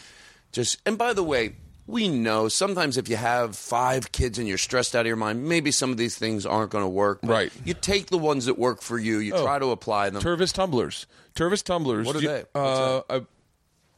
just, 0.52 0.80
and 0.86 0.96
by 0.96 1.14
the 1.14 1.24
way, 1.24 1.56
we 1.88 2.08
know 2.08 2.48
sometimes 2.48 2.98
if 2.98 3.08
you 3.10 3.16
have 3.16 3.56
five 3.56 4.12
kids 4.12 4.40
and 4.40 4.48
you're 4.48 4.58
stressed 4.58 4.96
out 4.96 5.02
of 5.02 5.08
your 5.08 5.16
mind, 5.16 5.48
maybe 5.48 5.70
some 5.72 5.92
of 5.92 5.98
these 5.98 6.18
things 6.18 6.46
aren't 6.46 6.72
going 6.72 6.84
to 6.84 6.90
work. 6.90 7.20
Right. 7.24 7.52
You 7.64 7.74
take 7.76 8.08
the 8.08 8.18
ones 8.18 8.46
that 8.46 8.58
work 8.58 8.82
for 8.82 8.98
you. 8.98 9.20
You 9.20 9.36
Oh. 9.36 9.44
try 9.44 9.60
to 9.60 9.68
apply 9.72 10.10
them. 10.10 10.22
Tervis 10.22 10.52
tumblers. 10.54 11.06
Tervis 11.36 11.64
tumblers. 11.64 12.08
What 12.08 12.16
are 12.16 12.22
you- 12.22 12.28
they? 12.28 12.44
Uh, 12.56 13.02
I, 13.10 13.26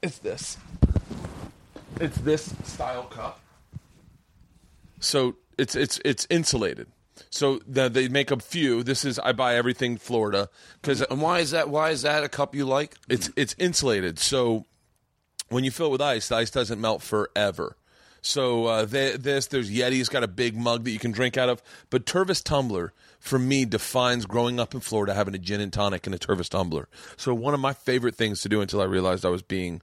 it's 0.02 0.19
this. 0.19 0.58
It's 2.00 2.17
this 2.17 2.54
style 2.65 3.04
cup. 3.04 3.39
So 5.00 5.36
it's 5.58 5.76
it's 5.76 6.00
it's 6.06 6.28
insulated. 6.30 6.88
So 7.32 7.60
the, 7.67 7.89
they 7.89 8.08
make 8.08 8.30
a 8.30 8.38
few. 8.38 8.84
This 8.84 9.04
is 9.04 9.17
I 9.17 9.32
buy 9.32 9.56
everything 9.56 9.97
Florida 9.97 10.50
because 10.82 11.02
and 11.02 11.19
why 11.21 11.39
is 11.39 11.52
that? 11.52 11.69
Why 11.69 11.89
is 11.89 12.04
that 12.04 12.23
a 12.23 12.30
cup 12.30 12.54
you 12.54 12.65
like? 12.65 12.95
it's 13.10 13.32
it's 13.36 13.56
insulated. 13.58 14.19
So 14.19 14.65
when 15.49 15.63
you 15.63 15.71
fill 15.71 15.88
it 15.88 15.91
with 15.91 16.01
ice, 16.01 16.27
the 16.27 16.36
ice 16.36 16.51
doesn't 16.51 16.79
melt 16.79 17.01
forever. 17.01 17.77
So 18.21 18.65
uh, 18.65 18.86
th- 18.86 19.17
this 19.19 19.47
there's 19.47 19.71
Yeti's 19.71 20.10
got 20.10 20.23
a 20.23 20.27
big 20.27 20.55
mug 20.55 20.83
that 20.83 20.91
you 20.91 20.99
can 20.99 21.12
drink 21.12 21.38
out 21.38 21.49
of, 21.49 21.62
but 21.89 22.05
Tervis 22.05 22.43
tumbler 22.43 22.93
for 23.19 23.39
me 23.39 23.65
defines 23.65 24.25
growing 24.25 24.60
up 24.60 24.73
in 24.73 24.79
Florida 24.79 25.13
having 25.13 25.36
a 25.36 25.38
gin 25.38 25.62
and 25.62 25.71
tonic 25.71 26.05
and 26.05 26.15
a 26.15 26.19
Tervis 26.19 26.49
tumbler. 26.49 26.88
So 27.15 27.33
one 27.33 27.53
of 27.53 27.60
my 27.60 27.73
favorite 27.73 28.15
things 28.15 28.41
to 28.41 28.49
do 28.49 28.62
until 28.62 28.81
I 28.81 28.86
realized 28.86 29.25
I 29.25 29.29
was 29.29 29.41
being 29.41 29.81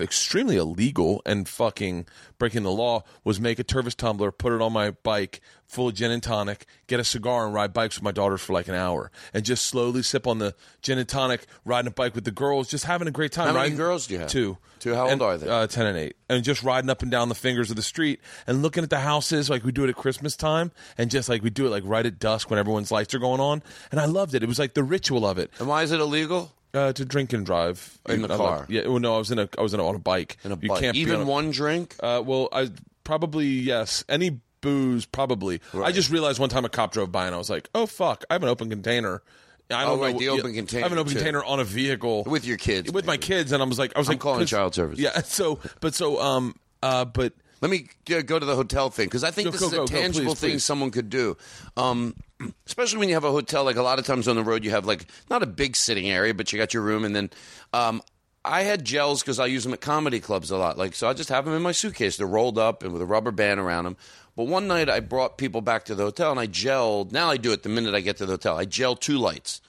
extremely 0.00 0.56
illegal 0.56 1.22
and 1.26 1.48
fucking 1.48 2.06
breaking 2.38 2.62
the 2.62 2.70
law 2.70 3.04
was 3.24 3.40
make 3.40 3.58
a 3.58 3.64
Tervis 3.64 3.94
tumbler, 3.96 4.30
put 4.32 4.52
it 4.52 4.60
on 4.60 4.72
my 4.72 4.90
bike 4.90 5.40
full 5.66 5.88
of 5.88 5.94
gin 5.94 6.10
and 6.10 6.22
tonic, 6.22 6.66
get 6.86 7.00
a 7.00 7.04
cigar 7.04 7.46
and 7.46 7.54
ride 7.54 7.72
bikes 7.72 7.96
with 7.96 8.02
my 8.02 8.10
daughters 8.12 8.42
for 8.42 8.52
like 8.52 8.68
an 8.68 8.74
hour 8.74 9.10
and 9.32 9.44
just 9.44 9.64
slowly 9.66 10.02
sip 10.02 10.26
on 10.26 10.38
the 10.38 10.54
gin 10.82 10.98
and 10.98 11.08
tonic, 11.08 11.46
riding 11.64 11.88
a 11.88 11.90
bike 11.90 12.14
with 12.14 12.24
the 12.24 12.30
girls, 12.30 12.68
just 12.68 12.84
having 12.84 13.08
a 13.08 13.10
great 13.10 13.32
time. 13.32 13.46
How 13.46 13.52
many 13.52 13.62
riding- 13.64 13.76
girls 13.76 14.06
do 14.06 14.14
you 14.14 14.20
have? 14.20 14.28
Two. 14.28 14.58
Two. 14.80 14.94
How 14.94 15.02
old 15.04 15.12
And, 15.12 15.22
are 15.22 15.38
they? 15.38 15.48
Uh, 15.48 15.66
10 15.66 15.86
and 15.86 15.96
8. 15.96 16.16
And 16.28 16.42
just 16.44 16.62
riding 16.64 16.90
up 16.90 17.02
and 17.02 17.10
down 17.10 17.28
the 17.28 17.34
fingers 17.36 17.70
of 17.70 17.76
the 17.76 17.82
street 17.82 18.20
and 18.48 18.62
looking 18.62 18.82
at 18.82 18.90
the 18.90 18.98
houses 18.98 19.48
like 19.48 19.64
we 19.64 19.70
do 19.72 19.84
it 19.84 19.88
at 19.90 19.94
Christmas 19.96 20.36
time 20.36 20.72
and 20.98 21.08
just 21.10 21.28
like 21.28 21.42
we 21.42 21.50
do 21.50 21.66
it 21.66 21.70
like 21.70 21.84
right 21.86 22.04
at 22.04 22.18
dusk 22.18 22.50
when 22.50 22.58
everyone's 22.58 22.90
lights 22.90 23.14
are 23.14 23.18
going 23.20 23.40
on. 23.40 23.62
And 23.92 24.00
I 24.00 24.06
loved 24.06 24.34
it. 24.34 24.42
It 24.42 24.46
was 24.48 24.58
like 24.58 24.74
the 24.74 24.82
ritual 24.82 25.24
of 25.24 25.38
it. 25.38 25.50
And 25.60 25.68
why 25.68 25.84
is 25.84 25.92
it 25.92 26.00
illegal? 26.00 26.52
Uh, 26.74 26.92
to 26.92 27.04
drink 27.04 27.32
and 27.34 27.44
drive 27.44 27.98
In 28.08 28.22
the 28.22 28.28
car? 28.28 28.38
love- 28.60 28.70
yeah. 28.70 28.86
Well, 28.86 28.98
no, 28.98 29.14
I 29.14 29.18
was 29.18 29.30
in 29.30 29.38
a 29.38 29.48
I 29.58 29.60
was 29.62 29.74
in 29.74 29.80
a, 29.80 29.86
on 29.86 29.94
a 29.94 29.98
bike. 29.98 30.38
In 30.42 30.52
a 30.52 30.58
you 30.60 30.68
bike? 30.70 30.80
can't 30.80 30.96
Even 30.96 31.16
on 31.16 31.22
a- 31.22 31.24
one 31.26 31.50
drink? 31.50 31.94
uh, 32.02 32.22
well, 32.24 32.48
I 32.52 32.70
probably 33.04 33.46
yes. 33.46 34.04
Any 34.08 34.40
booze, 34.62 35.04
probably. 35.04 35.60
I 35.74 35.92
just 35.92 36.10
realized 36.10 36.38
one 36.38 36.48
time 36.48 36.64
a 36.64 36.68
cop 36.70 36.92
drove 36.92 37.12
by 37.12 37.26
and 37.26 37.34
I 37.34 37.38
was 37.38 37.50
like, 37.50 37.68
"Oh 37.74 37.84
fuck! 37.86 38.24
I 38.30 38.34
have 38.34 38.42
an 38.42 38.48
open 38.48 38.70
container." 38.70 39.22
I 39.70 39.84
don't 39.84 39.98
Oh, 39.98 40.02
right, 40.02 40.12
know, 40.12 40.18
the 40.18 40.24
yeah, 40.26 40.30
open 40.32 40.54
container, 40.54 40.80
I 40.80 40.82
have 40.84 40.92
an 40.92 40.98
open 40.98 41.12
too. 41.12 41.18
container 41.18 41.42
on 41.44 41.58
a 41.60 41.64
vehicle 41.64 42.24
With 42.24 42.44
your 42.44 42.58
kids, 42.58 42.92
With 42.92 43.06
my 43.06 43.16
kids, 43.16 43.52
and 43.52 43.62
I 43.62 43.66
was 43.66 43.78
like, 43.78 43.92
I 43.96 44.00
was 44.00 44.08
I'm 44.08 44.12
like, 44.14 44.20
calling 44.20 44.44
child 44.46 44.74
services. 44.74 45.02
Yeah. 45.02 45.20
So, 45.24 45.60
but 45.80 45.94
so, 45.94 46.20
um, 46.20 46.56
uh, 46.82 47.06
but 47.06 47.32
Let 47.62 47.70
me 47.70 47.86
go 48.04 48.38
to 48.38 48.44
the 48.44 48.54
hotel 48.56 48.90
thing 48.90 49.06
because 49.06 49.24
I 49.24 49.30
think 49.30 49.46
Go, 49.46 49.50
this 49.52 49.60
go, 49.60 49.66
is 49.68 49.72
a 49.72 49.76
go, 49.76 49.86
tangible 49.86 50.32
please, 50.32 50.40
thing 50.40 50.50
please. 50.52 50.64
someone 50.64 50.90
could 50.90 51.08
do. 51.10 51.36
Um, 51.76 52.14
especially 52.66 52.98
when 52.98 53.08
you 53.08 53.14
have 53.14 53.24
a 53.24 53.30
hotel, 53.30 53.64
like 53.64 53.76
a 53.76 53.82
lot 53.82 53.98
of 53.98 54.06
times 54.06 54.28
on 54.28 54.36
the 54.36 54.44
road, 54.44 54.64
you 54.64 54.70
have 54.70 54.86
like 54.86 55.06
not 55.30 55.42
a 55.42 55.46
big 55.46 55.76
sitting 55.76 56.08
area, 56.10 56.34
but 56.34 56.52
you 56.52 56.58
got 56.58 56.74
your 56.74 56.82
room, 56.82 57.04
and 57.04 57.14
then 57.14 57.30
um, 57.72 58.02
I 58.44 58.62
had 58.62 58.84
gels 58.84 59.22
because 59.22 59.38
I 59.38 59.46
use 59.46 59.64
them 59.64 59.72
at 59.72 59.80
comedy 59.80 60.20
clubs 60.20 60.50
a 60.50 60.56
lot. 60.56 60.78
Like 60.78 60.94
so, 60.94 61.08
I 61.08 61.14
just 61.14 61.28
have 61.28 61.44
them 61.44 61.54
in 61.54 61.62
my 61.62 61.72
suitcase. 61.72 62.16
They're 62.16 62.26
rolled 62.26 62.58
up 62.58 62.82
and 62.82 62.92
with 62.92 63.02
a 63.02 63.06
rubber 63.06 63.30
band 63.30 63.60
around 63.60 63.84
them. 63.84 63.96
But 64.34 64.46
one 64.46 64.66
night 64.66 64.88
I 64.88 65.00
brought 65.00 65.38
people 65.38 65.60
back 65.60 65.84
to 65.84 65.94
the 65.94 66.04
hotel 66.04 66.30
and 66.30 66.40
I 66.40 66.46
gelled. 66.46 67.12
Now 67.12 67.30
I 67.30 67.36
do 67.36 67.52
it 67.52 67.62
the 67.62 67.68
minute 67.68 67.94
I 67.94 68.00
get 68.00 68.16
to 68.16 68.26
the 68.26 68.32
hotel. 68.32 68.56
I 68.56 68.64
gel 68.64 68.96
two 68.96 69.18
lights. 69.18 69.60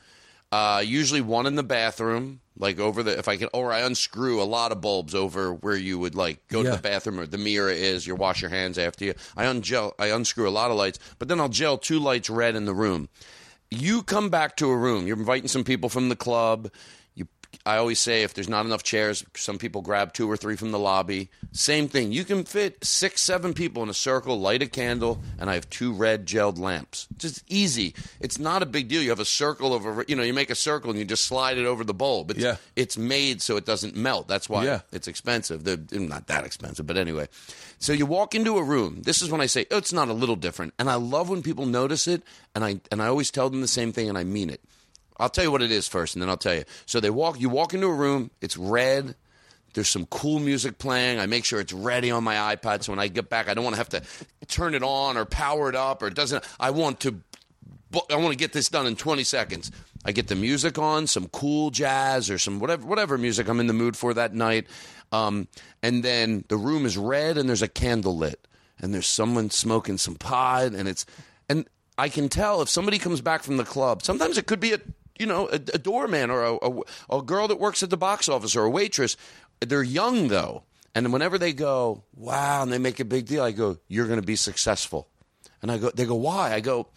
Uh, 0.53 0.81
usually 0.81 1.19
one 1.21 1.47
in 1.47 1.55
the 1.55 1.63
bathroom, 1.63 2.39
like 2.59 2.79
over 2.79 3.01
the 3.01 3.17
if 3.17 3.27
I 3.27 3.37
can, 3.37 3.49
or 3.53 3.71
I 3.73 3.79
unscrew 3.79 4.39
a 4.39 4.45
lot 4.45 4.71
of 4.71 4.81
bulbs 4.81 5.15
over 5.15 5.51
where 5.51 5.75
you 5.75 5.97
would 5.97 6.13
like 6.13 6.47
go 6.47 6.61
Yeah. 6.61 6.69
to 6.71 6.75
the 6.75 6.81
bathroom 6.83 7.19
or 7.19 7.25
the 7.25 7.39
mirror 7.39 7.71
is. 7.71 8.05
You 8.05 8.13
wash 8.13 8.41
your 8.43 8.51
hands 8.51 8.77
after 8.77 9.03
you. 9.05 9.13
I 9.35 9.45
ungel, 9.45 9.93
I 9.97 10.07
unscrew 10.11 10.47
a 10.47 10.51
lot 10.51 10.69
of 10.69 10.77
lights, 10.77 10.99
but 11.17 11.27
then 11.27 11.39
I'll 11.39 11.49
gel 11.49 11.79
two 11.79 11.97
lights 11.97 12.29
red 12.29 12.55
in 12.55 12.65
the 12.65 12.73
room. 12.75 13.09
You 13.71 14.03
come 14.03 14.29
back 14.29 14.55
to 14.57 14.69
a 14.69 14.77
room. 14.77 15.07
You're 15.07 15.17
inviting 15.17 15.47
some 15.47 15.63
people 15.63 15.89
from 15.89 16.09
the 16.09 16.15
club. 16.15 16.69
I 17.65 17.77
always 17.77 17.97
say 17.99 18.23
if 18.23 18.33
there's 18.33 18.49
not 18.49 18.65
enough 18.65 18.83
chairs, 18.83 19.23
some 19.35 19.57
people 19.57 19.81
grab 19.81 20.11
two 20.11 20.29
or 20.29 20.35
three 20.35 20.57
from 20.57 20.71
the 20.71 20.79
lobby. 20.79 21.29
Same 21.53 21.87
thing. 21.87 22.11
You 22.11 22.25
can 22.25 22.43
fit 22.43 22.83
six, 22.83 23.21
seven 23.21 23.53
people 23.53 23.81
in 23.83 23.87
a 23.89 23.93
circle, 23.93 24.37
light 24.37 24.61
a 24.61 24.67
candle, 24.67 25.21
and 25.39 25.49
I 25.49 25.53
have 25.53 25.69
two 25.69 25.93
red 25.93 26.25
gelled 26.25 26.59
lamps. 26.59 27.07
Just 27.17 27.41
easy. 27.47 27.93
It's 28.19 28.37
not 28.37 28.63
a 28.63 28.65
big 28.65 28.89
deal. 28.89 29.01
You 29.01 29.11
have 29.11 29.21
a 29.21 29.25
circle 29.25 29.71
over, 29.71 30.03
you 30.09 30.15
know, 30.17 30.23
you 30.23 30.33
make 30.33 30.49
a 30.49 30.55
circle 30.55 30.89
and 30.89 30.99
you 30.99 31.05
just 31.05 31.23
slide 31.23 31.57
it 31.57 31.65
over 31.65 31.85
the 31.85 31.93
bulb. 31.93 32.31
It's, 32.31 32.39
Yeah. 32.41 32.57
it's 32.75 32.97
made 32.97 33.41
so 33.41 33.55
it 33.55 33.65
doesn't 33.65 33.95
melt. 33.95 34.27
That's 34.27 34.49
why 34.49 34.65
Yeah. 34.65 34.81
it's 34.91 35.07
expensive. 35.07 35.63
They're 35.63 35.77
not 36.01 36.27
that 36.27 36.43
expensive, 36.43 36.85
but 36.85 36.97
anyway. 36.97 37.29
So 37.79 37.93
you 37.93 38.05
walk 38.05 38.35
into 38.35 38.57
a 38.57 38.63
room. 38.63 39.03
This 39.03 39.21
is 39.21 39.29
when 39.29 39.39
I 39.39 39.45
say, 39.45 39.67
oh, 39.71 39.77
it's 39.77 39.93
not 39.93 40.09
a 40.09 40.13
little 40.13 40.35
different. 40.35 40.73
And 40.77 40.89
I 40.89 40.95
love 40.95 41.29
when 41.29 41.41
people 41.41 41.65
notice 41.65 42.07
it, 42.09 42.23
and 42.55 42.63
I 42.65 42.81
and 42.91 43.01
I 43.01 43.07
always 43.07 43.31
tell 43.31 43.49
them 43.49 43.61
the 43.61 43.67
same 43.69 43.93
thing, 43.93 44.09
and 44.09 44.17
I 44.17 44.23
mean 44.25 44.49
it. 44.49 44.61
I'll 45.17 45.29
tell 45.29 45.43
you 45.43 45.51
what 45.51 45.61
it 45.61 45.71
is 45.71 45.87
first, 45.87 46.15
and 46.15 46.21
then 46.21 46.29
I'll 46.29 46.37
tell 46.37 46.55
you. 46.55 46.63
So 46.85 46.99
they 46.99 47.09
walk. 47.09 47.39
You 47.39 47.49
walk 47.49 47.73
into 47.73 47.87
a 47.87 47.93
room. 47.93 48.31
It's 48.41 48.57
red. 48.57 49.15
There's 49.73 49.89
some 49.89 50.05
cool 50.07 50.39
music 50.39 50.77
playing. 50.77 51.19
I 51.19 51.25
make 51.25 51.45
sure 51.45 51.59
it's 51.59 51.73
ready 51.73 52.11
on 52.11 52.23
my 52.23 52.55
iPad, 52.55 52.83
so 52.83 52.91
when 52.91 52.99
I 52.99 53.07
get 53.07 53.29
back, 53.29 53.49
I 53.49 53.53
don't 53.53 53.63
want 53.63 53.75
to 53.75 53.79
have 53.79 53.89
to 53.89 54.03
turn 54.47 54.75
it 54.75 54.83
on 54.83 55.17
or 55.17 55.25
power 55.25 55.69
it 55.69 55.75
up, 55.75 56.01
or 56.03 56.07
it 56.07 56.13
doesn't. 56.13 56.43
I 56.59 56.69
want 56.69 56.99
to 57.01 57.21
I 58.09 58.15
want 58.15 58.31
to 58.31 58.37
get 58.37 58.53
this 58.53 58.69
done 58.69 58.87
in 58.87 58.95
20 58.95 59.23
seconds. 59.23 59.71
I 60.05 60.11
get 60.11 60.27
the 60.27 60.35
music 60.35 60.77
on, 60.77 61.07
some 61.07 61.27
cool 61.29 61.69
jazz 61.69 62.29
or 62.29 62.37
some 62.37 62.59
whatever 62.59 62.85
whatever 62.85 63.17
music 63.17 63.47
I'm 63.47 63.59
in 63.59 63.67
the 63.67 63.73
mood 63.73 63.95
for 63.95 64.13
that 64.13 64.33
night. 64.33 64.67
Um, 65.11 65.47
and 65.81 66.03
then 66.03 66.43
the 66.47 66.57
room 66.57 66.85
is 66.85 66.97
red 66.97 67.37
and 67.37 67.47
there's 67.47 67.61
a 67.61 67.67
candle 67.67 68.17
lit 68.17 68.47
and 68.79 68.93
there's 68.93 69.07
someone 69.07 69.49
smoking 69.51 69.97
some 69.97 70.15
pot 70.15 70.73
and 70.73 70.87
it's 70.87 71.05
and 71.47 71.67
I 71.97 72.09
can 72.09 72.29
tell 72.29 72.61
if 72.61 72.69
somebody 72.69 72.97
comes 72.97 73.21
back 73.21 73.43
from 73.43 73.57
the 73.57 73.63
club. 73.63 74.01
Sometimes 74.01 74.37
it 74.37 74.47
could 74.47 74.59
be 74.59 74.73
a 74.73 74.79
you 75.17 75.25
know 75.25 75.47
a, 75.49 75.55
a 75.55 75.79
doorman 75.79 76.29
or 76.29 76.43
a, 76.43 76.55
a, 76.55 77.17
a 77.17 77.21
girl 77.21 77.47
that 77.47 77.59
works 77.59 77.83
at 77.83 77.89
the 77.89 77.97
box 77.97 78.29
office 78.29 78.55
or 78.55 78.65
a 78.65 78.69
waitress. 78.69 79.17
They're 79.59 79.83
young 79.83 80.27
though, 80.27 80.63
and 80.95 81.11
whenever 81.11 81.37
they 81.37 81.53
go, 81.53 82.03
wow, 82.15 82.63
and 82.63 82.71
they 82.71 82.77
make 82.77 82.99
a 82.99 83.05
big 83.05 83.25
deal, 83.25 83.43
I 83.43 83.51
go, 83.51 83.77
you're 83.87 84.07
going 84.07 84.19
to 84.19 84.25
be 84.25 84.35
successful. 84.35 85.07
And 85.61 85.71
I 85.71 85.77
go, 85.77 85.89
they 85.89 86.05
go, 86.05 86.15
why? 86.15 86.53
I 86.53 86.59
go, 86.59 86.87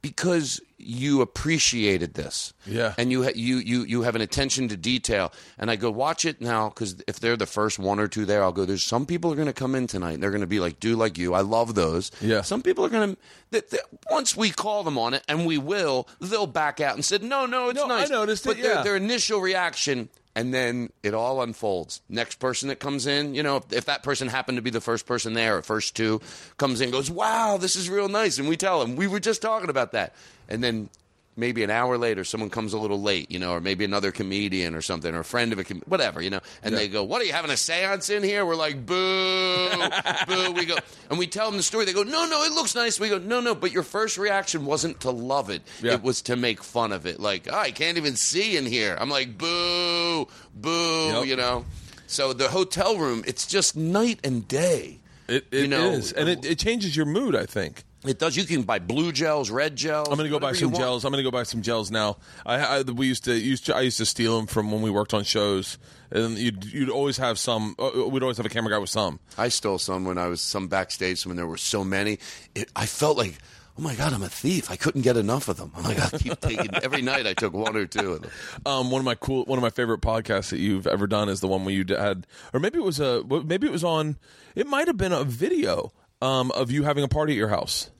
because 0.00 0.60
you 0.82 1.20
appreciated 1.20 2.14
this. 2.14 2.52
Yeah. 2.66 2.94
And 2.98 3.10
you 3.10 3.24
ha- 3.24 3.32
you 3.34 3.56
you 3.58 3.84
you 3.84 4.02
have 4.02 4.14
an 4.16 4.22
attention 4.22 4.68
to 4.68 4.76
detail. 4.76 5.32
And 5.58 5.70
I 5.70 5.76
go, 5.76 5.90
watch 5.90 6.24
it 6.24 6.40
now, 6.40 6.68
because 6.68 6.96
if 7.06 7.20
they're 7.20 7.36
the 7.36 7.46
first 7.46 7.78
one 7.78 7.98
or 8.00 8.08
two 8.08 8.24
there, 8.24 8.42
I'll 8.42 8.52
go. 8.52 8.64
There's 8.64 8.84
some 8.84 9.06
people 9.06 9.32
are 9.32 9.36
going 9.36 9.46
to 9.46 9.52
come 9.52 9.74
in 9.74 9.86
tonight. 9.86 10.12
and 10.14 10.22
They're 10.22 10.30
going 10.30 10.40
to 10.42 10.46
be 10.46 10.60
like, 10.60 10.80
do 10.80 10.96
like 10.96 11.18
you. 11.18 11.34
I 11.34 11.40
love 11.40 11.74
those. 11.74 12.10
Yeah. 12.20 12.42
Some 12.42 12.62
people 12.62 12.84
are 12.84 12.88
going 12.90 13.16
to. 13.52 13.62
Once 14.10 14.36
we 14.36 14.50
call 14.50 14.82
them 14.82 14.96
on 14.98 15.14
it, 15.14 15.22
and 15.28 15.44
we 15.46 15.58
will, 15.58 16.08
they'll 16.20 16.46
back 16.46 16.80
out 16.80 16.94
and 16.94 17.04
say, 17.04 17.18
no, 17.18 17.44
no, 17.46 17.68
it's 17.68 17.76
No, 17.78 17.84
I 17.84 18.00
nice. 18.00 18.10
noticed 18.10 18.46
it, 18.46 18.48
But 18.48 18.56
their, 18.62 18.74
yeah. 18.76 18.82
their 18.82 18.96
initial 18.96 19.40
reaction. 19.40 20.08
And 20.34 20.52
then 20.52 20.90
it 21.02 21.14
all 21.14 21.42
unfolds. 21.42 22.00
Next 22.08 22.36
person 22.36 22.68
that 22.68 22.80
comes 22.80 23.06
in, 23.06 23.34
you 23.34 23.42
know, 23.42 23.58
if, 23.58 23.72
if 23.72 23.84
that 23.86 24.02
person 24.02 24.28
happened 24.28 24.56
to 24.56 24.62
be 24.62 24.70
the 24.70 24.80
first 24.80 25.06
person 25.06 25.34
there 25.34 25.58
or 25.58 25.62
first 25.62 25.94
two, 25.94 26.20
comes 26.56 26.80
in, 26.80 26.90
goes, 26.90 27.10
"Wow, 27.10 27.58
this 27.58 27.76
is 27.76 27.90
real 27.90 28.08
nice," 28.08 28.38
and 28.38 28.48
we 28.48 28.56
tell 28.56 28.80
them 28.80 28.96
we 28.96 29.06
were 29.06 29.20
just 29.20 29.42
talking 29.42 29.70
about 29.70 29.92
that, 29.92 30.14
and 30.48 30.62
then 30.62 30.88
maybe 31.36 31.62
an 31.62 31.70
hour 31.70 31.96
later, 31.98 32.24
someone 32.24 32.50
comes 32.50 32.72
a 32.72 32.78
little 32.78 33.00
late, 33.00 33.30
you 33.30 33.38
know, 33.38 33.52
or 33.52 33.60
maybe 33.60 33.84
another 33.84 34.12
comedian 34.12 34.74
or 34.74 34.82
something, 34.82 35.14
or 35.14 35.20
a 35.20 35.24
friend 35.24 35.52
of 35.52 35.58
a 35.58 35.64
com- 35.64 35.82
whatever, 35.86 36.20
you 36.20 36.30
know, 36.30 36.40
and 36.62 36.74
they 36.76 36.88
go, 36.88 37.02
"What 37.04 37.22
are 37.22 37.24
you 37.24 37.32
having 37.32 37.50
a 37.50 37.54
séance 37.54 38.10
in 38.14 38.22
here?" 38.22 38.44
We're 38.44 38.54
like, 38.56 38.84
"Boo, 38.84 39.68
boo." 40.28 40.52
We 40.52 40.66
go 40.66 40.76
and 41.10 41.18
we 41.18 41.26
tell 41.26 41.46
them 41.48 41.56
the 41.56 41.62
story. 41.62 41.84
They 41.84 41.92
go, 41.92 42.02
"No, 42.02 42.26
no, 42.26 42.42
it 42.44 42.52
looks 42.52 42.74
nice." 42.74 43.00
We 43.00 43.08
go, 43.08 43.18
"No, 43.18 43.40
no," 43.40 43.54
but 43.54 43.72
your 43.72 43.82
first 43.82 44.18
reaction 44.18 44.64
wasn't 44.66 45.00
to 45.00 45.10
love 45.10 45.50
it; 45.50 45.62
Yeah. 45.82 45.94
it 45.94 46.02
was 46.02 46.22
to 46.22 46.36
make 46.36 46.62
fun 46.62 46.92
of 46.92 47.06
it. 47.06 47.20
Like, 47.20 47.48
oh, 47.50 47.56
I 47.56 47.70
can't 47.70 47.96
even 47.96 48.16
see 48.16 48.56
in 48.56 48.66
here. 48.66 48.96
I'm 49.00 49.10
like, 49.10 49.38
"Boo, 49.38 50.26
boo," 50.54 51.12
Yep. 51.14 51.26
you 51.26 51.36
know. 51.36 51.64
So 52.06 52.32
the 52.34 52.48
hotel 52.48 52.98
room, 52.98 53.24
it's 53.26 53.46
just 53.46 53.74
night 53.76 54.20
and 54.22 54.46
day. 54.46 54.98
It, 55.28 55.46
it 55.50 55.62
You 55.62 55.68
know, 55.68 55.92
is. 55.92 56.12
and 56.12 56.28
it, 56.28 56.44
it 56.44 56.58
changes 56.58 56.94
your 56.94 57.06
mood. 57.06 57.34
I 57.34 57.46
think. 57.46 57.84
It 58.04 58.18
does. 58.18 58.36
You 58.36 58.44
can 58.44 58.62
buy 58.62 58.80
blue 58.80 59.12
gels, 59.12 59.48
red 59.50 59.76
gels. 59.76 60.08
I'm 60.08 60.16
gonna 60.16 60.28
go 60.28 60.40
buy 60.40 60.52
some 60.54 60.72
gels. 60.72 61.04
I'm 61.04 61.12
gonna 61.12 61.22
go 61.22 61.30
buy 61.30 61.44
some 61.44 61.62
gels 61.62 61.90
now. 61.90 62.16
I, 62.44 62.78
I 62.78 62.82
we 62.82 63.06
used 63.06 63.24
to 63.24 63.34
used 63.34 63.66
to 63.66 63.76
I 63.76 63.82
used 63.82 63.98
to 63.98 64.06
steal 64.06 64.36
them 64.36 64.46
from 64.46 64.72
when 64.72 64.82
we 64.82 64.90
worked 64.90 65.14
on 65.14 65.22
shows, 65.22 65.78
and 66.10 66.36
you'd 66.36 66.64
you'd 66.64 66.90
always 66.90 67.18
have 67.18 67.38
some. 67.38 67.76
Uh, 67.78 68.08
we'd 68.08 68.22
always 68.22 68.38
have 68.38 68.46
a 68.46 68.48
camera 68.48 68.72
guy 68.72 68.78
with 68.78 68.90
some. 68.90 69.20
I 69.38 69.48
stole 69.48 69.78
some 69.78 70.04
when 70.04 70.18
I 70.18 70.26
was 70.26 70.40
some 70.40 70.66
backstage 70.66 71.24
when 71.26 71.36
there 71.36 71.46
were 71.46 71.56
so 71.56 71.84
many. 71.84 72.18
It, 72.56 72.72
I 72.74 72.86
felt 72.86 73.16
like, 73.16 73.38
oh 73.78 73.82
my 73.82 73.94
god, 73.94 74.12
I'm 74.12 74.24
a 74.24 74.28
thief. 74.28 74.68
I 74.68 74.74
couldn't 74.74 75.02
get 75.02 75.16
enough 75.16 75.46
of 75.46 75.56
them. 75.56 75.70
I'm 75.76 75.84
like, 75.84 76.00
I 76.00 76.18
keep 76.18 76.40
taking 76.40 76.74
every 76.82 77.02
night. 77.02 77.28
I 77.28 77.34
took 77.34 77.52
one 77.52 77.76
or 77.76 77.86
two 77.86 78.14
of 78.14 78.22
them. 78.22 78.30
Um, 78.66 78.90
one 78.90 78.98
of 78.98 79.04
my 79.04 79.14
cool, 79.14 79.44
one 79.44 79.60
of 79.60 79.62
my 79.62 79.70
favorite 79.70 80.00
podcasts 80.00 80.50
that 80.50 80.58
you've 80.58 80.88
ever 80.88 81.06
done 81.06 81.28
is 81.28 81.38
the 81.38 81.46
one 81.46 81.64
where 81.64 81.74
you 81.74 81.84
had, 81.88 82.26
or 82.52 82.58
maybe 82.58 82.78
it 82.78 82.84
was 82.84 82.98
a, 82.98 83.22
maybe 83.44 83.68
it 83.68 83.72
was 83.72 83.84
on. 83.84 84.16
It 84.56 84.66
might 84.66 84.88
have 84.88 84.96
been 84.96 85.12
a 85.12 85.22
video 85.22 85.92
um, 86.20 86.50
of 86.52 86.70
you 86.70 86.84
having 86.84 87.04
a 87.04 87.08
party 87.08 87.32
at 87.32 87.36
your 87.36 87.48
house, 87.48 87.90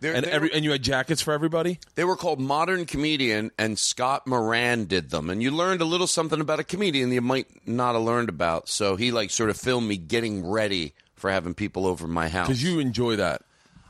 They're- 0.00 0.14
and 0.14 0.24
every 0.26 0.52
and 0.52 0.64
you 0.64 0.70
had 0.72 0.82
jackets 0.82 1.20
for 1.22 1.32
everybody. 1.32 1.80
they 1.96 2.04
were 2.04 2.16
called 2.16 2.38
Modern 2.40 2.86
Comedian, 2.86 3.50
and 3.58 3.78
Scott 3.78 4.26
Moran 4.26 4.84
did 4.84 5.10
them. 5.10 5.28
And 5.30 5.42
you 5.42 5.50
learned 5.50 5.80
a 5.80 5.84
little 5.84 6.06
something 6.06 6.40
about 6.40 6.60
a 6.60 6.64
comedian 6.64 7.08
that 7.08 7.14
you 7.16 7.20
might 7.20 7.48
not 7.66 7.94
have 7.94 8.02
learned 8.02 8.28
about. 8.28 8.68
So 8.68 8.96
he 8.96 9.10
like 9.10 9.30
sort 9.30 9.50
of 9.50 9.56
filmed 9.56 9.88
me 9.88 9.96
getting 9.96 10.46
ready 10.46 10.94
for 11.16 11.30
having 11.30 11.54
people 11.54 11.86
over 11.86 12.06
my 12.06 12.28
house. 12.28 12.46
Because 12.46 12.62
you 12.62 12.78
enjoy 12.78 13.16
that. 13.16 13.42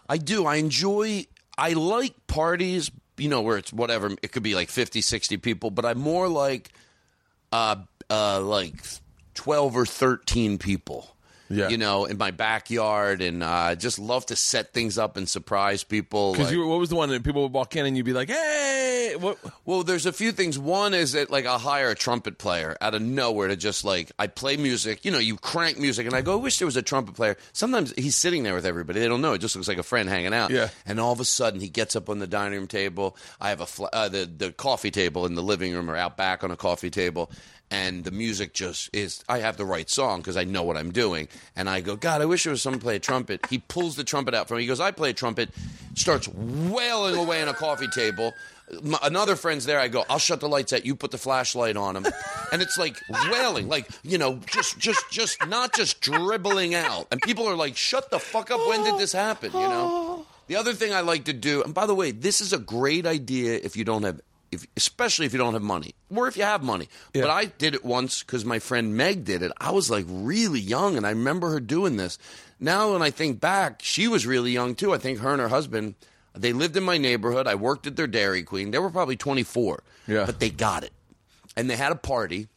I 0.08 0.16
do. 0.16 0.46
I 0.46 0.56
enjoy. 0.56 1.26
I 1.58 1.74
like 1.74 2.14
parties. 2.26 2.90
You 3.18 3.28
know, 3.28 3.42
where 3.42 3.58
it's 3.58 3.72
whatever. 3.72 4.12
It 4.22 4.32
could 4.32 4.42
be 4.44 4.54
like 4.54 4.70
50, 4.70 5.00
60 5.02 5.36
people, 5.38 5.70
but 5.70 5.84
I'm 5.84 5.98
more 5.98 6.28
like, 6.28 6.70
uh, 7.52 7.76
uh, 8.08 8.40
like 8.40 8.74
twelve 9.34 9.76
or 9.76 9.84
thirteen 9.84 10.56
people. 10.56 11.14
Yeah. 11.50 11.68
You 11.68 11.78
know, 11.78 12.04
in 12.04 12.18
my 12.18 12.30
backyard, 12.30 13.22
and 13.22 13.42
uh, 13.42 13.74
just 13.74 13.98
love 13.98 14.26
to 14.26 14.36
set 14.36 14.72
things 14.74 14.98
up 14.98 15.16
and 15.16 15.28
surprise 15.28 15.82
people. 15.84 16.32
Because 16.32 16.50
like- 16.52 16.66
what 16.66 16.78
was 16.78 16.90
the 16.90 16.96
one 16.96 17.08
that 17.10 17.24
people 17.24 17.42
would 17.42 17.52
walk 17.52 17.74
in 17.76 17.86
and 17.86 17.96
you'd 17.96 18.04
be 18.06 18.12
like, 18.12 18.28
"Hey, 18.28 19.14
what?" 19.18 19.38
Well, 19.64 19.82
there's 19.82 20.06
a 20.06 20.12
few 20.12 20.32
things. 20.32 20.58
One 20.58 20.92
is 20.94 21.12
that 21.12 21.30
like 21.30 21.46
I'll 21.46 21.58
hire 21.58 21.88
a 21.90 21.94
trumpet 21.94 22.38
player 22.38 22.76
out 22.80 22.94
of 22.94 23.02
nowhere 23.02 23.48
to 23.48 23.56
just 23.56 23.84
like 23.84 24.12
I 24.18 24.26
play 24.26 24.56
music. 24.56 25.04
You 25.04 25.10
know, 25.10 25.18
you 25.18 25.36
crank 25.36 25.78
music, 25.78 26.06
and 26.06 26.14
I 26.14 26.20
go, 26.20 26.32
I 26.34 26.42
wish 26.42 26.58
there 26.58 26.66
was 26.66 26.76
a 26.76 26.82
trumpet 26.82 27.14
player. 27.14 27.36
Sometimes 27.52 27.92
he's 27.96 28.16
sitting 28.16 28.42
there 28.42 28.54
with 28.54 28.66
everybody. 28.66 29.00
They 29.00 29.08
don't 29.08 29.22
know. 29.22 29.32
It 29.32 29.38
just 29.38 29.56
looks 29.56 29.68
like 29.68 29.78
a 29.78 29.82
friend 29.82 30.08
hanging 30.08 30.34
out. 30.34 30.50
Yeah. 30.50 30.68
And 30.86 31.00
all 31.00 31.12
of 31.12 31.20
a 31.20 31.24
sudden, 31.24 31.60
he 31.60 31.68
gets 31.68 31.96
up 31.96 32.08
on 32.10 32.18
the 32.18 32.26
dining 32.26 32.58
room 32.58 32.68
table. 32.68 33.16
I 33.40 33.48
have 33.50 33.60
a 33.60 33.66
fl- 33.66 33.86
uh, 33.92 34.08
the 34.08 34.26
the 34.26 34.52
coffee 34.52 34.90
table 34.90 35.24
in 35.26 35.34
the 35.34 35.42
living 35.42 35.72
room 35.72 35.90
or 35.90 35.96
out 35.96 36.16
back 36.16 36.44
on 36.44 36.50
a 36.50 36.56
coffee 36.56 36.90
table. 36.90 37.30
And 37.70 38.04
the 38.04 38.10
music 38.10 38.54
just 38.54 38.88
is. 38.94 39.22
I 39.28 39.40
have 39.40 39.58
the 39.58 39.66
right 39.66 39.90
song 39.90 40.20
because 40.20 40.36
I 40.38 40.44
know 40.44 40.62
what 40.62 40.76
I'm 40.78 40.90
doing. 40.90 41.28
And 41.54 41.68
I 41.68 41.80
go, 41.82 41.96
God, 41.96 42.22
I 42.22 42.24
wish 42.24 42.44
there 42.44 42.50
was 42.50 42.62
someone 42.62 42.80
to 42.80 42.84
play 42.84 42.96
a 42.96 43.00
trumpet. 43.00 43.44
He 43.50 43.58
pulls 43.58 43.94
the 43.96 44.04
trumpet 44.04 44.34
out 44.34 44.48
from 44.48 44.56
me. 44.56 44.62
He 44.62 44.66
goes, 44.68 44.80
I 44.80 44.90
play 44.90 45.10
a 45.10 45.14
trumpet. 45.14 45.50
Starts 45.94 46.28
wailing 46.28 47.16
away 47.16 47.42
on 47.42 47.48
a 47.48 47.54
coffee 47.54 47.88
table. 47.88 48.32
M- 48.70 48.96
another 49.02 49.36
friend's 49.36 49.66
there. 49.66 49.80
I 49.80 49.88
go, 49.88 50.04
I'll 50.08 50.18
shut 50.18 50.40
the 50.40 50.48
lights 50.48 50.72
out. 50.72 50.86
You 50.86 50.94
put 50.94 51.10
the 51.10 51.18
flashlight 51.18 51.76
on 51.76 51.96
him, 51.96 52.06
and 52.52 52.62
it's 52.62 52.76
like 52.78 52.96
wailing, 53.30 53.68
like 53.68 53.88
you 54.02 54.18
know, 54.18 54.40
just, 54.46 54.78
just, 54.78 55.10
just 55.10 55.46
not 55.46 55.74
just 55.74 56.00
dribbling 56.00 56.74
out. 56.74 57.08
And 57.10 57.20
people 57.22 57.46
are 57.48 57.56
like, 57.56 57.76
"Shut 57.76 58.10
the 58.10 58.18
fuck 58.18 58.50
up! 58.50 58.60
When 58.68 58.84
did 58.84 58.98
this 58.98 59.12
happen?" 59.12 59.52
You 59.52 59.60
know. 59.60 60.26
The 60.48 60.56
other 60.56 60.72
thing 60.72 60.94
I 60.94 61.00
like 61.02 61.24
to 61.24 61.34
do, 61.34 61.62
and 61.62 61.74
by 61.74 61.84
the 61.84 61.94
way, 61.94 62.10
this 62.10 62.40
is 62.40 62.54
a 62.54 62.58
great 62.58 63.04
idea 63.04 63.60
if 63.62 63.76
you 63.76 63.84
don't 63.84 64.02
have, 64.02 64.18
if, 64.50 64.66
especially 64.76 65.26
if 65.26 65.32
you 65.32 65.38
don't 65.38 65.54
have 65.54 65.62
money, 65.62 65.94
or 66.14 66.28
if 66.28 66.36
you 66.36 66.42
have 66.42 66.62
money. 66.62 66.88
But 67.12 67.30
I 67.30 67.46
did 67.46 67.74
it 67.74 67.84
once 67.84 68.22
because 68.22 68.44
my 68.44 68.58
friend 68.58 68.96
Meg 68.96 69.24
did 69.24 69.42
it. 69.42 69.52
I 69.58 69.70
was 69.70 69.90
like 69.90 70.06
really 70.08 70.60
young, 70.60 70.96
and 70.96 71.06
I 71.06 71.10
remember 71.10 71.50
her 71.50 71.60
doing 71.60 71.96
this. 71.96 72.18
Now, 72.60 72.92
when 72.92 73.02
I 73.02 73.10
think 73.10 73.40
back, 73.40 73.80
she 73.82 74.08
was 74.08 74.26
really 74.26 74.50
young 74.50 74.74
too. 74.74 74.92
I 74.92 74.98
think 74.98 75.20
her 75.20 75.32
and 75.32 75.40
her 75.40 75.48
husband. 75.48 75.94
They 76.34 76.52
lived 76.52 76.76
in 76.76 76.84
my 76.84 76.98
neighborhood. 76.98 77.48
I 77.48 77.56
worked 77.56 77.86
at 77.86 77.96
their 77.96 78.06
Dairy 78.06 78.42
Queen. 78.44 78.70
They 78.70 78.78
were 78.78 78.90
probably 78.90 79.16
24. 79.16 79.82
Yeah. 80.06 80.24
But 80.24 80.38
they 80.38 80.50
got 80.50 80.84
it. 80.84 80.92
And 81.56 81.68
they 81.68 81.76
had 81.76 81.90
a 81.90 81.96
party. 81.96 82.48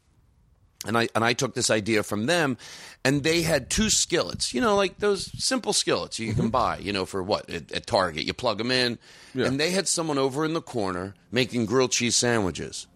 And 0.85 0.97
I 0.97 1.09
and 1.13 1.23
I 1.23 1.33
took 1.33 1.53
this 1.53 1.69
idea 1.69 2.01
from 2.01 2.25
them 2.25 2.57
and 3.05 3.23
they 3.23 3.43
had 3.43 3.69
two 3.69 3.89
skillets. 3.89 4.53
You 4.53 4.61
know, 4.61 4.75
like 4.75 4.97
those 4.97 5.31
simple 5.43 5.73
skillets 5.73 6.17
you 6.19 6.33
can 6.33 6.43
mm-hmm. 6.43 6.49
buy, 6.49 6.77
you 6.79 6.91
know, 6.91 7.05
for 7.05 7.21
what? 7.21 7.49
At, 7.49 7.71
at 7.71 7.85
Target. 7.85 8.23
You 8.25 8.33
plug 8.33 8.57
them 8.57 8.71
in. 8.71 8.97
Yeah. 9.35 9.45
And 9.45 9.59
they 9.59 9.71
had 9.71 9.87
someone 9.87 10.17
over 10.17 10.43
in 10.43 10.53
the 10.53 10.61
corner 10.61 11.13
making 11.31 11.67
grilled 11.67 11.91
cheese 11.91 12.15
sandwiches. 12.15 12.87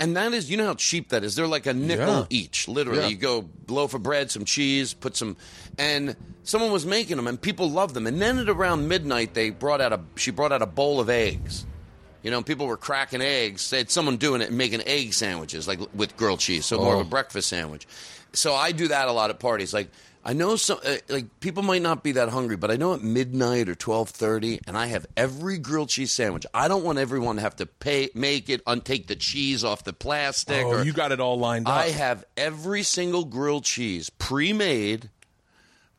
And 0.00 0.16
that 0.16 0.32
is, 0.32 0.48
you 0.50 0.56
know 0.56 0.66
how 0.66 0.74
cheap 0.74 1.08
that 1.08 1.24
is. 1.24 1.34
They're 1.34 1.48
like 1.48 1.66
a 1.66 1.74
nickel 1.74 2.06
Yeah. 2.06 2.26
each, 2.30 2.68
literally. 2.68 3.00
Yeah. 3.00 3.08
You 3.08 3.16
go 3.16 3.48
loaf 3.66 3.94
of 3.94 4.02
bread, 4.02 4.30
some 4.30 4.44
cheese, 4.44 4.94
put 4.94 5.16
some, 5.16 5.36
and 5.76 6.14
someone 6.44 6.70
was 6.70 6.86
making 6.86 7.16
them, 7.16 7.26
and 7.26 7.40
people 7.40 7.68
loved 7.68 7.94
them. 7.94 8.06
And 8.06 8.22
then 8.22 8.38
at 8.38 8.48
around 8.48 8.86
midnight, 8.86 9.34
they 9.34 9.50
brought 9.50 9.80
out 9.80 9.92
a, 9.92 10.00
she 10.14 10.30
brought 10.30 10.52
out 10.52 10.62
a 10.62 10.66
bowl 10.66 11.00
of 11.00 11.10
eggs. 11.10 11.66
You 12.22 12.30
know, 12.30 12.42
people 12.42 12.66
were 12.66 12.76
cracking 12.76 13.22
eggs. 13.22 13.70
They 13.70 13.78
had 13.78 13.90
someone 13.90 14.16
doing 14.16 14.40
it 14.42 14.52
making 14.52 14.82
egg 14.86 15.14
sandwiches, 15.14 15.68
like 15.68 15.78
with 15.94 16.16
grilled 16.16 16.40
cheese, 16.40 16.66
so 16.66 16.78
more 16.78 16.94
of 16.94 16.98
Oh. 16.98 17.02
a 17.02 17.04
breakfast 17.04 17.48
sandwich. 17.48 17.86
So 18.32 18.54
I 18.54 18.72
do 18.72 18.88
that 18.88 19.08
a 19.08 19.12
lot 19.12 19.30
at 19.30 19.38
parties. 19.38 19.72
Like 19.72 19.88
I 20.24 20.32
know 20.32 20.56
some, 20.56 20.78
uh, 20.84 20.96
like 21.08 21.40
people 21.40 21.62
might 21.62 21.80
not 21.80 22.02
be 22.02 22.12
that 22.12 22.28
hungry, 22.28 22.56
but 22.56 22.70
I 22.70 22.76
know 22.76 22.92
at 22.92 23.02
midnight 23.02 23.68
or 23.68 23.74
twelve 23.76 24.10
thirty, 24.10 24.58
and 24.66 24.76
I 24.76 24.86
have 24.86 25.06
every 25.16 25.58
grilled 25.58 25.88
cheese 25.90 26.12
sandwich. 26.12 26.44
I 26.52 26.66
don't 26.68 26.84
want 26.84 26.98
everyone 26.98 27.36
to 27.36 27.42
have 27.42 27.56
to 27.56 27.66
pay, 27.66 28.10
make 28.14 28.50
it, 28.50 28.62
untake 28.66 29.06
the 29.06 29.16
cheese 29.16 29.62
off 29.64 29.84
the 29.84 29.92
plastic. 29.94 30.64
Oh, 30.66 30.70
or, 30.80 30.84
you 30.84 30.92
got 30.92 31.12
it 31.12 31.20
all 31.20 31.38
lined 31.38 31.66
up. 31.68 31.74
I 31.74 31.86
have 31.90 32.24
every 32.36 32.82
single 32.82 33.24
grilled 33.24 33.64
cheese 33.64 34.10
pre-made, 34.10 35.08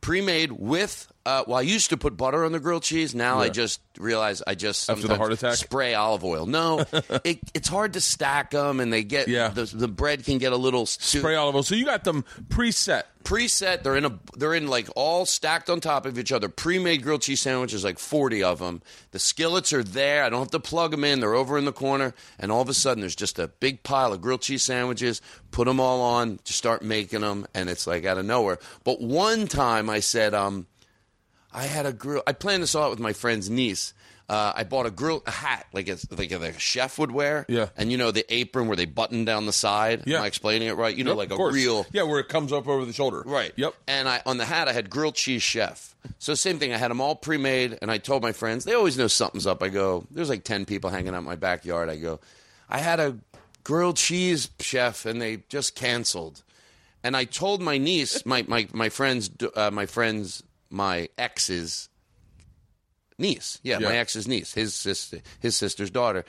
pre-made 0.00 0.52
with. 0.52 1.08
Uh, 1.30 1.44
well, 1.46 1.58
I 1.58 1.62
used 1.62 1.90
to 1.90 1.96
put 1.96 2.16
butter 2.16 2.44
on 2.44 2.50
the 2.52 2.58
grilled 2.58 2.82
cheese. 2.82 3.14
Now 3.14 3.38
I 3.38 3.50
just 3.50 3.80
realize 3.98 4.42
I 4.46 4.54
just 4.56 4.90
After 4.90 5.06
the 5.06 5.16
heart 5.16 5.32
attack? 5.32 5.54
spray 5.54 5.94
olive 5.94 6.24
oil. 6.24 6.44
No, 6.46 6.80
it, 7.24 7.38
it's 7.54 7.68
hard 7.68 7.92
to 7.92 8.00
stack 8.00 8.50
them, 8.50 8.80
and 8.80 8.92
they 8.92 9.04
get 9.04 9.28
Yeah. 9.28 9.48
the, 9.48 9.64
the 9.64 9.86
bread 9.88 10.24
can 10.24 10.38
get 10.38 10.52
a 10.52 10.56
little 10.56 10.86
stu- 10.86 11.18
Spray 11.20 11.36
olive 11.36 11.54
oil. 11.54 11.62
So 11.62 11.74
you 11.76 11.84
got 11.84 12.02
them 12.04 12.24
preset. 12.48 13.02
preset. 13.22 13.82
They're 13.84 13.96
in 13.96 14.06
a 14.06 14.18
they're 14.36 14.54
in 14.54 14.66
like 14.66 14.88
all 14.96 15.24
stacked 15.24 15.70
on 15.70 15.78
top 15.80 16.04
of 16.04 16.18
each 16.18 16.32
other. 16.32 16.48
Pre-made 16.48 17.02
grilled 17.04 17.22
cheese 17.22 17.42
sandwiches, 17.42 17.84
like 17.84 17.98
forty 18.00 18.42
of 18.42 18.58
them. 18.58 18.82
The 19.12 19.18
skillets 19.20 19.72
are 19.72 19.84
there. 19.84 20.24
I 20.24 20.30
don't 20.30 20.40
have 20.40 20.50
to 20.50 20.60
plug 20.60 20.90
them 20.90 21.04
in. 21.04 21.20
They're 21.20 21.34
over 21.34 21.56
in 21.58 21.64
the 21.64 21.72
corner, 21.72 22.12
and 22.40 22.50
all 22.50 22.60
of 22.62 22.68
a 22.68 22.74
sudden 22.74 23.02
there's 23.02 23.14
just 23.14 23.38
a 23.38 23.46
big 23.48 23.82
pile 23.84 24.12
of 24.12 24.20
grilled 24.20 24.42
cheese 24.42 24.64
sandwiches. 24.64 25.20
Put 25.52 25.66
them 25.66 25.78
all 25.78 26.00
on, 26.00 26.40
just 26.44 26.58
start 26.58 26.82
making 26.82 27.20
them, 27.20 27.46
and 27.54 27.70
it's 27.70 27.86
like 27.86 28.04
out 28.04 28.18
of 28.18 28.24
nowhere. 28.24 28.58
But 28.84 29.00
one 29.00 29.46
time 29.46 29.88
I 29.90 30.00
said, 30.00 30.34
um, 30.34 30.66
I 31.52 31.64
had 31.64 31.86
a 31.86 31.92
grill. 31.92 32.22
I 32.26 32.32
planned 32.32 32.62
this 32.62 32.74
all 32.74 32.84
out 32.84 32.90
with 32.90 33.00
my 33.00 33.12
friend's 33.12 33.50
niece. 33.50 33.92
Uh, 34.28 34.52
I 34.54 34.62
bought 34.62 34.86
a 34.86 34.92
grill 34.92 35.24
a 35.26 35.30
hat 35.32 35.66
like 35.72 35.88
a, 35.88 35.96
like 36.16 36.30
a, 36.30 36.38
like 36.38 36.54
a 36.54 36.58
chef 36.60 37.00
would 37.00 37.10
wear. 37.10 37.44
Yeah. 37.48 37.70
and 37.76 37.90
you 37.90 37.98
know 37.98 38.12
the 38.12 38.24
apron 38.32 38.68
where 38.68 38.76
they 38.76 38.84
button 38.84 39.24
down 39.24 39.46
the 39.46 39.52
side. 39.52 40.04
Yeah. 40.06 40.18
Am 40.18 40.22
I 40.22 40.26
explaining 40.28 40.68
it 40.68 40.76
right? 40.76 40.94
You 40.96 41.02
know, 41.02 41.10
Yep, 41.10 41.18
like 41.18 41.30
a 41.32 41.36
course. 41.36 41.52
real 41.52 41.84
Yeah, 41.90 42.04
where 42.04 42.20
it 42.20 42.28
comes 42.28 42.52
up 42.52 42.68
over 42.68 42.84
the 42.84 42.92
shoulder. 42.92 43.24
Right. 43.26 43.52
Yep. 43.56 43.74
And 43.88 44.08
I 44.08 44.22
on 44.24 44.36
the 44.36 44.44
hat 44.44 44.68
I 44.68 44.72
had 44.72 44.88
grilled 44.88 45.16
cheese 45.16 45.42
chef. 45.42 45.96
So 46.20 46.34
same 46.34 46.60
thing. 46.60 46.72
I 46.72 46.76
had 46.76 46.92
them 46.92 47.00
all 47.00 47.16
pre-made, 47.16 47.76
and 47.82 47.90
I 47.90 47.98
told 47.98 48.22
my 48.22 48.30
friends 48.30 48.64
they 48.64 48.74
always 48.74 48.96
know 48.96 49.08
something's 49.08 49.48
up. 49.48 49.64
I 49.64 49.68
go, 49.68 50.06
there's 50.12 50.28
like 50.28 50.44
ten 50.44 50.64
people 50.64 50.90
hanging 50.90 51.12
out 51.12 51.18
in 51.18 51.24
my 51.24 51.34
backyard. 51.34 51.88
I 51.88 51.96
go, 51.96 52.20
I 52.68 52.78
had 52.78 53.00
a 53.00 53.18
grilled 53.64 53.96
cheese 53.96 54.48
chef, 54.60 55.06
and 55.06 55.20
they 55.20 55.42
just 55.48 55.74
canceled. 55.74 56.44
And 57.02 57.16
I 57.16 57.24
told 57.24 57.60
my 57.62 57.78
niece, 57.78 58.24
my 58.24 58.44
my 58.46 58.68
my 58.72 58.90
friends, 58.90 59.28
uh, 59.56 59.72
my 59.72 59.86
friends, 59.86 60.44
my 60.70 61.08
ex's 61.18 61.88
niece. 63.18 63.58
Yeah, 63.62 63.78
my 63.78 63.96
ex's 63.96 64.26
niece, 64.28 64.54
his 64.54 64.74
sister, 64.74 65.20
his 65.40 65.56
sister's 65.56 65.90
daughter. 65.90 66.24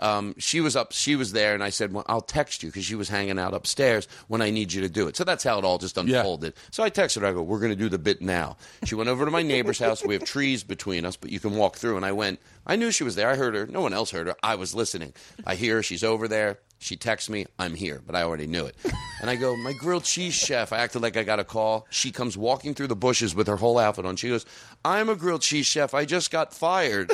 Um, 0.00 0.34
she 0.38 0.60
was 0.60 0.74
up. 0.74 0.90
She 0.90 1.14
was 1.14 1.30
there, 1.30 1.54
and 1.54 1.62
I 1.62 1.70
said, 1.70 1.92
"Well, 1.92 2.04
I'll 2.08 2.20
text 2.20 2.64
you 2.64 2.68
because 2.68 2.84
she 2.84 2.96
was 2.96 3.08
hanging 3.08 3.38
out 3.38 3.54
upstairs 3.54 4.08
when 4.26 4.42
I 4.42 4.50
need 4.50 4.72
you 4.72 4.80
to 4.82 4.88
do 4.88 5.06
it." 5.06 5.16
So 5.16 5.22
that's 5.22 5.44
how 5.44 5.56
it 5.60 5.64
all 5.64 5.78
just 5.78 5.96
Yeah. 5.96 6.18
unfolded. 6.18 6.54
So 6.72 6.82
I 6.82 6.90
texted 6.90 7.20
her. 7.20 7.28
I 7.28 7.32
go, 7.32 7.42
"We're 7.42 7.60
going 7.60 7.70
to 7.70 7.76
do 7.76 7.88
the 7.88 7.98
bit 7.98 8.20
now." 8.20 8.56
She 8.84 8.96
went 8.96 9.08
over 9.08 9.24
to 9.24 9.30
my 9.30 9.42
neighbor's 9.44 9.78
house. 9.78 10.04
We 10.04 10.14
have 10.14 10.24
trees 10.24 10.64
between 10.64 11.04
us, 11.04 11.14
but 11.16 11.30
you 11.30 11.38
can 11.38 11.54
walk 11.54 11.76
through. 11.76 11.96
And 11.96 12.04
I 12.04 12.10
went. 12.10 12.40
I 12.66 12.74
knew 12.74 12.90
she 12.90 13.04
was 13.04 13.14
there. 13.14 13.30
I 13.30 13.36
heard 13.36 13.54
her. 13.54 13.66
No 13.68 13.82
one 13.82 13.92
else 13.94 14.10
heard 14.10 14.26
her. 14.26 14.34
I 14.42 14.56
was 14.56 14.74
listening. 14.74 15.14
I 15.46 15.54
hear 15.54 15.76
her. 15.76 15.82
She's 15.84 16.02
over 16.02 16.26
there. 16.26 16.58
She 16.84 16.96
texts 16.96 17.30
me, 17.30 17.46
I'm 17.58 17.74
here, 17.74 18.02
but 18.06 18.14
I 18.14 18.24
already 18.24 18.46
knew 18.46 18.66
it. 18.66 18.76
And 19.22 19.30
I 19.30 19.36
go, 19.36 19.56
my 19.56 19.72
grilled 19.72 20.04
cheese 20.04 20.34
chef. 20.34 20.70
I 20.70 20.80
acted 20.80 21.00
like 21.00 21.16
I 21.16 21.22
got 21.22 21.40
a 21.40 21.44
call. 21.44 21.86
She 21.88 22.12
comes 22.12 22.36
walking 22.36 22.74
through 22.74 22.88
the 22.88 22.94
bushes 22.94 23.34
with 23.34 23.46
her 23.46 23.56
whole 23.56 23.78
outfit 23.78 24.04
on. 24.04 24.16
She 24.16 24.28
goes, 24.28 24.44
I'm 24.84 25.08
a 25.08 25.16
grilled 25.16 25.40
cheese 25.40 25.64
chef. 25.64 25.94
I 25.94 26.04
just 26.04 26.30
got 26.30 26.52
fired. 26.52 27.10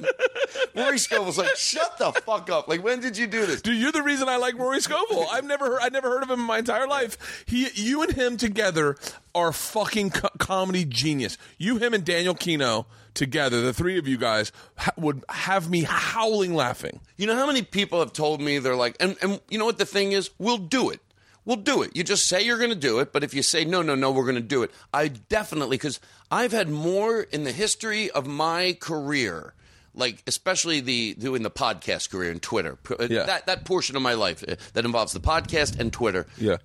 Rory 0.74 0.98
Scovel's 0.98 1.38
like, 1.38 1.56
shut 1.56 1.98
the 1.98 2.12
fuck 2.12 2.50
up. 2.50 2.68
Like, 2.68 2.82
when 2.82 3.00
did 3.00 3.16
you 3.16 3.26
do 3.26 3.46
this? 3.46 3.62
Dude, 3.62 3.76
you're 3.76 3.92
the 3.92 4.02
reason 4.02 4.28
I 4.28 4.36
like 4.36 4.58
Rory 4.58 4.80
Scovel. 4.80 5.26
I've 5.32 5.44
never 5.44 5.66
heard, 5.66 5.80
I've 5.82 5.92
never 5.92 6.08
heard 6.08 6.22
of 6.22 6.30
him 6.30 6.40
in 6.40 6.46
my 6.46 6.58
entire 6.58 6.86
life. 6.86 7.44
He, 7.46 7.68
you 7.74 8.02
and 8.02 8.12
him 8.12 8.36
together 8.36 8.96
are 9.34 9.52
fucking 9.52 10.10
co- 10.10 10.30
comedy 10.38 10.84
genius. 10.84 11.38
You, 11.58 11.78
him, 11.78 11.94
and 11.94 12.04
Daniel 12.04 12.34
Kinno 12.34 12.86
together, 13.14 13.60
the 13.60 13.72
three 13.72 13.98
of 13.98 14.08
you 14.08 14.16
guys, 14.16 14.52
ha- 14.76 14.92
would 14.96 15.24
have 15.28 15.70
me 15.70 15.82
howling 15.82 16.54
laughing. 16.54 17.00
You 17.16 17.26
know 17.26 17.36
how 17.36 17.46
many 17.46 17.62
people 17.62 17.98
have 18.00 18.12
told 18.12 18.40
me 18.40 18.58
they're 18.58 18.76
like, 18.76 18.96
and, 19.00 19.16
and 19.22 19.40
you 19.48 19.58
know 19.58 19.66
what 19.66 19.78
the 19.78 19.86
thing 19.86 20.12
is? 20.12 20.30
We'll 20.38 20.58
do 20.58 20.90
it. 20.90 21.00
We'll 21.44 21.56
do 21.56 21.82
it. 21.82 21.96
You 21.96 22.04
just 22.04 22.26
say 22.26 22.42
you're 22.42 22.58
going 22.58 22.70
to 22.70 22.76
do 22.76 23.00
it, 23.00 23.12
but 23.12 23.24
if 23.24 23.34
you 23.34 23.42
say, 23.42 23.64
no, 23.64 23.82
no, 23.82 23.96
no, 23.96 24.12
we're 24.12 24.22
going 24.24 24.36
to 24.36 24.40
do 24.40 24.62
it, 24.62 24.70
I 24.94 25.08
definitely, 25.08 25.76
because 25.76 25.98
I've 26.30 26.52
had 26.52 26.68
more 26.68 27.20
in 27.20 27.42
the 27.42 27.50
history 27.50 28.10
of 28.12 28.28
my 28.28 28.76
career, 28.80 29.54
like 29.94 30.22
especially 30.26 30.80
the 30.80 31.14
doing 31.14 31.42
the 31.42 31.50
podcast 31.50 32.10
career 32.10 32.30
and 32.30 32.40
Twitter, 32.42 32.78
uh, 32.90 33.06
Yeah. 33.10 33.24
that, 33.24 33.46
that 33.46 33.64
portion 33.64 33.94
of 33.96 34.02
my 34.02 34.14
life 34.14 34.42
uh, 34.46 34.56
that 34.74 34.84
involves 34.84 35.12
the 35.12 35.20
podcast 35.20 35.78
and 35.78 35.92
Twitter. 35.92 36.26
Yeah. 36.38 36.56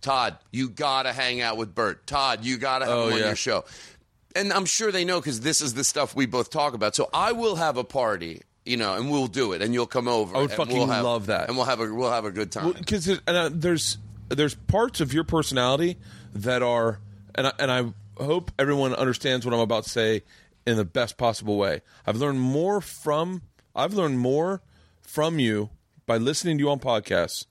Todd, 0.00 0.36
you 0.50 0.68
gotta 0.68 1.12
hang 1.12 1.40
out 1.40 1.56
with 1.56 1.74
Bert. 1.74 2.06
Todd, 2.06 2.44
you 2.44 2.58
gotta 2.58 2.84
have 2.86 2.94
Oh, 2.94 3.06
him 3.08 3.12
on 3.14 3.18
yeah. 3.20 3.26
your 3.26 3.36
show. 3.36 3.64
And 4.36 4.52
I'm 4.52 4.64
sure 4.66 4.90
they 4.92 5.04
know 5.04 5.20
because 5.20 5.40
this 5.40 5.60
is 5.60 5.74
the 5.74 5.84
stuff 5.84 6.14
we 6.14 6.26
both 6.26 6.50
talk 6.50 6.74
about. 6.74 6.94
So 6.94 7.08
I 7.14 7.32
will 7.32 7.56
have 7.56 7.76
a 7.76 7.84
party, 7.84 8.42
you 8.66 8.76
know, 8.76 8.94
and 8.94 9.10
we'll 9.10 9.28
do 9.28 9.52
it, 9.52 9.62
and 9.62 9.72
you'll 9.72 9.86
come 9.86 10.08
over. 10.08 10.36
I 10.36 10.40
would 10.40 10.50
and 10.50 10.56
fucking 10.56 10.76
we'll 10.76 10.88
have- 10.88 11.04
love 11.04 11.26
that. 11.26 11.48
and 11.48 11.56
we'll 11.56 11.66
have 11.66 11.80
a 11.80 11.92
we'll 11.94 12.10
have 12.10 12.24
a 12.24 12.30
good 12.32 12.50
time. 12.52 12.72
because 12.72 13.08
uh, 13.26 13.50
there's 13.52 13.96
there's 14.28 14.54
parts 14.54 15.00
of 15.00 15.12
your 15.14 15.24
personality 15.24 15.96
that 16.34 16.62
are 16.62 16.98
and 17.34 17.46
I, 17.46 17.52
and 17.58 17.70
I 17.70 18.22
hope 18.22 18.50
everyone 18.58 18.94
understands 18.94 19.44
what 19.46 19.54
I'm 19.54 19.60
about 19.60 19.84
to 19.84 19.90
say 19.90 20.22
in 20.66 20.76
the 20.76 20.84
best 20.84 21.16
possible 21.16 21.56
way. 21.56 21.82
I've 22.06 22.16
learned 22.16 22.40
more 22.40 22.80
from 22.80 23.42
I've 23.74 23.94
learned 23.94 24.18
more 24.18 24.62
from 25.02 25.38
you 25.38 25.70
by 26.06 26.16
listening 26.16 26.58
to 26.58 26.64
you 26.64 26.70
on 26.70 26.78
podcasts, 26.80 27.46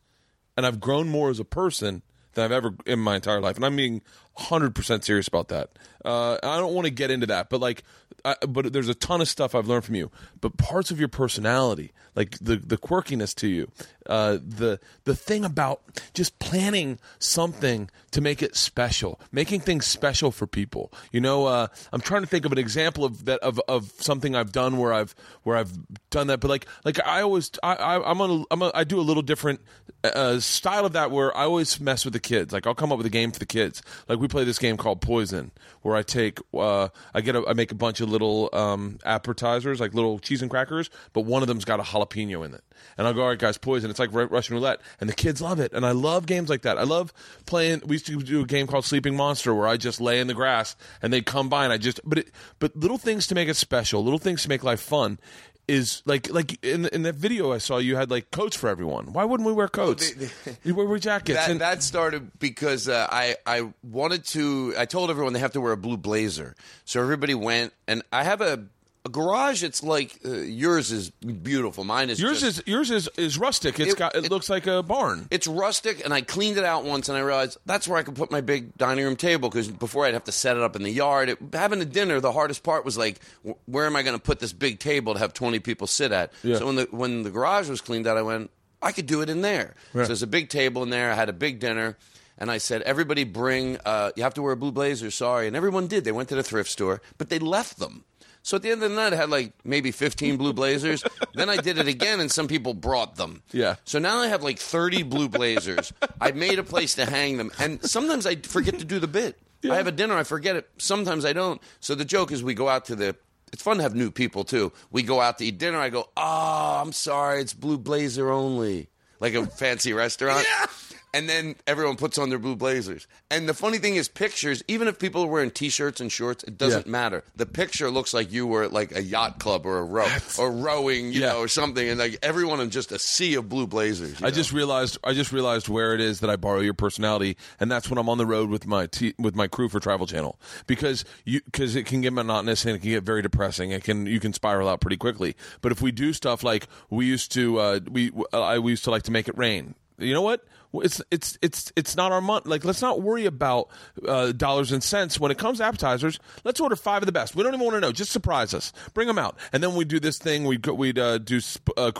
and 0.56 0.66
I've 0.66 0.80
grown 0.80 1.10
more 1.10 1.30
as 1.30 1.40
a 1.40 1.46
person 1.46 2.02
than 2.34 2.46
I've 2.46 2.52
ever 2.52 2.76
in 2.86 3.00
my 3.00 3.16
entire 3.16 3.42
life, 3.42 3.56
and 3.56 3.66
I'm 3.66 3.76
being 3.76 4.02
100 4.36 4.74
percent 4.74 5.04
serious 5.04 5.28
about 5.28 5.50
that. 5.50 5.70
Uh, 6.04 6.38
I 6.44 6.58
don't 6.58 6.74
want 6.74 6.86
to 6.86 6.92
get 6.92 7.12
into 7.12 7.28
that, 7.28 7.50
but 7.50 7.60
like, 7.60 7.84
I, 8.26 8.36
but 8.48 8.72
there's 8.74 8.90
a 8.90 8.96
ton 8.96 9.22
of 9.22 9.28
stuff 9.28 9.54
I've 9.54 9.68
learned 9.68 9.86
from 9.86 9.96
you. 9.96 10.12
But 10.40 10.58
parts 10.58 10.92
of 10.92 11.00
your 11.00 11.10
personality, 11.10 11.92
like 12.16 12.38
the 12.40 12.56
the 12.56 12.78
quirkiness 12.78 13.36
to 13.36 13.48
you, 13.48 13.70
uh, 14.08 14.34
the 14.34 14.80
the 15.06 15.16
thing 15.16 15.46
about 15.46 15.82
just 16.14 16.38
planning 16.40 17.00
something 17.20 17.90
to 18.12 18.22
make 18.22 18.42
it 18.42 18.56
special, 18.56 19.20
making 19.32 19.62
things 19.62 19.86
special 19.86 20.32
for 20.32 20.46
people. 20.46 20.92
You 21.12 21.22
know, 21.22 21.46
uh, 21.46 21.68
I'm 21.92 22.02
trying 22.02 22.22
to 22.22 22.28
think 22.28 22.46
of 22.46 22.52
an 22.52 22.58
example 22.58 23.06
of 23.06 23.26
that 23.26 23.40
of, 23.40 23.60
of 23.68 23.92
something 23.98 24.36
I've 24.36 24.52
done 24.52 24.78
where 24.78 24.94
I've 24.94 25.16
where 25.44 25.58
I've 25.58 25.72
done 26.10 26.28
that. 26.28 26.40
But 26.40 26.50
like 26.50 26.66
like 26.86 27.00
I 27.06 27.22
always 27.22 27.52
I, 27.64 27.76
I 27.76 28.12
I'm 28.12 28.22
on 28.22 28.32
a, 28.32 28.44
I'm 28.52 28.62
a, 28.62 28.72
I 28.74 28.84
do 28.84 29.00
a 29.00 29.02
little 29.02 29.24
different 29.24 29.62
uh, 30.04 30.40
style 30.40 30.86
of 30.86 30.94
that 30.94 31.12
where 31.12 31.36
I 31.36 31.44
always 31.44 31.80
mess 31.80 32.06
with 32.06 32.14
the 32.14 32.20
kids. 32.20 32.54
Like 32.54 32.68
I'll 32.68 32.76
come 32.76 32.92
up 32.92 32.98
with 32.98 33.08
a 33.08 33.12
game 33.12 33.32
for 33.32 33.40
the 33.40 33.46
kids. 33.46 33.82
Like 34.08 34.20
we 34.20 34.28
play 34.28 34.44
this 34.44 34.60
game 34.60 34.78
called 34.78 35.02
Poison, 35.02 35.52
where 35.82 35.96
I 35.96 36.04
take 36.04 36.40
uh, 36.54 36.90
I 37.14 37.22
get 37.22 37.36
a, 37.36 37.44
I 37.48 37.54
make 37.54 37.72
a 37.72 37.76
bunch 37.76 38.02
of 38.02 38.10
little 38.10 38.50
um, 38.54 39.00
appetizers, 39.06 39.80
like 39.80 39.94
little 39.94 40.20
cheese 40.20 40.42
and 40.42 40.52
crackers, 40.52 40.90
but 41.14 41.22
one 41.22 41.42
of 41.42 41.48
them's 41.48 41.66
got 41.66 41.80
a 41.80 41.84
jalapeno 41.84 42.46
in 42.46 42.54
it. 42.54 42.64
And 42.98 43.08
I'll 43.08 43.14
go, 43.14 43.22
all 43.22 43.30
right, 43.30 43.40
guys, 43.40 43.58
poison. 43.58 43.90
It's 43.94 44.00
like 44.00 44.10
Russian 44.12 44.56
roulette, 44.56 44.82
and 45.00 45.10
the 45.10 45.14
kids 45.14 45.42
love 45.42 45.60
it. 45.60 45.72
And 45.74 45.86
I 45.86 45.92
love 45.92 46.26
games 46.26 46.50
like 46.50 46.64
that. 46.64 46.78
I 46.78 46.84
love 46.84 47.14
playing. 47.46 47.82
We 47.86 47.96
used 47.96 48.08
to 48.08 48.18
do 48.22 48.42
a 48.42 48.46
game 48.46 48.68
called 48.68 48.86
Sleeping 48.86 49.16
Monster, 49.16 49.54
where 49.54 49.68
I 49.68 49.78
just 49.78 50.02
lay 50.02 50.20
in 50.20 50.28
the 50.28 50.34
grass 50.34 50.76
and 51.02 51.14
they 51.14 51.22
come 51.22 51.48
by, 51.50 51.64
and 51.64 51.72
I 51.72 51.78
just. 51.78 52.00
But 52.04 52.18
it, 52.20 52.32
but 52.60 52.76
little 52.76 52.98
things 52.98 53.28
to 53.28 53.36
make 53.36 53.48
it 53.50 53.56
special, 53.56 54.04
little 54.04 54.20
things 54.20 54.44
to 54.44 54.50
make 54.50 54.64
life 54.64 54.82
fun. 54.82 55.20
Is 55.66 56.02
like 56.06 56.30
like 56.30 56.62
in 56.62 56.82
the, 56.82 56.94
in 56.94 57.04
that 57.04 57.16
video 57.16 57.54
I 57.54 57.58
saw 57.60 57.78
you 57.78 57.96
had 57.96 58.12
like 58.12 58.32
coats 58.32 58.58
for 58.58 58.68
everyone. 58.68 59.14
Why 59.14 59.24
wouldn't 59.24 59.48
we 59.48 59.54
wear 59.54 59.70
coats? 59.70 60.12
they- 60.14 60.58
you 60.66 60.76
wear, 60.76 60.86
wear 60.86 61.00
jackets. 61.00 61.40
that, 61.40 61.50
and, 61.50 61.62
that 61.62 61.82
started 61.82 62.38
because 62.38 62.90
uh, 62.90 63.08
I 63.10 63.38
I 63.46 63.72
wanted 63.82 64.26
to. 64.26 64.74
I 64.78 64.84
told 64.84 65.10
everyone 65.10 65.32
they 65.32 65.40
have 65.40 65.54
to 65.54 65.62
wear 65.62 65.72
a 65.72 65.78
blue 65.78 65.96
blazer, 65.96 66.58
so 66.84 67.00
everybody 67.02 67.34
went, 67.34 67.72
and 67.88 68.04
I 68.12 68.26
have 68.26 68.42
a, 68.42 68.66
a 69.06 69.10
garage. 69.10 69.64
It's 69.64 69.84
like 69.84 70.20
uh, 70.26 70.30
yours 70.32 70.92
is 70.92 71.10
beautiful. 71.12 71.84
Mine 71.84 72.10
is 72.10 72.20
yours 72.20 72.42
just- 72.42 72.60
is 72.60 72.64
yours 72.68 72.92
is 72.92 73.10
is 73.18 73.38
rustic. 73.38 73.80
It's 73.80 73.94
It- 73.94 73.98
got 73.98 74.16
it, 74.16 74.26
it- 74.26 74.32
looks 74.32 74.50
like 74.50 74.66
a 74.68 74.82
barn. 74.82 75.28
It's 75.32 75.48
rustic, 75.48 76.04
and 76.04 76.14
I 76.14 76.22
cleaned 76.22 76.58
it 76.58 76.64
out 76.64 76.86
once, 76.86 77.10
and 77.10 77.18
I 77.18 77.22
realized 77.22 77.58
that's 77.66 77.88
where 77.88 77.98
I 77.98 78.04
could 78.04 78.16
put 78.16 78.32
my 78.32 78.42
big 78.42 78.78
dining 78.78 79.04
room 79.06 79.16
table 79.16 79.50
because 79.50 79.68
before 79.68 80.06
I'd 80.06 80.14
have 80.14 80.24
to 80.26 80.32
set 80.32 80.56
it 80.58 80.64
up 80.64 80.76
in 80.76 80.84
the 80.84 80.92
yard. 80.92 81.30
It, 81.30 81.38
having 81.52 81.82
a 81.82 81.86
dinner, 81.86 82.20
the 82.20 82.32
hardest 82.32 82.64
part 82.64 82.86
was 82.86 82.98
like, 82.98 83.20
wh- 83.46 83.52
where 83.68 83.86
am 83.86 83.96
I 83.96 84.04
going 84.04 84.16
to 84.18 84.22
put 84.24 84.40
this 84.40 84.54
big 84.54 84.80
table 84.80 85.14
to 85.14 85.20
have 85.20 85.34
twenty 85.34 85.60
people 85.60 85.88
sit 85.88 86.12
at? 86.12 86.32
Yeah. 86.44 86.58
So 86.58 86.66
when 86.68 86.76
the 86.76 86.88
when 86.92 87.24
the 87.24 87.30
garage 87.32 87.70
was 87.70 87.82
cleaned 87.82 88.08
out, 88.08 88.18
I 88.18 88.22
went, 88.22 88.52
I 88.82 88.92
could 88.92 89.06
do 89.06 89.22
it 89.22 89.30
in 89.30 89.42
there. 89.42 89.76
Right. 89.94 90.04
So 90.04 90.08
there's 90.08 90.24
a 90.24 90.28
big 90.28 90.50
table 90.50 90.82
in 90.84 90.90
there. 90.92 91.12
I 91.12 91.16
had 91.16 91.30
a 91.30 91.34
big 91.34 91.60
dinner. 91.60 91.98
And 92.36 92.50
I 92.50 92.58
said, 92.58 92.82
everybody 92.82 93.26
bring, 93.26 93.78
uh, 93.86 94.10
you 94.16 94.24
have 94.24 94.34
to 94.34 94.42
wear 94.42 94.54
a 94.54 94.58
blue 94.58 94.72
blazer, 94.72 95.12
sorry. 95.12 95.46
And 95.46 95.56
everyone 95.56 95.86
did. 95.86 96.04
They 96.04 96.12
went 96.12 96.30
to 96.30 96.36
the 96.36 96.42
thrift 96.42 96.68
store, 96.72 97.00
but 97.20 97.30
they 97.30 97.38
left 97.38 97.78
them. 97.78 98.06
So 98.44 98.58
at 98.58 98.62
the 98.62 98.72
end 98.72 98.84
of 98.84 98.90
the 98.90 98.96
night, 98.96 99.14
I 99.14 99.16
had 99.16 99.30
like 99.30 99.54
maybe 99.64 99.92
15 99.92 100.38
blue 100.38 100.54
blazers. 100.54 101.04
then 101.34 101.50
I 101.50 101.58
did 101.58 101.78
it 101.78 101.88
again, 101.88 102.20
and 102.20 102.30
some 102.30 102.48
people 102.48 102.74
brought 102.74 103.16
them. 103.16 103.42
Yeah. 103.52 103.76
So 103.86 104.00
now 104.00 104.20
I 104.20 104.28
have 104.28 104.44
like 104.44 104.60
30 104.60 105.04
blue 105.04 105.30
blazers. 105.30 105.94
I 106.20 106.32
made 106.32 106.60
a 106.60 106.64
place 106.64 106.96
to 106.96 107.06
hang 107.06 107.38
them. 107.38 107.52
And 107.58 107.82
sometimes 107.84 108.28
I 108.28 108.36
forget 108.36 108.80
to 108.80 108.86
do 108.86 109.00
the 109.00 109.08
bit. 109.08 109.40
I 109.72 109.78
have 109.78 109.88
a 109.88 109.94
dinner, 109.94 110.16
I 110.16 110.24
forget 110.24 110.58
it. 110.58 110.70
Sometimes 110.78 111.24
I 111.24 111.32
don't. 111.32 111.62
So 111.80 111.96
the 111.96 112.04
joke 112.04 112.34
is 112.34 112.44
we 112.44 112.54
go 112.54 112.68
out 112.68 112.86
to 112.86 112.96
the. 112.96 113.16
It's 113.54 113.62
fun 113.62 113.78
to 113.78 113.84
have 113.84 113.96
new 113.96 114.12
people 114.12 114.44
too. 114.44 114.74
We 114.92 115.04
go 115.04 115.22
out 115.22 115.38
to 115.38 115.46
eat 115.46 115.58
dinner. 115.58 115.78
I 115.78 115.90
go, 115.90 116.10
oh, 116.18 116.82
I'm 116.82 116.92
sorry, 116.92 117.40
it's 117.40 117.54
blue 117.54 117.78
blazer 117.78 118.30
only, 118.30 118.90
like 119.20 119.36
a 119.36 119.46
fancy 119.46 119.94
restaurant. 119.94 120.46
And 121.16 121.30
then 121.30 121.56
everyone 121.68 121.96
puts 121.96 122.18
on 122.18 122.30
their 122.30 122.40
blue 122.40 122.56
blazers. 122.56 123.06
And 123.30 123.48
the 123.48 123.54
funny 123.54 123.78
thing 123.78 123.96
is, 123.98 124.08
pictures, 124.08 124.64
even 124.68 124.88
if 124.88 124.98
people 124.98 125.22
are 125.24 125.28
wearing 125.28 125.52
t-shirts 125.52 126.02
and 126.02 126.12
shorts, 126.12 126.44
it 126.44 126.58
doesn't 126.58 126.88
Yeah. 126.88 126.92
matter. 126.92 127.24
The 127.36 127.46
picture 127.46 127.92
looks 127.92 128.16
like 128.16 128.32
you 128.32 128.48
were 128.48 128.64
at 128.64 128.74
like 128.74 128.96
a 128.96 129.04
yacht 129.04 129.38
club 129.40 129.66
or 129.68 129.78
a 129.78 129.84
row 129.84 130.08
or 130.40 130.52
rowing, 130.52 131.12
you 131.14 131.22
Yeah. 131.22 131.34
know, 131.34 131.40
or 131.42 131.48
something, 131.48 131.88
and 131.88 132.00
like 132.00 132.18
everyone 132.24 132.60
in 132.62 132.72
just 132.72 132.92
a 132.92 132.98
sea 132.98 133.36
of 133.36 133.48
blue 133.48 133.68
blazers. 133.68 134.16
I 134.24 134.26
know? 134.26 134.32
just 134.32 134.52
realized 134.52 134.98
I 135.04 135.14
just 135.14 135.32
realized 135.32 135.70
where 135.70 135.94
it 135.94 136.02
is 136.02 136.20
that 136.22 136.32
I 136.32 136.36
borrow 136.36 136.62
your 136.62 136.74
personality, 136.74 137.38
and 137.60 137.72
that's 137.72 137.90
when 137.90 138.00
I'm 138.00 138.10
on 138.10 138.18
the 138.18 138.26
road 138.26 138.50
with 138.50 138.66
my 138.66 138.88
t- 138.88 139.14
with 139.20 139.36
my 139.36 139.48
crew 139.48 139.70
for 139.70 139.80
Travel 139.80 140.08
Channel 140.08 140.40
because 140.66 141.06
you 141.26 141.42
because 141.46 141.76
it 141.76 141.86
can 141.86 142.02
get 142.02 142.14
monotonous 142.14 142.66
and 142.66 142.76
it 142.76 142.80
can 142.80 142.90
get 142.90 143.04
very 143.04 143.22
depressing. 143.22 143.70
It 143.70 143.84
can 143.84 144.08
you 144.08 144.20
can 144.20 144.34
spiral 144.34 144.68
out 144.68 144.82
pretty 144.82 144.98
quickly. 144.98 145.36
But 145.62 145.72
if 145.72 145.80
we 145.80 145.92
do 145.92 146.12
stuff 146.14 146.44
like 146.44 146.68
we 146.90 147.06
used 147.06 147.32
to, 147.34 147.60
uh, 147.60 147.80
we 147.88 148.12
I 148.34 148.58
we 148.58 148.72
used 148.72 148.84
to 148.86 148.90
like 148.92 149.04
to 149.04 149.12
make 149.12 149.28
it 149.28 149.38
rain. 149.38 149.76
You 150.00 150.14
know 150.14 150.24
what? 150.24 150.44
It's 150.76 151.02
it's 151.12 151.38
it's 151.42 151.72
it's 151.76 151.96
not 151.96 152.12
our 152.12 152.22
month. 152.22 152.48
Like 152.48 152.66
let's 152.66 152.82
not 152.82 153.02
worry 153.02 153.26
about 153.26 153.70
uh, 154.08 154.32
dollars 154.32 154.72
and 154.72 154.84
cents 154.84 155.20
when 155.20 155.32
it 155.32 155.38
comes 155.38 155.60
to 155.60 155.66
appetizers. 155.66 156.20
Let's 156.44 156.60
order 156.60 156.76
five 156.76 157.02
of 157.02 157.06
the 157.06 157.12
best. 157.12 157.36
We 157.36 157.44
don't 157.44 157.54
even 157.54 157.64
want 157.66 157.76
to 157.76 157.82
know. 157.82 157.92
Just 157.92 158.12
surprise 158.12 158.54
us. 158.54 158.74
Bring 158.94 159.08
them 159.08 159.20
out, 159.20 159.38
and 159.52 159.62
then 159.62 159.76
we 159.76 159.86
do 159.86 160.00
this 160.00 160.18
thing. 160.18 160.46
We'd 160.46 160.62
go- 160.64 160.74
we'd 160.74 160.98
uh, 160.98 161.20
do 161.20 161.40
sp- 161.44 161.78
uh, 161.78 161.92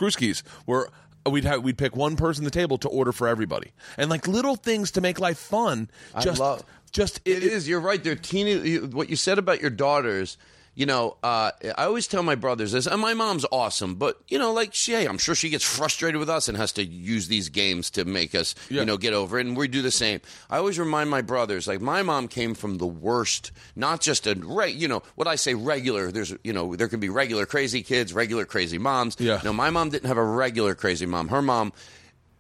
where 0.66 0.88
we'd 1.30 1.46
have 1.46 1.64
we'd 1.64 1.78
pick 1.78 1.96
one 1.96 2.16
person 2.16 2.46
at 2.46 2.52
the 2.52 2.60
table 2.60 2.78
to 2.80 2.90
order 2.90 3.12
for 3.12 3.28
everybody, 3.28 3.72
and 3.98 4.10
like 4.10 4.28
little 4.28 4.56
things 4.56 4.92
to 4.92 5.02
make 5.02 5.20
life 5.20 5.38
fun. 5.38 5.90
Just 6.22 6.40
love- 6.40 6.64
just 6.92 7.22
It 7.26 7.44
is. 7.44 7.68
You're 7.68 7.80
right. 7.80 8.04
They're 8.04 8.16
teeny. 8.16 8.78
What 8.78 9.10
you 9.10 9.16
said 9.16 9.38
about 9.40 9.62
your 9.62 9.72
daughters. 9.72 10.38
You 10.76 10.88
know, 10.88 11.18
uh, 11.22 11.52
I 11.78 11.84
always 11.86 12.08
tell 12.08 12.24
my 12.24 12.34
brothers 12.34 12.72
this, 12.72 12.88
and 12.88 13.00
my 13.00 13.14
mom's 13.14 13.46
awesome, 13.52 13.94
but 13.94 14.20
you 14.28 14.40
know, 14.40 14.54
like 14.54 14.74
she, 14.74 14.96
I'm 14.96 15.20
sure 15.20 15.36
she 15.36 15.50
gets 15.50 15.64
frustrated 15.64 16.18
with 16.20 16.32
us 16.32 16.48
and 16.48 16.58
has 16.58 16.72
to 16.74 16.84
use 16.84 17.28
these 17.28 17.50
games 17.50 17.92
to 17.92 18.06
make 18.06 18.34
us, 18.34 18.56
Yeah. 18.72 18.80
you 18.80 18.86
know, 18.88 18.98
get 18.98 19.14
over 19.14 19.38
it. 19.38 19.46
And 19.46 19.56
we 19.56 19.68
do 19.68 19.84
the 19.84 19.92
same. 19.92 20.20
I 20.50 20.58
always 20.58 20.80
remind 20.80 21.12
my 21.12 21.22
brothers, 21.22 21.68
like 21.68 21.80
my 21.80 22.02
mom 22.02 22.28
came 22.28 22.56
from 22.56 22.80
the 22.80 22.88
worst, 22.88 23.52
not 23.76 24.02
just 24.02 24.26
a 24.26 24.34
re, 24.34 24.72
you 24.72 24.88
know, 24.88 25.04
what 25.14 25.28
I 25.28 25.36
say 25.36 25.54
regular. 25.54 26.12
There's, 26.12 26.34
you 26.44 26.54
know, 26.54 26.76
there 26.76 26.88
can 26.88 27.00
be 27.00 27.10
regular 27.10 27.46
crazy 27.46 27.84
kids, 27.84 28.12
regular 28.12 28.46
crazy 28.46 28.80
moms. 28.80 29.16
Yeah. 29.20 29.42
No, 29.44 29.54
my 29.54 29.70
mom 29.70 29.90
didn't 29.92 30.08
have 30.08 30.18
a 30.18 30.24
regular 30.26 30.74
crazy 30.74 31.06
mom. 31.06 31.28
Her 31.28 31.44
mom. 31.44 31.72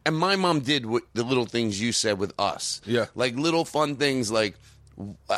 And 0.05 0.17
my 0.17 0.35
mom 0.35 0.61
did 0.61 0.85
what 0.85 1.03
the 1.13 1.23
little 1.23 1.45
things 1.45 1.79
you 1.79 1.91
said 1.93 2.17
with 2.19 2.33
us. 2.39 2.81
Yeah. 2.85 3.05
Like 3.15 3.35
little 3.35 3.63
fun 3.63 3.95
things 3.95 4.31
like 4.31 4.55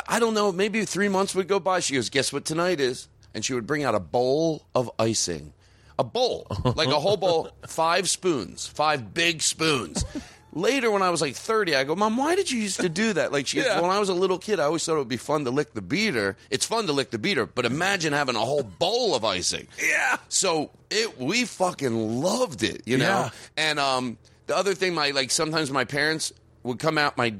I 0.06 0.18
don't 0.20 0.34
know, 0.34 0.52
maybe 0.52 0.84
three 0.84 1.08
months 1.08 1.34
would 1.34 1.48
go 1.48 1.58
by. 1.60 1.80
She 1.80 1.94
goes, 1.94 2.10
Guess 2.10 2.32
what 2.32 2.44
tonight 2.44 2.80
is? 2.80 3.08
And 3.34 3.44
she 3.44 3.54
would 3.54 3.66
bring 3.66 3.84
out 3.84 3.94
a 3.94 4.00
bowl 4.00 4.66
of 4.74 4.90
icing. 4.98 5.52
A 5.98 6.04
bowl. 6.04 6.46
Like 6.76 6.88
a 6.88 7.00
whole 7.00 7.16
bowl, 7.16 7.50
five 7.66 8.08
spoons, 8.08 8.66
five 8.66 9.14
big 9.14 9.40
spoons. 9.42 10.04
Later, 10.52 10.90
when 10.90 11.02
I 11.02 11.10
was 11.10 11.20
like 11.20 11.34
30, 11.34 11.74
I 11.76 11.84
go, 11.84 11.94
Mom, 11.94 12.16
why 12.16 12.34
did 12.34 12.50
you 12.50 12.58
used 12.58 12.80
to 12.80 12.88
do 12.88 13.12
that? 13.12 13.30
Like, 13.30 13.46
she 13.46 13.58
goes, 13.58 13.66
Yeah. 13.66 13.80
when 13.82 13.90
I 13.90 13.98
was 13.98 14.08
a 14.08 14.14
little 14.14 14.38
kid, 14.38 14.58
I 14.58 14.64
always 14.64 14.84
thought 14.84 14.94
it 14.94 14.98
would 14.98 15.08
be 15.08 15.18
fun 15.18 15.44
to 15.44 15.50
lick 15.50 15.74
the 15.74 15.82
beater. 15.82 16.36
It's 16.50 16.64
fun 16.64 16.86
to 16.86 16.92
lick 16.94 17.10
the 17.10 17.18
beater, 17.18 17.44
but 17.44 17.66
imagine 17.66 18.14
having 18.14 18.36
a 18.36 18.40
whole 18.40 18.62
bowl 18.62 19.14
of 19.14 19.22
icing. 19.24 19.68
Yeah. 19.82 20.16
So 20.30 20.70
it, 20.90 21.18
we 21.20 21.44
fucking 21.44 22.22
loved 22.22 22.62
it, 22.62 22.82
you 22.86 22.96
know? 22.96 23.04
Yeah. 23.04 23.30
And 23.58 23.78
um, 23.78 24.16
the 24.46 24.56
other 24.56 24.74
thing, 24.74 24.94
my 24.94 25.10
like 25.10 25.30
sometimes 25.30 25.70
my 25.70 25.84
parents 25.84 26.32
would 26.62 26.78
come 26.78 26.96
out. 26.96 27.18
My 27.18 27.34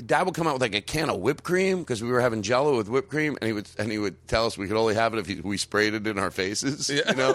dad 0.00 0.22
would 0.24 0.34
come 0.34 0.46
out 0.46 0.54
with 0.54 0.62
like 0.62 0.74
a 0.74 0.80
can 0.80 1.10
of 1.10 1.20
whipped 1.20 1.44
cream 1.44 1.80
because 1.80 2.02
we 2.02 2.10
were 2.10 2.20
having 2.20 2.42
Jello 2.42 2.76
with 2.76 2.88
whipped 2.88 3.10
cream, 3.10 3.36
and 3.40 3.46
he 3.46 3.52
would 3.52 3.68
and 3.78 3.90
he 3.90 3.98
would 3.98 4.26
tell 4.28 4.46
us 4.46 4.56
we 4.56 4.66
could 4.66 4.76
only 4.76 4.94
have 4.94 5.14
it 5.14 5.18
if 5.18 5.26
he, 5.26 5.40
we 5.40 5.56
sprayed 5.56 5.94
it 5.94 6.06
in 6.06 6.18
our 6.18 6.30
faces. 6.30 6.88
You 6.88 7.02
know. 7.14 7.34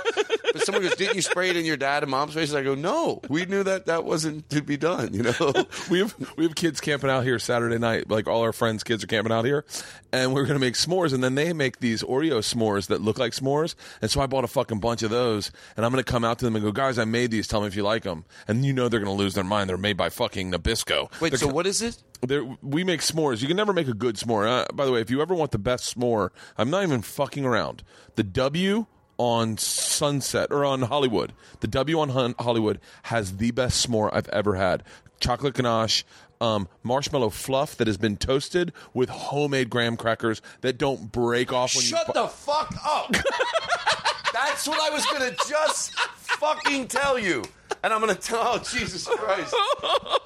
But 0.57 0.65
someone 0.65 0.83
goes, 0.83 0.95
"Didn't 0.95 1.15
you 1.15 1.21
spray 1.21 1.49
it 1.49 1.55
in 1.57 1.65
your 1.65 1.77
dad 1.77 2.03
and 2.03 2.09
mom's 2.11 2.33
faces?" 2.33 2.55
I 2.55 2.63
go, 2.63 2.75
"No, 2.75 3.21
we 3.29 3.45
knew 3.45 3.63
that 3.63 3.85
that 3.85 4.03
wasn't 4.03 4.49
to 4.49 4.61
be 4.61 4.77
done." 4.77 5.13
You 5.13 5.23
know. 5.23 5.53
we 5.89 5.99
have 5.99 6.15
we 6.37 6.43
have 6.45 6.55
kids 6.55 6.81
camping 6.81 7.09
out 7.09 7.23
here 7.23 7.39
Saturday 7.39 7.77
night. 7.77 8.09
Like 8.09 8.27
all 8.27 8.41
our 8.41 8.53
friends' 8.53 8.83
kids 8.83 9.03
are 9.03 9.07
camping 9.07 9.31
out 9.31 9.45
here, 9.45 9.65
and 10.11 10.33
we're 10.33 10.45
gonna 10.45 10.59
make 10.59 10.73
s'mores. 10.75 11.13
And 11.13 11.23
then 11.23 11.35
they 11.35 11.53
make 11.53 11.79
these 11.79 12.03
Oreo 12.03 12.39
s'mores 12.39 12.87
that 12.87 13.01
look 13.01 13.17
like 13.17 13.33
s'mores. 13.33 13.75
And 14.01 14.09
so 14.09 14.21
I 14.21 14.25
bought 14.27 14.43
a 14.43 14.47
fucking 14.47 14.79
bunch 14.79 15.03
of 15.03 15.09
those, 15.09 15.51
and 15.75 15.85
I'm 15.85 15.91
gonna 15.91 16.03
come 16.03 16.23
out 16.23 16.39
to 16.39 16.45
them 16.45 16.55
and 16.55 16.63
go, 16.63 16.71
guys, 16.71 16.97
I 16.97 17.05
made 17.05 17.31
these. 17.31 17.47
Tell 17.47 17.61
me 17.61 17.67
if 17.67 17.75
you 17.75 17.83
like 17.83 18.03
them. 18.03 18.25
And 18.47 18.65
you 18.65 18.73
know 18.73 18.89
they're 18.89 18.99
gonna 18.99 19.13
lose 19.13 19.33
their 19.35 19.43
mind. 19.43 19.69
They're 19.69 19.77
made 19.77 19.97
by 19.97 20.09
fucking 20.09 20.51
Nabisco. 20.51 21.09
Wait, 21.21 21.29
They're 21.29 21.39
so 21.39 21.47
what 21.47 21.67
is 21.67 21.81
it? 21.81 22.01
there, 22.21 22.43
we 22.61 22.83
make 22.83 23.01
s'mores. 23.01 23.41
You 23.41 23.47
can 23.47 23.57
never 23.57 23.73
make 23.73 23.87
a 23.87 23.93
good 23.93 24.15
s'more. 24.15 24.47
Uh, 24.47 24.65
by 24.73 24.85
the 24.85 24.91
way, 24.91 25.01
if 25.01 25.09
you 25.09 25.21
ever 25.21 25.35
want 25.35 25.51
the 25.51 25.59
best 25.59 25.95
s'more, 25.95 26.29
I'm 26.57 26.69
not 26.69 26.83
even 26.83 27.01
fucking 27.01 27.45
around. 27.45 27.83
The 28.15 28.23
W 28.23 28.85
on 29.17 29.57
Sunset 29.57 30.51
or 30.51 30.63
on 30.65 30.83
Hollywood, 30.83 31.33
the 31.61 31.67
W 31.67 31.99
on 31.99 32.09
Hun- 32.09 32.35
Hollywood 32.39 32.79
has 33.03 33.37
the 33.37 33.51
best 33.51 33.87
s'more 33.87 34.09
I've 34.13 34.29
ever 34.29 34.55
had. 34.55 34.83
Chocolate 35.19 35.55
ganache, 35.55 36.03
um, 36.39 36.67
marshmallow 36.83 37.31
fluff 37.31 37.75
that 37.77 37.87
has 37.87 37.97
been 37.97 38.15
toasted 38.17 38.71
with 38.93 39.09
homemade 39.09 39.69
graham 39.71 39.97
crackers 39.97 40.41
that 40.61 40.77
don't 40.77 41.11
break 41.11 41.51
off 41.51 41.75
when 41.75 41.83
you 41.83 41.89
Shut 41.89 42.07
you. 42.07 42.13
the 42.13 42.27
fuck 42.27 42.73
up. 42.85 43.11
That's 44.33 44.67
what 44.67 44.79
I 44.79 44.93
was 44.93 45.05
gonna 45.07 45.31
just 45.49 45.93
fucking 45.95 46.87
tell 46.87 47.17
you. 47.17 47.43
And 47.83 47.91
I'm 47.91 47.99
gonna 47.99 48.13
tell 48.15 48.41
oh 48.43 48.57
Jesus 48.59 49.07
Christ. 49.07 49.55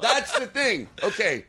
That's 0.01 0.37
the 0.37 0.47
thing. 0.47 0.89
Okay. 1.01 1.45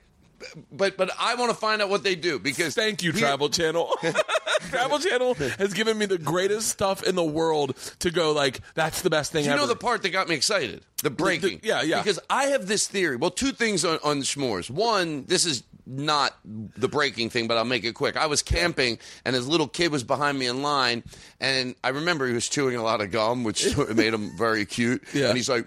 But 0.71 0.97
but 0.97 1.11
I 1.19 1.35
want 1.35 1.51
to 1.51 1.57
find 1.57 1.81
out 1.83 1.89
what 1.89 2.03
they 2.03 2.15
do 2.15 2.39
because 2.39 2.75
Thank 2.75 3.03
you, 3.03 3.13
Travel 3.13 3.49
Channel. 3.49 3.97
Travel 4.71 4.99
Channel 4.99 5.35
has 5.35 5.75
given 5.75 5.99
me 5.99 6.07
the 6.07 6.19
greatest 6.19 6.69
stuff 6.69 7.03
in 7.03 7.15
the 7.15 7.25
world 7.25 7.77
to 8.01 8.11
go 8.11 8.33
like 8.33 8.61
that's 8.75 9.03
the 9.03 9.11
best 9.11 9.33
thing 9.33 9.43
Do 9.43 9.49
you 9.49 9.53
ever. 9.55 9.63
know 9.63 9.67
the 9.69 9.77
part 9.77 10.03
that 10.03 10.11
got 10.11 10.29
me 10.29 10.35
excited? 10.35 10.83
The 11.03 11.11
breaking. 11.11 11.61
yeah, 11.65 11.83
yeah. 11.83 11.99
Because 12.01 12.21
I 12.31 12.45
have 12.47 12.67
this 12.69 12.87
theory. 12.87 13.17
Well, 13.17 13.31
two 13.31 13.51
things 13.53 13.85
on, 13.85 13.99
on 14.05 14.21
s'mores. 14.23 14.71
One, 14.71 15.25
this 15.25 15.45
is 15.45 15.65
not 15.85 16.37
the 16.45 16.87
breaking 16.87 17.31
thing, 17.31 17.49
but 17.49 17.57
I'll 17.59 17.65
make 17.65 17.83
it 17.85 17.95
quick. 17.95 18.17
I 18.17 18.27
was 18.27 18.41
camping, 18.41 18.99
and 19.25 19.35
this 19.35 19.47
little 19.47 19.67
kid 19.67 19.91
was 19.91 20.05
behind 20.05 20.39
me 20.39 20.47
in 20.47 20.63
line, 20.63 21.03
and 21.41 21.75
I 21.83 21.89
remember 21.89 22.29
he 22.29 22.35
was 22.35 22.49
chewing 22.49 22.77
a 22.77 22.83
lot 22.85 23.01
of 23.01 23.11
gum, 23.11 23.43
which 23.43 23.77
made 23.95 24.15
him 24.15 24.31
very 24.39 24.65
cute. 24.65 25.03
Yeah. 25.13 25.27
And 25.29 25.37
he's 25.37 25.49
like, 25.49 25.67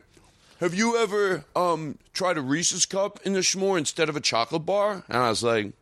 have 0.60 0.74
you 0.74 0.98
ever 0.98 1.44
um, 1.56 1.98
tried 2.14 2.38
a 2.38 2.42
Reese's 2.42 2.86
cup 2.86 3.20
in 3.26 3.34
the 3.34 3.40
s'more 3.40 3.78
instead 3.78 4.10
of 4.10 4.16
a 4.16 4.22
chocolate 4.22 4.66
bar? 4.66 5.04
And 5.10 5.18
I 5.18 5.30
was 5.30 5.44
like, 5.44 5.74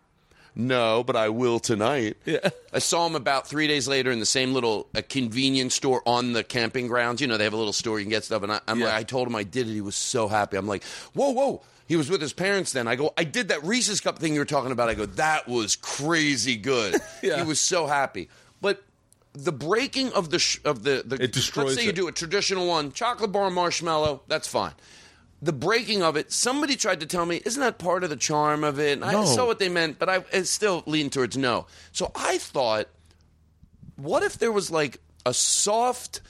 no, 0.55 1.03
but 1.03 1.15
I 1.15 1.29
will 1.29 1.59
tonight. 1.59 2.17
Yeah. 2.25 2.49
I 2.71 2.79
saw 2.79 3.07
him 3.07 3.15
about 3.15 3.47
three 3.47 3.67
days 3.67 3.87
later 3.87 4.11
in 4.11 4.19
the 4.19 4.25
same 4.25 4.53
little 4.53 4.87
uh, 4.95 5.01
convenience 5.07 5.73
store 5.75 6.01
on 6.05 6.33
the 6.33 6.43
camping 6.43 6.87
grounds. 6.87 7.21
You 7.21 7.27
know, 7.27 7.37
they 7.37 7.43
have 7.43 7.53
a 7.53 7.57
little 7.57 7.73
store 7.73 7.99
you 7.99 8.05
can 8.05 8.11
get 8.11 8.23
stuff. 8.23 8.43
And 8.43 8.51
I, 8.51 8.59
I'm 8.67 8.79
Yeah. 8.79 8.85
like, 8.87 8.95
I 8.95 9.03
told 9.03 9.27
him 9.27 9.35
I 9.35 9.43
did 9.43 9.67
it. 9.67 9.73
He 9.73 9.81
was 9.81 9.95
so 9.95 10.27
happy. 10.27 10.57
I'm 10.57 10.67
like, 10.67 10.83
whoa, 11.13 11.31
whoa. 11.31 11.61
He 11.87 11.95
was 11.95 12.09
with 12.09 12.21
his 12.21 12.33
parents 12.33 12.71
then. 12.71 12.87
I 12.87 12.95
go, 12.95 13.13
I 13.17 13.23
did 13.25 13.49
that 13.49 13.63
Reese's 13.63 13.99
cup 13.99 14.17
thing 14.19 14.33
you 14.33 14.39
were 14.39 14.45
talking 14.45 14.71
about. 14.71 14.89
I 14.89 14.93
go, 14.93 15.05
that 15.05 15.47
was 15.47 15.75
crazy 15.75 16.55
good. 16.55 16.95
Yeah. 17.23 17.37
He 17.37 17.43
was 17.43 17.59
so 17.59 17.87
happy. 17.87 18.29
The 19.33 19.51
breaking 19.51 20.13
of 20.13 20.29
the 20.29 20.39
sh- 20.39 20.59
of 20.63 20.83
the, 20.83 21.03
the 21.05 21.15
It 21.21 21.31
destroys 21.33 21.65
Let's 21.65 21.77
say 21.77 21.85
you 21.85 21.91
do 21.91 22.07
a 22.07 22.11
traditional 22.11 22.67
one, 22.67 22.91
chocolate 22.91 23.31
bar 23.31 23.49
marshmallow. 23.49 24.21
That's 24.27 24.47
fine. 24.47 24.73
The 25.41 25.51
breaking 25.53 26.03
of 26.03 26.15
it, 26.15 26.31
somebody 26.31 26.75
tried 26.75 26.99
to 27.01 27.05
tell 27.05 27.25
me, 27.25 27.41
isn't 27.43 27.59
that 27.59 27.77
part 27.77 28.03
of 28.03 28.09
the 28.09 28.15
charm 28.15 28.63
of 28.63 28.79
it? 28.79 28.93
And 28.93 29.03
I 29.03 29.11
No. 29.13 29.25
saw 29.25 29.45
what 29.45 29.59
they 29.59 29.69
meant, 29.69 29.97
but 29.99 30.07
I 30.07 30.23
it's 30.31 30.49
still 30.49 30.83
leaning 30.85 31.09
towards 31.09 31.35
no. 31.35 31.65
So 31.91 32.11
I 32.15 32.37
thought, 32.37 32.87
what 33.95 34.23
if 34.23 34.37
there 34.37 34.51
was 34.51 34.69
like 34.71 34.99
a 35.25 35.33
soft, 35.33 36.21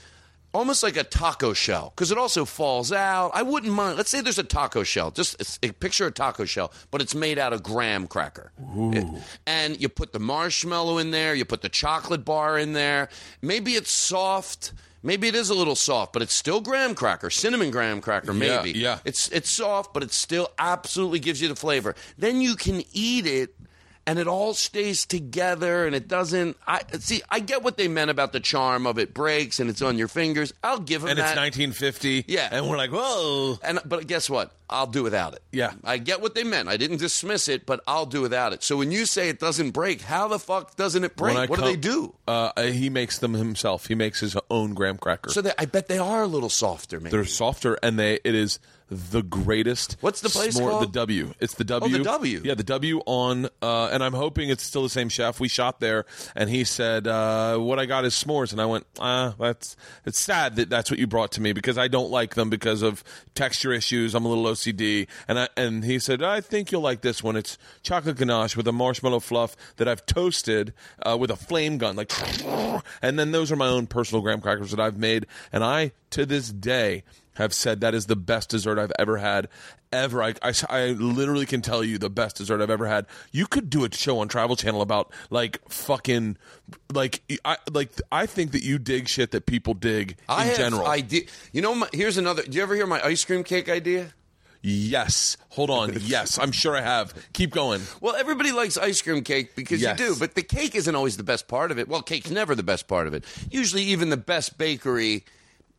almost 0.54 0.82
like 0.82 0.96
a 0.96 1.04
taco 1.04 1.52
shell? 1.52 1.92
Because 1.94 2.10
it 2.10 2.18
also 2.18 2.44
falls 2.44 2.92
out. 2.92 3.32
I 3.34 3.42
wouldn't 3.42 3.72
mind. 3.72 3.96
Let's 3.96 4.08
say 4.10 4.20
there's 4.20 4.38
a 4.38 4.42
taco 4.44 4.82
shell. 4.84 5.10
Just 5.10 5.58
a 5.62 5.72
picture 5.72 6.04
of 6.06 6.12
a 6.12 6.14
taco 6.14 6.44
shell, 6.44 6.72
but 6.90 7.02
it's 7.02 7.14
made 7.14 7.38
out 7.38 7.52
of 7.52 7.62
graham 7.62 8.06
cracker. 8.06 8.52
It- 8.76 9.06
and 9.46 9.80
you 9.80 9.88
put 9.88 10.12
the 10.12 10.20
marshmallow 10.20 10.98
in 10.98 11.10
there, 11.10 11.34
you 11.34 11.44
put 11.44 11.62
the 11.62 11.68
chocolate 11.68 12.24
bar 12.24 12.58
in 12.58 12.72
there. 12.72 13.08
Maybe 13.42 13.74
it's 13.74 13.90
soft. 13.90 14.72
Maybe 15.02 15.28
it 15.28 15.34
is 15.34 15.50
a 15.50 15.54
little 15.54 15.76
soft, 15.76 16.14
but 16.14 16.22
it's 16.22 16.32
still 16.32 16.62
graham 16.62 16.94
cracker, 16.94 17.28
cinnamon 17.28 17.70
graham 17.70 18.00
cracker, 18.00 18.32
Maybe 18.32 18.70
Yeah, 18.70 18.92
yeah. 18.92 18.98
It's 19.04 19.28
it's 19.28 19.50
soft, 19.50 19.92
but 19.92 20.02
it 20.02 20.12
still 20.12 20.48
absolutely 20.58 21.18
gives 21.18 21.42
you 21.42 21.48
the 21.48 21.56
flavor. 21.56 21.94
Then 22.16 22.40
you 22.40 22.56
can 22.56 22.82
eat 22.94 23.26
it 23.26 23.54
and 24.06 24.18
it 24.18 24.26
all 24.26 24.54
stays 24.54 25.06
together 25.06 25.86
and 25.86 25.94
it 25.94 26.08
doesn't 26.08 26.56
I 26.66 26.82
see 26.98 27.22
I 27.30 27.40
get 27.40 27.62
what 27.62 27.76
they 27.76 27.88
meant 27.88 28.10
about 28.10 28.32
the 28.32 28.40
charm 28.40 28.86
of 28.86 28.98
it 28.98 29.14
breaks 29.14 29.60
and 29.60 29.70
it's 29.70 29.82
on 29.82 29.98
your 29.98 30.08
fingers. 30.08 30.52
I'll 30.62 30.80
give 30.80 31.02
them 31.02 31.10
and 31.10 31.18
that. 31.18 31.36
it's 31.36 31.58
1950. 31.68 32.24
Yeah. 32.28 32.48
and 32.50 32.68
we're 32.68 32.76
like, 32.76 32.90
whoa. 32.90 33.58
and 33.62 33.80
but 33.84 34.06
guess 34.06 34.28
what? 34.28 34.52
I'll 34.68 34.86
do 34.86 35.02
without 35.02 35.34
it. 35.34 35.42
Yeah. 35.52 35.72
I 35.84 35.98
get 35.98 36.20
what 36.20 36.34
they 36.34 36.42
meant. 36.42 36.68
I 36.68 36.76
didn't 36.76 36.96
dismiss 36.96 37.48
it, 37.48 37.66
but 37.66 37.80
I'll 37.86 38.06
do 38.06 38.22
without 38.22 38.52
it. 38.52 38.62
So 38.62 38.76
when 38.76 38.90
you 38.90 39.04
say 39.06 39.28
it 39.28 39.38
doesn't 39.38 39.72
break, 39.72 40.00
how 40.00 40.28
the 40.28 40.38
fuck 40.38 40.74
doesn't 40.76 41.04
it 41.04 41.16
break? 41.16 41.50
What 41.50 41.58
do 41.58 41.64
they 41.66 41.76
do? 41.76 42.14
Uh, 42.26 42.62
he 42.62 42.88
makes 42.88 43.18
them 43.18 43.34
himself. 43.34 43.86
He 43.86 43.94
makes 43.94 44.20
his 44.20 44.36
own 44.50 44.74
graham 44.74 44.96
cracker. 44.96 45.30
So 45.30 45.42
they, 45.42 45.52
I 45.58 45.66
bet 45.66 45.88
they 45.88 45.98
are 45.98 46.22
a 46.22 46.26
little 46.26 46.48
softer, 46.48 46.98
maybe. 46.98 47.10
They're 47.10 47.26
softer, 47.26 47.78
and 47.82 47.98
they 47.98 48.20
it 48.24 48.34
is 48.34 48.58
the 48.90 49.22
greatest. 49.22 49.96
What's 50.00 50.20
the 50.20 50.28
place 50.28 50.56
s'more- 50.58 50.70
called? 50.70 50.82
The 50.84 50.92
W. 50.92 51.34
It's 51.40 51.54
the 51.54 51.64
W. 51.64 51.94
Oh, 51.94 51.98
the 51.98 52.04
W. 52.04 52.42
Yeah, 52.44 52.54
the 52.54 52.62
W 52.64 53.00
on. 53.06 53.48
Uh, 53.62 53.88
and 53.92 54.04
I'm 54.04 54.12
hoping 54.12 54.50
it's 54.50 54.62
still 54.62 54.82
the 54.82 54.88
same 54.88 55.08
chef. 55.08 55.40
We 55.40 55.48
shot 55.48 55.80
there, 55.80 56.04
and 56.36 56.50
he 56.50 56.64
said, 56.64 57.06
uh, 57.06 57.56
"What 57.58 57.78
I 57.78 57.86
got 57.86 58.04
is 58.04 58.14
s'mores," 58.14 58.52
and 58.52 58.60
I 58.60 58.66
went, 58.66 58.86
"Ah, 59.00 59.34
that's 59.38 59.76
it's 60.04 60.20
sad 60.20 60.56
that 60.56 60.68
that's 60.68 60.90
what 60.90 61.00
you 61.00 61.06
brought 61.06 61.32
to 61.32 61.40
me 61.40 61.52
because 61.52 61.78
I 61.78 61.88
don't 61.88 62.10
like 62.10 62.34
them 62.34 62.50
because 62.50 62.82
of 62.82 63.02
texture 63.34 63.72
issues. 63.72 64.14
I'm 64.14 64.24
a 64.24 64.28
little 64.28 64.44
OCD." 64.46 65.08
And 65.28 65.38
I, 65.38 65.48
and 65.56 65.84
he 65.84 65.98
said, 65.98 66.22
"I 66.22 66.40
think 66.40 66.70
you'll 66.70 66.82
like 66.82 67.00
this 67.00 67.22
one. 67.22 67.36
It's 67.36 67.56
chocolate 67.82 68.16
ganache 68.16 68.56
with 68.56 68.68
a 68.68 68.72
marshmallow 68.72 69.20
fluff 69.20 69.56
that 69.76 69.88
I've 69.88 70.04
toasted 70.06 70.74
uh, 71.02 71.16
with 71.18 71.30
a 71.30 71.36
flame 71.36 71.78
gun, 71.78 71.96
like." 71.96 72.12
And 73.00 73.18
then 73.18 73.32
those 73.32 73.50
are 73.50 73.56
my 73.56 73.68
own 73.68 73.86
personal 73.86 74.20
graham 74.22 74.40
crackers 74.40 74.70
that 74.70 74.80
I've 74.80 74.98
made, 74.98 75.26
and 75.52 75.64
I 75.64 75.92
to 76.10 76.26
this 76.26 76.50
day 76.50 77.02
have 77.34 77.52
said 77.54 77.80
that 77.80 77.94
is 77.94 78.06
the 78.06 78.16
best 78.16 78.50
dessert 78.50 78.78
I've 78.78 78.92
ever 78.98 79.18
had. 79.18 79.48
Ever, 79.92 80.22
I, 80.22 80.34
I, 80.42 80.52
I 80.68 80.86
literally 80.88 81.46
can 81.46 81.62
tell 81.62 81.84
you 81.84 81.98
the 81.98 82.10
best 82.10 82.36
dessert 82.36 82.60
I've 82.60 82.70
ever 82.70 82.86
had. 82.86 83.06
You 83.30 83.46
could 83.46 83.70
do 83.70 83.84
a 83.84 83.92
show 83.94 84.18
on 84.18 84.26
Travel 84.28 84.56
Channel 84.56 84.82
about 84.82 85.12
like 85.30 85.60
fucking 85.70 86.36
like 86.92 87.22
I 87.44 87.58
like 87.72 87.90
I 88.10 88.26
think 88.26 88.52
that 88.52 88.62
you 88.64 88.78
dig 88.78 89.08
shit 89.08 89.30
that 89.32 89.46
people 89.46 89.74
dig 89.74 90.16
I 90.28 90.42
in 90.42 90.48
have 90.48 90.56
general. 90.56 90.86
idea. 90.86 91.22
You 91.52 91.62
know, 91.62 91.74
my, 91.74 91.88
here's 91.92 92.16
another. 92.18 92.42
Do 92.42 92.56
you 92.56 92.62
ever 92.62 92.74
hear 92.74 92.86
my 92.86 93.00
ice 93.04 93.24
cream 93.24 93.44
cake 93.44 93.68
idea? 93.68 94.14
yes, 94.66 95.36
hold 95.50 95.68
on. 95.70 95.92
Yes, 96.00 96.38
I'm 96.38 96.50
sure 96.52 96.74
I 96.76 96.80
have. 96.80 97.12
Keep 97.34 97.52
going. 97.52 97.82
Well, 98.00 98.14
everybody 98.16 98.50
likes 98.50 98.76
ice 98.78 99.02
cream 99.02 99.22
cake 99.22 99.54
because 99.54 99.80
Yes. 99.82 99.98
you 99.98 100.06
do, 100.06 100.16
but 100.18 100.34
the 100.34 100.42
cake 100.42 100.74
isn't 100.74 100.94
always 100.94 101.16
the 101.18 101.22
best 101.22 101.48
part 101.48 101.70
of 101.70 101.78
it. 101.78 101.86
Well, 101.86 102.02
cake's 102.02 102.30
never 102.30 102.54
the 102.54 102.62
best 102.62 102.88
part 102.88 103.06
of 103.06 103.14
it. 103.14 103.24
Usually, 103.50 103.82
even 103.82 104.08
the 104.10 104.16
best 104.16 104.56
bakery. 104.58 105.24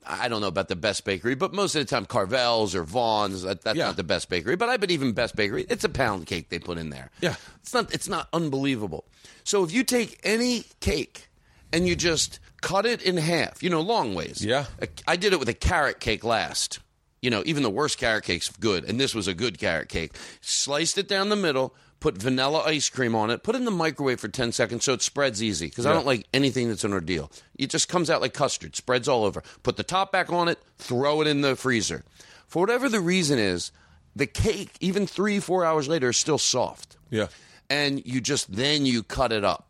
I 0.07 0.27
don't 0.27 0.41
know 0.41 0.47
about 0.47 0.67
the 0.67 0.75
best 0.75 1.03
bakery, 1.05 1.35
but 1.35 1.53
most 1.53 1.75
of 1.75 1.79
the 1.81 1.85
time, 1.89 2.05
Carvel's 2.05 2.75
or 2.75 2.83
Vons. 2.83 3.43
That, 3.43 3.61
that's 3.63 3.77
Yeah. 3.77 3.87
not 3.87 3.97
the 3.97 4.03
best 4.03 4.29
bakery, 4.29 4.55
but 4.55 4.69
I 4.69 4.77
bet 4.77 4.91
even 4.91 5.13
best 5.13 5.35
bakery, 5.35 5.65
it's 5.69 5.83
a 5.83 5.89
pound 5.89 6.27
cake 6.27 6.49
they 6.49 6.59
put 6.59 6.77
in 6.77 6.89
there. 6.89 7.09
Yeah. 7.21 7.35
it's 7.61 7.73
not. 7.73 7.93
It's 7.93 8.07
not 8.07 8.27
unbelievable. 8.33 9.05
So 9.43 9.63
if 9.63 9.71
you 9.71 9.83
take 9.83 10.19
any 10.23 10.65
cake 10.79 11.27
and 11.73 11.87
you 11.87 11.95
just 11.95 12.39
cut 12.61 12.85
it 12.85 13.01
in 13.01 13.17
half, 13.17 13.61
you 13.61 13.69
know, 13.69 13.81
long 13.81 14.15
ways. 14.15 14.43
Yeah. 14.43 14.65
I 15.07 15.15
did 15.15 15.33
it 15.33 15.39
with 15.39 15.49
a 15.49 15.53
carrot 15.53 15.99
cake 15.99 16.23
last. 16.23 16.79
You 17.21 17.31
know, 17.31 17.41
even 17.45 17.63
the 17.63 17.69
worst 17.71 17.97
carrot 17.97 18.23
cake's 18.23 18.49
good, 18.49 18.83
and 18.87 18.99
this 18.99 19.15
was 19.15 19.27
a 19.27 19.33
good 19.33 19.57
carrot 19.57 19.89
cake. 19.89 20.11
Sliced 20.41 20.97
it 20.99 21.07
down 21.07 21.29
the 21.29 21.35
middle, 21.35 21.73
put 21.99 22.17
vanilla 22.17 22.61
ice 22.65 22.89
cream 22.89 23.15
on 23.15 23.29
it, 23.31 23.41
put 23.43 23.55
it 23.55 23.59
in 23.59 23.65
the 23.65 23.71
microwave 23.71 24.19
for 24.19 24.27
10 24.27 24.51
seconds 24.51 24.83
so 24.83 24.93
it 24.93 25.01
spreads 25.01 25.41
easy, 25.41 25.67
because 25.67 25.85
I 25.85 25.93
don't 25.93 26.05
like 26.05 26.27
anything 26.33 26.69
that's 26.69 26.83
an 26.83 26.93
ordeal. 26.93 27.31
It 27.57 27.69
just 27.71 27.89
comes 27.89 28.09
out 28.09 28.21
like 28.21 28.33
custard, 28.33 28.75
spreads 28.75 29.07
all 29.07 29.23
over. 29.23 29.41
Put 29.63 29.77
the 29.77 29.83
top 29.83 30.11
back 30.11 30.31
on 30.31 30.47
it, 30.47 30.59
throw 30.77 31.21
it 31.21 31.27
in 31.27 31.41
the 31.41 31.55
freezer. 31.55 32.03
For 32.47 32.59
whatever 32.61 32.89
the 32.89 32.99
reason 32.99 33.39
is, 33.39 33.71
the 34.15 34.27
cake, 34.27 34.71
even 34.79 35.07
three, 35.07 35.39
four 35.39 35.65
hours 35.65 35.87
later, 35.87 36.09
is 36.09 36.17
still 36.17 36.37
soft 36.37 36.97
Yeah. 37.09 37.27
and 37.69 38.05
you 38.05 38.21
just 38.21 38.55
then 38.55 38.85
you 38.85 39.01
cut 39.01 39.31
it 39.31 39.43
up. 39.43 39.64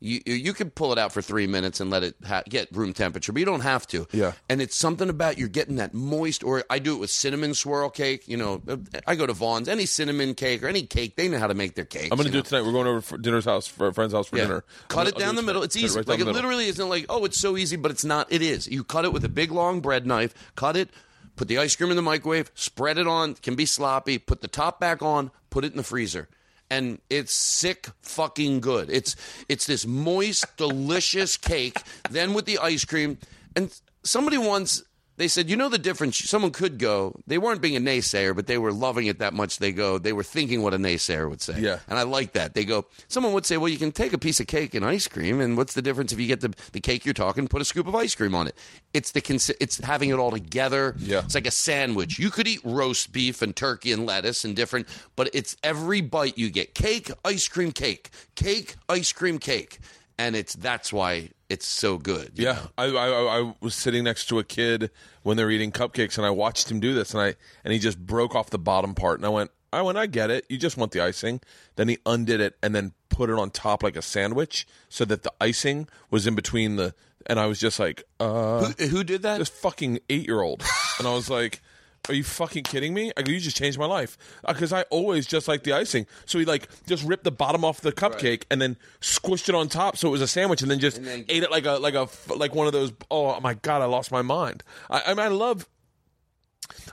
You 0.00 0.20
you- 0.26 0.52
could 0.52 0.74
pull 0.76 0.92
it 0.92 0.98
out 0.98 1.12
for 1.12 1.20
three 1.20 1.46
minutes 1.48 1.80
and 1.80 1.90
let 1.90 2.04
it 2.04 2.14
ha- 2.24 2.44
get 2.48 2.68
room 2.70 2.92
temperature, 2.92 3.32
but 3.32 3.40
you 3.40 3.44
don't 3.44 3.62
have 3.62 3.84
to. 3.88 4.06
Yeah. 4.12 4.32
And 4.48 4.62
it's 4.62 4.76
something 4.76 5.08
about 5.08 5.38
you're 5.38 5.48
getting 5.48 5.76
that 5.76 5.92
moist, 5.92 6.44
or 6.44 6.62
I 6.70 6.78
do 6.78 6.94
it 6.94 6.98
with 6.98 7.10
cinnamon 7.10 7.54
swirl 7.54 7.90
cake. 7.90 8.28
You 8.28 8.36
know, 8.36 8.62
I 9.08 9.16
go 9.16 9.26
to 9.26 9.32
Vons, 9.32 9.68
any 9.68 9.86
cinnamon 9.86 10.34
cake 10.34 10.62
or 10.62 10.68
any 10.68 10.82
cake, 10.82 11.16
they 11.16 11.26
know 11.28 11.38
how 11.40 11.48
to 11.48 11.54
make 11.54 11.74
their 11.74 11.84
cakes. 11.84 12.08
I'm 12.12 12.16
going 12.16 12.26
to 12.26 12.30
do 12.30 12.34
know? 12.38 12.40
it 12.40 12.46
tonight. 12.46 12.62
We're 12.62 12.72
going 12.72 12.86
over 12.86 13.00
for 13.00 13.18
dinner's 13.18 13.44
house 13.44 13.66
for 13.66 13.88
a 13.88 13.92
friend's 13.92 14.14
house 14.14 14.28
for 14.28 14.36
Yeah. 14.36 14.44
dinner. 14.44 14.64
Cut 14.86 15.08
it 15.08 15.16
down 15.16 15.34
do 15.34 15.40
the 15.40 15.46
middle. 15.46 15.62
It's 15.64 15.74
Cut 15.74 15.82
it 15.82 15.84
easy. 15.86 15.96
right 15.98 16.06
like 16.08 16.20
it 16.20 16.24
middle. 16.26 16.34
literally 16.34 16.68
isn't 16.68 16.88
like, 16.88 17.06
oh, 17.08 17.24
it's 17.24 17.40
so 17.40 17.56
easy, 17.56 17.74
but 17.76 17.90
it's 17.90 18.04
not. 18.04 18.28
It 18.32 18.40
is. 18.42 18.68
You 18.68 18.84
cut 18.84 19.04
it 19.04 19.12
with 19.12 19.24
a 19.24 19.28
big 19.28 19.50
long 19.50 19.80
bread 19.80 20.06
knife. 20.06 20.32
Cut 20.54 20.76
it. 20.76 20.90
Put 21.34 21.48
the 21.48 21.58
ice 21.58 21.76
cream 21.76 21.90
in 21.90 21.96
the 21.96 22.02
microwave, 22.02 22.50
spread 22.56 22.98
it 22.98 23.06
on, 23.06 23.34
can 23.34 23.54
be 23.54 23.64
sloppy, 23.64 24.18
put 24.18 24.40
the 24.40 24.48
top 24.48 24.80
back 24.80 25.02
on, 25.02 25.30
put 25.50 25.64
it 25.64 25.70
in 25.70 25.76
the 25.76 25.84
freezer. 25.84 26.28
And 26.70 27.00
it's 27.08 27.32
sick 27.32 27.88
fucking 28.02 28.60
good. 28.60 28.90
It's 28.90 29.16
it's 29.48 29.66
this 29.66 29.86
moist, 29.86 30.44
delicious 30.56 31.36
cake, 31.36 31.80
then 32.10 32.34
with 32.34 32.44
the 32.44 32.58
ice 32.58 32.84
cream. 32.84 33.18
And 33.56 33.74
somebody 34.02 34.38
once 34.38 34.82
they 35.18 35.26
said, 35.28 35.50
you 35.50 35.56
know 35.56 35.68
the 35.68 35.78
difference. 35.78 36.16
Someone 36.16 36.52
could 36.52 36.78
go. 36.78 37.20
They 37.26 37.38
weren't 37.38 37.60
being 37.60 37.76
a 37.76 37.80
naysayer, 37.80 38.34
but 38.34 38.46
they 38.46 38.56
were 38.56 38.72
loving 38.72 39.06
it 39.08 39.18
that 39.18 39.34
much. 39.34 39.58
They 39.58 39.72
go. 39.72 39.98
They 39.98 40.12
were 40.12 40.22
thinking 40.22 40.62
what 40.62 40.74
a 40.74 40.78
naysayer 40.78 41.28
would 41.28 41.42
say. 41.42 41.60
Yeah. 41.60 41.80
and 41.88 41.98
I 41.98 42.02
like 42.04 42.32
that. 42.32 42.54
They 42.54 42.64
go. 42.64 42.86
Someone 43.08 43.32
would 43.32 43.44
say, 43.44 43.56
well, 43.56 43.68
you 43.68 43.78
can 43.78 43.90
take 43.90 44.12
a 44.12 44.18
piece 44.18 44.38
of 44.38 44.46
cake 44.46 44.74
and 44.74 44.84
ice 44.84 45.08
cream, 45.08 45.40
and 45.40 45.56
what's 45.56 45.74
the 45.74 45.82
difference 45.82 46.12
if 46.12 46.20
you 46.20 46.28
get 46.28 46.40
the 46.40 46.54
the 46.72 46.80
cake 46.80 47.04
you're 47.04 47.14
talking, 47.14 47.48
put 47.48 47.60
a 47.60 47.64
scoop 47.64 47.88
of 47.88 47.96
ice 47.96 48.14
cream 48.14 48.34
on 48.34 48.46
it? 48.46 48.54
It's 48.94 49.10
the 49.10 49.56
it's 49.60 49.78
having 49.78 50.10
it 50.10 50.18
all 50.20 50.30
together. 50.30 50.94
Yeah. 50.98 51.24
it's 51.24 51.34
like 51.34 51.46
a 51.46 51.50
sandwich. 51.50 52.18
You 52.18 52.30
could 52.30 52.46
eat 52.46 52.60
roast 52.64 53.12
beef 53.12 53.42
and 53.42 53.54
turkey 53.54 53.90
and 53.92 54.06
lettuce 54.06 54.44
and 54.44 54.54
different, 54.54 54.86
but 55.16 55.30
it's 55.34 55.56
every 55.64 56.00
bite 56.00 56.38
you 56.38 56.48
get 56.48 56.74
cake, 56.74 57.10
ice 57.24 57.48
cream, 57.48 57.72
cake, 57.72 58.10
cake, 58.36 58.76
ice 58.88 59.12
cream, 59.12 59.38
cake, 59.40 59.80
and 60.18 60.34
it's 60.36 60.54
that's 60.54 60.92
why 60.92 61.30
it's 61.48 61.66
so 61.66 61.96
good. 61.96 62.32
Yeah. 62.34 62.58
I, 62.76 62.84
I 62.86 63.38
I 63.40 63.54
was 63.60 63.74
sitting 63.74 64.04
next 64.04 64.26
to 64.26 64.38
a 64.38 64.44
kid 64.44 64.90
when 65.22 65.36
they 65.36 65.44
were 65.44 65.50
eating 65.50 65.72
cupcakes, 65.72 66.18
and 66.18 66.26
I 66.26 66.30
watched 66.30 66.70
him 66.70 66.80
do 66.80 66.94
this, 66.94 67.14
and 67.14 67.22
I 67.22 67.34
and 67.64 67.72
he 67.72 67.78
just 67.78 67.98
broke 67.98 68.34
off 68.34 68.50
the 68.50 68.58
bottom 68.58 68.94
part, 68.94 69.18
and 69.18 69.26
I 69.26 69.30
went, 69.30 69.50
I 69.72 69.82
went, 69.82 69.96
I 69.98 70.06
get 70.06 70.30
it. 70.30 70.44
You 70.48 70.58
just 70.58 70.76
want 70.76 70.92
the 70.92 71.00
icing. 71.00 71.40
Then 71.76 71.88
he 71.88 71.98
undid 72.04 72.40
it 72.40 72.56
and 72.62 72.74
then 72.74 72.92
put 73.08 73.30
it 73.30 73.38
on 73.38 73.50
top 73.50 73.82
like 73.82 73.96
a 73.96 74.02
sandwich, 74.02 74.66
so 74.88 75.04
that 75.06 75.22
the 75.22 75.32
icing 75.40 75.88
was 76.10 76.26
in 76.26 76.34
between 76.34 76.76
the. 76.76 76.94
And 77.26 77.38
I 77.38 77.46
was 77.46 77.58
just 77.60 77.78
like, 77.78 78.04
uh, 78.20 78.64
Who, 78.78 78.86
who 78.86 79.04
did 79.04 79.22
that? 79.22 79.38
this 79.38 79.48
fucking 79.50 79.98
eight 80.08 80.26
year 80.26 80.40
old, 80.42 80.62
and 80.98 81.06
I 81.06 81.14
was 81.14 81.30
like. 81.30 81.60
Are 82.08 82.14
you 82.14 82.24
fucking 82.24 82.64
kidding 82.64 82.94
me? 82.94 83.12
I 83.16 83.22
go, 83.22 83.32
you 83.32 83.38
just 83.38 83.56
changed 83.56 83.78
my 83.78 83.84
life 83.86 84.16
uh, 84.44 84.52
because 84.54 84.72
I 84.72 84.82
always 84.84 85.26
just 85.26 85.46
like 85.46 85.62
the 85.64 85.74
icing. 85.74 86.06
So 86.24 86.38
he 86.38 86.44
like 86.46 86.68
just 86.86 87.04
ripped 87.04 87.24
the 87.24 87.30
bottom 87.30 87.64
off 87.64 87.80
the 87.82 87.92
cupcake 87.92 88.44
and 88.50 88.62
then 88.62 88.76
squished 89.00 89.48
it 89.48 89.54
on 89.54 89.68
top 89.68 89.96
so 89.98 90.08
it 90.08 90.10
was 90.12 90.22
a 90.22 90.28
sandwich, 90.28 90.62
and 90.62 90.70
then 90.70 90.78
just 90.78 91.02
then- 91.02 91.24
ate 91.28 91.42
it 91.42 91.50
like 91.50 91.66
a 91.66 91.72
like 91.72 91.94
a 91.94 92.08
like 92.34 92.54
one 92.54 92.66
of 92.66 92.72
those. 92.72 92.92
Oh 93.10 93.38
my 93.40 93.54
god, 93.54 93.82
I 93.82 93.86
lost 93.86 94.10
my 94.10 94.22
mind. 94.22 94.62
I 94.88 95.02
I, 95.06 95.08
mean, 95.10 95.18
I 95.20 95.28
love, 95.28 95.68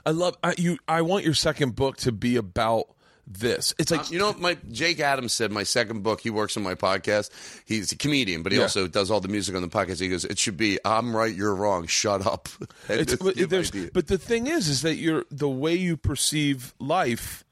I 0.04 0.10
love 0.10 0.36
I, 0.42 0.54
you. 0.58 0.78
I 0.86 1.02
want 1.02 1.24
your 1.24 1.34
second 1.34 1.76
book 1.76 1.96
to 1.98 2.12
be 2.12 2.36
about 2.36 2.88
this. 3.26 3.74
It's 3.78 3.90
like 3.90 4.10
You 4.10 4.18
know, 4.18 4.32
my 4.34 4.56
Jake 4.70 5.00
Adams 5.00 5.32
said 5.32 5.50
my 5.50 5.64
second 5.64 6.02
book. 6.02 6.20
He 6.20 6.30
works 6.30 6.56
on 6.56 6.62
my 6.62 6.74
podcast. 6.74 7.30
He's 7.64 7.90
a 7.92 7.96
comedian, 7.96 8.42
but 8.42 8.52
he 8.52 8.58
Yeah. 8.58 8.64
also 8.64 8.86
does 8.86 9.10
all 9.10 9.20
the 9.20 9.28
music 9.28 9.54
on 9.56 9.62
the 9.62 9.68
podcast. 9.68 10.00
He 10.00 10.08
goes, 10.08 10.24
"It 10.24 10.38
should 10.38 10.56
be 10.56 10.78
I'm 10.84 11.14
right, 11.16 11.34
you're 11.34 11.54
wrong. 11.54 11.86
Shut 11.86 12.24
up." 12.26 12.48
But, 12.88 13.08
the 13.08 13.90
but 13.92 14.06
the 14.06 14.18
thing 14.18 14.46
is, 14.46 14.68
is 14.68 14.82
that 14.82 14.94
you're 14.96 15.24
the 15.30 15.48
way 15.48 15.74
you 15.74 15.96
perceive 15.96 16.72
life 16.78 17.44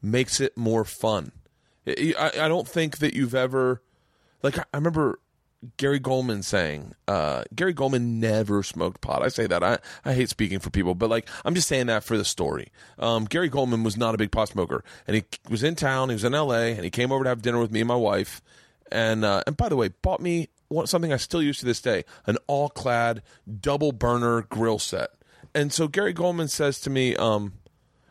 makes 0.00 0.40
it 0.40 0.56
more 0.56 0.84
fun. 0.84 1.32
I, 1.86 2.14
I 2.40 2.48
don't 2.48 2.66
think 2.68 2.98
that 2.98 3.14
you've 3.14 3.34
ever, 3.34 3.82
like, 4.42 4.58
I 4.58 4.64
remember 4.74 5.20
Gary 5.76 5.98
Gulman 5.98 6.44
saying, 6.44 6.94
uh, 7.08 7.42
Gary 7.54 7.74
Gulman 7.74 8.20
never 8.20 8.62
smoked 8.62 9.00
pot. 9.00 9.22
I 9.22 9.28
say 9.28 9.46
that. 9.46 9.62
I, 9.62 9.78
I 10.04 10.14
hate 10.14 10.28
speaking 10.28 10.60
for 10.60 10.70
people, 10.70 10.94
but 10.94 11.10
like, 11.10 11.28
I'm 11.44 11.54
just 11.54 11.68
saying 11.68 11.86
that 11.86 12.04
for 12.04 12.16
the 12.16 12.24
story. 12.24 12.68
Um, 12.98 13.24
Gary 13.24 13.50
Gulman 13.50 13.84
was 13.84 13.96
not 13.96 14.14
a 14.14 14.18
big 14.18 14.30
pot 14.30 14.48
smoker, 14.48 14.84
and 15.06 15.16
he 15.16 15.24
was 15.48 15.62
in 15.62 15.74
town. 15.74 16.10
He 16.10 16.14
was 16.14 16.24
in 16.24 16.34
L.A. 16.34 16.72
and 16.72 16.84
he 16.84 16.90
came 16.90 17.10
over 17.10 17.24
to 17.24 17.30
have 17.30 17.42
dinner 17.42 17.60
with 17.60 17.72
me 17.72 17.80
and 17.80 17.88
my 17.88 17.96
wife. 17.96 18.40
And 18.90 19.24
uh, 19.24 19.42
and 19.46 19.56
by 19.56 19.68
the 19.68 19.76
way, 19.76 19.88
bought 20.00 20.20
me 20.20 20.48
something 20.84 21.12
I 21.12 21.16
still 21.18 21.42
use 21.42 21.58
to 21.58 21.66
this 21.66 21.82
day: 21.82 22.04
an 22.26 22.38
all-clad 22.46 23.22
double 23.60 23.92
burner 23.92 24.42
grill 24.42 24.78
set. 24.78 25.10
And 25.54 25.72
so 25.72 25.88
Gary 25.88 26.14
Gulman 26.14 26.48
says 26.48 26.80
to 26.80 26.90
me, 26.90 27.16
um, 27.16 27.54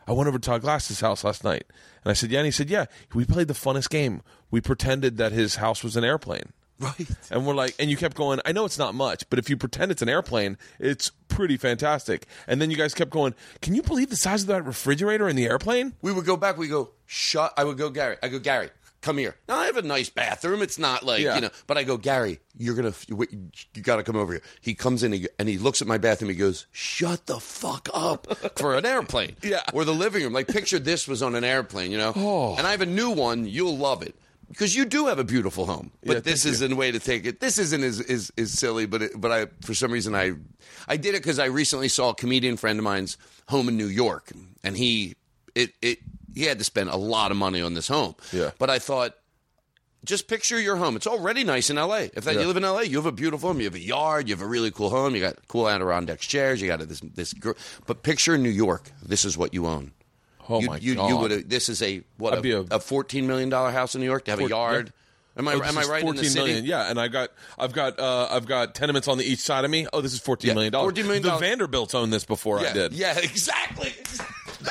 I 0.06 0.12
went 0.12 0.28
over 0.28 0.38
to 0.38 0.46
Todd 0.46 0.62
Glass's 0.62 1.00
house 1.00 1.22
last 1.22 1.44
night. 1.44 1.64
And 2.02 2.10
I 2.10 2.14
said, 2.14 2.30
Yeah. 2.30 2.40
And 2.40 2.46
he 2.46 2.50
said, 2.50 2.70
Yeah, 2.70 2.86
we 3.14 3.24
played 3.24 3.48
the 3.48 3.54
funnest 3.54 3.90
game. 3.90 4.22
We 4.50 4.60
pretended 4.60 5.18
that 5.18 5.32
his 5.32 5.56
house 5.56 5.84
was 5.84 5.96
an 5.96 6.04
airplane. 6.04 6.52
right. 6.80 7.08
And 7.30 7.46
we're 7.46 7.54
like, 7.54 7.74
and 7.78 7.90
you 7.90 7.96
kept 7.96 8.16
going, 8.16 8.40
I 8.44 8.52
know 8.52 8.64
it's 8.64 8.78
not 8.78 8.94
much, 8.94 9.28
but 9.30 9.38
if 9.38 9.50
you 9.50 9.56
pretend 9.56 9.90
it's 9.90 10.02
an 10.02 10.08
airplane, 10.08 10.56
it's 10.78 11.10
pretty 11.28 11.56
fantastic. 11.56 12.26
And 12.46 12.60
then 12.62 12.70
you 12.70 12.76
guys 12.76 12.94
kept 12.94 13.10
going, 13.10 13.34
Can 13.62 13.74
you 13.74 13.82
believe 13.82 14.10
the 14.10 14.16
size 14.16 14.42
of 14.42 14.48
that 14.48 14.64
refrigerator 14.64 15.28
in 15.28 15.36
the 15.36 15.46
airplane? 15.46 15.94
We 16.02 16.12
would 16.12 16.24
go 16.24 16.36
back. 16.36 16.56
We 16.56 16.68
go, 16.68 16.90
shut. 17.06 17.52
I 17.56 17.64
would 17.64 17.78
go, 17.78 17.90
Gary. 17.90 18.16
I 18.22 18.28
go, 18.28 18.38
Gary, 18.38 18.70
come 19.00 19.18
here. 19.18 19.34
Now 19.48 19.56
I 19.58 19.66
have 19.66 19.76
a 19.76 19.82
nice 19.82 20.08
bathroom. 20.08 20.62
It's 20.62 20.78
not 20.78 21.02
like 21.04 21.20
Yeah. 21.20 21.34
you 21.36 21.40
know, 21.42 21.50
but 21.66 21.76
I 21.76 21.82
go, 21.84 21.96
Gary, 21.96 22.38
you're 22.56 22.74
gonna, 22.76 22.94
you, 23.08 23.82
got 23.82 23.96
to 23.96 24.02
come 24.04 24.16
over 24.16 24.34
here. 24.34 24.42
He 24.60 24.74
comes 24.74 25.02
in 25.02 25.26
and 25.38 25.48
he 25.48 25.58
looks 25.58 25.82
at 25.82 25.88
my 25.88 25.98
bathroom. 25.98 26.30
He 26.30 26.36
goes, 26.36 26.66
shut 26.70 27.26
the 27.26 27.40
fuck 27.40 27.88
up 27.92 28.26
for 28.58 28.76
an 28.76 28.86
airplane. 28.86 29.34
Yeah. 29.42 29.62
Or 29.72 29.84
the 29.84 29.94
living 29.94 30.22
room. 30.22 30.32
Like 30.32 30.46
picture 30.48 30.78
this 30.78 31.08
was 31.08 31.22
on 31.22 31.34
an 31.34 31.44
airplane. 31.44 31.90
You 31.90 31.98
know. 31.98 32.12
Oh. 32.14 32.54
And 32.56 32.66
I 32.66 32.70
have 32.70 32.82
a 32.82 32.86
new 32.86 33.10
one. 33.10 33.46
You'll 33.46 33.76
love 33.76 34.02
it. 34.02 34.14
Because 34.48 34.74
you 34.74 34.86
do 34.86 35.06
have 35.08 35.18
a 35.18 35.24
beautiful 35.24 35.66
home, 35.66 35.90
but 36.04 36.14
Yeah, 36.14 36.20
this 36.20 36.46
isn't 36.46 36.72
a 36.72 36.76
way 36.76 36.90
to 36.90 36.98
take 36.98 37.26
it. 37.26 37.38
This 37.40 37.58
isn't 37.58 37.82
as 37.82 38.00
is, 38.00 38.32
is 38.36 38.58
silly, 38.58 38.86
but 38.86 39.02
it, 39.02 39.12
but 39.20 39.30
I 39.30 39.46
for 39.62 39.74
some 39.74 39.92
reason 39.92 40.14
I 40.14 40.32
I 40.88 40.96
did 40.96 41.14
it 41.14 41.22
because 41.22 41.38
I 41.38 41.46
recently 41.46 41.88
saw 41.88 42.10
a 42.10 42.14
comedian 42.14 42.56
friend 42.56 42.78
of 42.78 42.84
mine's 42.84 43.18
home 43.48 43.68
in 43.68 43.76
New 43.76 43.86
York, 43.88 44.32
and 44.64 44.76
he 44.76 45.16
it 45.54 45.72
it 45.82 45.98
he 46.34 46.44
had 46.44 46.58
to 46.58 46.64
spend 46.64 46.88
a 46.88 46.96
lot 46.96 47.30
of 47.30 47.36
money 47.36 47.60
on 47.60 47.74
this 47.74 47.88
home. 47.88 48.14
Yeah. 48.32 48.50
But 48.58 48.70
I 48.70 48.78
thought, 48.78 49.14
just 50.04 50.28
picture 50.28 50.58
your 50.60 50.76
home. 50.76 50.96
It's 50.96 51.06
already 51.06 51.42
nice 51.44 51.68
in 51.68 51.76
L.A. 51.76 52.04
If 52.14 52.24
that, 52.24 52.34
Yeah. 52.34 52.42
you 52.42 52.46
live 52.46 52.56
in 52.56 52.64
L.A., 52.64 52.84
you 52.84 52.96
have 52.96 53.06
a 53.06 53.12
beautiful 53.12 53.48
home. 53.48 53.58
You 53.58 53.64
have 53.66 53.74
a 53.74 53.80
yard. 53.80 54.28
You 54.28 54.34
have 54.36 54.42
a 54.42 54.46
really 54.46 54.70
cool 54.70 54.88
home. 54.90 55.14
You 55.14 55.20
got 55.20 55.36
cool 55.48 55.68
Adirondack 55.68 56.20
chairs. 56.20 56.62
You 56.62 56.68
got 56.68 56.80
this 56.88 57.00
this. 57.00 57.32
gr- 57.34 57.52
But 57.86 58.02
picture 58.02 58.38
New 58.38 58.48
York. 58.50 58.92
This 59.02 59.24
is 59.24 59.36
what 59.36 59.52
you 59.52 59.66
own. 59.66 59.92
Oh 60.48 60.60
you, 60.60 60.66
my 60.66 60.76
you, 60.78 60.94
God. 60.94 61.08
You 61.08 61.16
would. 61.18 61.50
This 61.50 61.68
is 61.68 61.82
a 61.82 62.02
what 62.16 62.36
a, 62.36 62.40
be 62.40 62.52
a- 62.52 62.60
a 62.60 62.80
fourteen 62.80 63.26
million 63.26 63.48
dollar 63.48 63.70
house 63.70 63.94
in 63.94 64.00
New 64.00 64.06
York 64.06 64.24
to 64.26 64.30
have 64.32 64.40
a 64.40 64.48
yard. 64.48 64.92
Am 65.36 65.46
I 65.46 65.52
Oh, 65.54 65.62
am 65.62 65.78
I 65.78 65.82
right 65.84 66.02
in 66.02 66.16
the 66.16 66.24
14 66.24 66.30
city? 66.30 66.66
Yeah, 66.66 66.90
and 66.90 66.98
I 66.98 67.06
got, 67.06 67.30
I've 67.56 67.72
got, 67.72 68.00
uh, 68.00 68.26
I've 68.28 68.46
got 68.46 68.74
tenements 68.74 69.06
on 69.06 69.18
the 69.18 69.24
each 69.24 69.38
side 69.38 69.64
of 69.64 69.70
me. 69.70 69.86
Oh, 69.92 70.00
this 70.00 70.12
is 70.12 70.18
fourteen 70.18 70.48
Yeah, 70.48 70.54
million 70.54 70.72
dollars. 70.72 70.94
$14 70.94 71.04
million. 71.04 71.22
The 71.22 71.36
Vanderbilts 71.36 71.94
owned 71.94 72.12
this 72.12 72.24
before 72.24 72.60
Yeah, 72.60 72.70
I 72.70 72.72
did. 72.72 72.92
yeah, 72.92 73.16
exactly. 73.22 73.92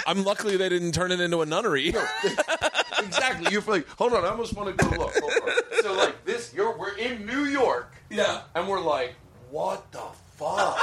I'm 0.05 0.25
luckily 0.25 0.57
they 0.57 0.67
didn't 0.67 0.91
turn 0.91 1.13
it 1.13 1.21
into 1.21 1.41
a 1.41 1.45
nunnery. 1.45 1.88
exactly. 2.99 3.51
You're 3.53 3.61
like, 3.61 3.88
hold 3.97 4.13
on, 4.13 4.25
I 4.25 4.30
almost 4.30 4.53
want 4.57 4.78
to 4.78 4.86
go 4.86 4.89
look. 4.97 5.15
Hold 5.17 5.32
on. 5.32 5.82
So 5.84 5.93
like 5.93 6.25
this, 6.25 6.53
you're 6.53 6.78
we're 6.78 6.97
in 6.97 7.25
New 7.25 7.45
York. 7.45 7.93
Yeah. 8.09 8.41
And 8.53 8.67
we're 8.67 8.82
like, 8.82 9.15
what 9.49 9.89
the 9.93 10.01
fuck? 10.36 10.78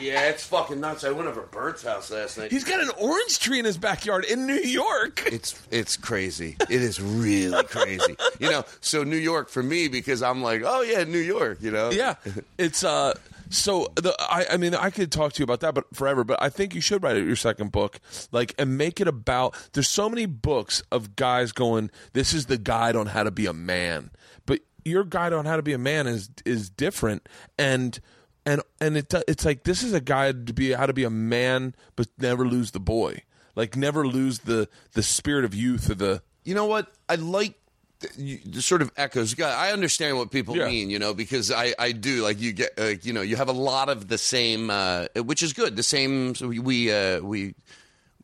Yeah, 0.00 0.28
it's 0.28 0.44
fucking 0.46 0.80
nuts. 0.80 1.04
I 1.04 1.10
went 1.10 1.28
over 1.28 1.42
Bert's 1.42 1.82
house 1.82 2.10
last 2.10 2.38
night. 2.38 2.50
He's 2.50 2.64
got 2.64 2.80
an 2.80 2.90
orange 3.00 3.38
tree 3.38 3.58
in 3.58 3.64
his 3.64 3.78
backyard 3.78 4.24
in 4.24 4.46
New 4.46 4.54
York. 4.54 5.22
it's 5.26 5.60
it's 5.70 5.96
crazy. 5.96 6.56
It 6.68 6.82
is 6.82 7.00
really 7.00 7.62
crazy. 7.64 8.16
You 8.38 8.50
know, 8.50 8.64
so 8.80 9.04
New 9.04 9.16
York 9.16 9.48
for 9.48 9.62
me 9.62 9.88
because 9.88 10.22
I'm 10.22 10.42
like, 10.42 10.62
oh 10.64 10.82
yeah, 10.82 11.04
New 11.04 11.18
York. 11.18 11.58
You 11.60 11.70
know. 11.70 11.90
Yeah, 11.90 12.14
it's 12.58 12.84
uh. 12.84 13.14
So 13.48 13.86
the 13.94 14.14
I 14.18 14.46
I 14.52 14.56
mean 14.56 14.74
I 14.74 14.90
could 14.90 15.12
talk 15.12 15.32
to 15.34 15.38
you 15.40 15.44
about 15.44 15.60
that, 15.60 15.74
but 15.74 15.84
forever. 15.94 16.24
But 16.24 16.42
I 16.42 16.48
think 16.48 16.74
you 16.74 16.80
should 16.80 17.02
write 17.02 17.16
your 17.16 17.36
second 17.36 17.72
book, 17.72 18.00
like, 18.32 18.54
and 18.58 18.76
make 18.76 19.00
it 19.00 19.08
about. 19.08 19.54
There's 19.72 19.88
so 19.88 20.08
many 20.08 20.26
books 20.26 20.82
of 20.90 21.16
guys 21.16 21.52
going. 21.52 21.90
This 22.12 22.32
is 22.32 22.46
the 22.46 22.58
guide 22.58 22.96
on 22.96 23.06
how 23.06 23.22
to 23.22 23.30
be 23.30 23.46
a 23.46 23.52
man, 23.52 24.10
but 24.46 24.60
your 24.84 25.04
guide 25.04 25.32
on 25.32 25.44
how 25.44 25.56
to 25.56 25.62
be 25.62 25.72
a 25.72 25.78
man 25.78 26.06
is 26.06 26.28
is 26.44 26.68
different, 26.68 27.28
and 27.56 28.00
and 28.46 28.62
and 28.80 28.96
it 28.96 29.12
it's 29.28 29.44
like 29.44 29.64
this 29.64 29.82
is 29.82 29.92
a 29.92 30.00
guide 30.00 30.46
to 30.46 30.52
be 30.54 30.72
how 30.72 30.86
to 30.86 30.94
be 30.94 31.04
a 31.04 31.10
man, 31.10 31.74
but 31.96 32.08
never 32.18 32.46
lose 32.46 32.70
the 32.70 32.80
boy, 32.80 33.22
like 33.54 33.76
never 33.76 34.06
lose 34.06 34.40
the 34.40 34.68
the 34.92 35.02
spirit 35.02 35.44
of 35.44 35.54
youth 35.54 35.90
or 35.90 35.94
the 35.94 36.22
You 36.44 36.54
know 36.54 36.66
what? 36.66 36.92
I 37.08 37.16
like 37.16 37.54
the, 38.00 38.40
the 38.46 38.62
sort 38.62 38.82
of 38.82 38.92
echoes. 38.96 39.38
I 39.40 39.72
understand 39.72 40.16
what 40.18 40.30
people 40.30 40.56
Yeah. 40.56 40.66
mean, 40.68 40.90
you 40.90 40.98
know, 40.98 41.12
because 41.14 41.50
I, 41.50 41.74
I 41.78 41.92
do. 41.92 42.22
Like 42.22 42.40
you 42.40 42.52
get, 42.52 42.70
uh, 42.78 42.92
you 43.02 43.12
know, 43.12 43.22
you 43.22 43.36
have 43.36 43.48
a 43.48 43.52
lot 43.52 43.88
of 43.88 44.08
the 44.08 44.18
same, 44.18 44.70
uh, 44.70 45.06
which 45.16 45.42
is 45.42 45.52
good. 45.52 45.76
The 45.76 45.82
same. 45.82 46.34
So 46.34 46.48
we 46.48 46.58
we, 46.58 46.92
uh, 46.92 47.20
we 47.20 47.40
It's 47.48 47.54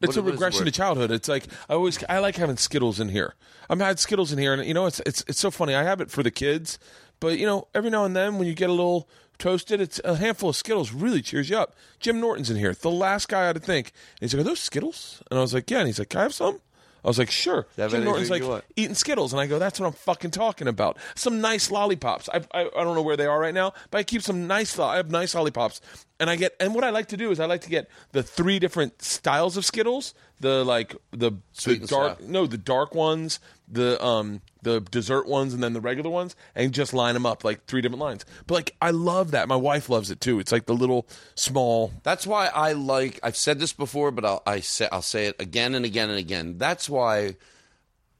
a 0.02 0.06
what 0.06 0.10
is 0.10 0.14
the 0.16 0.22
regression 0.24 0.64
to 0.66 0.70
childhood. 0.70 1.10
It's 1.10 1.28
like 1.28 1.44
I 1.68 1.74
always 1.74 1.98
I 2.08 2.18
like 2.18 2.36
having 2.36 2.58
Skittles 2.58 3.00
in 3.00 3.08
here. 3.08 3.34
I'm 3.70 3.80
had 3.80 3.98
Skittles 3.98 4.30
in 4.32 4.38
here, 4.38 4.52
and 4.52 4.64
you 4.66 4.74
know 4.74 4.86
it's 4.86 5.00
it's 5.06 5.24
it's 5.26 5.40
so 5.40 5.50
funny. 5.50 5.74
I 5.74 5.82
have 5.84 6.00
it 6.02 6.10
for 6.10 6.22
the 6.22 6.30
kids, 6.30 6.78
but 7.18 7.38
you 7.38 7.46
know 7.46 7.66
every 7.74 7.88
now 7.90 8.04
and 8.04 8.14
then 8.14 8.36
when 8.38 8.46
you 8.46 8.54
get 8.54 8.68
a 8.68 8.72
little 8.74 9.08
toasted, 9.42 9.80
it's 9.80 10.00
a 10.04 10.16
handful 10.16 10.50
of 10.50 10.56
Skittles 10.56 10.92
really 10.92 11.20
cheers 11.20 11.50
you 11.50 11.56
up. 11.58 11.74
Jim 11.98 12.20
Norton's 12.20 12.48
in 12.48 12.56
here, 12.56 12.72
the 12.74 12.90
last 12.90 13.28
guy 13.28 13.48
I'd 13.48 13.62
think. 13.62 13.88
And 13.88 14.20
he's 14.20 14.32
like, 14.34 14.40
"Are 14.40 14.44
those 14.44 14.60
Skittles?" 14.60 15.20
And 15.30 15.38
I 15.38 15.42
was 15.42 15.52
like, 15.52 15.68
"Yeah." 15.68 15.78
And 15.78 15.88
he's 15.88 15.98
like, 15.98 16.10
"Can 16.10 16.20
I 16.20 16.22
have 16.22 16.34
some?" 16.34 16.60
I 17.04 17.08
was 17.08 17.18
like, 17.18 17.32
"Sure." 17.32 17.66
Jim 17.90 18.04
Norton's 18.04 18.30
like 18.30 18.42
eating 18.76 18.94
Skittles, 18.94 19.32
and 19.32 19.40
I 19.40 19.46
go, 19.48 19.58
"That's 19.58 19.80
what 19.80 19.88
I'm 19.88 19.92
fucking 19.92 20.30
talking 20.30 20.68
about." 20.68 20.96
Some 21.16 21.40
nice 21.40 21.70
lollipops. 21.72 22.28
I 22.28 22.36
I, 22.54 22.60
I 22.76 22.84
don't 22.84 22.94
know 22.94 23.02
where 23.02 23.16
they 23.16 23.26
are 23.26 23.40
right 23.40 23.52
now, 23.52 23.72
but 23.90 23.98
I 23.98 24.04
keep 24.04 24.22
some 24.22 24.46
nice. 24.46 24.78
lo- 24.78 24.86
I 24.86 24.96
have 24.96 25.10
nice 25.10 25.34
lollipops, 25.34 25.80
and 26.22 26.30
I 26.30 26.36
get 26.36 26.54
and 26.60 26.72
what 26.72 26.84
I 26.84 26.90
like 26.90 27.08
to 27.08 27.16
do 27.16 27.32
is 27.32 27.40
I 27.40 27.46
like 27.46 27.62
to 27.62 27.68
get 27.68 27.90
the 28.12 28.22
three 28.22 28.60
different 28.60 29.02
styles 29.02 29.56
of 29.56 29.64
Skittles. 29.64 30.14
The 30.38 30.64
like 30.64 30.94
the, 31.10 31.32
Sweet 31.52 31.74
the 31.74 31.80
and 31.80 31.88
dark 31.88 32.18
sour. 32.20 32.28
no 32.28 32.46
the 32.46 32.58
dark 32.58 32.94
ones, 32.94 33.40
the 33.68 34.02
um 34.02 34.40
the 34.62 34.80
dessert 34.80 35.26
ones, 35.26 35.52
and 35.52 35.62
then 35.62 35.72
the 35.72 35.80
regular 35.80 36.10
ones, 36.10 36.36
and 36.54 36.72
just 36.72 36.94
line 36.94 37.14
them 37.14 37.26
up 37.26 37.42
like 37.42 37.66
three 37.66 37.80
different 37.80 38.00
lines. 38.00 38.24
But 38.46 38.54
like 38.54 38.76
I 38.80 38.92
love 38.92 39.32
that. 39.32 39.48
My 39.48 39.56
wife 39.56 39.88
loves 39.88 40.12
it 40.12 40.20
too. 40.20 40.38
It's 40.38 40.52
like 40.52 40.66
the 40.66 40.74
little 40.74 41.08
small. 41.34 41.92
That's 42.04 42.24
why 42.24 42.46
I 42.46 42.72
like. 42.72 43.18
I've 43.24 43.36
said 43.36 43.58
this 43.58 43.72
before, 43.72 44.12
but 44.12 44.24
I'll 44.24 44.42
I 44.46 44.60
say 44.60 44.88
I'll 44.92 45.02
say 45.02 45.26
it 45.26 45.36
again 45.40 45.74
and 45.74 45.84
again 45.84 46.08
and 46.08 46.18
again. 46.20 46.56
That's 46.56 46.88
why 46.88 47.34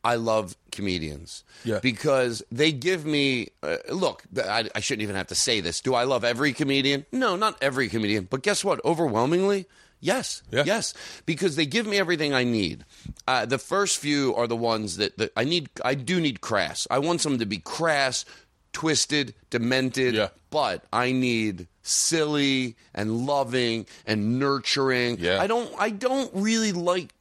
I 0.03 0.17
love 0.17 0.57
comedians. 0.73 1.45
Yeah. 1.65 1.79
Because 1.81 2.43
they 2.51 2.73
give 2.73 3.07
me 3.07 3.49
uh, 3.63 3.77
look. 3.91 4.25
I, 4.37 4.69
I 4.75 4.81
shouldn't 4.81 5.03
even 5.03 5.15
have 5.17 5.29
to 5.29 5.35
say 5.37 5.61
this. 5.61 5.81
Do 5.81 5.95
I 5.95 6.05
love 6.05 6.25
every 6.25 6.53
comedian? 6.53 7.07
No, 7.13 7.37
not 7.37 7.57
every 7.63 7.89
comedian. 7.89 8.27
But 8.29 8.43
guess 8.43 8.65
what? 8.65 8.85
Overwhelmingly. 8.85 9.67
Yes, 10.05 10.43
Yeah. 10.51 10.65
yes, 10.67 10.95
because 11.27 11.55
they 11.55 11.65
give 11.65 11.87
me 11.87 11.97
everything 11.97 12.35
I 12.35 12.43
need. 12.43 12.85
Uh, 13.29 13.47
the 13.47 13.57
first 13.59 13.99
few 13.99 14.35
are 14.35 14.49
the 14.49 14.57
ones 14.57 14.97
that, 14.97 15.17
that 15.19 15.31
I 15.37 15.45
need. 15.45 15.69
I 15.85 15.95
do 15.95 16.21
need 16.21 16.41
crass. 16.41 16.89
I 16.91 16.99
want 16.99 17.21
someone 17.21 17.39
to 17.39 17.47
be 17.47 17.59
crass, 17.59 18.25
twisted, 18.73 19.33
demented, 19.51 20.15
Yeah. 20.15 20.31
but 20.51 20.83
I 20.93 21.13
need 21.13 21.69
silly 21.83 22.75
and 22.95 23.27
loving 23.27 23.87
and 24.05 24.41
nurturing. 24.41 25.19
Yeah. 25.21 25.41
I 25.41 25.47
don't 25.47 25.71
I 25.79 25.91
don't 25.91 26.31
really 26.35 26.73
like 26.73 27.13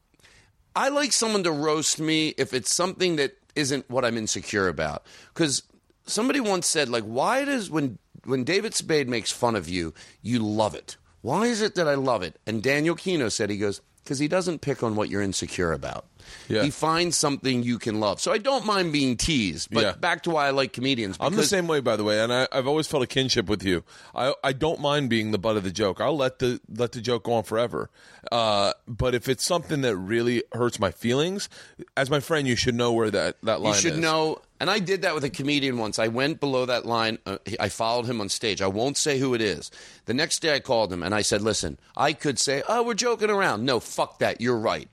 I 0.74 0.88
like 0.88 1.12
someone 1.12 1.44
to 1.44 1.52
roast 1.52 2.00
me 2.00 2.34
if 2.36 2.52
it's 2.52 2.72
something 2.74 3.14
that 3.16 3.36
isn't 3.54 3.88
what 3.90 4.04
I'm 4.04 4.18
insecure 4.18 4.68
about. 4.68 5.04
Cuz 5.34 5.62
somebody 6.06 6.40
once 6.40 6.66
said 6.66 6.88
like 6.88 7.04
why 7.04 7.44
does 7.44 7.70
when 7.70 7.98
when 8.24 8.44
David 8.44 8.74
Spade 8.74 9.08
makes 9.08 9.30
fun 9.30 9.56
of 9.56 9.68
you, 9.68 9.94
you 10.20 10.38
love 10.38 10.74
it. 10.74 10.96
Why 11.22 11.46
is 11.46 11.60
it 11.62 11.74
that 11.76 11.88
I 11.88 11.94
love 11.94 12.22
it? 12.22 12.38
And 12.46 12.62
Daniel 12.62 12.96
Kinno 12.96 13.30
said 13.30 13.50
he 13.50 13.56
goes 13.56 13.80
because 14.04 14.18
he 14.18 14.28
doesn't 14.28 14.60
pick 14.60 14.82
on 14.82 14.96
what 14.96 15.08
you're 15.10 15.22
insecure 15.22 15.72
about. 15.72 16.06
Yeah. 16.48 16.62
He 16.62 16.70
finds 16.70 17.16
something 17.16 17.62
you 17.62 17.78
can 17.78 17.98
love. 18.00 18.20
So 18.20 18.32
I 18.32 18.38
don't 18.38 18.64
mind 18.64 18.92
being 18.92 19.16
teased. 19.16 19.68
But 19.72 19.80
Yeah. 19.82 19.92
back 19.92 20.22
to 20.22 20.30
why 20.30 20.46
I 20.46 20.50
like 20.50 20.72
comedians. 20.72 21.16
I'm 21.20 21.34
the 21.34 21.42
same 21.44 21.66
way, 21.66 21.80
by 21.80 21.96
the 21.96 22.04
way, 22.04 22.20
and 22.22 22.32
I, 22.32 22.46
I've 22.52 22.66
always 22.68 22.86
felt 22.86 23.02
a 23.02 23.06
kinship 23.06 23.48
with 23.48 23.64
you. 23.64 23.82
I 24.14 24.32
I 24.42 24.52
don't 24.52 24.80
mind 24.80 25.10
being 25.10 25.32
the 25.32 25.38
butt 25.38 25.56
of 25.56 25.64
the 25.64 25.72
joke. 25.72 26.00
I'll 26.00 26.16
let 26.16 26.38
the 26.38 26.60
let 26.68 26.92
the 26.92 27.00
joke 27.00 27.24
go 27.24 27.32
on 27.34 27.42
forever. 27.42 27.90
Uh, 28.30 28.72
but 28.86 29.14
if 29.14 29.28
it's 29.28 29.44
something 29.44 29.80
that 29.82 29.96
really 29.96 30.44
hurts 30.52 30.78
my 30.78 30.90
feelings, 30.92 31.48
as 31.96 32.08
my 32.08 32.20
friend, 32.20 32.46
you 32.46 32.54
should 32.56 32.76
know 32.76 32.92
where 32.92 33.10
that 33.10 33.36
that 33.42 33.60
line 33.60 33.74
You 33.74 33.80
should 33.80 33.92
is. 33.94 33.98
know. 33.98 34.40
And 34.62 34.70
I 34.70 34.78
did 34.78 35.02
that 35.02 35.12
with 35.12 35.24
a 35.24 35.28
comedian 35.28 35.76
once. 35.76 35.98
I 35.98 36.06
went 36.06 36.38
below 36.38 36.66
that 36.66 36.86
line. 36.86 37.18
Uh, 37.26 37.38
I 37.58 37.68
followed 37.68 38.06
him 38.06 38.20
on 38.20 38.28
stage. 38.28 38.62
I 38.62 38.68
won't 38.68 38.96
say 38.96 39.18
who 39.18 39.34
it 39.34 39.40
is. 39.40 39.72
The 40.04 40.14
next 40.14 40.38
day 40.38 40.54
I 40.54 40.60
called 40.60 40.92
him 40.92 41.02
and 41.02 41.12
I 41.12 41.22
said, 41.22 41.42
listen, 41.42 41.80
I 41.96 42.12
could 42.12 42.38
say, 42.38 42.62
oh, 42.68 42.84
we're 42.84 42.94
joking 42.94 43.28
around. 43.28 43.64
No, 43.64 43.80
fuck 43.80 44.20
that. 44.20 44.40
You're 44.40 44.56
right. 44.56 44.88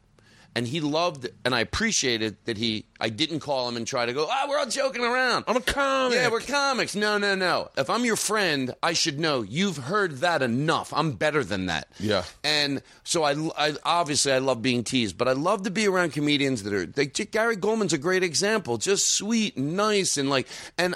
And 0.60 0.68
he 0.68 0.82
loved 0.82 1.26
and 1.46 1.56
I 1.56 1.62
appreciated 1.62 2.36
that 2.44 2.58
he, 2.58 2.84
I 3.00 3.08
didn't 3.08 3.40
call 3.40 3.70
him 3.70 3.78
and 3.78 3.88
try 3.88 4.06
to 4.06 4.12
go, 4.12 4.28
oh, 4.30 4.46
we're 4.50 4.58
all 4.58 4.66
joking 4.66 5.06
around. 5.06 5.46
I'm 5.48 5.56
a 5.56 5.62
comic. 5.62 6.18
Yeah, 6.18 6.30
we're 6.30 6.42
comics. 6.42 6.98
No, 6.98 7.18
no, 7.18 7.34
no. 7.34 7.70
If 7.78 7.90
I'm 7.90 8.04
your 8.04 8.18
friend, 8.18 8.76
I 8.84 8.92
should 8.92 9.22
know 9.22 9.42
you've 9.42 9.78
heard 9.78 10.18
that 10.18 10.42
enough. 10.42 10.92
I'm 10.94 11.14
better 11.14 11.46
than 11.46 11.68
that. 11.68 11.88
Yeah. 11.98 12.26
And 12.44 12.82
so 13.06 13.24
I, 13.24 13.36
I 13.58 13.76
obviously 13.86 14.34
I 14.34 14.40
love 14.40 14.62
being 14.62 14.84
teased, 14.84 15.18
but 15.18 15.30
I 15.30 15.32
love 15.32 15.64
to 15.64 15.72
be 15.72 15.88
around 15.88 16.12
comedians 16.12 16.64
that 16.64 16.74
are 16.74 16.92
like 16.98 17.32
Gary 17.32 17.56
Gulman's 17.56 17.94
a 17.94 17.98
great 17.98 18.24
example, 18.24 18.78
just 18.78 19.14
sweet 19.14 19.56
and 19.56 19.78
nice 19.78 20.18
and 20.18 20.30
like 20.30 20.46
and 20.78 20.94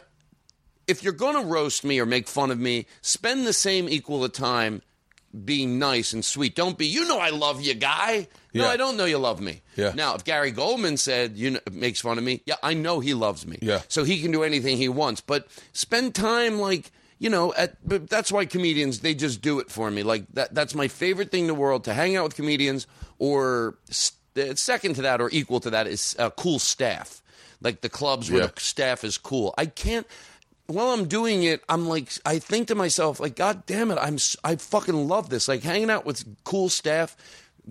if 0.88 1.03
you're 1.03 1.14
going 1.14 1.41
to 1.41 1.47
roast 1.47 1.86
me 1.86 2.01
or 2.01 2.05
make 2.05 2.28
fun 2.28 2.51
of 2.51 2.59
me, 2.59 2.86
spend 2.99 3.47
the 3.47 3.53
same 3.53 3.88
equal 3.88 4.26
of 4.26 4.34
time 4.34 4.82
being 5.45 5.79
nice 5.79 6.13
and 6.13 6.23
sweet. 6.23 6.55
Don't 6.55 6.77
be, 6.77 6.86
you 6.88 7.07
know, 7.07 7.19
I 7.19 7.29
love 7.29 7.61
you, 7.61 7.73
guy. 7.73 8.27
No, 8.53 8.65
Yeah. 8.65 8.69
I 8.69 8.77
don't 8.77 8.97
know 8.97 9.05
you 9.05 9.17
love 9.17 9.41
me. 9.41 9.61
Yeah. 9.75 9.91
Now, 9.95 10.13
if 10.15 10.23
Gary 10.23 10.51
Gulman 10.53 10.99
said 10.99 11.38
you 11.38 11.51
know, 11.51 11.59
makes 11.71 12.01
fun 12.01 12.17
of 12.17 12.23
me, 12.23 12.41
yeah, 12.45 12.55
I 12.61 12.73
know 12.75 12.99
he 12.99 13.13
loves 13.13 13.47
me. 13.47 13.57
Yeah. 13.61 13.81
So 13.88 14.03
he 14.03 14.21
can 14.21 14.31
do 14.31 14.43
anything 14.43 14.77
he 14.77 14.89
wants, 14.89 15.21
but 15.21 15.47
spend 15.73 16.13
time 16.13 16.59
like 16.59 16.91
you 17.17 17.29
know. 17.29 17.53
At 17.55 17.77
but 17.88 18.09
that's 18.09 18.31
why 18.31 18.45
comedians 18.45 18.99
they 18.99 19.15
just 19.15 19.41
do 19.41 19.59
it 19.59 19.71
for 19.71 19.89
me. 19.89 20.03
Like 20.03 20.25
that. 20.34 20.53
That's 20.53 20.75
my 20.75 20.88
favorite 20.88 21.31
thing 21.31 21.41
in 21.41 21.47
the 21.47 21.53
world 21.55 21.86
to 21.86 21.93
hang 21.93 22.15
out 22.15 22.25
with 22.25 22.36
comedians. 22.36 22.86
Or 23.19 23.77
st- 23.89 24.59
second 24.59 24.95
to 24.95 25.01
that, 25.03 25.21
or 25.21 25.29
equal 25.31 25.59
to 25.61 25.69
that, 25.71 25.88
is 25.88 26.15
uh, 26.19 26.29
cool 26.31 26.59
staff. 26.59 27.21
Like 27.61 27.81
the 27.81 27.89
clubs 27.89 28.29
where 28.29 28.47
the 28.47 28.53
staff 28.59 29.03
is 29.03 29.17
cool. 29.17 29.53
I 29.57 29.65
can't. 29.67 30.05
While 30.68 30.91
I'm 30.91 31.07
doing 31.07 31.43
it, 31.43 31.61
I'm 31.68 31.88
like, 31.89 32.09
I 32.26 32.39
think 32.39 32.70
to 32.70 32.76
myself, 32.76 33.20
like, 33.20 33.36
God 33.36 33.66
damn 33.66 33.91
it, 33.91 33.97
I'm, 34.01 34.18
I 34.43 34.55
fucking 34.55 35.07
love 35.09 35.30
this. 35.30 35.47
Like 35.47 35.61
hanging 35.61 35.89
out 35.89 36.05
with 36.05 36.24
cool 36.45 36.70
staff, 36.70 37.18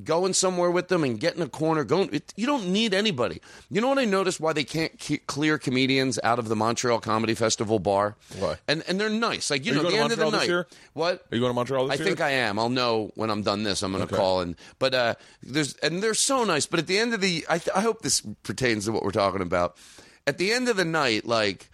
going 0.04 0.34
somewhere 0.34 0.70
with 0.70 0.88
them, 0.88 1.02
and 1.02 1.18
getting 1.18 1.40
a 1.40 1.48
corner. 1.48 1.84
Going, 1.84 2.10
it, 2.12 2.34
you 2.36 2.46
don't 2.46 2.68
need 2.68 2.92
anybody. 2.92 3.40
You 3.70 3.80
know 3.80 3.88
what 3.88 3.98
I 3.98 4.04
noticed? 4.04 4.40
Why 4.40 4.52
they 4.52 4.64
can't 4.64 4.92
ke- 5.00 5.26
clear 5.26 5.56
comedians 5.56 6.18
out 6.22 6.38
of 6.38 6.48
the 6.48 6.54
Montreal 6.56 7.00
Comedy 7.00 7.34
Festival 7.34 7.78
bar? 7.78 8.14
Why? 8.38 8.56
And 8.68 8.84
and 8.86 9.00
they're 9.00 9.08
nice. 9.08 9.50
Like 9.50 9.64
you 9.64 9.72
Are 9.72 9.76
you 9.76 9.82
know, 9.82 9.88
going 9.88 9.96
the 9.96 10.02
end 10.02 10.12
of 10.12 10.18
the 10.18 10.24
Montreal 10.26 10.40
this 10.40 10.48
night. 10.48 10.52
year? 10.52 10.66
What? 10.92 11.24
Are 11.32 11.34
you 11.34 11.40
going 11.40 11.50
to 11.50 11.54
Montreal 11.54 11.86
this 11.88 11.94
I 11.94 11.96
year? 11.96 12.04
think 12.04 12.20
I 12.20 12.30
am. 12.30 12.58
I'll 12.58 12.68
know 12.68 13.10
when 13.14 13.30
I'm 13.30 13.42
done 13.42 13.62
this. 13.62 13.82
I'm 13.82 13.92
going 13.92 14.06
to 14.06 14.12
Okay. 14.14 14.20
call 14.20 14.40
and 14.40 14.54
but 14.78 14.92
uh, 14.94 15.14
there's 15.42 15.74
and 15.76 16.02
they're 16.02 16.12
so 16.12 16.44
nice. 16.44 16.66
But 16.66 16.78
at 16.80 16.86
the 16.88 16.98
end 16.98 17.14
of 17.14 17.22
the, 17.22 17.46
I, 17.48 17.58
I 17.74 17.80
hope 17.80 18.02
this 18.02 18.20
pertains 18.42 18.84
to 18.84 18.92
what 18.92 19.02
we're 19.02 19.12
talking 19.12 19.40
about. 19.40 19.78
At 20.26 20.36
the 20.36 20.52
end 20.52 20.68
of 20.68 20.76
the 20.76 20.84
night, 20.84 21.24
like. 21.24 21.70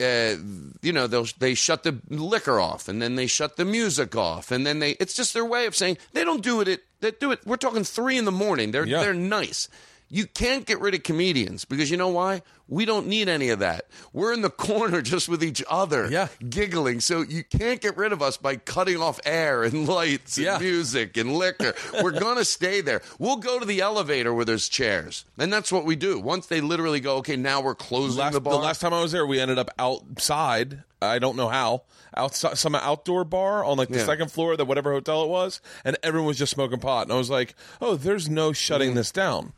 Uh, 0.00 0.36
you 0.80 0.92
know 0.92 1.08
they'll 1.08 1.26
they 1.40 1.54
shut 1.54 1.82
the 1.82 1.98
liquor 2.08 2.60
off 2.60 2.86
and 2.86 3.02
then 3.02 3.16
they 3.16 3.26
shut 3.26 3.56
the 3.56 3.64
music 3.64 4.14
off 4.14 4.52
and 4.52 4.64
then 4.64 4.78
they 4.78 4.92
it's 5.00 5.12
just 5.12 5.34
their 5.34 5.44
way 5.44 5.66
of 5.66 5.74
saying 5.74 5.98
they 6.12 6.22
don't 6.22 6.40
do 6.44 6.60
it 6.60 6.68
at 6.68 6.80
they 7.00 7.10
do 7.10 7.32
it 7.32 7.40
we're 7.44 7.56
talking 7.56 7.82
three 7.82 8.16
in 8.16 8.24
the 8.24 8.30
morning 8.30 8.70
they're 8.70 8.86
Yeah. 8.86 9.00
they're 9.00 9.12
nice 9.12 9.68
you 10.10 10.26
can't 10.26 10.64
get 10.66 10.80
rid 10.80 10.94
of 10.94 11.02
comedians 11.02 11.64
because 11.64 11.90
you 11.90 11.96
know 11.96 12.08
why 12.08 12.42
we 12.66 12.84
don't 12.84 13.06
need 13.06 13.28
any 13.28 13.48
of 13.50 13.58
that 13.58 13.86
we're 14.12 14.32
in 14.32 14.40
the 14.42 14.50
corner 14.50 15.02
just 15.12 15.28
with 15.28 15.42
each 15.44 15.62
other 15.70 16.08
Yeah. 16.10 16.28
giggling 16.48 17.00
so 17.00 17.20
you 17.22 17.44
can't 17.44 17.80
get 17.80 17.96
rid 17.96 18.12
of 18.12 18.22
us 18.22 18.36
by 18.36 18.56
cutting 18.56 19.00
off 19.00 19.20
air 19.24 19.64
and 19.64 19.86
lights 19.96 20.36
and 20.36 20.46
Yeah. 20.46 20.58
music 20.58 21.16
and 21.16 21.34
liquor 21.36 21.74
we're 22.02 22.18
gonna 22.18 22.44
stay 22.44 22.80
there 22.80 23.02
we'll 23.18 23.36
go 23.36 23.58
to 23.58 23.64
the 23.66 23.80
elevator 23.80 24.32
where 24.32 24.44
there's 24.44 24.68
chairs 24.68 25.24
and 25.38 25.52
that's 25.52 25.70
what 25.72 25.84
we 25.84 25.94
do 25.96 26.18
once 26.18 26.46
they 26.46 26.60
literally 26.60 27.00
go 27.00 27.16
okay 27.16 27.36
now 27.36 27.60
we're 27.60 27.74
closing 27.74 28.20
last, 28.20 28.32
the 28.32 28.40
bar 28.40 28.54
The 28.54 28.60
last 28.60 28.80
time 28.80 28.94
I 28.94 29.02
was 29.02 29.12
there, 29.12 29.26
we 29.26 29.40
ended 29.40 29.58
up 29.58 29.70
outside. 29.78 30.82
I 31.00 31.18
don't 31.18 31.36
know 31.36 31.48
how 31.48 31.82
outside 32.16 32.58
some 32.58 32.74
outdoor 32.74 33.24
bar 33.24 33.64
on 33.64 33.76
like 33.76 33.88
the 33.88 33.98
Yeah. 33.98 34.06
second 34.06 34.32
floor 34.32 34.52
of 34.52 34.58
the 34.58 34.64
whatever 34.64 34.92
hotel 34.92 35.22
it 35.22 35.28
was, 35.28 35.60
and 35.84 35.96
everyone 36.02 36.26
was 36.28 36.38
just 36.38 36.52
smoking 36.52 36.80
pot. 36.80 37.02
And 37.04 37.12
I 37.12 37.16
was 37.16 37.30
like, 37.30 37.54
"Oh, 37.80 37.94
there's 37.94 38.28
no 38.28 38.50
Mm. 38.50 38.56
shutting 38.56 38.94
this 38.94 39.12
down." 39.12 39.52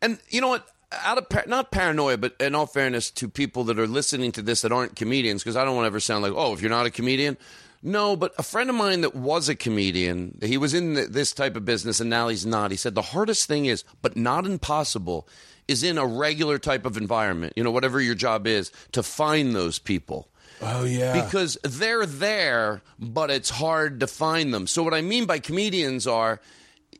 And 0.00 0.18
you 0.28 0.40
know 0.40 0.48
what? 0.48 0.66
Out 0.90 1.18
of 1.18 1.28
par- 1.28 1.44
not 1.46 1.70
paranoia, 1.70 2.16
but 2.16 2.34
in 2.40 2.54
all 2.54 2.66
fairness 2.66 3.10
to 3.12 3.28
people 3.28 3.64
that 3.64 3.78
are 3.78 3.86
listening 3.86 4.32
to 4.32 4.42
this 4.42 4.62
that 4.62 4.72
aren't 4.72 4.96
comedians, 4.96 5.42
because 5.42 5.56
I 5.56 5.64
don't 5.64 5.76
want 5.76 5.84
to 5.84 5.88
ever 5.88 6.00
sound 6.00 6.22
like, 6.22 6.32
oh, 6.34 6.54
if 6.54 6.62
you're 6.62 6.70
not 6.70 6.86
a 6.86 6.90
comedian. 6.90 7.36
No, 7.82 8.16
but 8.16 8.32
a 8.38 8.42
friend 8.42 8.70
of 8.70 8.76
mine 8.76 9.02
that 9.02 9.14
was 9.14 9.48
a 9.48 9.54
comedian, 9.54 10.38
he 10.42 10.56
was 10.56 10.74
in 10.74 10.94
th- 10.94 11.08
this 11.10 11.32
type 11.32 11.54
of 11.54 11.64
business 11.64 12.00
and 12.00 12.10
now 12.10 12.26
he's 12.28 12.44
not. 12.44 12.72
He 12.72 12.76
said 12.76 12.94
the 12.94 13.02
hardest 13.02 13.46
thing 13.46 13.66
is, 13.66 13.84
but 14.02 14.16
not 14.16 14.46
impossible, 14.46 15.28
is 15.68 15.84
in 15.84 15.96
a 15.96 16.06
regular 16.06 16.58
type 16.58 16.84
of 16.84 16.96
environment, 16.96 17.52
you 17.54 17.62
know, 17.62 17.70
whatever 17.70 18.00
your 18.00 18.16
job 18.16 18.46
is, 18.46 18.72
to 18.92 19.02
find 19.02 19.54
those 19.54 19.78
people 19.78 20.28
Oh 20.60 20.84
yeah, 20.84 21.24
because 21.24 21.56
they're 21.62 22.06
there, 22.06 22.82
but 22.98 23.30
it's 23.30 23.50
hard 23.50 24.00
to 24.00 24.06
find 24.06 24.52
them. 24.52 24.66
So 24.66 24.82
what 24.82 24.94
I 24.94 25.02
mean 25.02 25.26
by 25.26 25.38
comedians 25.38 26.06
are 26.06 26.40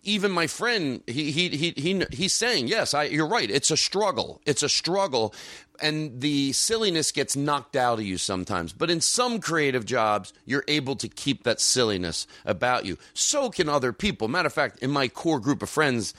even 0.02 0.30
my 0.30 0.46
friend 0.46 1.02
he 1.06 1.30
he 1.30 1.48
he, 1.48 1.72
he 1.76 2.04
he's 2.12 2.34
saying 2.34 2.68
yes 2.68 2.94
I 2.94 3.04
you're 3.04 3.26
right 3.26 3.50
it's 3.50 3.70
a 3.70 3.76
struggle 3.76 4.40
it's 4.46 4.62
a 4.62 4.68
struggle 4.68 5.34
and 5.80 6.20
the 6.20 6.52
silliness 6.52 7.12
gets 7.12 7.36
knocked 7.36 7.76
out 7.76 7.98
of 7.98 8.04
you 8.04 8.18
sometimes 8.18 8.72
but 8.72 8.90
in 8.90 9.00
some 9.00 9.40
creative 9.40 9.84
jobs 9.84 10.32
you're 10.44 10.64
able 10.68 10.96
to 10.96 11.08
keep 11.08 11.44
that 11.44 11.60
silliness 11.60 12.26
about 12.44 12.84
you. 12.84 12.98
So 13.14 13.50
can 13.50 13.68
other 13.68 13.92
people. 13.92 14.28
Matter 14.28 14.46
of 14.46 14.52
fact 14.52 14.78
in 14.82 14.90
my 14.90 15.08
core 15.08 15.40
group 15.40 15.62
of 15.62 15.70
friends 15.70 16.14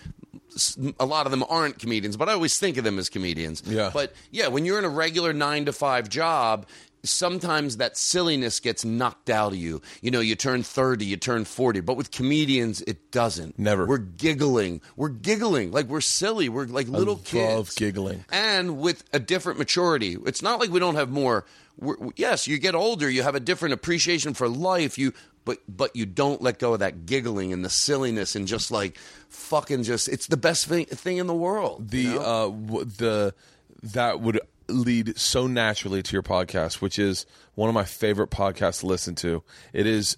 a 0.99 1.05
lot 1.05 1.25
of 1.25 1.31
them 1.31 1.43
aren't 1.49 1.79
comedians 1.79 2.17
but 2.17 2.27
I 2.27 2.33
always 2.33 2.57
think 2.59 2.77
of 2.77 2.83
them 2.83 2.99
as 2.99 3.09
comedians. 3.09 3.63
Yeah. 3.65 3.91
but 3.93 4.13
yeah 4.31 4.47
when 4.47 4.65
you're 4.65 4.79
in 4.79 4.85
a 4.85 4.89
regular 4.89 5.33
9 5.33 5.65
to 5.65 5.73
5 5.73 6.09
job 6.09 6.65
sometimes 7.03 7.77
that 7.77 7.97
silliness 7.97 8.59
gets 8.59 8.83
knocked 8.83 9.29
out 9.29 9.53
of 9.53 9.57
you. 9.57 9.81
You 10.01 10.11
know, 10.11 10.19
you 10.19 10.35
turn 10.35 10.63
30, 10.63 11.05
you 11.05 11.17
turn 11.17 11.45
40, 11.45 11.81
but 11.81 11.97
with 11.97 12.11
comedians, 12.11 12.81
it 12.81 13.11
doesn't. 13.11 13.57
Never. 13.57 13.85
We're 13.85 13.97
giggling. 13.97 14.81
We're 14.95 15.09
giggling. 15.09 15.71
Like 15.71 15.87
we're 15.87 16.01
silly. 16.01 16.49
We're 16.49 16.65
like 16.65 16.87
little 16.87 17.17
kids. 17.17 17.51
I 17.51 17.55
love 17.55 17.75
giggling. 17.75 18.25
And 18.31 18.79
with 18.79 19.03
a 19.13 19.19
different 19.19 19.59
maturity. 19.59 20.17
It's 20.25 20.41
not 20.41 20.59
like 20.59 20.69
we 20.69 20.79
don't 20.79 20.95
have 20.95 21.09
more. 21.09 21.45
We're, 21.77 21.95
yes, 22.15 22.47
you 22.47 22.57
get 22.57 22.75
older, 22.75 23.09
you 23.09 23.23
have 23.23 23.35
a 23.35 23.39
different 23.39 23.73
appreciation 23.73 24.33
for 24.33 24.47
life. 24.49 24.97
You. 24.97 25.13
But, 25.45 25.59
but 25.67 25.95
you 25.95 26.05
don't 26.05 26.41
let 26.43 26.59
go 26.59 26.73
of 26.73 26.79
that 26.81 27.07
giggling 27.07 27.53
and 27.53 27.65
the 27.65 27.71
silliness 27.71 28.35
and 28.35 28.47
just 28.47 28.69
like 28.69 28.99
fucking 29.29 29.81
just 29.83 30.07
it's 30.07 30.27
the 30.27 30.37
best 30.37 30.67
thing, 30.67 30.85
thing 30.85 31.17
in 31.17 31.25
the 31.25 31.33
world. 31.33 31.89
the 31.89 31.97
you 31.97 32.15
know? 32.15 32.19
uh 32.19 32.49
w- 32.49 32.85
the 32.85 33.33
that 33.81 34.19
would 34.19 34.41
lead 34.69 35.17
so 35.17 35.47
naturally 35.47 36.01
to 36.03 36.13
your 36.13 36.23
podcast 36.23 36.81
which 36.81 36.97
is 36.99 37.25
one 37.55 37.69
of 37.69 37.75
my 37.75 37.83
favorite 37.83 38.29
podcasts 38.29 38.79
to 38.81 38.87
listen 38.87 39.15
to 39.15 39.43
it 39.73 39.85
is 39.85 40.17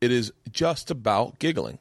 it 0.00 0.10
is 0.10 0.32
just 0.50 0.90
about 0.90 1.38
giggling. 1.38 1.78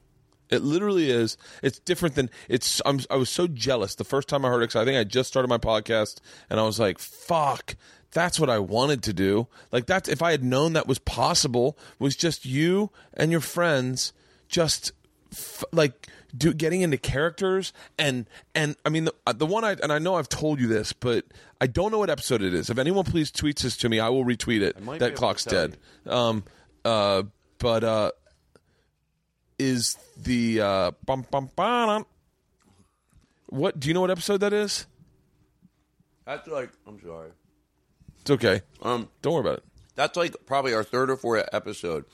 It 0.52 0.62
literally 0.62 1.10
is. 1.10 1.38
It's 1.64 1.80
different 1.80 2.14
than 2.14 2.30
it's. 2.48 2.80
I'm, 2.86 3.00
I 3.10 3.16
was 3.16 3.30
so 3.32 3.48
jealous 3.48 3.96
the 3.96 4.04
first 4.04 4.28
time 4.28 4.46
I 4.46 4.50
heard 4.50 4.62
it. 4.62 4.68
'cause 4.68 4.80
I 4.82 4.86
think 4.86 4.98
I 5.00 5.04
just 5.04 5.28
started 5.30 5.48
my 5.48 5.58
podcast, 5.58 6.20
and 6.50 6.60
I 6.60 6.64
was 6.64 6.78
like, 6.80 7.00
"Fuck, 7.00 7.76
that's 8.12 8.40
what 8.40 8.50
I 8.50 8.60
wanted 8.60 9.02
to 9.04 9.14
do." 9.14 9.48
Like 9.72 9.88
that's 9.88 10.08
if 10.08 10.22
I 10.22 10.30
had 10.32 10.44
known 10.44 10.74
that 10.74 10.88
was 10.88 11.00
possible, 11.00 11.80
was 11.98 12.16
just 12.16 12.46
you 12.46 12.92
and 13.16 13.32
your 13.32 13.42
friends, 13.42 14.14
just 14.50 14.92
f- 15.32 15.64
like 15.72 16.08
do 16.38 16.54
getting 16.54 16.82
into 16.82 16.98
characters 16.98 17.74
and 17.98 18.26
and 18.56 18.76
I 18.86 18.90
mean 18.90 19.06
the, 19.06 19.14
uh, 19.28 19.34
the 19.34 19.46
one 19.46 19.64
I 19.64 19.72
and 19.74 19.92
I 19.92 20.00
know 20.00 20.16
I've 20.16 20.30
told 20.30 20.60
you 20.60 20.68
this, 20.68 20.94
but 20.94 21.26
I 21.60 21.68
don't 21.68 21.92
know 21.92 22.00
what 22.00 22.10
episode 22.10 22.42
it 22.42 22.54
is. 22.54 22.70
If 22.70 22.78
anyone 22.78 23.04
please 23.06 23.32
tweets 23.32 23.62
this 23.62 23.78
to 23.78 23.90
me, 23.90 24.00
I 24.00 24.10
will 24.10 24.26
retweet 24.26 24.62
it. 24.62 24.78
That 25.00 25.16
clock's 25.16 25.46
dead. 25.46 25.78
Um, 26.06 26.44
uh, 26.86 27.24
but 27.60 27.84
uh, 27.84 28.12
is 29.60 29.98
the 30.18 30.62
uh, 30.62 30.92
bum, 31.06 31.26
bum, 31.30 31.50
bum, 31.56 32.06
what? 33.48 33.80
Do 33.80 33.88
you 33.88 33.94
know 33.94 34.02
what 34.02 34.12
episode 34.12 34.38
that 34.38 34.54
is? 34.54 34.88
That's 36.26 36.48
like 36.48 36.72
I'm 36.88 37.00
sorry. 37.02 37.32
It's 38.22 38.32
okay. 38.32 38.62
Um, 38.82 39.10
Don't 39.22 39.34
worry 39.34 39.42
about 39.42 39.58
it. 39.58 39.64
that's 39.96 40.16
like 40.16 40.36
probably 40.46 40.74
our 40.74 40.84
third 40.84 41.10
or 41.10 41.18
fourth 41.18 41.48
episode. 41.52 42.06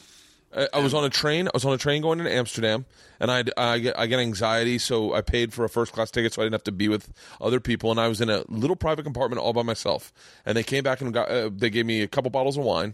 I, 0.56 0.68
I 0.74 0.80
was 0.80 0.94
on 0.94 1.04
a 1.04 1.10
train. 1.10 1.48
I 1.48 1.52
was 1.54 1.66
on 1.66 1.74
a 1.74 1.78
train 1.78 2.02
going 2.02 2.20
to 2.20 2.32
Amsterdam, 2.32 2.86
and 3.20 3.30
I 3.32 3.44
I 3.58 3.80
get 3.80 3.98
I 4.00 4.08
get 4.08 4.20
anxiety, 4.20 4.78
so 4.78 5.14
I 5.14 5.22
paid 5.22 5.54
for 5.54 5.66
a 5.66 5.70
first 5.70 5.94
class 5.94 6.12
ticket 6.12 6.34
so 6.34 6.42
I 6.42 6.46
didn't 6.46 6.54
have 6.56 6.64
to 6.66 6.72
be 6.72 6.88
with 6.88 7.10
other 7.42 7.60
people. 7.60 7.92
And 7.92 8.00
I 8.00 8.08
was 8.08 8.22
in 8.22 8.30
a 8.30 8.44
little 8.48 8.76
private 8.76 9.04
compartment 9.04 9.42
all 9.42 9.54
by 9.54 9.64
myself. 9.64 10.14
And 10.46 10.56
they 10.58 10.64
came 10.64 10.84
back 10.84 11.02
and 11.02 11.14
got 11.14 11.30
uh, 11.30 11.50
they 11.54 11.70
gave 11.70 11.86
me 11.86 12.02
a 12.02 12.08
couple 12.08 12.30
bottles 12.32 12.58
of 12.58 12.64
wine, 12.64 12.94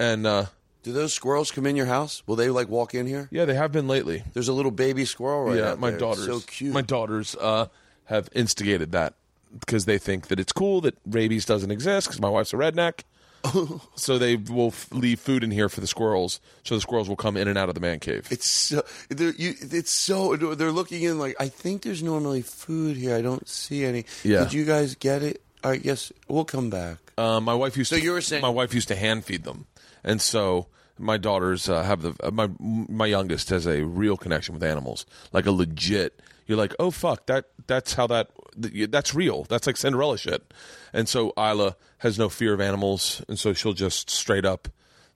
and 0.00 0.26
uh, 0.26 0.46
Do 0.82 0.92
those 0.92 1.12
squirrels 1.12 1.50
come 1.50 1.66
in 1.66 1.76
your 1.76 1.86
house? 1.86 2.22
Will 2.26 2.36
they 2.36 2.48
like 2.50 2.68
walk 2.68 2.94
in 2.94 3.06
here? 3.06 3.28
yeah, 3.30 3.44
they 3.44 3.54
have 3.54 3.72
been 3.72 3.86
lately. 3.88 4.24
There's 4.32 4.48
a 4.48 4.52
little 4.54 4.72
baby 4.72 5.04
squirrel 5.04 5.44
right 5.44 5.58
yeah, 5.58 5.70
out 5.72 5.78
my 5.80 5.90
there. 5.90 5.98
daughters, 5.98 6.26
So 6.26 6.40
cute. 6.40 6.72
My 6.72 6.82
daughters 6.82 7.36
uh, 7.40 7.66
have 8.06 8.28
instigated 8.34 8.92
that 8.92 9.14
because 9.60 9.84
they 9.84 9.98
think 9.98 10.28
that 10.28 10.40
it's 10.40 10.52
cool 10.52 10.80
that 10.80 10.96
rabies 11.06 11.44
doesn't 11.44 11.70
exist 11.70 12.08
because 12.08 12.20
my 12.20 12.28
wife's 12.28 12.52
a 12.52 12.56
redneck. 12.56 13.02
so 13.94 14.18
they 14.18 14.36
will 14.36 14.68
f- 14.68 14.88
leave 14.92 15.20
food 15.20 15.44
in 15.44 15.50
here 15.50 15.68
for 15.68 15.80
the 15.80 15.86
squirrels, 15.86 16.40
so 16.62 16.74
the 16.74 16.80
squirrels 16.80 17.08
will 17.08 17.16
come 17.16 17.36
in 17.36 17.48
and 17.48 17.58
out 17.58 17.68
of 17.68 17.74
the 17.74 17.80
man 17.80 17.98
cave. 18.00 18.26
It's 18.30 18.48
so 18.48 18.82
they're, 19.08 19.32
you, 19.32 19.54
it's 19.60 19.92
so 19.92 20.36
they're 20.36 20.72
looking 20.72 21.02
in 21.02 21.18
like 21.18 21.36
I 21.38 21.48
think 21.48 21.82
there's 21.82 22.02
normally 22.02 22.42
food 22.42 22.96
here. 22.96 23.14
I 23.16 23.22
don't 23.22 23.46
see 23.48 23.84
any. 23.84 24.04
Yeah. 24.22 24.44
Did 24.44 24.52
you 24.52 24.64
guys 24.64 24.94
get 24.94 25.22
it? 25.22 25.42
I 25.62 25.76
guess 25.76 26.12
we'll 26.28 26.44
come 26.44 26.70
back. 26.70 26.98
Uh, 27.16 27.40
my 27.40 27.54
wife 27.54 27.76
used 27.76 27.90
So 27.90 27.96
to. 27.96 28.02
you 28.02 28.12
were 28.12 28.20
saying- 28.20 28.42
my 28.42 28.48
wife 28.48 28.74
used 28.74 28.88
to 28.88 28.96
hand 28.96 29.24
feed 29.24 29.44
them, 29.44 29.66
and 30.02 30.20
so 30.20 30.66
my 30.98 31.16
daughters 31.16 31.68
uh, 31.68 31.82
have 31.82 32.02
the 32.02 32.14
uh, 32.22 32.30
my 32.30 32.48
my 32.58 33.06
youngest 33.06 33.50
has 33.50 33.66
a 33.66 33.82
real 33.84 34.16
connection 34.16 34.54
with 34.54 34.62
animals, 34.62 35.06
like 35.32 35.46
a 35.46 35.52
legit. 35.52 36.20
You're 36.46 36.58
like, 36.58 36.74
oh 36.78 36.90
fuck, 36.90 37.26
that 37.26 37.46
that's 37.66 37.94
how 37.94 38.06
that 38.08 38.28
th- 38.34 38.43
that's 38.56 39.14
real. 39.14 39.44
That's 39.44 39.66
like 39.66 39.76
Cinderella 39.76 40.18
shit. 40.18 40.52
And 40.92 41.08
so 41.08 41.32
Isla 41.38 41.76
has 41.98 42.18
no 42.18 42.28
fear 42.28 42.52
of 42.54 42.60
animals, 42.60 43.22
and 43.28 43.38
so 43.38 43.52
she'll 43.52 43.72
just 43.72 44.10
straight 44.10 44.44
up 44.44 44.68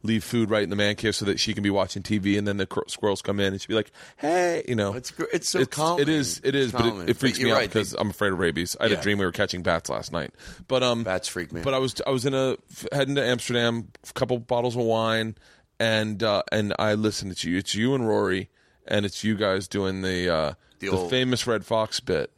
leave 0.04 0.22
food 0.22 0.48
right 0.48 0.62
in 0.62 0.70
the 0.70 0.76
man 0.76 0.94
cave 0.94 1.12
so 1.16 1.24
that 1.24 1.40
she 1.40 1.52
can 1.52 1.62
be 1.62 1.70
watching 1.70 2.02
TV, 2.04 2.38
and 2.38 2.46
then 2.46 2.56
the 2.56 2.66
cr- 2.66 2.86
squirrels 2.86 3.20
come 3.20 3.40
in, 3.40 3.52
and 3.52 3.60
she'll 3.60 3.68
be 3.68 3.74
like, 3.74 3.90
hey, 4.16 4.62
you 4.68 4.76
know, 4.76 4.92
It's 4.94 5.12
it's 5.32 5.48
so 5.48 5.58
It 5.58 5.70
calming. 5.72 6.08
is. 6.08 6.40
It 6.44 6.54
is, 6.54 6.66
It's 6.66 6.72
but 6.72 6.86
it, 6.86 6.90
calming. 6.90 7.08
it 7.08 7.16
freaks 7.16 7.38
But 7.38 7.44
me 7.44 7.50
out 7.50 7.56
right, 7.56 7.68
because 7.68 7.94
I'm 7.94 8.10
afraid 8.10 8.32
of 8.32 8.38
rabies. 8.38 8.76
I 8.78 8.84
had 8.84 8.92
Yeah. 8.92 8.98
a 8.98 9.02
dream 9.02 9.18
we 9.18 9.24
were 9.24 9.32
catching 9.32 9.62
bats 9.64 9.90
last 9.90 10.12
night, 10.12 10.32
but 10.68 10.84
um, 10.84 11.02
Bats 11.02 11.26
freak 11.26 11.52
me. 11.52 11.62
But 11.62 11.74
I 11.74 11.78
was 11.78 11.96
I 12.06 12.10
was 12.10 12.24
in 12.24 12.32
a 12.34 12.56
heading 12.92 13.16
to 13.16 13.24
Amsterdam, 13.26 13.88
a 14.08 14.12
couple 14.12 14.38
bottles 14.38 14.76
of 14.76 14.82
wine, 14.82 15.34
and 15.80 16.22
uh, 16.22 16.42
and 16.52 16.74
I 16.78 16.94
listened 16.94 17.36
to 17.36 17.50
you. 17.50 17.58
It's 17.58 17.74
you 17.74 17.94
and 17.96 18.06
Rory, 18.06 18.50
and 18.86 19.04
it's 19.04 19.24
you 19.24 19.34
guys 19.34 19.66
doing 19.66 20.02
the 20.02 20.28
uh, 20.32 20.52
The 20.78 20.90
the, 20.90 20.96
old- 20.96 21.10
famous 21.10 21.44
Redd 21.44 21.64
Foxx 21.64 21.98
bit. 21.98 22.30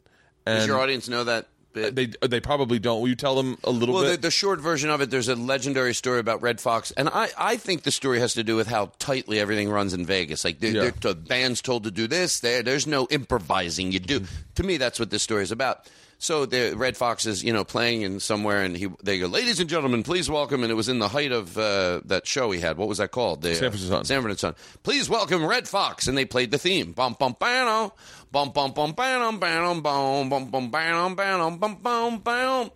Does 0.45 0.67
your 0.67 0.79
audience 0.79 1.07
know 1.09 1.23
that 1.23 1.47
bit? 1.73 1.95
they 1.95 2.07
they 2.27 2.39
probably 2.39 2.79
don't. 2.79 3.01
Will 3.01 3.07
you 3.07 3.15
tell 3.15 3.35
them 3.35 3.57
a 3.63 3.69
little 3.71 3.95
well, 3.95 4.03
the, 4.03 4.11
bit? 4.11 4.21
the 4.21 4.31
short 4.31 4.59
version 4.59 4.89
of 4.89 5.01
it, 5.01 5.09
there's 5.09 5.27
a 5.29 5.35
legendary 5.35 5.93
story 5.93 6.19
about 6.19 6.41
Redd 6.41 6.59
Foxx, 6.59 6.91
and 6.91 7.07
I, 7.09 7.29
I 7.37 7.57
think 7.57 7.83
the 7.83 7.91
story 7.91 8.19
has 8.19 8.33
to 8.33 8.43
do 8.43 8.55
with 8.55 8.67
how 8.67 8.91
tightly 8.99 9.39
everything 9.39 9.69
runs 9.69 9.93
in 9.93 10.05
Vegas. 10.05 10.43
Like, 10.43 10.59
they're, 10.59 10.71
Yeah. 10.71 10.81
they're- 10.81 11.13
the 11.13 11.15
band's 11.15 11.61
told 11.61 11.83
to 11.85 11.91
do 11.91 12.07
this, 12.07 12.39
there, 12.39 12.63
there's 12.63 12.87
no 12.87 13.07
improvising. 13.09 13.91
You 13.91 13.99
do. 13.99 14.25
To 14.55 14.63
me, 14.63 14.77
that's 14.77 14.99
what 14.99 15.09
this 15.11 15.23
story 15.23 15.43
is 15.43 15.51
about. 15.51 15.87
So 16.21 16.45
the 16.45 16.75
Redd 16.77 16.97
Foxx 16.97 17.25
is, 17.25 17.43
you 17.43 17.51
know, 17.51 17.63
playing 17.63 18.03
in 18.03 18.19
somewhere, 18.19 18.61
and 18.61 18.77
he 18.77 18.89
they 19.01 19.17
go, 19.17 19.25
"Ladies 19.25 19.59
and 19.59 19.67
gentlemen, 19.67 20.03
please 20.03 20.29
welcome." 20.29 20.61
And 20.61 20.71
it 20.71 20.75
was 20.75 20.87
in 20.87 20.99
the 20.99 21.07
height 21.07 21.31
of 21.31 21.57
uh, 21.57 22.01
that 22.05 22.27
show 22.27 22.51
he 22.51 22.59
had. 22.59 22.77
What 22.77 22.87
was 22.87 22.99
that 22.99 23.09
called? 23.09 23.41
The, 23.41 23.55
Sanford 23.55 23.79
and 23.81 23.89
Son. 23.89 24.05
Sanford 24.05 24.29
and 24.29 24.39
Son. 24.39 24.55
Please 24.83 25.09
welcome 25.09 25.43
Redd 25.43 25.67
Foxx, 25.67 26.07
and 26.07 26.15
they 26.15 26.25
played 26.25 26.51
the 26.51 26.59
theme. 26.59 26.91
Bum 26.91 27.15
bum 27.19 27.35
bam, 27.39 27.89
bum 28.31 28.51
bum 28.51 28.71
bum 28.71 28.91
bam 28.91 29.39
bam 29.39 29.81
bum 29.81 30.29
bum 30.29 30.51
bum 30.51 30.69
bam 30.69 31.15
bam 31.15 31.57
bum 31.57 31.75
bum 31.81 32.19
bam. 32.19 32.69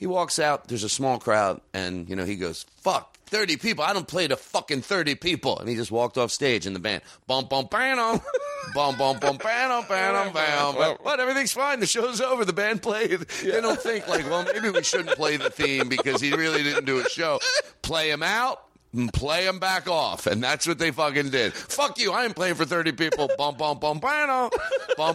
He 0.00 0.06
walks 0.06 0.38
out. 0.38 0.66
There's 0.66 0.82
a 0.82 0.88
small 0.88 1.18
crowd, 1.18 1.60
and 1.74 2.08
you 2.08 2.16
know 2.16 2.24
he 2.24 2.36
goes, 2.36 2.64
"Fuck, 2.78 3.18
thirty 3.26 3.58
people. 3.58 3.84
I 3.84 3.92
don't 3.92 4.08
play 4.08 4.26
to 4.26 4.36
fucking 4.36 4.80
thirty 4.80 5.14
people." 5.14 5.58
And 5.58 5.68
he 5.68 5.76
just 5.76 5.92
walked 5.92 6.16
off 6.16 6.30
stage, 6.30 6.64
and 6.64 6.74
the 6.74 6.80
band, 6.80 7.02
bum 7.26 7.48
bum 7.50 7.68
bam, 7.70 7.98
bum 8.74 8.96
bum 8.96 9.18
bum 9.18 9.36
bam 9.36 9.84
bam 9.86 10.32
bam. 10.32 10.96
But, 11.04 11.20
everything's 11.20 11.52
fine. 11.52 11.80
The 11.80 11.86
show's 11.86 12.22
over. 12.22 12.46
The 12.46 12.54
band 12.54 12.80
played. 12.80 13.20
They 13.44 13.60
don't 13.60 13.78
think 13.78 14.08
like, 14.08 14.24
well, 14.30 14.42
maybe 14.50 14.70
we 14.70 14.82
shouldn't 14.82 15.16
play 15.16 15.36
the 15.36 15.50
theme 15.50 15.90
because 15.90 16.22
he 16.22 16.32
really 16.32 16.62
didn't 16.62 16.86
do 16.86 16.98
a 17.00 17.04
show. 17.10 17.38
Play 17.82 18.10
him 18.10 18.22
out 18.22 18.69
play 19.12 19.44
them 19.44 19.58
back 19.58 19.88
off. 19.88 20.26
And 20.26 20.42
that's 20.42 20.66
what 20.66 20.78
they 20.78 20.90
fucking 20.90 21.30
did. 21.30 21.52
Fuck 21.52 21.98
you. 21.98 22.12
I 22.12 22.24
am 22.24 22.34
playing 22.34 22.54
for 22.56 22.64
30 22.64 22.92
people. 22.92 23.28
bum, 23.38 23.56
bum, 23.56 23.78
bum, 23.78 23.98
bum, 23.98 24.50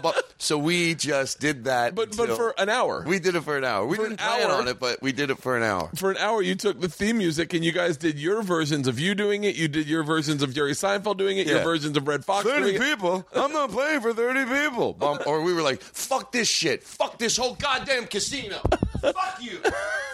bum. 0.02 0.14
So 0.38 0.58
we 0.58 0.96
just 0.96 1.40
did 1.40 1.66
that. 1.66 1.96
but 1.96 2.16
but 2.16 2.30
for 2.36 2.54
an 2.58 2.70
hour. 2.70 3.04
We 3.08 3.20
did 3.20 3.36
it 3.36 3.42
for 3.42 3.58
an 3.58 3.64
hour. 3.64 3.86
We 3.86 3.98
For 3.98 4.04
didn't 4.04 4.22
hour? 4.22 4.52
on 4.52 4.68
it, 4.68 4.80
but 4.80 5.02
we 5.02 5.12
did 5.12 5.30
it 5.30 5.38
for 5.40 5.58
an 5.58 5.64
hour. 5.64 5.90
for 5.96 6.12
an 6.12 6.18
hour, 6.18 6.42
you 6.42 6.56
took 6.56 6.80
the 6.80 6.90
theme 6.90 7.18
music 7.18 7.54
and 7.54 7.64
you 7.64 7.72
guys 7.72 7.98
did 7.98 8.18
your 8.20 8.42
versions 8.42 8.88
of 8.88 9.00
you 9.00 9.16
doing 9.16 9.44
it. 9.44 9.56
You 9.56 9.68
did 9.68 9.88
your 9.88 10.04
versions 10.04 10.42
of 10.44 10.54
Jerry 10.54 10.72
Seinfeld 10.74 11.18
doing 11.18 11.38
it. 11.38 11.48
Your 11.48 11.62
versions 11.64 11.98
of 11.98 12.08
Redd 12.08 12.26
Foxx 12.26 12.46
doing 12.46 12.76
it. 12.76 12.82
people? 12.82 13.26
I'm 13.34 13.52
not 13.52 13.72
playing 13.72 14.02
for 14.02 14.14
30 14.14 14.46
people. 14.46 14.94
Bum, 14.94 15.20
or 15.26 15.42
we 15.42 15.54
were 15.54 15.62
like, 15.62 15.82
fuck 15.82 16.32
this 16.32 16.48
shit. 16.48 16.84
Fuck 16.84 17.18
this 17.20 17.38
whole 17.38 17.56
goddamn 17.56 18.08
casino. 18.08 18.58
fuck 19.02 19.38
you. 19.42 19.58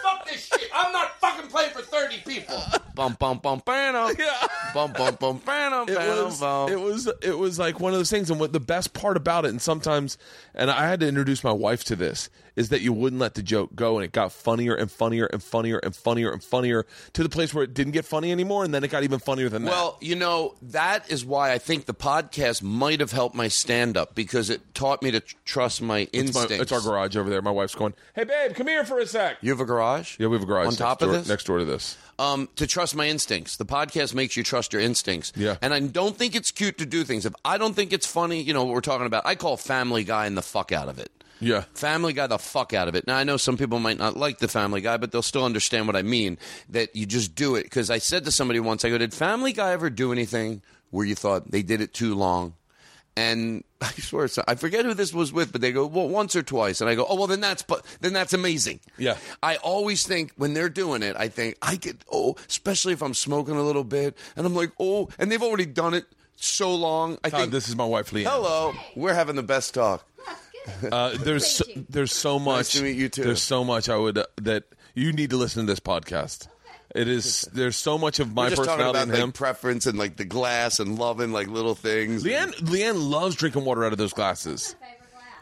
Fuck 0.02 0.26
this 0.28 0.46
shit. 0.46 0.68
I'm 0.74 0.92
not 0.92 1.20
fucking 1.20 1.48
playing 1.50 1.70
for 1.70 1.82
30 1.82 2.18
people. 2.26 2.60
Bum, 2.94 3.16
bum, 3.18 3.38
bum, 3.38 3.51
bam. 3.60 4.14
Yeah. 4.18 4.46
Bum, 4.74 4.92
bum, 4.92 5.16
bum, 5.20 5.40
bam, 5.44 5.88
it 5.88 5.96
was 5.98 6.40
bum. 6.40 6.70
it 6.70 6.80
was 6.80 7.08
it 7.22 7.36
was 7.36 7.58
like 7.58 7.78
one 7.80 7.92
of 7.92 7.98
those 7.98 8.10
things 8.10 8.30
and 8.30 8.40
what 8.40 8.52
the 8.52 8.60
best 8.60 8.94
part 8.94 9.16
about 9.16 9.44
it 9.44 9.48
and 9.48 9.60
sometimes 9.60 10.16
and 10.54 10.70
I 10.70 10.86
had 10.88 11.00
to 11.00 11.08
introduce 11.08 11.44
my 11.44 11.52
wife 11.52 11.84
to 11.84 11.96
this 11.96 12.30
is 12.56 12.68
that 12.68 12.80
you 12.82 12.92
wouldn't 12.92 13.20
let 13.20 13.34
the 13.34 13.42
joke 13.42 13.70
go 13.74 13.96
and 13.96 14.04
it 14.04 14.12
got 14.12 14.32
funnier 14.32 14.74
and 14.74 14.90
funnier 14.90 15.26
and 15.26 15.42
funnier 15.42 15.78
and 15.78 15.94
funnier 15.96 16.30
and 16.30 16.42
funnier 16.42 16.84
to 17.14 17.22
the 17.22 17.28
place 17.28 17.54
where 17.54 17.64
it 17.64 17.72
didn't 17.74 17.92
get 17.92 18.04
funny 18.04 18.30
anymore 18.32 18.64
and 18.64 18.74
then 18.74 18.84
it 18.84 18.88
got 18.90 19.02
even 19.04 19.18
funnier 19.18 19.48
than 19.48 19.64
that? 19.64 19.70
Well, 19.70 19.98
you 20.00 20.16
know, 20.16 20.54
that 20.62 21.10
is 21.10 21.24
why 21.24 21.52
I 21.52 21.58
think 21.58 21.86
the 21.86 21.94
podcast 21.94 22.62
might 22.62 23.00
have 23.00 23.12
helped 23.12 23.34
my 23.34 23.48
stand 23.48 23.96
up 23.96 24.14
because 24.14 24.50
it 24.50 24.74
taught 24.74 25.02
me 25.02 25.10
to 25.12 25.20
tr- 25.20 25.36
trust 25.44 25.80
my 25.82 26.00
that. 26.04 26.10
It's, 26.12 26.34
my, 26.34 26.40
instincts. 26.42 26.62
it's 26.62 26.72
our 26.72 26.80
garage 26.80 27.16
over 27.16 27.30
there. 27.30 27.40
My 27.42 27.50
wife's 27.50 27.74
going, 27.74 27.94
"Hey 28.14 28.24
babe, 28.24 28.54
come 28.54 28.66
here 28.66 28.84
for 28.84 28.98
a 28.98 29.06
sec." 29.06 29.38
You 29.40 29.50
have 29.50 29.60
a 29.60 29.64
garage? 29.64 30.18
Yeah, 30.18 30.26
we 30.28 30.34
have 30.36 30.42
a 30.42 30.46
garage 30.46 30.66
On 30.66 30.72
top 30.74 30.98
door, 30.98 31.08
of 31.10 31.14
this? 31.14 31.28
next 31.28 31.44
door 31.46 31.58
to 31.58 31.64
this. 31.64 31.96
um, 32.18 32.48
to 32.56 32.66
trust 32.66 32.94
my 32.94 33.08
instincts. 33.08 33.56
The 33.56 33.64
podcast 33.64 34.14
makes 34.14 34.36
you 34.36 34.42
trust 34.42 34.72
your 34.72 34.82
instincts. 34.82 35.32
Yeah. 35.36 35.56
And 35.62 35.72
I 35.72 35.80
don't 35.80 36.16
think 36.16 36.34
it's 36.34 36.50
cute 36.50 36.78
to 36.78 36.86
do 36.86 37.04
things. 37.04 37.24
If 37.26 37.34
I 37.44 37.56
don't 37.58 37.74
think 37.74 37.92
it's 37.92 38.06
funny, 38.06 38.42
you 38.42 38.52
know 38.52 38.64
what 38.64 38.74
we're 38.74 38.80
talking 38.80 39.06
about. 39.06 39.24
I 39.26 39.34
call 39.34 39.56
Family 39.56 40.04
Guy 40.04 40.26
and 40.26 40.36
the 40.36 40.42
fuck 40.42 40.72
out 40.72 40.88
of 40.88 40.98
it. 40.98 41.10
Yeah. 41.42 41.64
Family 41.74 42.12
Guy 42.12 42.26
the 42.28 42.38
fuck 42.38 42.72
out 42.72 42.88
of 42.88 42.94
it. 42.94 43.06
Now 43.06 43.16
I 43.16 43.24
know 43.24 43.36
some 43.36 43.56
people 43.56 43.78
might 43.78 43.98
not 43.98 44.16
like 44.16 44.38
the 44.38 44.48
Family 44.48 44.80
Guy, 44.80 44.96
but 44.96 45.12
they'll 45.12 45.22
still 45.22 45.44
understand 45.44 45.86
what 45.86 45.96
I 45.96 46.02
mean. 46.02 46.38
That 46.68 46.94
you 46.96 47.04
just 47.04 47.34
do 47.34 47.56
it 47.56 47.64
because 47.64 47.90
I 47.90 47.98
said 47.98 48.24
to 48.24 48.30
somebody 48.32 48.60
once, 48.60 48.84
I 48.84 48.90
go, 48.90 48.98
"Did 48.98 49.12
Family 49.12 49.52
Guy 49.52 49.72
ever 49.72 49.90
do 49.90 50.12
anything 50.12 50.62
where 50.90 51.04
you 51.04 51.14
thought 51.14 51.50
they 51.50 51.62
did 51.62 51.80
it 51.80 51.92
too 51.92 52.14
long?" 52.14 52.54
And 53.14 53.62
I 53.82 53.90
swear, 53.92 54.28
I 54.48 54.54
forget 54.54 54.84
who 54.84 54.94
this 54.94 55.12
was 55.12 55.32
with, 55.32 55.52
but 55.52 55.60
they 55.60 55.72
go, 55.72 55.84
"Well, 55.86 56.08
once 56.08 56.34
or 56.36 56.42
twice," 56.42 56.80
and 56.80 56.88
I 56.88 56.94
go, 56.94 57.04
"Oh, 57.08 57.16
well, 57.16 57.26
then 57.26 57.40
that's 57.40 57.62
pu- 57.62 57.80
then 58.00 58.12
that's 58.12 58.32
amazing." 58.32 58.80
Yeah. 58.96 59.16
I 59.42 59.56
always 59.56 60.06
think 60.06 60.32
when 60.36 60.54
they're 60.54 60.68
doing 60.70 61.02
it, 61.02 61.16
I 61.18 61.28
think 61.28 61.56
I 61.60 61.76
could, 61.76 61.98
oh, 62.10 62.36
especially 62.48 62.92
if 62.92 63.02
I'm 63.02 63.14
smoking 63.14 63.56
a 63.56 63.62
little 63.62 63.84
bit, 63.84 64.16
and 64.36 64.46
I'm 64.46 64.54
like, 64.54 64.70
oh, 64.80 65.08
and 65.18 65.30
they've 65.30 65.42
already 65.42 65.66
done 65.66 65.92
it 65.94 66.06
so 66.36 66.74
long. 66.74 67.18
I 67.22 67.28
Todd, 67.30 67.40
think. 67.40 67.52
this 67.52 67.68
is 67.68 67.76
my 67.76 67.84
wife, 67.84 68.10
LeeAnn. 68.12 68.24
Hello, 68.24 68.72
we're 68.96 69.14
having 69.14 69.36
the 69.36 69.42
best 69.42 69.74
talk. 69.74 70.06
Uh, 70.90 71.16
there's 71.18 71.46
so, 71.46 71.64
there's 71.88 72.12
so 72.12 72.38
much. 72.38 72.72
to 72.72 72.82
meet 72.82 72.96
you, 72.96 73.08
too. 73.08 73.24
There's 73.24 73.42
so 73.42 73.64
much 73.64 73.88
I 73.88 73.96
would 73.96 74.18
uh, 74.18 74.26
that 74.42 74.64
you 74.94 75.12
need 75.12 75.30
to 75.30 75.36
listen 75.36 75.66
to 75.66 75.72
this 75.72 75.80
podcast. 75.80 76.48
It 76.94 77.08
is 77.08 77.48
there's 77.52 77.76
so 77.76 77.96
much 77.96 78.20
of 78.20 78.34
my 78.34 78.44
We're 78.44 78.50
just 78.50 78.64
talking 78.64 78.84
personality 78.84 78.98
about 78.98 79.02
in 79.08 79.14
like 79.14 79.22
him. 79.22 79.32
preference 79.32 79.86
and 79.86 79.98
like 79.98 80.16
the 80.16 80.26
glass 80.26 80.78
and 80.78 80.98
loving 80.98 81.32
like 81.32 81.48
little 81.48 81.74
things. 81.74 82.22
LeeAnn 82.22 82.52
LeeAnn 82.56 83.10
loves 83.10 83.34
drinking 83.34 83.64
water 83.64 83.84
out 83.84 83.92
of 83.92 83.98
those 83.98 84.12
glasses. 84.12 84.76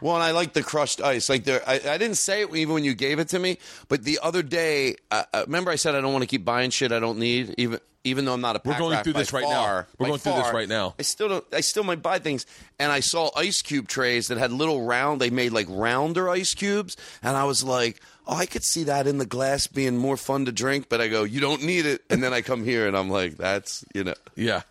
Well, 0.01 0.15
and 0.15 0.23
I 0.23 0.31
like 0.31 0.53
the 0.53 0.63
crushed 0.63 0.99
ice. 1.01 1.29
Like 1.29 1.43
there, 1.43 1.61
I, 1.67 1.75
I 1.75 1.97
didn't 1.97 2.15
say 2.15 2.41
it 2.41 2.55
even 2.55 2.73
when 2.73 2.83
you 2.83 2.93
gave 2.95 3.19
it 3.19 3.29
to 3.29 3.39
me, 3.39 3.57
but 3.87 4.03
the 4.03 4.19
other 4.21 4.41
day, 4.43 4.95
uh, 5.11 5.23
uh, 5.33 5.43
remember 5.45 5.71
I 5.71 5.75
said 5.75 5.95
I 5.95 6.01
don't 6.01 6.11
want 6.13 6.23
to 6.23 6.27
keep 6.27 6.43
buying 6.43 6.71
shit 6.71 6.91
I 6.91 6.99
don't 6.99 7.19
need, 7.19 7.53
even 7.57 7.79
even 8.03 8.25
though 8.25 8.33
I'm 8.33 8.41
not 8.41 8.55
a. 8.55 8.61
We're 8.65 8.79
going 8.79 8.93
rat 8.93 9.03
through 9.03 9.13
by 9.13 9.19
this 9.19 9.31
right 9.31 9.43
now. 9.43 9.85
We're 9.99 10.05
by 10.05 10.07
going 10.07 10.19
through 10.19 10.33
this 10.33 10.51
right 10.53 10.67
now. 10.67 10.95
I 10.97 11.03
still 11.03 11.29
don't. 11.29 11.45
I 11.53 11.61
still 11.61 11.83
might 11.83 12.01
buy 12.01 12.17
things, 12.17 12.47
and 12.79 12.91
I 12.91 12.99
saw 12.99 13.29
ice 13.35 13.61
cube 13.61 13.87
trays 13.87 14.29
that 14.29 14.39
had 14.39 14.51
little 14.51 14.81
round. 14.83 15.21
They 15.21 15.29
made 15.29 15.51
like 15.51 15.67
rounder 15.69 16.27
ice 16.27 16.55
cubes, 16.55 16.97
and 17.21 17.37
I 17.37 17.43
was 17.43 17.63
like, 17.63 18.01
oh, 18.25 18.35
I 18.35 18.47
could 18.47 18.63
see 18.63 18.85
that 18.85 19.05
in 19.05 19.19
the 19.19 19.25
glass 19.27 19.67
being 19.67 19.97
more 19.97 20.17
fun 20.17 20.45
to 20.45 20.51
drink. 20.51 20.89
But 20.89 20.99
I 20.99 21.09
go, 21.09 21.23
you 21.23 21.39
don't 21.41 21.63
need 21.63 21.85
it, 21.85 22.01
and 22.09 22.23
then 22.23 22.33
I 22.33 22.41
come 22.41 22.63
here 22.63 22.87
and 22.87 22.97
I'm 22.97 23.09
like, 23.11 23.37
that's 23.37 23.85
you 23.93 24.03
know, 24.03 24.15
Yeah. 24.35 24.63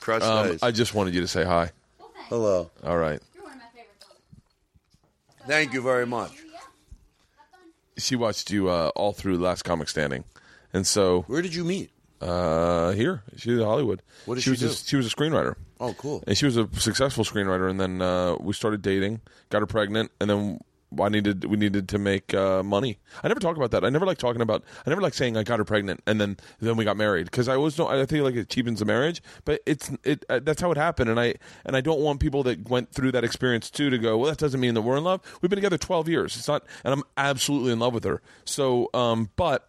crushed 0.00 0.26
Um, 0.26 0.50
ice. 0.52 0.62
I 0.62 0.72
just 0.72 0.94
wanted 0.94 1.14
you 1.14 1.20
to 1.20 1.28
say 1.28 1.44
hi. 1.44 1.70
Well. 2.00 2.10
Hello. 2.28 2.70
All 2.84 2.98
right. 2.98 3.20
You're 3.36 3.44
one 3.44 3.52
of 3.52 3.58
my 3.58 3.64
favorites. 3.72 4.04
So 5.37 5.37
Thank 5.48 5.72
you 5.72 5.82
very 5.82 6.06
much. 6.06 6.32
Yeah. 6.32 6.58
Have 6.58 7.50
fun. 7.50 7.60
She 7.96 8.14
watched 8.16 8.50
you 8.50 8.68
uh, 8.68 8.90
all 8.94 9.12
through 9.12 9.38
Last 9.38 9.62
Comic 9.62 9.88
Standing, 9.88 10.24
and 10.72 10.86
so 10.86 11.22
Where 11.22 11.42
did 11.42 11.54
you 11.54 11.64
meet? 11.64 11.90
uh, 12.20 12.92
here 12.92 13.22
she's 13.36 13.58
in 13.58 13.64
Hollywood. 13.64 14.02
What 14.26 14.34
did 14.36 14.42
she 14.42 14.46
she 14.46 14.50
was 14.50 14.60
do? 14.60 14.66
A, 14.68 14.72
she 14.88 14.96
was 14.96 15.06
a 15.06 15.14
screenwriter. 15.16 15.54
Oh, 15.80 15.94
cool. 15.94 16.22
and 16.26 16.36
she 16.36 16.44
was 16.44 16.56
a 16.56 16.68
successful 16.74 17.24
screenwriter. 17.24 17.70
And 17.70 17.80
then 17.80 18.02
uh, 18.02 18.36
we 18.40 18.52
started 18.52 18.82
dating, 18.82 19.20
got 19.50 19.60
her 19.60 19.66
pregnant, 19.66 20.10
and 20.20 20.28
then 20.28 20.60
I 21.00 21.08
needed 21.08 21.44
we 21.44 21.56
needed 21.56 21.88
to 21.90 21.98
make 21.98 22.32
uh, 22.32 22.62
money. 22.62 22.98
I 23.22 23.28
never 23.28 23.40
talk 23.40 23.56
about 23.56 23.70
that. 23.72 23.84
I 23.84 23.90
never 23.90 24.06
like 24.06 24.18
talking 24.18 24.40
about. 24.40 24.64
I 24.86 24.90
never 24.90 25.02
like 25.02 25.14
saying 25.14 25.36
I 25.36 25.42
got 25.42 25.58
her 25.58 25.64
pregnant, 25.64 26.02
and 26.06 26.20
then 26.20 26.38
then 26.60 26.76
we 26.76 26.84
got 26.84 26.96
married 26.96 27.26
because 27.26 27.48
I 27.48 27.56
always 27.56 27.76
don't. 27.76 27.90
I 27.90 28.04
think 28.06 28.24
like 28.24 28.34
it 28.34 28.48
cheapens 28.48 28.78
the 28.78 28.84
marriage, 28.84 29.22
but 29.44 29.60
it's 29.66 29.90
it. 30.02 30.24
Uh, 30.28 30.40
that's 30.42 30.60
how 30.60 30.70
it 30.70 30.76
happened, 30.78 31.10
and 31.10 31.20
I 31.20 31.34
and 31.64 31.76
I 31.76 31.80
don't 31.80 32.00
want 32.00 32.20
people 32.20 32.42
that 32.44 32.68
went 32.68 32.90
through 32.92 33.12
that 33.12 33.24
experience 33.24 33.70
too 33.70 33.90
to 33.90 33.98
go. 33.98 34.16
Well, 34.16 34.30
that 34.30 34.38
doesn't 34.38 34.60
mean 34.60 34.74
that 34.74 34.82
we're 34.82 34.96
in 34.96 35.04
love. 35.04 35.20
We've 35.42 35.50
been 35.50 35.58
together 35.58 35.78
twelve 35.78 36.08
years. 36.08 36.36
It's 36.36 36.48
not, 36.48 36.64
and 36.84 36.94
I'm 36.94 37.02
absolutely 37.16 37.72
in 37.72 37.78
love 37.78 37.92
with 37.92 38.04
her. 38.04 38.22
So, 38.44 38.88
um, 38.94 39.30
but 39.36 39.68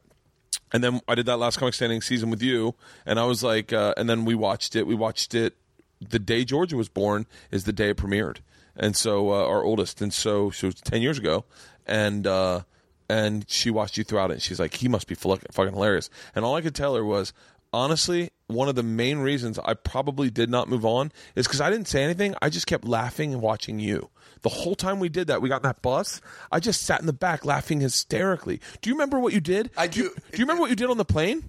and 0.72 0.84
then 0.84 1.01
I 1.07 1.15
did 1.15 1.26
that 1.26 1.38
last 1.38 1.57
comic 1.57 1.74
standing 1.74 2.01
season 2.01 2.30
with 2.30 2.41
you, 2.41 2.76
and 3.05 3.20
I 3.20 3.26
was 3.26 3.43
like, 3.43 3.74
uh, 3.74 3.93
and 3.97 4.09
then 4.09 4.24
we 4.24 4.36
watched 4.36 4.76
it. 4.76 4.88
We 4.88 4.95
watched 4.95 5.36
it 5.36 5.55
the 6.01 6.20
day 6.20 6.45
Georgia 6.45 6.78
was 6.78 6.89
born 6.89 7.26
is 7.51 7.65
the 7.65 7.74
day 7.74 7.89
it 7.89 7.97
premiered, 7.97 8.38
and 8.80 8.95
so 8.95 9.32
uh, 9.32 9.45
our 9.45 9.63
oldest, 9.63 10.01
and 10.01 10.11
so 10.13 10.49
she 10.49 10.65
was 10.65 10.75
ten 10.75 11.01
years 11.01 11.17
ago, 11.19 11.45
and 11.86 12.25
uh, 12.25 12.61
and 13.09 13.45
she 13.49 13.69
watched 13.69 13.97
you 13.97 14.03
throughout 14.03 14.32
it. 14.32 14.36
And 14.36 14.41
she's 14.41 14.59
like, 14.59 14.73
he 14.75 14.88
must 14.88 15.07
be 15.07 15.15
fuck- 15.15 15.43
fucking 15.51 15.73
hilarious, 15.73 16.09
and 16.34 16.43
all 16.45 16.55
I 16.55 16.61
could 16.61 16.75
tell 16.75 16.95
her 16.95 17.05
was. 17.05 17.34
Honestly, 17.71 18.32
one 18.47 18.67
of 18.67 18.73
the 18.73 18.82
main 18.82 19.19
reasons 19.19 19.59
I 19.59 19.75
probably 19.75 20.32
did 20.32 20.49
not 20.49 20.67
move 20.69 20.84
on 20.86 21.11
is 21.36 21.45
because 21.45 21.61
I 21.61 21.69
didn't 21.69 21.88
say 21.88 22.03
anything. 22.03 22.34
I 22.41 22.49
just 22.49 22.65
kept 22.65 22.84
laughing 22.84 23.32
and 23.32 23.43
watching 23.43 23.77
you. 23.80 24.09
The 24.41 24.49
whole 24.49 24.73
time 24.73 24.99
we 24.99 25.07
did 25.07 25.27
that, 25.27 25.39
we 25.43 25.49
got 25.49 25.57
in 25.57 25.67
that 25.67 25.84
bus. 25.84 26.19
I 26.51 26.59
just 26.59 26.82
sat 26.82 26.99
in 26.99 27.05
the 27.05 27.13
back 27.13 27.45
laughing 27.45 27.80
hysterically. 27.80 28.59
Do 28.82 28.89
you 28.89 28.95
remember 28.95 29.19
what 29.19 29.34
you 29.34 29.39
did? 29.39 29.69
I 29.77 29.86
Do 29.86 29.99
you, 29.99 30.09
do. 30.09 30.15
do 30.32 30.38
you 30.39 30.45
remember 30.45 30.61
what 30.61 30.71
you 30.71 30.75
did 30.75 30.89
on 30.89 30.97
the 30.97 31.05
plane? 31.05 31.43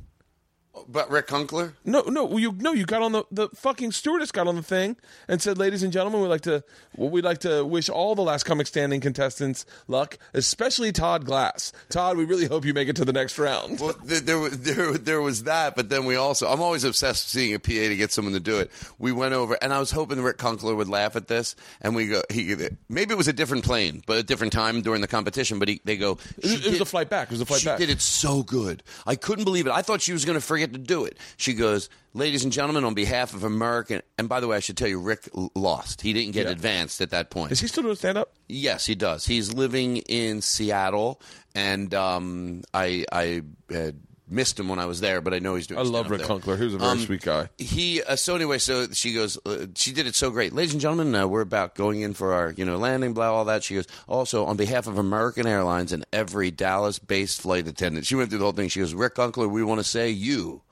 But 0.89 1.11
Rick 1.11 1.27
Kunkler? 1.27 1.73
No, 1.85 2.03
no, 2.03 2.37
you 2.39 2.53
no, 2.59 2.73
you 2.73 2.87
got 2.87 3.03
on 3.03 3.11
the 3.13 3.25
the 3.33 3.49
fucking 3.51 3.91
stewardess 3.91 4.31
got 4.31 4.47
on 4.47 4.55
the 4.55 4.63
thing 4.63 4.97
and 5.27 5.43
said, 5.43 5.59
"Ladies 5.59 5.83
and 5.83 5.93
gentlemen, 5.93 6.21
we'd 6.23 6.29
like 6.29 6.41
to 6.43 6.63
well, 6.97 7.11
we'd 7.11 7.25
like 7.25 7.39
to 7.41 7.65
wish 7.65 7.89
all 7.89 8.15
the 8.15 8.23
last 8.23 8.45
comic 8.45 8.69
standing 8.69 9.01
contestants 9.01 9.67
luck, 9.89 10.17
especially 10.33 10.93
Todd 10.93 11.25
Glass. 11.25 11.73
Todd, 11.89 12.17
we 12.17 12.25
really 12.25 12.47
hope 12.47 12.65
you 12.65 12.73
make 12.73 12.89
it 12.89 12.95
to 12.97 13.05
the 13.05 13.13
next 13.13 13.37
round." 13.39 13.81
Well, 13.81 13.97
there, 14.05 14.21
there, 14.21 14.39
was- 14.39 14.59
there, 14.61 14.93
there 14.97 15.21
was 15.21 15.43
that, 15.43 15.75
but 15.75 15.89
then 15.91 16.05
we 16.05 16.15
also, 16.15 16.47
I'm 16.49 16.63
always 16.63 16.85
obsessed 16.85 17.27
with 17.27 17.31
seeing 17.43 17.53
a 17.55 17.59
PA 17.59 17.89
to 17.89 17.97
get 17.97 18.13
someone 18.13 18.35
to 18.35 18.41
do 18.41 18.59
it. 18.61 18.71
We 18.99 19.11
went 19.11 19.35
over, 19.35 19.59
and 19.61 19.73
I 19.73 19.81
was 19.81 19.91
hoping 19.91 20.21
Rick 20.23 20.39
Kunkler 20.39 20.77
would 20.77 20.89
laugh 20.89 21.17
at 21.17 21.27
this, 21.27 21.57
and 21.81 21.97
we 21.97 22.07
go, 22.07 22.23
he, 22.31 22.55
maybe 22.89 23.13
it 23.13 23.19
was 23.19 23.29
a 23.29 23.33
different 23.33 23.65
plane, 23.65 24.03
but 24.07 24.19
a 24.19 24.23
different 24.23 24.53
time 24.53 24.83
during 24.83 25.01
the 25.01 25.09
competition, 25.09 25.59
but 25.59 25.69
he, 25.69 25.81
they 25.85 25.97
go, 25.97 26.19
It 26.39 26.45
was, 26.45 26.53
"She 26.53 26.69
it 26.69 26.71
was 26.73 26.81
a 26.81 26.85
flight 26.87 27.11
back. 27.11 27.29
It 27.29 27.33
was 27.33 27.41
a 27.41 27.47
flight 27.47 27.61
she 27.61 27.67
back. 27.67 27.79
did 27.79 27.91
it 27.91 28.01
so 28.01 28.45
good. 28.45 28.85
I 29.05 29.17
couldn't 29.17 29.45
believe 29.45 29.67
it. 29.67 29.73
I 29.73 29.83
thought 29.83 30.01
she 30.01 30.13
was 30.13 30.25
going 30.25 30.39
to 30.39 30.41
forget 30.45 30.60
to 30.69 30.79
do 30.79 31.05
it. 31.05 31.17
She 31.37 31.55
goes, 31.55 31.89
"Ladies 32.15 32.45
and 32.45 32.53
gentlemen, 32.53 32.85
on 32.85 32.95
behalf 32.95 33.35
of 33.35 33.45
American." 33.45 34.03
And 34.19 34.29
by 34.29 34.41
the 34.41 34.47
way, 34.49 34.57
I 34.57 34.61
should 34.61 34.77
tell 34.77 34.89
you, 34.89 35.01
Rick 35.01 35.29
lost. 35.55 36.03
He 36.03 36.13
didn't 36.13 36.33
get 36.33 36.47
Yeah. 36.47 36.53
advanced 36.53 37.01
at 37.01 37.11
that 37.11 37.31
point. 37.31 37.53
Is 37.53 37.61
he 37.61 37.67
still 37.67 37.83
doing 37.83 37.97
stand 37.97 38.19
up? 38.19 38.33
Yes, 38.49 38.87
he 38.87 38.95
does. 38.95 39.27
He's 39.27 39.53
living 39.53 39.97
in 39.99 40.41
Seattle, 40.43 41.21
and 41.55 41.93
um, 41.95 42.63
I 42.75 43.05
I 43.13 43.43
had 43.71 44.01
missed 44.31 44.59
him 44.59 44.69
when 44.69 44.79
I 44.79 44.87
was 44.87 45.01
there, 45.01 45.21
but 45.21 45.35
I 45.35 45.39
know 45.39 45.55
he's 45.55 45.67
doing. 45.67 45.81
I 45.81 45.83
love 45.83 46.09
Rick 46.11 46.21
there. 46.21 46.29
Kunkler. 46.29 46.57
He 46.59 46.65
was 46.65 46.75
a 46.75 46.79
very 46.79 46.91
Um, 46.91 46.99
sweet 47.01 47.23
guy. 47.23 47.49
He 47.59 48.03
uh, 48.03 48.17
so 48.17 48.35
anyway, 48.37 48.59
so 48.59 48.87
she 48.93 49.13
goes. 49.13 49.39
Uh, 49.45 49.67
she 49.75 49.93
did 49.93 50.07
it 50.07 50.15
so 50.15 50.31
great, 50.31 50.53
ladies 50.53 50.73
and 50.73 50.81
gentlemen. 50.81 51.15
Uh, 51.15 51.27
we're 51.27 51.41
about 51.41 51.75
going 51.75 52.01
in 52.03 52.15
for 52.15 52.33
our 52.33 52.53
you 52.57 52.65
know 52.65 52.77
landing, 52.79 53.13
blah 53.15 53.33
all 53.33 53.45
that. 53.47 53.65
She 53.65 53.75
goes 53.75 53.87
also 54.09 54.45
on 54.47 54.57
behalf 54.57 54.87
of 54.87 54.99
American 54.99 55.47
Airlines 55.47 55.93
and 55.93 56.05
every 56.13 56.51
Dallas-based 56.51 57.41
flight 57.43 57.67
attendant. 57.69 58.07
She 58.07 58.15
went 58.15 58.31
through 58.31 58.39
the 58.39 58.45
whole 58.45 58.53
thing. 58.53 58.69
She 58.69 58.81
goes, 58.81 58.95
Rick 58.95 59.15
Kunkler, 59.17 59.51
we 59.51 59.63
want 59.63 59.81
to 59.81 59.85
say 59.85 60.11
you 60.11 60.63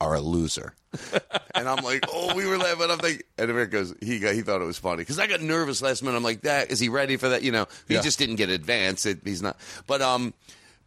are 0.00 0.14
a 0.14 0.20
loser. 0.20 0.74
and 1.54 1.68
I'm 1.68 1.84
like, 1.84 2.04
oh, 2.12 2.34
we 2.34 2.46
were 2.46 2.58
laughing. 2.58 2.90
I'm 2.90 2.98
like, 2.98 3.24
and 3.38 3.52
Rick 3.52 3.70
goes, 3.70 3.94
he 4.02 4.18
got, 4.18 4.34
he 4.34 4.40
thought 4.42 4.60
it 4.60 4.64
was 4.64 4.78
funny 4.78 4.96
because 4.98 5.18
I 5.20 5.26
got 5.28 5.40
nervous 5.40 5.82
last 5.82 6.02
minute. 6.02 6.16
I'm 6.16 6.22
like, 6.24 6.40
that 6.42 6.70
is 6.72 6.80
he 6.80 6.88
ready 6.88 7.16
for 7.16 7.28
that? 7.28 7.42
You 7.42 7.52
know, 7.52 7.66
he 7.86 7.94
Yeah. 7.94 8.00
just 8.00 8.18
didn't 8.18 8.36
get 8.36 8.48
advanced. 8.48 9.06
It, 9.06 9.20
he's 9.24 9.42
not, 9.42 9.56
but 9.86 10.00
um. 10.02 10.34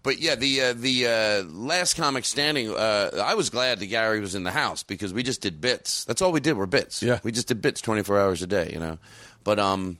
But 0.03 0.19
yeah, 0.19 0.35
the 0.35 0.61
uh, 0.61 0.73
the 0.73 1.07
uh, 1.07 1.43
last 1.49 1.95
comic 1.95 2.25
standing, 2.25 2.69
uh, 2.69 3.23
I 3.23 3.35
was 3.35 3.49
glad 3.49 3.79
that 3.79 3.85
Gary 3.87 4.19
was 4.19 4.35
in 4.35 4.43
the 4.43 4.51
house 4.51 4.83
because 4.83 5.13
we 5.13 5.23
just 5.23 5.39
did 5.41 5.61
bits. 5.61 6.03
That's 6.03 6.21
all 6.21 6.33
we 6.33 6.41
did 6.41 6.53
were 6.57 6.67
bits. 6.67 7.01
Yeah. 7.01 7.19
we 7.23 7.31
just 7.31 7.47
did 7.47 7.61
bits 7.61 7.79
twenty 7.79 8.03
four 8.03 8.19
hours 8.19 8.41
a 8.41 8.47
day, 8.47 8.69
you 8.73 8.79
know. 8.79 8.97
But 9.45 9.59
um, 9.59 9.97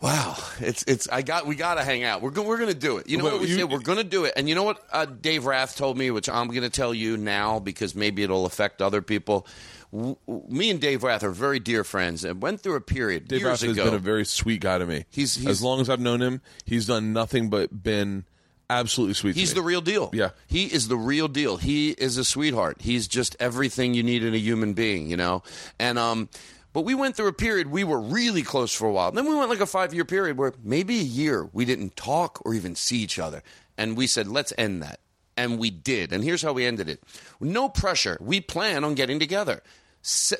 wow, 0.00 0.36
it's 0.58 0.82
it's 0.88 1.08
I 1.08 1.22
got 1.22 1.46
we 1.46 1.54
got 1.54 1.74
to 1.76 1.84
hang 1.84 2.02
out. 2.02 2.22
We're 2.22 2.30
go, 2.30 2.42
we're 2.42 2.58
gonna 2.58 2.74
do 2.74 2.98
it. 2.98 3.08
You 3.08 3.18
know 3.18 3.24
Well, 3.24 3.32
what 3.34 3.42
we 3.42 3.48
you- 3.48 3.56
said? 3.56 3.70
We're 3.70 3.78
gonna 3.78 4.04
do 4.04 4.24
it. 4.24 4.34
And 4.36 4.48
you 4.48 4.54
know 4.54 4.64
what 4.64 4.82
uh, 4.92 5.04
Dave 5.06 5.46
Rath 5.46 5.76
told 5.76 5.96
me, 5.96 6.10
which 6.10 6.28
I'm 6.28 6.48
gonna 6.48 6.70
tell 6.70 6.92
you 6.92 7.16
now 7.16 7.60
because 7.60 7.94
maybe 7.94 8.22
it'll 8.24 8.46
affect 8.46 8.82
other 8.82 9.00
people. 9.00 9.46
W- 9.92 10.16
me 10.48 10.70
and 10.70 10.80
Dave 10.80 11.04
Rath 11.04 11.22
are 11.22 11.30
very 11.30 11.60
dear 11.60 11.84
friends 11.84 12.24
and 12.24 12.42
went 12.42 12.60
through 12.60 12.74
a 12.74 12.80
period 12.80 13.28
Dave 13.28 13.44
Rath 13.44 13.60
has 13.60 13.70
ago. 13.72 13.84
been 13.84 13.94
a 13.94 13.98
very 13.98 14.24
sweet 14.24 14.60
guy 14.60 14.78
to 14.78 14.86
me. 14.86 15.04
He's- 15.10 15.36
he's- 15.36 15.48
as 15.48 15.62
long 15.62 15.80
as 15.80 15.88
I've 15.88 16.00
known 16.00 16.20
him, 16.20 16.40
he's 16.64 16.86
done 16.86 17.12
nothing 17.12 17.48
but 17.48 17.82
been 17.84 18.24
absolutely 18.70 19.14
sweet. 19.14 19.36
He's 19.36 19.54
the 19.54 19.62
real 19.62 19.80
deal. 19.80 20.10
Yeah. 20.12 20.30
He 20.46 20.66
is 20.66 20.88
the 20.88 20.96
real 20.96 21.28
deal. 21.28 21.56
He 21.56 21.90
is 21.90 22.16
a 22.18 22.24
sweetheart. 22.24 22.78
He's 22.80 23.08
just 23.08 23.36
everything 23.40 23.94
you 23.94 24.02
need 24.02 24.22
in 24.24 24.34
a 24.34 24.38
human 24.38 24.72
being, 24.72 25.08
you 25.08 25.16
know? 25.16 25.42
And, 25.78 25.98
um, 25.98 26.28
but 26.72 26.82
we 26.82 26.94
went 26.94 27.16
through 27.16 27.28
a 27.28 27.32
period 27.32 27.68
we 27.68 27.84
were 27.84 28.00
really 28.00 28.42
close 28.42 28.72
for 28.74 28.86
a 28.88 28.92
while. 28.92 29.12
Then 29.12 29.28
we 29.28 29.34
went 29.34 29.48
like 29.48 29.60
a 29.60 29.66
five 29.66 29.94
year 29.94 30.04
period 30.04 30.36
where 30.36 30.52
maybe 30.62 30.98
a 30.98 31.04
year 31.04 31.48
we 31.52 31.64
didn't 31.64 31.96
talk 31.96 32.40
or 32.44 32.54
even 32.54 32.74
see 32.74 32.98
each 32.98 33.18
other. 33.18 33.42
And 33.78 33.96
we 33.96 34.06
said, 34.06 34.26
let's 34.28 34.52
end 34.58 34.82
that. 34.82 35.00
And 35.36 35.58
we 35.58 35.70
did. 35.70 36.12
And 36.12 36.22
here's 36.22 36.42
how 36.42 36.52
we 36.52 36.64
ended 36.64 36.88
it 36.88 37.00
no 37.40 37.68
pressure. 37.68 38.18
We 38.20 38.40
plan 38.40 38.84
on 38.84 38.94
getting 38.94 39.18
together. 39.18 39.62
Se- 40.02 40.36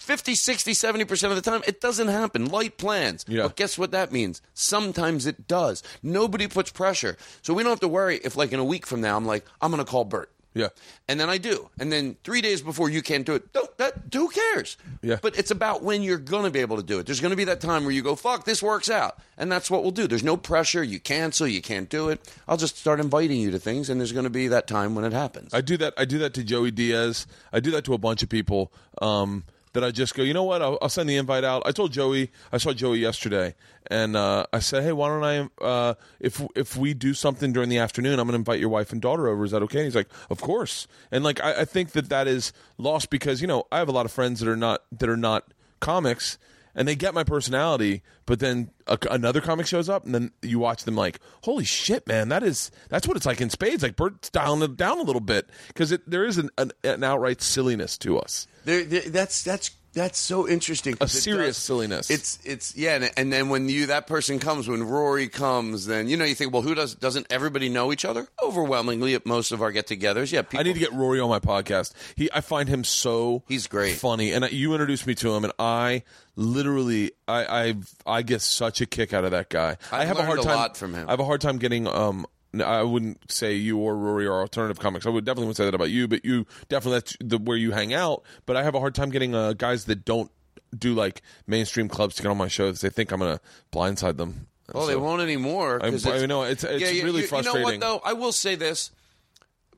50, 0.00 0.34
60, 0.34 0.72
70% 0.72 1.30
of 1.30 1.36
the 1.36 1.42
time, 1.42 1.62
it 1.66 1.80
doesn't 1.80 2.08
happen. 2.08 2.46
Light 2.46 2.78
plans. 2.78 3.24
Yeah. 3.28 3.44
But 3.44 3.56
guess 3.56 3.76
what 3.78 3.90
that 3.92 4.10
means? 4.10 4.40
Sometimes 4.54 5.26
it 5.26 5.46
does. 5.46 5.82
Nobody 6.02 6.48
puts 6.48 6.70
pressure. 6.70 7.16
So 7.42 7.52
we 7.52 7.62
don't 7.62 7.70
have 7.70 7.80
to 7.80 7.88
worry 7.88 8.16
if, 8.24 8.36
like, 8.36 8.52
in 8.52 8.58
a 8.58 8.64
week 8.64 8.86
from 8.86 9.02
now, 9.02 9.16
I'm 9.16 9.26
like, 9.26 9.44
I'm 9.60 9.70
going 9.70 9.84
to 9.84 9.90
call 9.90 10.04
Bert. 10.04 10.32
Yeah. 10.54 10.68
And 11.06 11.20
then 11.20 11.30
I 11.30 11.38
do. 11.38 11.70
And 11.78 11.92
then 11.92 12.16
three 12.24 12.40
days 12.40 12.60
before 12.60 12.90
you 12.90 13.02
can't 13.02 13.24
do 13.24 13.34
it, 13.34 13.52
don't, 13.52 13.76
that, 13.78 13.94
who 14.12 14.28
cares? 14.28 14.76
Yeah. 15.02 15.18
But 15.22 15.38
it's 15.38 15.50
about 15.50 15.82
when 15.82 16.02
you're 16.02 16.18
going 16.18 16.44
to 16.44 16.50
be 16.50 16.58
able 16.58 16.76
to 16.76 16.82
do 16.82 16.98
it. 16.98 17.06
There's 17.06 17.20
going 17.20 17.30
to 17.30 17.36
be 17.36 17.44
that 17.44 17.60
time 17.60 17.84
where 17.84 17.92
you 17.92 18.02
go, 18.02 18.16
fuck, 18.16 18.46
this 18.46 18.62
works 18.62 18.90
out. 18.90 19.18
And 19.38 19.52
that's 19.52 19.70
what 19.70 19.82
we'll 19.82 19.92
do. 19.92 20.08
There's 20.08 20.24
no 20.24 20.36
pressure. 20.36 20.82
You 20.82 20.98
cancel. 20.98 21.46
You 21.46 21.62
can't 21.62 21.88
do 21.88 22.08
it. 22.08 22.20
I'll 22.48 22.56
just 22.56 22.78
start 22.78 22.98
inviting 23.00 23.40
you 23.40 23.50
to 23.52 23.58
things, 23.58 23.88
and 23.90 24.00
there's 24.00 24.12
going 24.12 24.24
to 24.24 24.30
be 24.30 24.48
that 24.48 24.66
time 24.66 24.94
when 24.94 25.04
it 25.04 25.12
happens. 25.12 25.54
I 25.54 25.60
do 25.60 25.76
that. 25.76 25.94
I 25.96 26.04
do 26.04 26.18
that 26.18 26.34
to 26.34 26.42
Joey 26.42 26.72
Diaz. 26.72 27.26
I 27.52 27.60
do 27.60 27.70
that 27.72 27.84
to 27.84 27.94
a 27.94 27.98
bunch 27.98 28.22
of 28.22 28.28
people. 28.28 28.72
Um, 29.00 29.44
that 29.72 29.84
I 29.84 29.90
just 29.90 30.14
go, 30.14 30.22
you 30.22 30.34
know 30.34 30.42
what? 30.42 30.62
I'll, 30.62 30.78
I'll 30.82 30.88
send 30.88 31.08
the 31.08 31.16
invite 31.16 31.44
out. 31.44 31.62
I 31.64 31.72
told 31.72 31.92
Joey. 31.92 32.30
I 32.52 32.58
saw 32.58 32.72
Joey 32.72 32.98
yesterday, 32.98 33.54
and 33.88 34.16
uh, 34.16 34.46
I 34.52 34.58
said, 34.58 34.82
hey, 34.82 34.92
why 34.92 35.08
don't 35.08 35.24
I? 35.24 35.64
Uh, 35.64 35.94
if 36.18 36.42
if 36.56 36.76
we 36.76 36.94
do 36.94 37.14
something 37.14 37.52
during 37.52 37.68
the 37.68 37.78
afternoon, 37.78 38.18
I'm 38.18 38.26
going 38.26 38.32
to 38.32 38.36
invite 38.36 38.60
your 38.60 38.68
wife 38.68 38.92
and 38.92 39.00
daughter 39.00 39.28
over. 39.28 39.44
Is 39.44 39.52
that 39.52 39.62
okay? 39.62 39.78
And 39.78 39.86
he's 39.86 39.94
like, 39.94 40.10
of 40.28 40.40
course. 40.40 40.86
And 41.10 41.22
like, 41.22 41.40
I, 41.40 41.60
I 41.60 41.64
think 41.64 41.92
that 41.92 42.08
that 42.08 42.26
is 42.26 42.52
lost 42.78 43.10
because 43.10 43.40
you 43.40 43.46
know 43.46 43.64
I 43.70 43.78
have 43.78 43.88
a 43.88 43.92
lot 43.92 44.06
of 44.06 44.12
friends 44.12 44.40
that 44.40 44.48
are 44.48 44.56
not 44.56 44.82
that 44.92 45.08
are 45.08 45.16
not 45.16 45.52
comics. 45.80 46.38
And 46.72 46.86
they 46.86 46.94
get 46.94 47.14
my 47.14 47.24
personality, 47.24 48.04
but 48.26 48.38
then 48.38 48.70
a, 48.86 48.96
another 49.10 49.40
comic 49.40 49.66
shows 49.66 49.88
up, 49.88 50.04
and 50.06 50.14
then 50.14 50.30
you 50.40 50.60
watch 50.60 50.84
them 50.84 50.94
like, 50.94 51.18
"Holy 51.42 51.64
shit, 51.64 52.06
man! 52.06 52.28
That 52.28 52.44
is 52.44 52.70
that's 52.88 53.08
what 53.08 53.16
it's 53.16 53.26
like 53.26 53.40
in 53.40 53.50
spades." 53.50 53.82
Like 53.82 53.96
Bert's 53.96 54.30
dialing 54.30 54.62
it 54.62 54.76
down 54.76 54.98
a 54.98 55.02
little 55.02 55.20
bit 55.20 55.50
because 55.66 55.92
there 56.06 56.24
is 56.24 56.38
an, 56.38 56.48
an, 56.58 56.70
an 56.84 57.02
outright 57.02 57.42
silliness 57.42 57.98
to 57.98 58.20
us. 58.20 58.46
There, 58.64 58.84
there, 58.84 59.02
that's 59.02 59.42
that's 59.42 59.70
That's 59.92 60.20
so 60.20 60.46
interesting. 60.48 60.96
A 61.00 61.08
serious 61.08 61.56
does- 61.56 61.64
silliness. 61.64 62.10
It's 62.10 62.38
it's 62.44 62.76
yeah, 62.76 62.94
and, 62.94 63.10
and 63.16 63.32
then 63.32 63.48
when 63.48 63.68
you 63.68 63.86
that 63.86 64.06
person 64.06 64.38
comes, 64.38 64.68
when 64.68 64.84
Rory 64.84 65.26
comes, 65.28 65.86
then 65.86 66.06
you 66.06 66.16
know 66.16 66.24
you 66.24 66.36
think, 66.36 66.52
well, 66.52 66.62
who 66.62 66.76
does 66.76 66.94
doesn't 66.94 67.26
everybody 67.28 67.68
know 67.68 67.92
each 67.92 68.04
other? 68.04 68.28
Overwhelmingly, 68.40 69.14
at 69.16 69.26
most 69.26 69.50
of 69.50 69.60
our 69.62 69.72
get-togethers, 69.72 70.30
yeah. 70.30 70.42
People, 70.42 70.60
I 70.60 70.62
need 70.62 70.74
to 70.74 70.78
get 70.78 70.92
Rory 70.92 71.18
on 71.18 71.28
my 71.28 71.40
podcast. 71.40 71.92
He, 72.14 72.30
I 72.32 72.40
find 72.40 72.68
him 72.68 72.84
so 72.84 73.42
He's 73.48 73.66
great. 73.66 73.96
funny, 73.96 74.30
and 74.30 74.48
you 74.52 74.72
introduced 74.74 75.08
me 75.08 75.16
to 75.16 75.34
him, 75.34 75.42
and 75.42 75.52
I 75.58 76.04
literally, 76.36 77.10
I, 77.26 77.44
I, 77.44 77.74
I 78.18 78.22
get 78.22 78.42
such 78.42 78.80
a 78.80 78.86
kick 78.86 79.12
out 79.12 79.24
of 79.24 79.32
that 79.32 79.48
guy. 79.50 79.76
I 79.90 80.02
I've 80.02 80.16
a 80.18 80.24
hard 80.24 80.38
a 80.38 80.42
time. 80.42 80.56
lot 80.56 80.76
from 80.76 80.94
him. 80.94 81.08
I 81.08 81.10
have 81.12 81.20
a 81.20 81.24
hard 81.24 81.40
time 81.40 81.58
getting. 81.58 81.88
Um, 81.88 82.26
I 82.64 82.82
wouldn't 82.82 83.30
say 83.30 83.54
you 83.54 83.78
or 83.78 83.96
Rory 83.96 84.26
are 84.26 84.40
alternative 84.40 84.80
comics. 84.80 85.06
I 85.06 85.10
would 85.10 85.24
definitely 85.24 85.46
would 85.48 85.56
say 85.56 85.64
that 85.66 85.74
about 85.74 85.90
you, 85.90 86.08
but 86.08 86.24
you 86.24 86.46
definitely 86.68 86.98
that's 86.98 87.16
the 87.20 87.38
where 87.38 87.56
you 87.56 87.70
hang 87.72 87.94
out. 87.94 88.22
But 88.46 88.56
I 88.56 88.62
have 88.64 88.74
a 88.74 88.80
hard 88.80 88.94
time 88.94 89.10
getting 89.10 89.34
uh, 89.34 89.52
guys 89.52 89.84
that 89.84 90.04
don't 90.04 90.30
do 90.76 90.94
like 90.94 91.22
mainstream 91.46 91.88
clubs 91.88 92.16
to 92.16 92.22
get 92.22 92.28
on 92.28 92.36
my 92.38 92.48
shows. 92.48 92.80
They 92.80 92.90
think 92.90 93.12
I'm 93.12 93.20
gonna 93.20 93.40
blindside 93.72 94.16
them. 94.16 94.46
Well, 94.72 94.86
they 94.86 94.96
won't 94.96 95.20
anymore. 95.22 95.80
I 95.82 95.90
know, 95.90 96.44
it's- 96.44 96.62
it's 96.64 96.80
Yeah, 96.80 97.02
really 97.02 97.22
you, 97.22 97.26
You 97.26 97.42
know 97.42 97.60
what 97.62 97.80
though? 97.80 98.00
I 98.04 98.12
will 98.12 98.30
say 98.32 98.54
this 98.54 98.92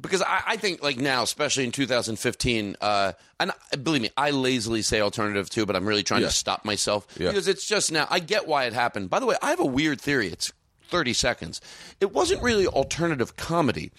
because 0.00 0.20
I, 0.20 0.42
I 0.48 0.56
think 0.56 0.82
like 0.82 0.98
now, 0.98 1.22
especially 1.22 1.64
in 1.64 1.72
2015, 1.72 2.76
uh, 2.80 3.12
and 3.40 3.52
believe 3.82 4.02
me, 4.02 4.10
I 4.16 4.30
lazily 4.32 4.82
say 4.82 5.00
alternative 5.00 5.48
too, 5.48 5.64
but 5.64 5.76
I'm 5.76 5.86
really 5.86 6.02
trying 6.02 6.22
Yeah. 6.22 6.26
to 6.28 6.32
stop 6.34 6.64
myself 6.66 7.06
Yeah. 7.18 7.28
because 7.28 7.48
it's 7.48 7.66
just 7.66 7.90
now. 7.92 8.06
I 8.10 8.18
get 8.18 8.46
why 8.46 8.64
it 8.64 8.72
happened. 8.74 9.08
By 9.08 9.18
the 9.20 9.26
way, 9.26 9.36
I 9.40 9.50
have 9.50 9.60
a 9.60 9.64
weird 9.66 10.00
theory. 10.00 10.28
It's 10.28 10.52
30 10.92 11.12
seconds. 11.14 11.60
It 12.00 12.12
wasn't 12.12 12.42
really 12.42 12.66
alternative 12.68 13.34
comedy. 13.36 13.90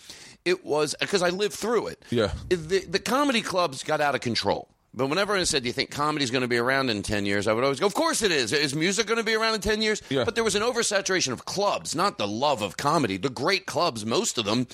It 0.45 0.63
was 0.63 0.95
because 0.99 1.23
I 1.23 1.29
lived 1.29 1.55
through 1.55 1.87
it. 1.87 2.03
Yeah. 2.11 2.31
The, 2.49 2.85
the 2.87 2.99
comedy 2.99 3.41
clubs 3.41 3.83
got 3.83 3.99
out 3.99 4.13
of 4.15 4.21
control. 4.21 4.69
But 4.95 5.07
whenever 5.07 5.33
I 5.33 5.43
said, 5.43 5.63
"Do 5.63 5.69
you 5.69 5.73
think 5.73 5.89
comedy's 5.89 6.29
going 6.29 6.43
to 6.43 6.47
be 6.47 6.57
around 6.57 6.91
in 6.91 7.01
ten 7.01 7.25
years?" 7.25 7.47
I 7.47 7.53
would 7.53 7.63
always 7.63 7.79
go, 7.79 7.87
"Of 7.87 7.95
course 7.95 8.21
it 8.21 8.31
is. 8.31 8.53
Is 8.53 8.75
music 8.75 9.07
going 9.07 9.17
to 9.17 9.23
be 9.23 9.33
around 9.33 9.55
in 9.55 9.61
ten 9.61 9.81
years?" 9.81 10.03
Yeah. 10.09 10.23
But 10.23 10.35
there 10.35 10.43
was 10.43 10.53
an 10.53 10.61
oversaturation 10.61 11.31
of 11.31 11.45
clubs, 11.45 11.95
not 11.95 12.19
the 12.19 12.27
love 12.27 12.61
of 12.61 12.77
comedy. 12.77 13.17
The 13.17 13.31
great 13.31 13.65
clubs, 13.65 14.05
most 14.05 14.37
of 14.37 14.45
them, 14.45 14.67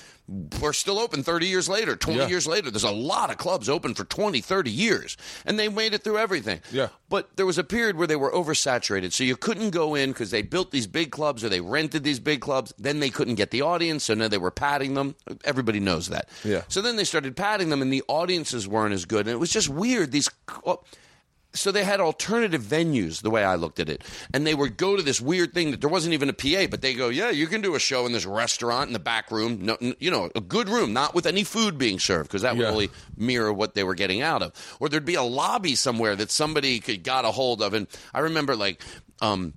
are 0.63 0.73
still 0.73 0.99
open 0.99 1.23
30 1.23 1.47
years 1.47 1.67
later, 1.69 1.95
20 1.95 2.19
Yeah. 2.19 2.27
years 2.27 2.45
later. 2.47 2.69
There's 2.71 2.83
a 2.83 2.91
lot 2.91 3.29
of 3.31 3.37
clubs 3.37 3.69
open 3.69 3.93
for 3.95 4.03
20, 4.03 4.41
30 4.41 4.71
years, 4.71 5.17
and 5.45 5.57
they 5.59 5.67
made 5.69 5.93
it 5.93 6.03
through 6.03 6.17
everything. 6.17 6.61
Yeah. 6.71 6.89
But 7.09 7.35
there 7.35 7.45
was 7.45 7.57
a 7.57 7.63
period 7.63 7.95
where 7.97 8.07
they 8.07 8.15
were 8.15 8.31
oversaturated, 8.31 9.13
so 9.13 9.23
you 9.23 9.35
couldn't 9.35 9.71
go 9.71 9.95
in 9.95 10.11
because 10.11 10.31
they 10.31 10.41
built 10.41 10.71
these 10.71 10.87
big 10.87 11.11
clubs 11.11 11.43
or 11.43 11.49
they 11.49 11.61
rented 11.61 12.03
these 12.03 12.19
big 12.19 12.41
clubs. 12.41 12.73
Then 12.77 12.99
they 12.99 13.09
couldn't 13.09 13.35
get 13.35 13.51
the 13.51 13.61
audience, 13.61 14.03
so 14.05 14.13
now 14.13 14.27
they 14.27 14.37
were 14.37 14.51
padding 14.51 14.93
them. 14.93 15.15
Everybody 15.43 15.79
knows 15.79 16.07
that. 16.09 16.29
Yeah. 16.43 16.63
So 16.67 16.81
then 16.81 16.95
they 16.95 17.03
started 17.03 17.35
padding 17.35 17.69
them, 17.69 17.81
and 17.81 17.91
the 17.91 18.03
audiences 18.07 18.67
weren't 18.67 18.93
as 18.93 19.05
good, 19.05 19.21
and 19.27 19.29
it 19.33 19.39
was 19.39 19.51
just 19.51 19.69
weird. 19.69 20.11
These. 20.11 20.29
well, 20.63 20.83
so 21.53 21.71
they 21.71 21.83
had 21.83 21.99
alternative 21.99 22.61
venues 22.61 23.21
the 23.21 23.29
way 23.29 23.43
i 23.43 23.55
looked 23.55 23.79
at 23.79 23.89
it. 23.89 24.03
And 24.33 24.45
they 24.45 24.53
would 24.53 24.77
go 24.77 24.95
to 24.95 25.01
this 25.01 25.19
weird 25.19 25.53
thing 25.53 25.71
that 25.71 25.81
there 25.81 25.89
wasn't 25.89 26.13
even 26.13 26.29
a 26.29 26.33
pa 26.33 26.67
but 26.69 26.81
they 26.81 26.93
go 26.93 27.09
yeah 27.09 27.29
you 27.31 27.47
can 27.47 27.61
do 27.61 27.73
a 27.75 27.79
show 27.79 28.05
in 28.05 28.11
this 28.11 28.25
restaurant 28.25 28.87
in 28.87 28.93
the 28.93 28.99
back 28.99 29.31
room. 29.31 29.65
No, 29.65 29.75
n- 29.81 29.95
you 29.99 30.11
know 30.11 30.29
a 30.35 30.41
good 30.41 30.69
room 30.69 30.93
not 30.93 31.15
with 31.15 31.25
any 31.25 31.43
food 31.43 31.77
being 31.77 31.97
served 31.99 32.29
because 32.29 32.43
that 32.43 32.55
would 32.55 32.63
Yeah. 32.63 32.69
only 32.71 32.89
mirror 33.17 33.51
what 33.51 33.73
they 33.73 33.83
were 33.83 33.95
getting 33.95 34.21
out 34.21 34.41
of. 34.43 34.53
Or 34.79 34.89
there'd 34.89 35.05
be 35.05 35.15
a 35.15 35.23
lobby 35.23 35.75
somewhere 35.75 36.15
that 36.15 36.29
somebody 36.31 36.79
could 36.79 37.03
got 37.03 37.25
a 37.25 37.31
hold 37.31 37.61
of. 37.61 37.73
And 37.73 37.87
i 38.13 38.19
remember 38.19 38.55
like 38.55 38.81
um 39.21 39.53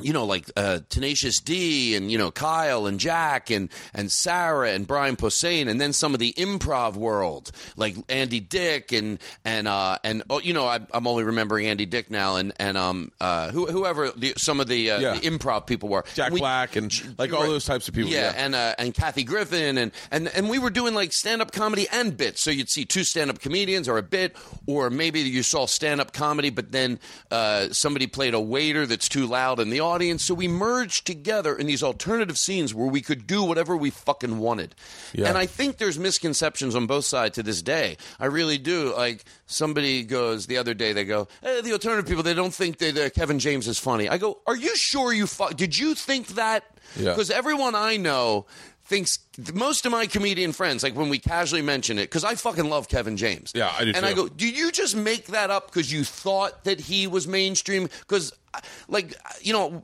you 0.00 0.12
know, 0.12 0.24
like 0.24 0.50
uh, 0.56 0.80
Tenacious 0.88 1.40
D 1.40 1.94
and 1.96 2.10
you 2.10 2.16
know 2.18 2.30
Kyle 2.30 2.86
and 2.86 2.98
Jack 2.98 3.50
and 3.50 3.68
and 3.92 4.10
Sarah 4.10 4.70
and 4.70 4.86
Brian 4.86 5.16
Posehn, 5.16 5.68
and 5.68 5.80
then 5.80 5.92
some 5.92 6.14
of 6.14 6.20
the 6.20 6.32
improv 6.32 6.94
world, 6.94 7.52
like 7.76 7.94
Andy 8.08 8.40
Dick 8.40 8.92
and 8.92 9.18
and 9.44 9.68
uh, 9.68 9.98
and 10.02 10.22
oh, 10.30 10.40
you 10.40 10.54
know 10.54 10.66
I, 10.66 10.80
I'm 10.92 11.06
only 11.06 11.24
remembering 11.24 11.66
Andy 11.66 11.84
Dick 11.84 12.10
now, 12.10 12.36
and 12.36 12.52
and 12.58 12.78
um 12.78 13.12
uh, 13.20 13.50
who, 13.50 13.66
whoever 13.66 14.10
the, 14.12 14.32
some 14.38 14.60
of 14.60 14.66
the, 14.66 14.90
uh, 14.92 14.98
Yeah. 15.00 15.14
the 15.14 15.20
improv 15.28 15.66
people 15.66 15.88
were 15.90 16.04
Jack 16.14 16.32
We- 16.32 16.40
Black 16.40 16.74
and 16.76 16.90
like 17.18 17.32
all 17.34 17.42
those 17.42 17.66
types 17.66 17.86
of 17.86 17.94
people. 17.94 18.10
yeah, 18.10 18.32
Yeah, 18.32 18.44
and 18.44 18.54
uh, 18.54 18.74
and 18.78 18.94
Kathy 18.94 19.24
Griffin 19.24 19.76
and 19.76 19.92
and 20.10 20.28
and 20.28 20.48
we 20.48 20.58
were 20.58 20.70
doing 20.70 20.94
like 20.94 21.12
stand 21.12 21.42
up 21.42 21.52
comedy 21.52 21.86
and 21.92 22.16
bits. 22.16 22.42
So 22.42 22.50
you'd 22.50 22.70
see 22.70 22.84
two 22.86 23.04
stand 23.04 23.28
up 23.30 23.40
comedians 23.40 23.88
or 23.88 23.98
a 23.98 24.02
bit, 24.02 24.34
or 24.66 24.88
maybe 24.88 25.20
you 25.20 25.42
saw 25.42 25.66
stand 25.66 26.00
up 26.00 26.12
comedy, 26.14 26.48
but 26.50 26.72
then 26.72 26.98
uh, 27.30 27.68
somebody 27.72 28.06
played 28.06 28.32
a 28.32 28.40
waiter 28.40 28.86
that's 28.86 29.08
too 29.08 29.26
loud 29.26 29.60
in 29.60 29.68
the 29.68 29.81
audience. 29.82 30.24
So 30.24 30.32
we 30.32 30.48
merged 30.48 31.06
together 31.06 31.54
in 31.54 31.66
these 31.66 31.82
alternative 31.82 32.38
scenes 32.38 32.74
where 32.74 32.86
we 32.86 33.02
could 33.02 33.26
do 33.26 33.42
whatever 33.42 33.76
we 33.76 33.90
fucking 33.90 34.38
wanted. 34.38 34.74
Yeah. 35.12 35.28
And 35.28 35.36
I 35.36 35.44
think 35.44 35.76
there's 35.76 35.98
misconceptions 35.98 36.74
on 36.74 36.86
both 36.86 37.04
sides 37.04 37.34
to 37.34 37.42
this 37.42 37.60
day. 37.60 37.98
I 38.18 38.26
really 38.26 38.56
do. 38.56 38.94
Like 38.96 39.24
somebody 39.46 40.04
goes 40.04 40.46
the 40.46 40.56
other 40.56 40.72
day, 40.72 40.94
they 40.94 41.04
go, 41.04 41.28
hey, 41.42 41.60
the 41.60 41.72
alternative 41.72 42.06
people, 42.06 42.22
they 42.22 42.34
don't 42.34 42.54
think 42.54 42.78
that 42.78 42.96
uh, 42.96 43.10
Kevin 43.10 43.38
James 43.38 43.68
is 43.68 43.78
funny. 43.78 44.08
I 44.08 44.16
go, 44.16 44.40
are 44.46 44.56
you 44.56 44.74
sure 44.76 45.12
you 45.12 45.26
fu- 45.26 45.52
did 45.54 45.78
you 45.78 45.94
think 45.94 46.28
that? 46.28 46.64
Yeah. 46.96 47.10
Because 47.10 47.30
everyone 47.30 47.74
I 47.74 47.96
know 47.96 48.46
thinks 48.92 49.20
most 49.54 49.86
of 49.86 49.92
my 49.92 50.06
comedian 50.06 50.52
friends, 50.52 50.82
like 50.82 50.94
when 50.94 51.08
we 51.08 51.18
casually 51.18 51.62
mention 51.62 51.98
it, 51.98 52.02
because 52.02 52.24
I 52.24 52.34
fucking 52.34 52.68
love 52.68 52.88
Kevin 52.88 53.16
James. 53.16 53.50
Yeah, 53.54 53.72
I 53.78 53.84
do 53.86 53.92
And 53.94 54.04
I 54.04 54.12
go, 54.12 54.28
do 54.28 54.46
you 54.46 54.70
just 54.70 54.94
make 54.94 55.28
that 55.28 55.50
up 55.50 55.68
because 55.68 55.90
you 55.90 56.04
thought 56.04 56.64
that 56.64 56.78
he 56.78 57.06
was 57.06 57.26
mainstream? 57.26 57.88
Because, 58.00 58.34
uh, 58.52 58.60
like, 58.88 59.14
uh, 59.24 59.30
you 59.40 59.54
know. 59.54 59.82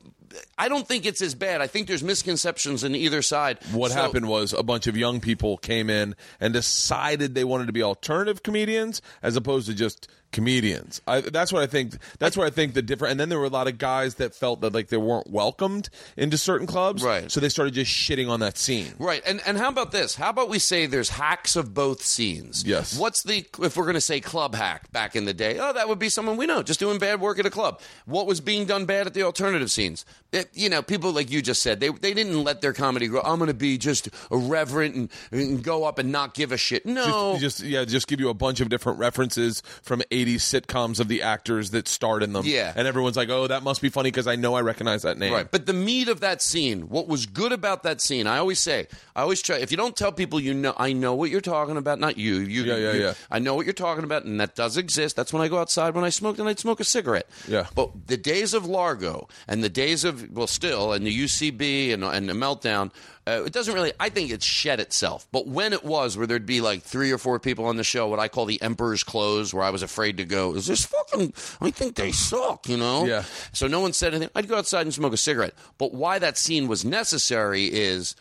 I 0.58 0.68
don't 0.68 0.86
think 0.86 1.06
it's 1.06 1.22
as 1.22 1.34
bad. 1.34 1.60
I 1.60 1.66
think 1.66 1.86
there's 1.88 2.02
misconceptions 2.02 2.84
in 2.84 2.94
either 2.94 3.22
side. 3.22 3.58
what 3.72 3.92
So- 3.92 3.96
happened 3.98 4.28
was 4.28 4.52
a 4.52 4.62
bunch 4.62 4.86
of 4.86 4.96
young 4.96 5.20
people 5.20 5.56
came 5.56 5.88
in 5.90 6.14
and 6.40 6.52
decided 6.52 7.34
they 7.34 7.44
wanted 7.44 7.66
to 7.66 7.72
be 7.72 7.82
alternative 7.82 8.42
comedians 8.42 9.00
as 9.22 9.36
opposed 9.36 9.66
to 9.68 9.74
just 9.74 10.08
comedians. 10.30 11.00
I, 11.06 11.22
that's 11.22 11.52
what 11.54 11.62
I 11.62 11.66
think. 11.66 11.94
That's 12.18 12.36
where 12.36 12.46
I 12.46 12.50
think 12.50 12.74
the 12.74 12.82
different. 12.82 13.12
And 13.12 13.20
then 13.20 13.30
there 13.30 13.38
were 13.38 13.46
a 13.46 13.50
lot 13.50 13.66
of 13.66 13.78
guys 13.78 14.16
that 14.16 14.34
felt 14.34 14.60
that 14.60 14.74
like 14.74 14.88
they 14.88 14.98
weren't 14.98 15.30
welcomed 15.30 15.88
into 16.18 16.36
certain 16.36 16.66
clubs, 16.66 17.02
Right. 17.02 17.30
So 17.30 17.40
they 17.40 17.48
started 17.48 17.72
just 17.72 17.90
shitting 17.90 18.28
on 18.28 18.40
that 18.40 18.58
scene. 18.58 18.92
Right, 18.98 19.22
and 19.26 19.40
and 19.46 19.56
how 19.56 19.68
about 19.70 19.90
this? 19.90 20.16
How 20.16 20.28
about 20.28 20.50
we 20.50 20.58
say 20.58 20.84
there's 20.84 21.08
hacks 21.08 21.56
of 21.56 21.72
both 21.72 22.02
scenes? 22.02 22.62
Yes. 22.66 22.98
What's 22.98 23.22
the 23.22 23.46
if 23.62 23.76
we're 23.76 23.84
going 23.84 23.94
to 23.94 24.00
say 24.02 24.20
club 24.20 24.54
hack 24.54 24.92
back 24.92 25.16
in 25.16 25.24
the 25.24 25.32
day? 25.34 25.58
Oh, 25.58 25.72
that 25.72 25.88
would 25.88 25.98
be 25.98 26.10
someone 26.10 26.36
we 26.36 26.44
know 26.46 26.62
just 26.62 26.78
doing 26.78 26.98
bad 26.98 27.20
work 27.22 27.38
at 27.38 27.46
a 27.46 27.50
club. 27.50 27.80
What 28.04 28.26
was 28.26 28.40
being 28.42 28.66
done 28.66 28.84
bad 28.84 29.06
at 29.06 29.14
the 29.14 29.22
alternative 29.22 29.70
scenes? 29.70 30.04
It- 30.30 30.50
you 30.52 30.68
know, 30.68 30.82
people 30.82 31.12
like 31.12 31.30
you 31.30 31.40
just 31.40 31.62
said 31.62 31.80
they 31.80 31.88
they 31.88 32.12
didn't 32.12 32.44
let 32.44 32.60
their 32.60 32.72
comedy 32.74 33.06
grow. 33.08 33.22
I'm 33.22 33.38
going 33.38 33.48
to 33.48 33.54
be 33.54 33.78
just 33.78 34.08
irreverent 34.30 34.94
and, 34.94 35.10
and 35.32 35.62
go 35.62 35.84
up 35.84 35.98
and 35.98 36.12
not 36.12 36.34
give 36.34 36.52
a 36.52 36.56
shit. 36.58 36.84
No, 36.84 37.36
Just, 37.40 37.58
just 37.58 37.60
yeah, 37.70 37.84
just 37.84 38.08
give 38.08 38.20
you 38.20 38.28
a 38.28 38.34
bunch 38.34 38.60
of 38.60 38.68
different 38.68 38.98
references 38.98 39.62
from 39.82 40.02
'80s 40.10 40.36
sitcoms 40.40 41.00
of 41.00 41.08
the 41.08 41.22
actors 41.22 41.70
that 41.70 41.88
starred 41.88 42.22
in 42.22 42.32
them. 42.34 42.42
Yeah. 42.44 42.72
and 42.76 42.86
everyone's 42.86 43.16
like, 43.16 43.30
"Oh, 43.30 43.46
that 43.46 43.62
must 43.62 43.80
be 43.80 43.88
funny 43.88 44.10
because 44.10 44.26
I 44.26 44.36
know 44.36 44.54
I 44.54 44.60
recognize 44.60 45.02
that 45.02 45.16
name." 45.18 45.32
Right. 45.32 45.50
But 45.50 45.64
the 45.66 45.72
meat 45.72 46.08
of 46.08 46.20
that 46.20 46.42
scene, 46.42 46.88
what 46.88 47.08
was 47.08 47.24
good 47.26 47.52
about 47.52 47.82
that 47.84 48.00
scene, 48.00 48.26
I 48.26 48.36
always 48.38 48.58
say, 48.58 48.86
I 49.16 49.22
always 49.22 49.40
try, 49.40 49.56
if 49.56 49.70
you 49.70 49.76
don't 49.76 49.96
tell 49.96 50.12
people 50.12 50.40
you 50.40 50.52
know, 50.54 50.74
I 50.76 50.92
know 50.92 51.14
what 51.14 51.30
you're 51.30 51.40
talking 51.40 51.76
about, 51.76 51.98
not 52.00 52.18
you. 52.18 52.36
you 52.36 52.64
Yeah, 52.64 52.76
yeah, 52.76 52.92
you- 52.92 53.00
yeah. 53.00 53.14
I 53.30 53.38
know 53.38 53.54
what 53.54 53.64
you're 53.66 53.72
talking 53.72 54.04
about, 54.04 54.24
and 54.24 54.40
that 54.40 54.54
does 54.54 54.76
exist. 54.76 55.16
That's 55.16 55.32
when 55.32 55.42
I 55.42 55.48
go 55.48 55.58
outside 55.58 55.94
when 55.94 56.04
I 56.04 56.10
smoke, 56.10 56.38
and 56.38 56.48
I'd 56.48 56.58
smoke 56.58 56.80
a 56.80 56.84
cigarette. 56.84 57.28
Yeah. 57.46 57.66
But 57.74 58.08
the 58.08 58.16
days 58.18 58.52
of 58.54 58.66
Largo 58.66 59.28
and 59.46 59.64
the 59.64 59.68
days 59.68 60.04
of, 60.04 60.17
well, 60.32 60.46
still, 60.46 60.92
and 60.92 61.06
the 61.06 61.24
UCB 61.24 61.92
and, 61.92 62.04
and 62.04 62.28
the 62.28 62.32
Meltdown, 62.32 62.90
uh, 63.26 63.44
it 63.44 63.52
doesn't 63.52 63.74
really, 63.74 63.92
I 64.00 64.08
think 64.08 64.30
it's 64.30 64.44
shed 64.44 64.80
itself. 64.80 65.26
But 65.32 65.46
when 65.46 65.72
it 65.72 65.84
was, 65.84 66.16
where 66.16 66.26
there'd 66.26 66.46
be 66.46 66.60
like 66.60 66.82
three 66.82 67.12
or 67.12 67.18
four 67.18 67.38
people 67.38 67.66
on 67.66 67.76
the 67.76 67.84
show, 67.84 68.08
what 68.08 68.18
I 68.18 68.28
call 68.28 68.46
the 68.46 68.60
Emperor's 68.62 69.04
Clothes, 69.04 69.52
where 69.52 69.64
I 69.64 69.70
was 69.70 69.82
afraid 69.82 70.16
to 70.16 70.24
go, 70.24 70.54
is 70.54 70.66
this 70.66 70.84
fucking, 70.86 71.32
I 71.60 71.70
think 71.70 71.96
they 71.96 72.12
suck, 72.12 72.68
you 72.68 72.76
know? 72.76 73.04
Yeah. 73.04 73.24
So 73.52 73.66
no 73.66 73.80
one 73.80 73.92
said 73.92 74.14
anything. 74.14 74.30
I'd 74.34 74.48
go 74.48 74.56
outside 74.56 74.82
and 74.82 74.94
smoke 74.94 75.12
a 75.12 75.18
cigarette. 75.18 75.54
But 75.76 75.92
why 75.92 76.18
that 76.18 76.38
scene 76.38 76.68
was 76.68 76.84
necessary 76.84 77.66
is 77.66 78.16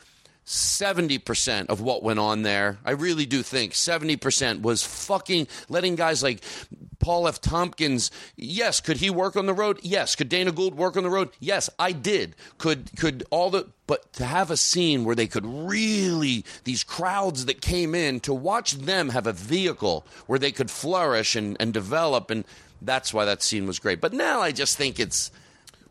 70% 0.47 1.67
of 1.67 1.81
what 1.81 2.03
went 2.03 2.19
on 2.19 2.43
there. 2.43 2.77
I 2.85 2.91
really 2.91 3.25
do 3.25 3.43
think 3.43 3.73
70% 3.73 4.61
was 4.61 4.81
fucking 4.81 5.47
letting 5.67 5.95
guys 5.95 6.23
like 6.23 6.41
Paul 7.07 7.25
F. 7.29 7.39
Tompkins. 7.39 8.11
Yes, 8.35 8.81
could 8.81 8.97
he 8.97 9.09
work 9.09 9.37
on 9.37 9.45
the 9.45 9.53
road? 9.53 9.79
Yes. 9.81 10.13
Could 10.13 10.27
Dana 10.27 10.51
Gould 10.51 10.75
work 10.75 10.97
on 10.97 11.03
the 11.03 11.09
road? 11.09 11.29
Yes, 11.39 11.69
I 11.79 11.93
did. 11.93 12.35
Could 12.57 12.89
could 12.97 13.23
all 13.29 13.49
the 13.49 13.69
but 13.87 14.11
to 14.13 14.25
have 14.25 14.51
a 14.51 14.57
scene 14.57 15.05
where 15.05 15.15
they 15.15 15.25
could 15.27 15.45
really 15.45 16.43
these 16.65 16.83
crowds 16.83 17.45
that 17.45 17.61
came 17.61 17.95
in 17.95 18.19
to 18.19 18.33
watch 18.33 18.73
them 18.73 19.07
have 19.11 19.25
a 19.25 19.31
vehicle 19.31 20.05
where 20.25 20.37
they 20.37 20.51
could 20.51 20.69
flourish 20.69 21.33
and, 21.37 21.55
and 21.61 21.73
develop 21.73 22.29
and 22.29 22.43
that's 22.81 23.13
why 23.13 23.23
that 23.23 23.41
scene 23.41 23.65
was 23.65 23.79
great. 23.79 24.01
But 24.01 24.11
now 24.11 24.41
I 24.41 24.51
just 24.51 24.75
think 24.77 24.99
it's 24.99 25.31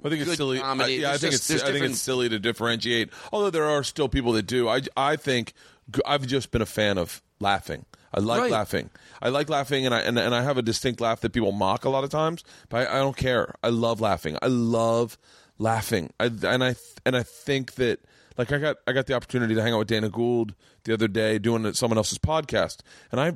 I 0.04 0.10
think 0.10 0.20
it's 0.20 0.36
silly. 0.36 0.58
comedy. 0.58 0.98
I, 0.98 1.08
yeah, 1.08 1.14
I 1.14 1.16
think 1.16 1.32
just- 1.32 1.50
it's 1.50 1.62
I 1.62 1.72
think 1.72 1.86
it's 1.86 1.98
silly 2.02 2.28
to 2.28 2.38
differentiate. 2.38 3.08
Although 3.32 3.48
there 3.48 3.64
are 3.64 3.82
still 3.82 4.10
people 4.10 4.32
that 4.32 4.42
do. 4.46 4.68
I 4.68 4.82
I 4.94 5.16
think 5.16 5.54
I've 6.04 6.26
just 6.26 6.50
been 6.50 6.60
a 6.60 6.66
fan 6.66 6.98
of 6.98 7.22
laughing. 7.40 7.86
I 8.12 8.20
like 8.20 8.40
Right. 8.42 8.50
laughing. 8.50 8.90
I 9.20 9.28
like 9.28 9.48
laughing, 9.48 9.86
and 9.86 9.94
I 9.94 10.00
and, 10.00 10.18
and 10.18 10.34
I 10.34 10.42
have 10.42 10.58
a 10.58 10.62
distinct 10.62 11.00
laugh 11.00 11.20
that 11.20 11.32
people 11.32 11.52
mock 11.52 11.84
a 11.84 11.88
lot 11.88 12.04
of 12.04 12.10
times. 12.10 12.44
But 12.68 12.88
I, 12.88 12.96
I 12.96 12.98
don't 12.98 13.16
care. 13.16 13.54
I 13.62 13.68
love 13.68 14.00
laughing. 14.00 14.36
I 14.42 14.46
love 14.46 15.18
laughing. 15.58 16.12
I, 16.20 16.26
and 16.26 16.64
I 16.64 16.76
and 17.04 17.16
I 17.16 17.22
think 17.22 17.74
that 17.74 18.00
like 18.36 18.52
I 18.52 18.58
got 18.58 18.76
I 18.86 18.92
got 18.92 19.06
the 19.06 19.14
opportunity 19.14 19.54
to 19.54 19.62
hang 19.62 19.72
out 19.72 19.78
with 19.78 19.88
Dana 19.88 20.08
Gould 20.08 20.54
the 20.84 20.94
other 20.94 21.08
day 21.08 21.38
doing 21.38 21.72
someone 21.74 21.98
else's 21.98 22.18
podcast, 22.18 22.78
and 23.10 23.20
I 23.20 23.32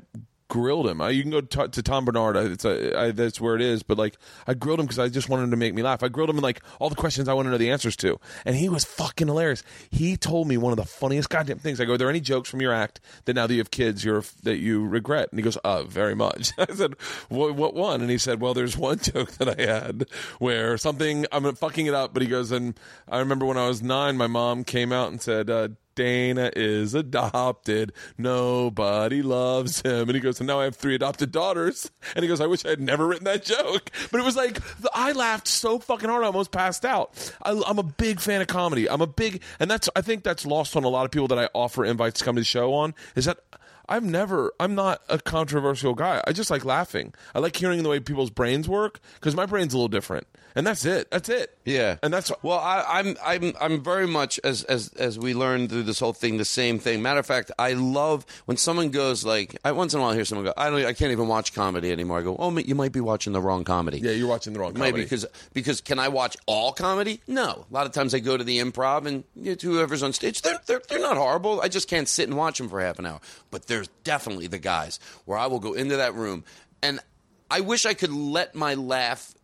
grilled 0.51 0.87
him. 0.87 1.01
I, 1.01 1.11
you 1.11 1.23
can 1.23 1.31
go 1.31 1.41
to, 1.41 1.69
to 1.69 1.83
Tom 1.83 2.05
Bernard. 2.05 2.37
It's 2.37 2.67
a, 2.67 2.99
I, 2.99 3.11
that's 3.13 3.41
where 3.41 3.55
it 3.55 3.63
is. 3.63 3.83
But 3.83 3.97
like, 3.97 4.19
I 4.47 4.53
grilled 4.53 4.81
him 4.81 4.87
because 4.87 4.99
I 4.99 5.09
just 5.09 5.31
wanted 5.31 5.45
him 5.45 5.53
to 5.53 5.57
make 5.57 5.73
me 5.73 5.83
laugh. 5.83 6.03
I 6.03 6.09
grilled 6.09 6.29
him 6.29 6.37
in 6.37 6.43
like 6.43 6.61
all 6.79 6.91
the 6.91 6.97
questions 6.97 7.29
I 7.29 7.33
wanted 7.33 7.49
to 7.49 7.53
know 7.53 7.59
the 7.59 7.71
answers 7.71 7.97
to, 7.97 8.21
and 8.45 8.57
he 8.57 8.69
was 8.69 8.85
fucking 8.85 9.29
hilarious. 9.29 9.63
He 9.91 10.19
told 10.19 10.49
me 10.49 10.59
one 10.59 10.73
of 10.73 10.77
the 10.77 10.85
funniest 10.85 11.31
goddamn 11.31 11.59
things. 11.59 11.81
I 11.81 11.87
go, 11.87 11.95
"Are 11.95 11.99
there 11.99 12.11
any 12.11 12.21
jokes 12.21 12.51
from 12.51 12.61
your 12.61 12.75
act 12.75 13.01
that 13.25 13.35
now 13.35 13.47
that 13.47 13.55
you 13.55 13.61
have 13.61 13.71
kids, 13.71 14.05
you're 14.05 14.25
that 14.43 14.59
you 14.59 14.87
regret?" 14.87 15.31
And 15.31 15.39
he 15.39 15.43
goes, 15.43 15.57
"Uh, 15.59 15.85
very 15.85 16.15
much." 16.15 16.53
I 16.59 16.67
said, 16.75 16.95
what, 17.29 17.55
"What 17.55 17.75
one?" 17.75 18.03
And 18.03 18.11
he 18.11 18.19
said, 18.19 18.41
"Well, 18.41 18.53
there's 18.53 18.77
one 18.77 18.99
joke 19.03 19.31
that 19.33 19.59
I 19.59 19.63
had 19.63 20.07
where 20.39 20.77
something 20.77 21.25
I'm 21.33 21.55
fucking 21.55 21.87
it 21.87 21.95
up." 21.95 22.13
But 22.13 22.23
he 22.23 22.29
goes, 22.29 22.51
"And 22.51 22.79
I 23.09 23.21
remember 23.21 23.47
when 23.47 23.57
I 23.57 23.69
was 23.69 23.83
nine, 23.83 24.17
my 24.17 24.27
mom 24.27 24.65
came 24.65 24.93
out 24.93 25.11
and 25.11 25.23
said." 25.23 25.49
Uh, 25.49 25.69
Dana 26.01 26.51
is 26.57 26.95
adopted. 26.95 27.93
Nobody 28.17 29.21
loves 29.21 29.83
him. 29.83 30.09
And 30.09 30.13
he 30.13 30.21
goes, 30.21 30.41
and 30.41 30.47
now 30.47 30.59
I 30.59 30.65
have 30.65 30.75
three 30.75 30.95
adopted 30.95 31.31
daughters. 31.31 31.91
And 32.17 32.23
he 32.23 32.27
goes, 32.27 32.41
I 32.41 32.47
wish 32.47 32.65
I 32.65 32.71
had 32.71 32.81
never 32.81 33.07
written 33.07 33.27
that 33.27 33.45
joke. 33.45 33.91
But 34.11 34.19
it 34.19 34.25
was 34.25 34.35
like, 34.35 34.59
I 34.95 35.13
laughed 35.13 35.47
so 35.47 35.79
fucking 35.79 36.09
hard, 36.09 36.25
I 36.25 36.29
almost 36.29 36.53
passed 36.53 36.87
out. 36.87 37.35
I, 37.43 37.51
I'm 37.67 37.79
a 37.79 37.83
big 37.83 38.19
fan 38.19 38.41
of 38.41 38.47
comedy. 38.47 38.89
I'm 38.89 39.03
a 39.03 39.07
big, 39.07 39.43
and 39.59 39.71
that's, 39.71 39.91
I 39.95 40.01
think 40.01 40.25
that's 40.25 40.47
lost 40.47 40.75
on 40.75 40.85
a 40.85 40.89
lot 40.89 41.05
of 41.05 41.11
people 41.11 41.29
that 41.29 41.39
I 41.39 41.51
offer 41.55 41.85
invites 41.85 42.21
to 42.21 42.25
come 42.25 42.35
to 42.37 42.41
the 42.41 42.47
show 42.47 42.73
on, 42.73 42.95
is 43.15 43.27
that 43.27 43.41
I've 43.91 44.05
never, 44.05 44.53
I'm 44.61 44.75
not 44.75 45.03
a 45.09 45.19
controversial 45.19 45.95
guy. 45.95 46.23
I 46.27 46.33
just 46.33 46.51
like 46.51 46.65
laughing. 46.65 47.13
I 47.35 47.41
like 47.41 47.57
hearing 47.57 47.83
the 47.83 47.89
way 47.89 48.01
people's 48.01 48.31
brains 48.31 48.69
work 48.69 49.01
because 49.15 49.35
my 49.35 49.47
brain's 49.47 49.75
a 49.75 49.77
little 49.77 49.89
different. 49.89 50.27
And 50.57 50.67
that's 50.67 50.85
it. 50.85 51.11
That's 51.11 51.29
it. 51.29 51.57
Yeah, 51.65 51.99
And 52.03 52.13
that's, 52.13 52.33
well, 52.43 52.59
I, 52.59 52.85
I'm 52.89 53.17
I'm 53.25 53.53
I'm 53.61 53.85
very 53.85 54.09
much 54.09 54.41
as 54.43 54.65
as 54.65 54.89
as 54.95 55.17
we 55.17 55.33
learned 55.33 55.71
through 55.71 55.85
this 55.85 56.01
whole 56.01 56.13
thing 56.13 56.39
the 56.39 56.45
same 56.45 56.81
thing. 56.81 57.03
Matter 57.03 57.21
of 57.21 57.27
fact, 57.27 57.53
I 57.57 57.75
love 57.75 58.27
when 58.47 58.57
someone 58.57 58.91
goes 58.91 59.25
like 59.25 59.57
I 59.65 59.71
once 59.71 59.95
in 59.95 60.01
a 60.01 60.03
while 60.03 60.13
hear 60.13 60.25
someone 60.25 60.47
go 60.47 60.53
I 60.57 60.69
don't 60.69 60.85
I 60.85 60.93
can't 60.93 61.13
even 61.13 61.29
watch 61.29 61.55
comedy 61.55 61.93
anymore. 61.93 62.19
I 62.19 62.23
go 62.23 62.35
oh 62.37 62.57
you 62.59 62.75
might 62.75 62.91
be 62.91 63.01
watching 63.01 63.33
the 63.33 63.41
wrong 63.41 63.63
comedy. 63.63 63.99
yeah, 63.99 64.11
you're 64.11 64.27
watching 64.27 64.53
the 64.53 64.59
wrong 64.59 64.73
comedy. 64.73 64.91
Maybe 64.91 65.05
because 65.05 65.25
because 65.53 65.81
can 65.81 66.01
I 66.01 66.09
watch 66.09 66.37
all 66.47 66.73
comedy? 66.73 67.21
No. 67.29 67.67
A 67.71 67.73
lot 67.73 67.87
of 67.87 67.93
times 67.93 68.13
I 68.13 68.19
go 68.19 68.37
to 68.37 68.43
the 68.43 68.59
improv 68.59 69.07
and 69.07 69.23
you 69.37 69.53
know, 69.53 69.57
whoever's 69.63 70.03
on 70.03 70.13
stage, 70.13 70.43
they're, 70.43 70.59
they're 70.67 70.83
they're 70.89 70.99
not 70.99 71.17
horrible. 71.17 71.61
I 71.61 71.69
just 71.69 71.87
can't 71.89 72.09
sit 72.09 72.29
and 72.29 72.37
watch 72.37 72.59
them 72.59 72.69
for 72.69 72.81
half 72.81 72.99
an 72.99 73.07
hour. 73.07 73.21
But 73.53 73.69
there's 73.81 73.89
definitely 74.05 74.47
the 74.47 74.59
guys 74.59 75.01
where 75.25 75.39
I 75.39 75.47
will 75.47 75.59
go 75.59 75.73
into 75.73 75.97
that 75.97 76.15
room 76.15 76.45
and 76.83 77.01
I 77.51 77.61
wish 77.61 77.87
I 77.87 77.95
could 77.95 78.13
let 78.13 78.55
my 78.55 78.75
laugh 78.75 79.35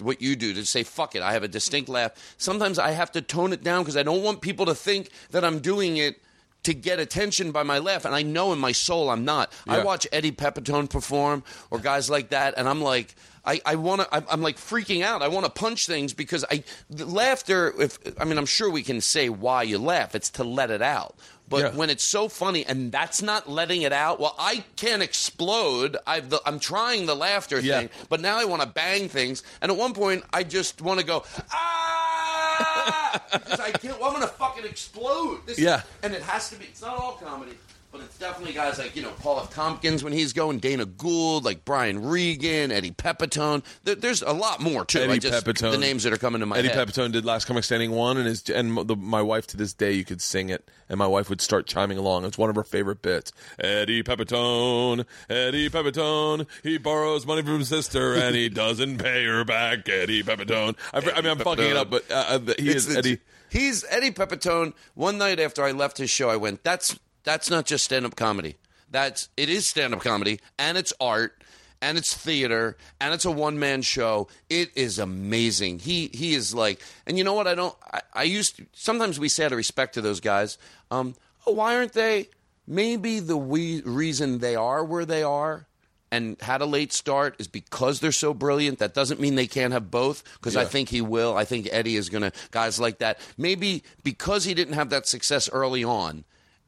what 0.00 0.22
you 0.22 0.34
do 0.34 0.54
to 0.54 0.64
say 0.64 0.82
fuck 0.82 1.14
it. 1.14 1.20
I 1.20 1.34
have 1.34 1.42
a 1.42 1.48
distinct 1.48 1.90
laugh. 1.90 2.12
Sometimes 2.38 2.78
I 2.78 2.92
have 2.92 3.12
to 3.12 3.20
tone 3.20 3.52
it 3.52 3.62
down 3.62 3.82
because 3.82 3.98
I 3.98 4.02
don't 4.02 4.22
want 4.22 4.40
people 4.40 4.64
to 4.66 4.74
think 4.74 5.10
that 5.32 5.44
I'm 5.44 5.58
doing 5.58 5.98
it 5.98 6.22
to 6.62 6.72
get 6.72 6.98
attention 7.00 7.50
by 7.50 7.64
my 7.64 7.78
laugh, 7.78 8.04
and 8.04 8.14
I 8.14 8.22
know 8.22 8.52
in 8.52 8.58
my 8.58 8.72
soul 8.72 9.10
I'm 9.10 9.24
not. 9.24 9.52
I 9.66 9.82
watch 9.84 10.06
Eddie 10.12 10.32
Pepitone 10.32 10.88
perform 10.88 11.42
or 11.70 11.78
guys 11.78 12.08
like 12.08 12.30
that, 12.30 12.54
and 12.56 12.68
I'm 12.68 12.80
like, 12.80 13.14
I, 13.44 13.60
I 13.66 13.74
want 13.74 14.02
to. 14.02 14.14
I'm, 14.14 14.24
I'm 14.30 14.42
like 14.42 14.56
freaking 14.56 15.02
out. 15.02 15.22
I 15.22 15.28
want 15.28 15.44
to 15.44 15.50
punch 15.50 15.86
things 15.86 16.14
because 16.14 16.44
I 16.50 16.62
the 16.88 17.04
laughter. 17.06 17.74
If 17.78 17.98
I 18.20 18.24
mean, 18.24 18.38
I'm 18.38 18.46
sure 18.46 18.70
we 18.70 18.82
can 18.82 19.00
say 19.00 19.28
why 19.28 19.64
you 19.64 19.78
laugh. 19.78 20.14
It's 20.14 20.30
to 20.30 20.44
let 20.44 20.70
it 20.70 20.82
out. 20.82 21.16
But 21.48 21.60
Yeah. 21.60 21.70
when 21.76 21.90
it's 21.90 22.04
so 22.04 22.28
funny 22.28 22.64
and 22.64 22.90
that's 22.90 23.20
not 23.20 23.48
letting 23.50 23.82
it 23.82 23.92
out, 23.92 24.18
well, 24.20 24.34
I 24.38 24.64
can't 24.76 25.02
explode. 25.02 25.96
I've 26.06 26.30
the, 26.30 26.40
I'm 26.46 26.58
trying 26.58 27.04
the 27.06 27.14
laughter 27.16 27.60
Yeah. 27.60 27.80
thing, 27.80 27.90
but 28.08 28.20
now 28.20 28.38
I 28.38 28.44
want 28.46 28.62
to 28.62 28.68
bang 28.68 29.08
things. 29.10 29.42
And 29.60 29.70
at 29.70 29.76
one 29.76 29.92
point, 29.92 30.24
I 30.32 30.44
just 30.44 30.80
want 30.80 31.00
to 31.00 31.04
go 31.06 31.24
ah 31.52 33.20
because 33.32 33.60
I 33.60 33.70
can't. 33.72 33.98
Well, 34.00 34.08
I'm 34.10 34.14
gonna 34.14 34.28
fucking 34.28 34.64
explode. 34.64 35.40
This 35.46 35.58
Yeah. 35.58 35.82
and 36.02 36.14
it 36.14 36.22
has 36.22 36.48
to 36.50 36.56
be. 36.56 36.64
It's 36.66 36.80
not 36.82 36.96
all 36.96 37.12
comedy. 37.22 37.58
But 37.92 38.00
it's 38.00 38.18
definitely 38.18 38.54
guys 38.54 38.78
like, 38.78 38.96
you 38.96 39.02
know, 39.02 39.10
Paul 39.18 39.40
F. 39.40 39.52
Tompkins 39.52 40.02
when 40.02 40.14
he's 40.14 40.32
going, 40.32 40.60
Dana 40.60 40.86
Gould, 40.86 41.44
like 41.44 41.62
Brian 41.66 42.02
Regan, 42.08 42.72
Eddie 42.72 42.90
Pepitone. 42.90 43.62
There, 43.84 43.94
there's 43.94 44.22
a 44.22 44.32
lot 44.32 44.60
more, 44.62 44.86
too. 44.86 45.00
Eddie 45.00 45.12
I 45.12 45.18
just, 45.18 45.44
Pepitone. 45.44 45.72
The 45.72 45.78
names 45.78 46.04
that 46.04 46.12
are 46.14 46.16
coming 46.16 46.40
to 46.40 46.46
my 46.46 46.56
head. 46.56 46.64
Eddie 46.64 46.74
head. 46.74 46.88
Pepitone 46.88 47.12
did 47.12 47.26
Last 47.26 47.44
Comic 47.44 47.64
Standing 47.64 47.90
one, 47.90 48.16
and 48.16 48.26
his 48.26 48.48
and 48.48 48.74
the, 48.88 48.96
my 48.96 49.20
wife 49.20 49.46
to 49.48 49.58
this 49.58 49.74
day 49.74 49.92
you 49.92 50.06
could 50.06 50.22
sing 50.22 50.48
it, 50.48 50.70
and 50.88 50.96
my 50.98 51.06
wife 51.06 51.28
would 51.28 51.42
start 51.42 51.66
chiming 51.66 51.98
along. 51.98 52.24
It's 52.24 52.38
one 52.38 52.48
of 52.48 52.56
her 52.56 52.64
favorite 52.64 53.02
bits. 53.02 53.30
Eddie 53.58 54.02
Pepitone, 54.02 55.04
Eddie 55.28 55.68
Pepitone, 55.68 56.46
he 56.62 56.78
borrows 56.78 57.26
money 57.26 57.42
from 57.42 57.58
his 57.58 57.68
sister 57.68 58.14
and 58.14 58.34
he 58.34 58.48
doesn't 58.48 58.98
pay 58.98 59.26
her 59.26 59.44
back. 59.44 59.86
Eddie 59.86 60.22
Pepitone. 60.22 60.76
I, 60.94 60.98
I 61.14 61.20
mean, 61.20 61.30
I'm 61.32 61.38
fucking 61.38 61.62
it 61.64 61.76
up, 61.76 61.90
but 61.90 62.10
uh, 62.10 62.14
uh, 62.14 62.38
he 62.58 62.70
It's- 62.70 62.86
is 62.86 62.96
Eddie. 62.96 63.18
He's 63.50 63.84
Eddie 63.90 64.12
Pepitone. 64.12 64.72
One 64.94 65.18
night 65.18 65.38
after 65.38 65.62
I 65.62 65.72
left 65.72 65.98
his 65.98 66.08
show, 66.08 66.30
I 66.30 66.36
went, 66.36 66.64
"That's 66.64 66.98
that's 67.24 67.50
not 67.50 67.66
just 67.66 67.84
stand 67.84 68.06
up 68.06 68.16
comedy. 68.16 68.56
That's 68.90 69.28
it 69.36 69.48
is 69.48 69.66
stand 69.66 69.94
up 69.94 70.00
comedy, 70.00 70.40
and 70.58 70.76
it's 70.76 70.92
art, 71.00 71.42
and 71.80 71.96
it's 71.96 72.14
theater, 72.14 72.76
and 73.00 73.14
it's 73.14 73.24
a 73.24 73.30
one 73.30 73.58
man 73.58 73.82
show. 73.82 74.28
It 74.50 74.70
is 74.74 74.98
amazing. 74.98 75.80
He 75.80 76.08
he 76.12 76.34
is 76.34 76.54
like, 76.54 76.80
and 77.06 77.16
you 77.16 77.24
know 77.24 77.34
what? 77.34 77.46
I 77.46 77.54
don't. 77.54 77.76
I, 77.92 78.00
I 78.12 78.22
used 78.24 78.56
to, 78.56 78.66
sometimes 78.72 79.18
we 79.18 79.28
say 79.28 79.46
out 79.46 79.52
of 79.52 79.56
respect 79.56 79.94
to 79.94 80.00
those 80.00 80.20
guys. 80.20 80.58
Um, 80.90 81.14
oh, 81.46 81.52
why 81.52 81.76
aren't 81.76 81.94
they? 81.94 82.28
Maybe 82.66 83.18
the 83.18 83.36
we, 83.36 83.80
reason 83.82 84.38
they 84.38 84.54
are 84.54 84.84
where 84.84 85.04
they 85.04 85.22
are 85.22 85.66
and 86.12 86.40
had 86.42 86.60
a 86.60 86.66
late 86.66 86.92
start 86.92 87.34
is 87.38 87.48
because 87.48 87.98
they're 87.98 88.12
so 88.12 88.34
brilliant. 88.34 88.78
That 88.78 88.94
doesn't 88.94 89.18
mean 89.18 89.34
they 89.34 89.46
can't 89.46 89.72
have 89.72 89.90
both, 89.90 90.22
because 90.34 90.56
I 90.56 90.66
think 90.66 90.90
he 90.90 91.00
will. 91.00 91.36
I 91.36 91.44
think 91.46 91.68
Eddie 91.72 91.96
is 91.96 92.10
going 92.10 92.22
to, 92.22 92.32
guys 92.50 92.78
like 92.78 92.98
that. 92.98 93.18
Maybe 93.38 93.82
because 94.04 94.44
he 94.44 94.52
didn't 94.52 94.74
have 94.74 94.90
that 94.90 95.06
success 95.06 95.48
early 95.50 95.82
on 95.82 96.24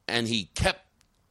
and 0.07 0.27
he 0.27 0.45
kept 0.55 0.81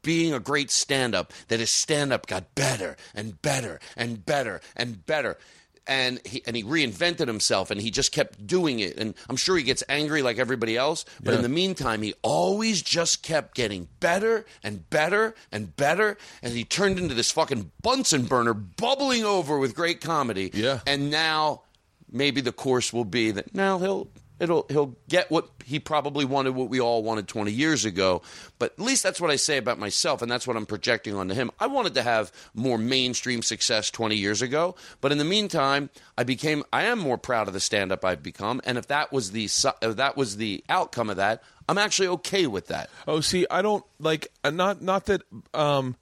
being 0.02 0.34
a 0.34 0.40
great 0.40 0.70
stand 0.70 1.14
up, 1.14 1.32
that 1.48 1.60
his 1.60 1.70
stand 1.70 2.12
up 2.12 2.26
got 2.26 2.54
better 2.54 2.96
and 3.14 3.40
better 3.40 3.80
and 3.96 4.24
better 4.26 4.60
and 4.76 5.04
better. 5.06 5.38
And 5.86 6.18
he 6.26 6.42
and 6.46 6.56
he 6.56 6.62
reinvented 6.64 7.26
himself, 7.26 7.70
and 7.70 7.78
he 7.78 7.90
just 7.90 8.10
kept 8.10 8.46
doing 8.46 8.80
it. 8.80 8.96
And 8.96 9.12
I'm 9.28 9.36
sure 9.36 9.54
he 9.56 9.62
gets 9.62 9.82
angry 9.86 10.22
like 10.22 10.38
everybody 10.38 10.78
else, 10.78 11.04
but 11.22 11.32
Yeah. 11.32 11.36
in 11.36 11.42
the 11.42 11.50
meantime, 11.50 12.00
he 12.00 12.14
always 12.22 12.80
just 12.80 13.22
kept 13.22 13.54
getting 13.54 13.88
better 14.00 14.46
and 14.62 14.88
better 14.88 15.34
and 15.52 15.76
better, 15.76 16.16
and 16.42 16.54
he 16.54 16.64
turned 16.64 16.98
into 16.98 17.14
this 17.14 17.30
fucking 17.30 17.70
Bunsen 17.82 18.24
burner, 18.24 18.54
bubbling 18.54 19.24
over 19.24 19.58
with 19.58 19.74
great 19.74 20.00
comedy. 20.00 20.50
Yeah. 20.54 20.80
And 20.86 21.10
now 21.10 21.62
maybe 22.10 22.40
the 22.40 22.52
course 22.52 22.90
will 22.90 23.04
be 23.04 23.30
that 23.32 23.54
now 23.54 23.78
he'll 23.78 24.08
it'll 24.40 24.66
he'll 24.68 24.96
get 25.08 25.30
what 25.30 25.48
he 25.64 25.78
probably 25.78 26.24
wanted, 26.24 26.54
what 26.54 26.68
we 26.68 26.80
all 26.80 27.02
wanted 27.02 27.28
20 27.28 27.52
years 27.52 27.84
ago. 27.84 28.22
But 28.58 28.72
at 28.72 28.80
least 28.80 29.02
that's 29.02 29.20
what 29.20 29.30
I 29.30 29.36
say 29.36 29.56
about 29.58 29.78
myself, 29.78 30.22
and 30.22 30.30
that's 30.30 30.46
what 30.46 30.56
I'm 30.56 30.66
projecting 30.66 31.14
onto 31.14 31.34
him. 31.34 31.50
I 31.60 31.66
wanted 31.66 31.94
to 31.94 32.02
have 32.02 32.32
more 32.54 32.78
mainstream 32.78 33.42
success 33.42 33.90
20 33.90 34.16
years 34.16 34.42
ago, 34.42 34.74
but 35.00 35.12
in 35.12 35.18
the 35.18 35.24
meantime, 35.24 35.90
I 36.18 36.24
became 36.24 36.64
I 36.72 36.84
am 36.84 36.98
more 36.98 37.18
proud 37.18 37.48
of 37.48 37.54
the 37.54 37.60
stand 37.60 37.92
up 37.92 38.04
I've 38.04 38.22
become, 38.22 38.60
and 38.64 38.78
if 38.78 38.86
that 38.88 39.12
was 39.12 39.32
the 39.32 39.44
if 39.82 39.96
that 39.96 40.16
was 40.16 40.36
the 40.36 40.64
outcome 40.68 41.10
of 41.10 41.16
that, 41.16 41.42
I'm 41.68 41.78
actually 41.78 42.08
okay 42.08 42.46
with 42.46 42.68
that. 42.68 42.90
Oh, 43.06 43.20
see, 43.20 43.46
I 43.50 43.62
don't 43.62 43.84
like 43.98 44.28
uh, 44.42 44.50
not 44.50 44.82
not 44.82 45.06
that. 45.06 45.22
Um, 45.52 45.96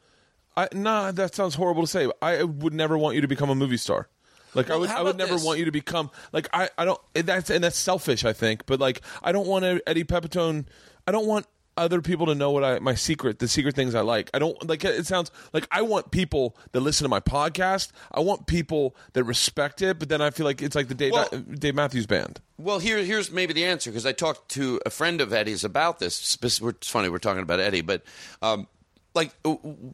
I 0.56 0.68
nah, 0.72 1.12
that 1.12 1.34
sounds 1.34 1.54
horrible 1.54 1.82
to 1.82 1.88
say. 1.88 2.10
I 2.20 2.42
would 2.42 2.74
never 2.74 2.98
want 2.98 3.14
you 3.14 3.20
to 3.22 3.28
become 3.28 3.50
a 3.50 3.54
movie 3.54 3.76
star. 3.76 4.09
Like 4.54 4.70
I 4.70 4.76
would, 4.76 4.90
I 4.90 5.02
would 5.02 5.16
never 5.16 5.34
this? 5.34 5.44
want 5.44 5.58
you 5.58 5.64
to 5.66 5.72
become 5.72 6.10
like 6.32 6.48
I. 6.52 6.68
I 6.76 6.84
don't. 6.84 7.00
and 7.14 7.26
That's 7.26 7.50
and 7.50 7.62
that's 7.64 7.78
selfish, 7.78 8.24
I 8.24 8.32
think. 8.32 8.66
But 8.66 8.80
like 8.80 9.00
I 9.22 9.32
don't 9.32 9.46
want 9.46 9.64
Eddie 9.86 10.04
Pepitone. 10.04 10.66
I 11.06 11.12
don't 11.12 11.26
want 11.26 11.46
other 11.74 12.02
people 12.02 12.26
to 12.26 12.34
know 12.34 12.50
what 12.50 12.62
I 12.62 12.78
my 12.80 12.94
secret, 12.94 13.38
the 13.38 13.48
secret 13.48 13.74
things 13.74 13.94
I 13.94 14.02
like. 14.02 14.28
I 14.34 14.38
don't 14.38 14.68
like. 14.68 14.84
It 14.84 15.06
sounds 15.06 15.30
like 15.54 15.66
I 15.70 15.80
want 15.80 16.10
people 16.10 16.54
that 16.72 16.80
listen 16.80 17.04
to 17.06 17.08
my 17.08 17.20
podcast. 17.20 17.92
I 18.12 18.20
want 18.20 18.46
people 18.46 18.94
that 19.14 19.24
respect 19.24 19.80
it. 19.80 19.98
But 19.98 20.10
then 20.10 20.20
I 20.20 20.28
feel 20.30 20.44
like 20.44 20.60
it's 20.60 20.76
like 20.76 20.88
the 20.88 20.94
Dave 20.94 21.12
Well- 21.12 21.28
Dave 21.30 21.74
Matthews 21.74 22.06
Band. 22.06 22.40
Well, 22.58 22.78
here, 22.78 22.98
here's 22.98 23.32
maybe 23.32 23.54
the 23.54 23.64
answer 23.64 23.90
because 23.90 24.04
I 24.06 24.12
talked 24.12 24.50
to 24.50 24.80
a 24.86 24.90
friend 24.90 25.20
of 25.22 25.32
Eddie's 25.32 25.64
about 25.64 25.98
this. 25.98 26.38
It's 26.42 26.88
funny 26.88 27.08
we're 27.08 27.18
talking 27.18 27.42
about 27.42 27.58
Eddie, 27.58 27.80
but 27.80 28.02
um, 28.42 28.68
like 29.14 29.32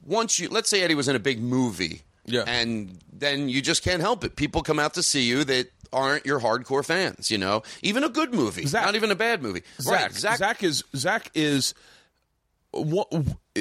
once 0.05 0.39
you, 0.39 0.48
let's 0.48 0.68
say 0.68 0.82
Eddie 0.82 0.94
was 0.94 1.09
in 1.09 1.16
a 1.16 1.20
big 1.20 1.40
movie, 1.40 2.02
Yeah. 2.29 2.45
and 2.47 2.99
then 3.13 3.49
you 3.49 3.61
just 3.63 3.83
can't 3.83 4.01
help 4.01 4.25
it. 4.25 4.37
People 4.37 4.63
come 4.63 4.79
out 4.79 4.95
to 4.95 5.03
see 5.03 5.23
you 5.23 5.45
that 5.45 5.71
aren't 5.93 6.27
your 6.27 6.41
hardcore 6.41 6.85
fans. 6.85 7.31
You 7.31 7.39
know, 7.39 7.63
even 7.83 8.05
a 8.05 8.09
good 8.09 8.33
movie, 8.35 8.67
Zach- 8.67 8.85
not 8.85 8.95
even 8.95 9.11
a 9.11 9.15
bad 9.17 9.43
movie. 9.43 9.63
Zach, 9.81 9.93
right, 10.03 10.13
Zach, 10.13 10.39
Zach, 10.39 10.63
is 10.63 10.85
Zach 10.95 11.31
is 11.35 11.75
what 12.71 13.13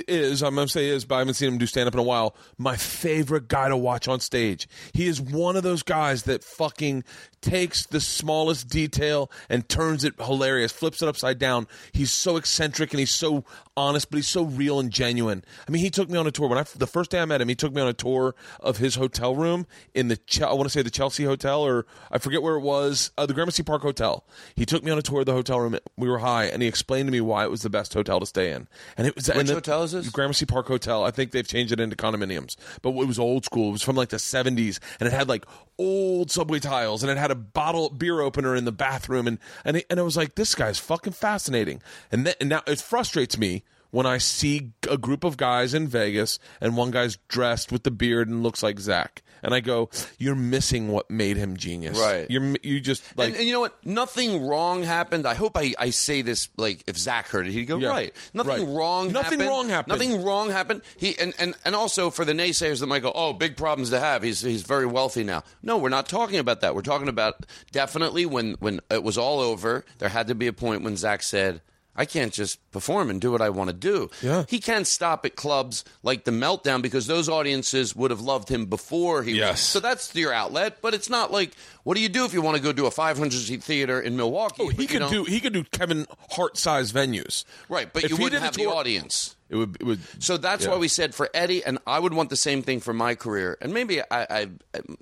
is 0.08 0.44
I'm 0.44 0.56
gonna 0.56 0.68
say 0.68 0.88
is, 0.90 1.06
but 1.06 1.16
I 1.16 1.20
haven't 1.20 1.36
seen 1.36 1.50
him 1.50 1.58
do 1.58 1.66
stand 1.66 1.88
up 1.88 1.94
in 1.94 2.00
a 2.00 2.04
while. 2.04 2.36
My 2.58 2.76
favorite 2.76 3.48
guy 3.48 3.70
to 3.70 3.78
watch 3.78 4.08
on 4.08 4.20
stage. 4.20 4.68
He 4.94 5.08
is 5.08 5.22
one 5.22 5.56
of 5.56 5.64
those 5.64 5.84
guys 5.84 6.24
that 6.24 6.44
fucking 6.44 7.04
takes 7.42 7.86
the 7.86 8.00
smallest 8.02 8.68
detail 8.68 9.32
and 9.50 9.68
turns 9.70 10.04
it 10.04 10.14
hilarious, 10.20 10.72
flips 10.72 11.02
it 11.02 11.08
upside 11.08 11.40
down. 11.40 11.68
He's 11.92 12.12
so 12.12 12.36
eccentric 12.36 12.92
and 12.92 13.00
he's 13.00 13.12
so 13.12 13.46
honest, 13.76 14.10
but 14.10 14.18
he's 14.18 14.28
so 14.28 14.44
real 14.44 14.80
and 14.80 14.92
genuine. 14.92 15.44
I 15.68 15.72
mean, 15.72 15.82
he 15.82 15.90
took 15.90 16.10
me 16.10 16.18
on 16.18 16.26
a 16.28 16.32
tour 16.32 16.48
when 16.48 16.58
I 16.58 16.66
the 16.76 16.88
first 16.88 17.12
day 17.12 17.22
I 17.22 17.26
met 17.26 17.42
him. 17.42 17.48
He 17.48 17.56
took 17.56 17.74
me 17.74 17.82
on 17.82 17.88
a 17.88 17.94
tour 17.94 18.36
of 18.60 18.78
his 18.78 18.96
hotel 18.96 19.36
room 19.36 19.68
in 19.94 20.08
the 20.08 20.20
I 20.42 20.54
want 20.54 20.64
to 20.64 20.70
say 20.70 20.82
the 20.82 20.90
Chelsea 20.90 21.24
Hotel 21.24 21.62
or 21.62 21.86
I 22.12 22.18
forget 22.18 22.42
where 22.42 22.56
it 22.56 22.62
was, 22.62 23.12
uh, 23.18 23.26
the 23.26 23.34
Gramercy 23.34 23.64
Park 23.64 23.82
Hotel. 23.82 24.26
He 24.56 24.66
took 24.66 24.84
me 24.84 24.92
on 24.92 24.98
a 24.98 25.02
tour 25.02 25.22
of 25.22 25.26
the 25.26 25.34
hotel 25.34 25.60
room. 25.60 25.78
We 25.96 26.10
were 26.10 26.20
high, 26.20 26.46
and 26.46 26.62
he 26.62 26.68
explained 26.68 27.08
to 27.08 27.12
me 27.12 27.22
why 27.22 27.44
it 27.44 27.52
was 27.52 27.62
the 27.62 27.70
best 27.70 27.94
hotel 27.94 28.20
to 28.20 28.26
stay 28.26 28.52
in. 28.52 28.68
And 28.98 29.08
it 29.08 29.16
was 29.16 29.30
and 29.30 29.48
the- 29.48 29.54
hotel 29.56 29.84
this? 29.92 30.10
Gramercy 30.10 30.46
Park 30.46 30.68
Hotel. 30.68 31.04
I 31.04 31.12
think 31.12 31.32
they've 31.32 31.48
changed 31.48 31.72
it 31.72 31.80
into 31.80 31.96
condominiums, 31.96 32.56
but 32.82 32.90
it 32.90 33.08
was 33.08 33.20
old 33.20 33.46
school. 33.46 33.70
It 33.70 33.74
was 33.74 33.84
from 33.84 33.96
like 33.96 34.10
the 34.10 34.18
'70s, 34.18 34.80
and 35.00 35.08
it 35.08 35.14
had 35.14 35.28
like 35.30 35.46
old 35.78 36.32
subway 36.32 36.60
tiles, 36.60 37.04
and 37.04 37.12
it 37.12 37.18
had 37.18 37.32
a 37.32 37.36
bottle 37.36 37.90
beer 37.90 38.22
opener 38.22 38.56
in 38.56 38.66
the 38.66 38.72
bathroom, 38.72 39.28
and 39.28 39.40
and 39.66 39.78
it, 39.78 39.86
and 39.90 40.00
I 40.00 40.04
was 40.04 40.18
like, 40.18 40.36
this 40.36 40.56
guy's 40.56 40.80
fucking 40.80 41.14
fascinating. 41.14 41.82
And, 42.12 42.26
then, 42.26 42.36
and 42.40 42.50
now 42.50 42.62
it 42.68 42.80
frustrates 42.80 43.38
me 43.38 43.64
when 43.92 44.06
I 44.06 44.18
see 44.18 44.72
a 44.90 44.98
group 44.98 45.24
of 45.24 45.38
guys 45.38 45.74
in 45.74 45.88
Vegas, 45.88 46.40
and 46.62 46.76
one 46.78 46.92
guy's 46.92 47.18
dressed 47.28 47.72
with 47.72 47.84
the 47.84 47.92
beard 47.92 48.28
and 48.28 48.44
looks 48.44 48.62
like 48.62 48.80
Zach, 48.80 49.24
and 49.44 49.54
I 49.54 49.60
go, 49.60 49.90
you're 50.18 50.36
missing 50.36 50.88
what 50.90 51.10
made 51.12 51.38
him 51.38 51.58
genius. 51.58 51.98
Right. 52.00 52.26
You're 52.30 52.56
you 52.64 52.80
just 52.80 53.04
like. 53.18 53.30
and, 53.30 53.38
and 53.38 53.46
you 53.46 53.54
know 53.54 53.60
what? 53.60 53.86
Nothing 53.86 54.48
wrong 54.48 54.82
happened. 54.84 55.28
I 55.28 55.36
hope 55.36 55.56
I, 55.56 55.74
I 55.78 55.92
say 55.92 56.24
this 56.24 56.50
like 56.58 56.84
if 56.88 56.98
Zach 56.98 57.28
heard 57.28 57.46
it, 57.48 57.52
he'd 57.54 57.66
go 57.66 57.78
Yeah. 57.78 57.90
right. 57.90 58.16
Nothing 58.34 58.66
Right. 58.68 58.76
wrong. 58.76 59.12
Nothing 59.12 59.40
happened. 59.40 59.50
wrong 59.50 59.70
happened. 59.70 60.00
Nothing 60.00 60.24
wrong 60.24 60.50
happened. 60.50 60.82
He 60.98 61.18
and, 61.20 61.34
and 61.38 61.54
and 61.66 61.76
also 61.76 62.10
for 62.10 62.26
the 62.26 62.34
naysayers 62.34 62.80
that 62.80 62.88
might 62.88 63.04
go, 63.04 63.12
oh, 63.14 63.32
big 63.34 63.56
problems 63.58 63.92
to 63.92 64.00
have. 64.00 64.24
He's 64.24 64.42
he's 64.42 64.64
very 64.64 64.88
wealthy 64.88 65.24
now. 65.24 65.44
No, 65.62 65.78
we're 65.78 65.90
not 65.90 66.10
talking 66.10 66.40
about 66.40 66.62
that. 66.62 66.74
We're 66.74 66.82
talking 66.82 67.08
about 67.08 67.46
definitely 67.72 68.26
when 68.26 68.54
when 68.60 68.80
it 68.90 69.04
was 69.04 69.20
all 69.20 69.40
over, 69.40 69.86
there 70.00 70.10
had 70.10 70.28
to 70.28 70.36
be 70.36 70.48
a 70.48 70.54
point 70.54 70.82
when 70.82 70.98
Zach 70.98 71.22
said. 71.22 71.62
I 71.98 72.06
can't 72.06 72.32
just 72.32 72.60
perform 72.72 73.10
and 73.10 73.20
do 73.20 73.32
what 73.32 73.42
I 73.42 73.50
want 73.50 73.70
to 73.70 73.74
do. 73.76 74.10
Yeah. 74.22 74.46
He 74.48 74.60
can't 74.60 74.86
stop 74.86 75.26
at 75.26 75.36
clubs 75.36 75.84
like 76.04 76.24
the 76.26 76.32
Meltdown 76.32 76.82
because 76.82 77.08
those 77.08 77.28
audiences 77.28 77.96
would 77.96 78.12
have 78.12 78.22
loved 78.22 78.50
him 78.50 78.66
before 78.68 79.24
he 79.24 79.34
Yes. 79.34 79.62
So 79.62 79.80
that's 79.80 80.14
your 80.16 80.32
outlet, 80.32 80.78
but 80.82 80.94
it's 80.94 81.10
not 81.10 81.32
like 81.32 81.52
what 81.84 81.96
do 81.96 82.02
you 82.04 82.10
do 82.10 82.26
if 82.26 82.34
you 82.34 82.42
want 82.42 82.58
to 82.58 82.62
go 82.64 82.72
do 82.74 82.86
a 82.86 82.92
500 82.92 83.32
seat 83.34 83.64
theater 83.64 84.00
in 84.00 84.16
Milwaukee? 84.18 84.64
Oh, 84.64 84.68
he 84.70 84.86
could 84.88 85.00
don't- 85.00 85.28
he 85.28 85.40
could 85.40 85.54
do 85.54 85.64
Kevin 85.64 86.06
Hart 86.32 86.58
sized 86.58 86.94
venues. 86.94 87.46
right, 87.70 87.92
but 87.92 88.04
if 88.04 88.12
you 88.12 88.18
wouldn't 88.18 88.44
have 88.44 88.56
the 88.56 88.66
audience. 88.68 89.34
It 89.50 89.56
would 89.56 89.78
it 89.80 89.84
would 89.86 90.00
So 90.22 90.36
that's 90.36 90.66
Yeah. 90.66 90.72
why 90.72 90.78
we 90.78 90.90
said 90.90 91.16
for 91.16 91.30
Eddie, 91.34 91.64
and 91.64 91.80
I 91.88 92.00
would 92.00 92.14
want 92.14 92.30
the 92.30 92.36
same 92.36 92.62
thing 92.62 92.82
for 92.82 92.94
my 92.94 93.16
career. 93.16 93.58
And 93.62 93.74
maybe 93.74 94.02
I, 94.02 94.06
I 94.12 94.48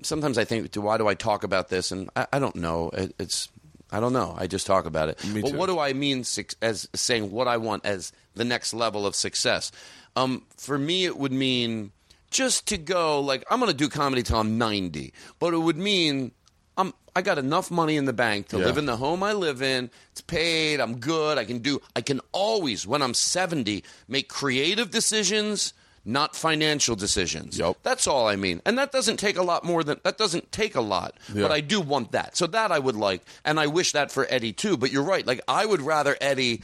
sometimes 0.02 0.38
I 0.38 0.44
think, 0.44 0.72
why 0.76 0.98
do 0.98 1.08
I 1.08 1.14
talk 1.14 1.42
about 1.42 1.68
this? 1.68 1.90
And 1.90 2.08
I, 2.14 2.26
I 2.34 2.38
don't 2.38 2.54
know. 2.54 2.90
It, 2.90 3.12
it's 3.18 3.48
I 3.92 4.00
don't 4.00 4.12
know. 4.12 4.34
I 4.36 4.46
just 4.46 4.66
talk 4.66 4.84
about 4.86 5.08
it. 5.08 5.24
Me 5.26 5.40
but 5.42 5.50
too. 5.52 5.56
what 5.56 5.66
do 5.66 5.78
I 5.78 5.92
mean 5.92 6.24
as 6.60 6.88
saying 6.94 7.30
what 7.30 7.46
I 7.48 7.56
want 7.56 7.86
as 7.86 8.12
the 8.34 8.44
next 8.44 8.74
level 8.74 9.06
of 9.06 9.14
success? 9.14 9.70
Um, 10.16 10.42
for 10.56 10.76
me, 10.78 11.04
it 11.04 11.16
would 11.16 11.32
mean 11.32 11.92
just 12.30 12.66
to 12.68 12.78
go 12.78 13.20
like 13.20 13.44
I'm 13.50 13.60
going 13.60 13.70
to 13.70 13.76
do 13.76 13.88
comedy 13.88 14.22
till 14.22 14.38
I'm 14.40 14.58
90, 14.58 15.12
but 15.38 15.54
it 15.54 15.58
would 15.58 15.76
mean 15.76 16.32
I'm 16.76 16.92
I 17.14 17.22
got 17.22 17.38
enough 17.38 17.70
money 17.70 17.96
in 17.96 18.04
the 18.04 18.12
bank 18.12 18.48
to 18.48 18.58
Yeah. 18.58 18.66
live 18.66 18.76
in 18.78 18.86
the 18.86 18.96
home 18.96 19.22
I 19.22 19.32
live 19.32 19.62
in. 19.62 19.90
It's 20.12 20.20
paid. 20.20 20.80
I'm 20.80 20.98
good. 20.98 21.38
I 21.38 21.44
can 21.44 21.60
do. 21.60 21.80
I 21.94 22.00
can 22.02 22.20
always, 22.32 22.86
when 22.86 23.00
I'm 23.02 23.14
70, 23.14 23.82
make 24.08 24.28
creative 24.28 24.90
decisions, 24.90 25.72
not 26.06 26.36
financial 26.36 26.96
decisions. 26.96 27.58
Yup. 27.58 27.78
That's 27.82 28.06
all 28.06 28.28
I 28.28 28.36
mean. 28.36 28.62
And 28.64 28.78
that 28.78 28.92
doesn't 28.92 29.18
take 29.18 29.36
a 29.36 29.42
lot 29.42 29.64
more 29.64 29.82
than 29.82 30.00
that. 30.04 30.16
Doesn't 30.16 30.52
take 30.52 30.76
a 30.76 30.80
lot. 30.80 31.16
Yeah. 31.34 31.42
But 31.42 31.52
I 31.52 31.60
do 31.60 31.80
want 31.80 32.12
that. 32.12 32.36
So 32.36 32.46
that 32.46 32.70
I 32.72 32.78
would 32.78 32.96
like, 32.96 33.22
and 33.44 33.58
I 33.58 33.66
wish 33.66 33.92
that 33.92 34.10
for 34.10 34.26
Eddie 34.30 34.52
too. 34.52 34.76
But 34.76 34.92
you're 34.92 35.02
right. 35.02 35.26
Like 35.26 35.40
I 35.48 35.66
would 35.66 35.82
rather 35.82 36.16
Eddie 36.20 36.62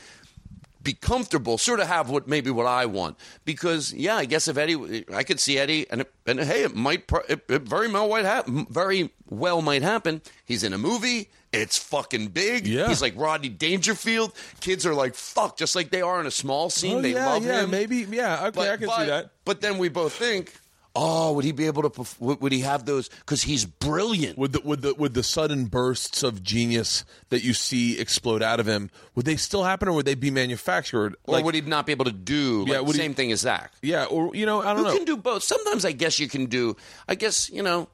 be 0.82 0.92
comfortable, 0.94 1.58
sort 1.58 1.80
of 1.80 1.86
have 1.86 2.10
what 2.10 2.26
maybe 2.26 2.50
what 2.50 2.66
I 2.66 2.86
want. 2.86 3.16
Because 3.44 3.92
yeah, 3.92 4.16
I 4.16 4.24
guess 4.24 4.48
if 4.48 4.56
Eddie, 4.56 5.04
I 5.12 5.22
could 5.22 5.40
see 5.40 5.58
Eddie, 5.58 5.86
and 5.90 6.02
it, 6.02 6.12
and 6.26 6.40
hey, 6.40 6.62
it 6.62 6.74
might, 6.74 7.04
it, 7.28 7.44
it 7.48 7.62
very 7.62 7.90
well 7.90 8.08
might 8.08 8.24
happen. 8.24 8.66
Very 8.70 9.10
well 9.28 9.62
might 9.62 9.82
happen. 9.82 10.22
He's 10.44 10.62
in 10.62 10.72
a 10.72 10.78
movie. 10.78 11.30
It's 11.52 11.76
fucking 11.76 12.28
big. 12.28 12.66
Yeah. 12.66 12.88
He's 12.88 13.02
like 13.02 13.12
Rodney 13.16 13.50
Dangerfield. 13.50 14.32
Kids 14.60 14.86
are 14.86 14.94
like 14.94 15.14
fuck, 15.14 15.56
just 15.58 15.74
like 15.76 15.90
they 15.90 16.00
are 16.02 16.18
in 16.20 16.26
a 16.26 16.30
small 16.30 16.70
scene. 16.70 16.96
Oh, 16.98 17.02
they 17.02 17.12
yeah, 17.12 17.26
love 17.26 17.44
yeah, 17.44 17.62
him. 17.64 17.70
maybe 17.70 18.06
yeah, 18.10 18.46
okay, 18.46 18.70
I 18.70 18.76
can 18.78 18.86
but, 18.86 19.00
see 19.00 19.06
that. 19.06 19.30
But 19.44 19.60
then 19.60 19.76
we 19.76 19.90
both 19.90 20.14
think, 20.14 20.54
oh, 20.96 21.32
would 21.32 21.44
he 21.44 21.52
be 21.52 21.66
able 21.66 21.88
to? 21.90 22.06
Would 22.20 22.40
would 22.40 22.52
he 22.52 22.60
have 22.60 22.86
those? 22.86 23.08
Because 23.10 23.42
he's 23.42 23.66
brilliant. 23.66 24.38
With 24.38 24.52
the 24.52 24.60
with 24.64 24.80
the 24.80 24.94
with 24.94 25.12
the 25.12 25.22
sudden 25.22 25.66
bursts 25.66 26.22
of 26.22 26.42
genius 26.42 27.04
that 27.28 27.44
you 27.44 27.52
see 27.52 27.98
explode 28.00 28.42
out 28.42 28.58
of 28.58 28.66
him, 28.66 28.90
would 29.14 29.26
they 29.26 29.36
still 29.36 29.64
happen 29.64 29.88
or 29.88 29.92
would 29.92 30.06
they 30.06 30.14
be 30.14 30.30
manufactured? 30.30 31.16
or 31.24 31.34
Like, 31.34 31.44
would 31.44 31.54
he 31.54 31.60
not 31.60 31.84
be 31.84 31.92
able 31.92 32.06
to 32.06 32.12
do? 32.12 32.64
Yeah, 32.66 32.78
like, 32.78 32.86
would 32.86 32.96
he- 32.96 33.02
same 33.02 33.12
thing 33.14 33.30
as 33.30 33.40
Zach. 33.40 33.72
yeah, 33.82 34.04
or 34.06 34.34
you 34.34 34.46
know, 34.46 34.62
I 34.62 34.68
don't 34.72 34.76
Who 34.78 34.82
know. 34.84 34.90
You 34.92 34.96
can 34.96 35.04
do 35.04 35.16
both? 35.18 35.42
Sometimes 35.42 35.84
I 35.84 35.92
guess 35.92 36.18
you 36.18 36.28
can 36.28 36.46
do. 36.46 36.76
I 37.06 37.14
guess 37.14 37.50
you 37.50 37.62
know. 37.62 37.88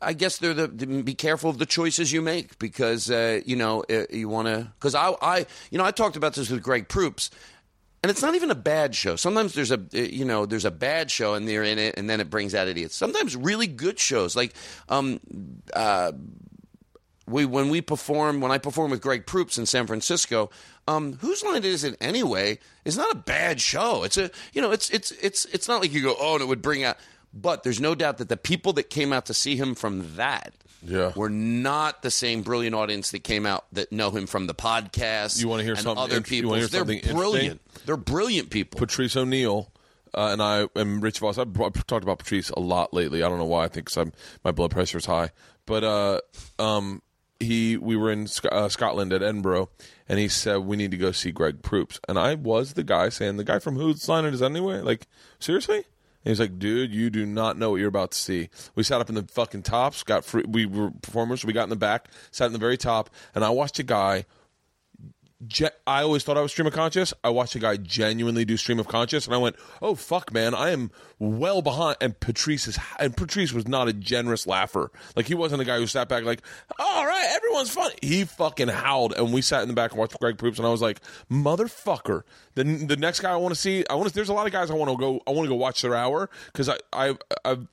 I 0.00 0.12
guess 0.12 0.38
they're 0.38 0.54
the, 0.54 0.66
the 0.66 1.02
be 1.02 1.14
careful 1.14 1.48
of 1.48 1.58
the 1.58 1.66
choices 1.66 2.12
you 2.12 2.20
make 2.20 2.58
because 2.58 3.10
uh, 3.10 3.40
you 3.46 3.56
know 3.56 3.84
uh, 3.90 4.04
you 4.10 4.28
want 4.28 4.48
to. 4.48 4.70
Because 4.78 4.94
I, 4.94 5.14
I, 5.22 5.46
you 5.70 5.78
know, 5.78 5.84
I 5.84 5.90
talked 5.90 6.16
about 6.16 6.34
this 6.34 6.50
with 6.50 6.62
Greg 6.62 6.88
Proops, 6.88 7.30
and 8.02 8.10
it's 8.10 8.22
not 8.22 8.34
even 8.34 8.50
a 8.50 8.56
bad 8.56 8.94
show. 8.94 9.16
Sometimes 9.16 9.54
there's 9.54 9.70
a, 9.70 9.78
uh, 9.78 9.98
you 9.98 10.24
know, 10.24 10.46
there's 10.46 10.64
a 10.64 10.70
bad 10.70 11.10
show 11.10 11.34
and 11.34 11.48
they're 11.48 11.62
in 11.62 11.78
it, 11.78 11.94
and 11.96 12.10
then 12.10 12.20
it 12.20 12.30
brings 12.30 12.54
out 12.54 12.68
idiots. 12.68 12.94
Sometimes 12.94 13.34
really 13.34 13.66
good 13.66 13.98
shows, 13.98 14.36
like 14.36 14.54
um, 14.88 15.18
uh, 15.72 16.12
we 17.26 17.44
when 17.44 17.70
we 17.70 17.80
perform 17.80 18.40
when 18.40 18.52
I 18.52 18.58
perform 18.58 18.90
with 18.90 19.00
Greg 19.00 19.26
Proops 19.26 19.58
in 19.58 19.66
San 19.66 19.86
Francisco, 19.86 20.50
um, 20.86 21.14
whose 21.14 21.42
line 21.42 21.64
is 21.64 21.84
it 21.84 21.96
anyway? 22.00 22.58
It's 22.84 22.96
not 22.96 23.10
a 23.10 23.16
bad 23.16 23.60
show. 23.60 24.04
It's 24.04 24.16
a 24.16 24.30
you 24.52 24.62
know 24.62 24.70
it's 24.70 24.90
it's 24.90 25.10
it's 25.12 25.44
it's 25.46 25.68
not 25.68 25.80
like 25.80 25.92
you 25.92 26.02
go 26.02 26.14
oh 26.18 26.34
and 26.34 26.42
it 26.42 26.46
would 26.46 26.62
bring 26.62 26.84
out. 26.84 26.98
But 27.38 27.62
there's 27.64 27.80
no 27.80 27.94
doubt 27.94 28.16
that 28.18 28.28
the 28.30 28.36
people 28.38 28.72
that 28.74 28.84
came 28.88 29.12
out 29.12 29.26
to 29.26 29.34
see 29.34 29.56
him 29.56 29.74
from 29.74 30.16
that 30.16 30.54
Yeah. 30.82 31.12
were 31.14 31.28
not 31.28 32.00
the 32.02 32.10
same 32.10 32.40
brilliant 32.42 32.74
audience 32.74 33.10
that 33.10 33.24
came 33.24 33.44
out 33.44 33.66
that 33.72 33.92
know 33.92 34.10
him 34.10 34.26
from 34.26 34.46
the 34.46 34.54
podcast. 34.54 35.38
You 35.40 35.48
wanna 35.48 35.62
hear 35.62 35.74
and 35.74 35.82
something 35.82 36.02
Other 36.02 36.20
people, 36.22 36.52
they're 36.52 36.66
something 36.68 37.00
brilliant. 37.12 37.60
They're 37.84 37.96
brilliant 37.98 38.48
people. 38.50 38.78
Patrice 38.78 39.16
O'Neal 39.16 39.70
uh, 40.14 40.28
and 40.32 40.42
I 40.42 40.66
and 40.74 41.02
Rich 41.02 41.18
Voss. 41.18 41.36
I've, 41.36 41.52
brought- 41.52 41.74
talked 41.86 42.02
about 42.04 42.18
Patrice 42.20 42.48
a 42.50 42.60
lot 42.60 42.94
lately. 42.94 43.22
I 43.22 43.28
don't 43.28 43.38
know 43.38 43.44
why. 43.44 43.64
I 43.64 43.68
think 43.68 43.90
my 44.42 44.50
blood 44.50 44.70
pressure 44.70 44.96
is 44.96 45.04
high. 45.04 45.30
But 45.66 45.84
uh, 45.84 46.20
um, 46.58 47.02
he 47.38 47.76
we 47.76 47.96
were 47.96 48.10
in 48.10 48.26
Sc- 48.28 48.46
uh, 48.50 48.68
Scotland 48.70 49.12
at 49.12 49.22
Edinburgh, 49.22 49.68
and 50.08 50.18
he 50.18 50.28
said 50.28 50.58
we 50.58 50.76
need 50.76 50.90
to 50.92 50.96
go 50.96 51.12
see 51.12 51.32
Greg 51.32 51.60
Proops. 51.60 52.00
And 52.08 52.18
I 52.18 52.34
was 52.34 52.72
the 52.74 52.82
guy 52.84 53.10
saying 53.10 53.36
the 53.36 53.44
guy 53.44 53.58
from 53.58 53.76
Who's 53.76 54.08
Line 54.08 54.24
It 54.24 54.32
Is 54.32 54.40
Anyway. 54.42 54.80
Like 54.80 55.06
seriously. 55.38 55.84
And 56.26 56.32
he's 56.32 56.40
like, 56.40 56.58
dude, 56.58 56.92
you 56.92 57.08
do 57.08 57.24
not 57.24 57.56
know 57.56 57.70
what 57.70 57.76
you're 57.76 57.88
about 57.88 58.10
to 58.10 58.18
see. 58.18 58.48
We 58.74 58.82
sat 58.82 59.00
up 59.00 59.08
in 59.08 59.14
the 59.14 59.22
fucking 59.22 59.62
tops, 59.62 60.02
got 60.02 60.24
free, 60.24 60.42
we 60.44 60.66
were 60.66 60.90
performers, 60.90 61.44
we 61.44 61.52
got 61.52 61.62
in 61.62 61.70
the 61.70 61.76
back, 61.76 62.08
sat 62.32 62.46
in 62.46 62.52
the 62.52 62.58
very 62.58 62.76
top, 62.76 63.10
and 63.36 63.44
I 63.44 63.50
watched 63.50 63.78
a 63.78 63.84
guy 63.84 64.24
I 65.86 66.02
always 66.02 66.24
thought 66.24 66.38
I 66.38 66.40
was 66.40 66.50
stream 66.50 66.66
of 66.66 66.72
conscious. 66.72 67.12
I 67.22 67.28
watched 67.28 67.54
a 67.56 67.58
guy 67.58 67.76
genuinely 67.76 68.46
do 68.46 68.56
stream 68.56 68.78
of 68.78 68.88
conscious, 68.88 69.26
and 69.26 69.34
I 69.34 69.38
went, 69.38 69.56
"Oh 69.82 69.94
fuck, 69.94 70.32
man, 70.32 70.54
I 70.54 70.70
am 70.70 70.90
well 71.18 71.60
behind." 71.60 71.98
And 72.00 72.18
Patrice 72.18 72.66
is, 72.66 72.78
and 72.98 73.14
Patrice 73.14 73.52
was 73.52 73.68
not 73.68 73.86
a 73.86 73.92
generous 73.92 74.46
laugher. 74.46 74.90
Like 75.14 75.26
he 75.26 75.34
wasn't 75.34 75.60
a 75.60 75.66
guy 75.66 75.76
who 75.76 75.86
sat 75.86 76.08
back 76.08 76.24
like, 76.24 76.40
"All 76.78 77.04
right, 77.06 77.32
everyone's 77.36 77.70
funny." 77.70 77.96
He 78.00 78.24
fucking 78.24 78.68
howled, 78.68 79.12
and 79.12 79.32
we 79.34 79.42
sat 79.42 79.60
in 79.60 79.68
the 79.68 79.74
back 79.74 79.90
and 79.90 79.98
watched 80.00 80.18
Greg 80.18 80.38
Proops, 80.38 80.58
and 80.58 80.66
I 80.66 80.70
was 80.70 80.80
like, 80.80 81.00
"Motherfucker!" 81.30 82.22
The 82.54 82.64
the 82.64 82.96
next 82.96 83.20
guy 83.20 83.32
I 83.32 83.36
want 83.36 83.54
to 83.54 83.60
see, 83.60 83.84
I 83.90 83.94
want 83.94 84.08
to. 84.08 84.14
There's 84.14 84.30
a 84.30 84.34
lot 84.34 84.46
of 84.46 84.52
guys 84.52 84.70
I 84.70 84.74
want 84.74 84.90
to 84.90 84.96
go. 84.96 85.20
I 85.26 85.32
want 85.32 85.44
to 85.44 85.50
go 85.50 85.56
watch 85.56 85.82
their 85.82 85.94
hour 85.94 86.30
because 86.46 86.70
I 86.70 86.78
I 86.94 87.14
I've 87.44 87.66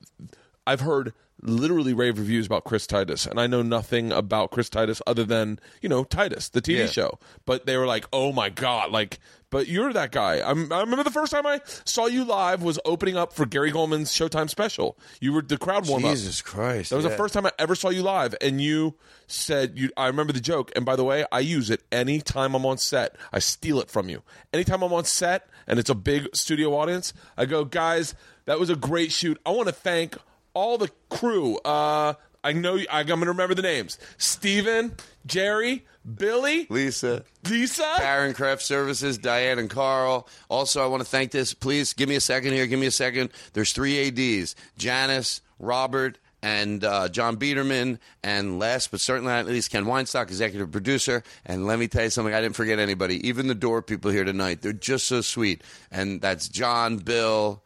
I've 0.66 0.80
heard 0.80 1.14
literally 1.42 1.92
rave 1.92 2.18
reviews 2.18 2.46
about 2.46 2.64
Chris 2.64 2.86
Titus, 2.86 3.26
and 3.26 3.38
I 3.40 3.46
know 3.46 3.62
nothing 3.62 4.12
about 4.12 4.50
Chris 4.50 4.68
Titus 4.68 5.02
other 5.06 5.24
than 5.24 5.58
you 5.82 5.88
know 5.88 6.04
Titus, 6.04 6.48
the 6.48 6.62
TV 6.62 6.78
Yeah. 6.80 6.86
show. 6.86 7.18
But 7.44 7.66
they 7.66 7.76
were 7.76 7.86
like, 7.86 8.06
"Oh 8.12 8.32
my 8.32 8.48
god!" 8.48 8.90
Like, 8.92 9.18
but 9.50 9.68
you're 9.68 9.92
that 9.92 10.10
guy. 10.10 10.40
I'm, 10.40 10.72
I 10.72 10.80
remember 10.80 11.04
the 11.04 11.10
first 11.10 11.32
time 11.32 11.46
I 11.46 11.60
saw 11.84 12.06
you 12.06 12.24
live 12.24 12.62
was 12.62 12.78
opening 12.84 13.16
up 13.16 13.32
for 13.32 13.46
Gary 13.46 13.70
Gulman's 13.70 14.10
Showtime 14.12 14.48
special. 14.50 14.98
You 15.20 15.32
were 15.32 15.42
the 15.42 15.58
crowd 15.58 15.88
warm 15.88 16.04
up. 16.04 16.10
Jesus 16.12 16.40
Christ! 16.42 16.90
That 16.90 16.96
was 16.96 17.04
the 17.04 17.10
yeah. 17.10 17.16
first 17.16 17.34
time 17.34 17.46
I 17.46 17.52
ever 17.58 17.74
saw 17.74 17.90
you 17.90 18.02
live, 18.02 18.34
and 18.40 18.60
you 18.60 18.94
said 19.26 19.72
you. 19.76 19.90
I 19.96 20.06
remember 20.06 20.32
the 20.32 20.40
joke, 20.40 20.72
and 20.74 20.84
by 20.84 20.96
the 20.96 21.04
way, 21.04 21.24
I 21.30 21.40
use 21.40 21.68
it 21.70 21.82
anytime 21.92 22.54
I'm 22.54 22.64
on 22.66 22.78
set. 22.78 23.16
I 23.32 23.38
steal 23.38 23.80
it 23.80 23.90
from 23.90 24.08
you. 24.08 24.22
Anytime 24.52 24.82
I'm 24.82 24.92
on 24.92 25.04
set 25.04 25.48
and 25.66 25.78
it's 25.78 25.90
a 25.90 25.94
big 25.94 26.34
studio 26.34 26.74
audience, 26.76 27.12
I 27.36 27.46
go, 27.46 27.64
guys, 27.64 28.14
that 28.44 28.60
was 28.60 28.70
a 28.70 28.76
great 28.76 29.12
shoot. 29.12 29.40
I 29.46 29.50
want 29.50 29.68
to 29.68 29.72
thank 29.74 30.16
all 30.54 30.78
the 30.78 30.90
crew. 31.10 31.58
Uh, 31.58 32.14
I 32.42 32.52
know 32.52 32.76
I, 32.76 33.00
I'm 33.00 33.06
going 33.06 33.20
to 33.20 33.26
remember 33.26 33.54
the 33.54 33.62
names: 33.62 33.98
Steven, 34.16 34.94
Jerry, 35.26 35.84
Billy, 36.16 36.66
Lisa. 36.70 37.24
Lisa. 37.48 37.96
Aaron 38.00 38.34
Craft 38.34 38.62
Services, 38.62 39.18
Diane 39.18 39.58
and 39.58 39.70
Carl. 39.70 40.28
Also, 40.48 40.82
I 40.82 40.86
want 40.86 41.02
to 41.02 41.08
thank 41.08 41.30
this. 41.30 41.54
Please 41.54 41.92
give 41.92 42.08
me 42.08 42.16
a 42.16 42.20
second 42.20 42.52
here. 42.52 42.66
Give 42.66 42.78
me 42.78 42.86
a 42.86 42.90
second. 42.92 43.30
There's 43.52 43.72
three 43.72 44.08
ADs 44.08 44.56
Janice, 44.76 45.40
Robert, 45.58 46.18
and 46.44 46.84
uh, 46.84 47.08
John 47.08 47.36
Biederman. 47.36 47.98
And 48.22 48.58
last 48.58 48.90
but 48.90 49.00
certainly 49.00 49.32
not 49.32 49.46
least, 49.46 49.70
Ken 49.70 49.86
Weinstock, 49.86 50.24
executive 50.24 50.70
producer. 50.70 51.22
And 51.46 51.66
let 51.66 51.78
me 51.78 51.88
tell 51.88 52.04
you 52.04 52.10
something, 52.10 52.34
I 52.34 52.42
didn't 52.42 52.54
forget 52.54 52.78
anybody. 52.78 53.26
Even 53.26 53.46
the 53.46 53.54
door 53.54 53.80
people 53.80 54.10
here 54.10 54.24
tonight, 54.24 54.60
they're 54.60 54.74
just 54.74 55.06
so 55.06 55.22
sweet. 55.22 55.62
And 55.90 56.20
that's 56.20 56.48
John, 56.48 56.98
Bill, 56.98 57.62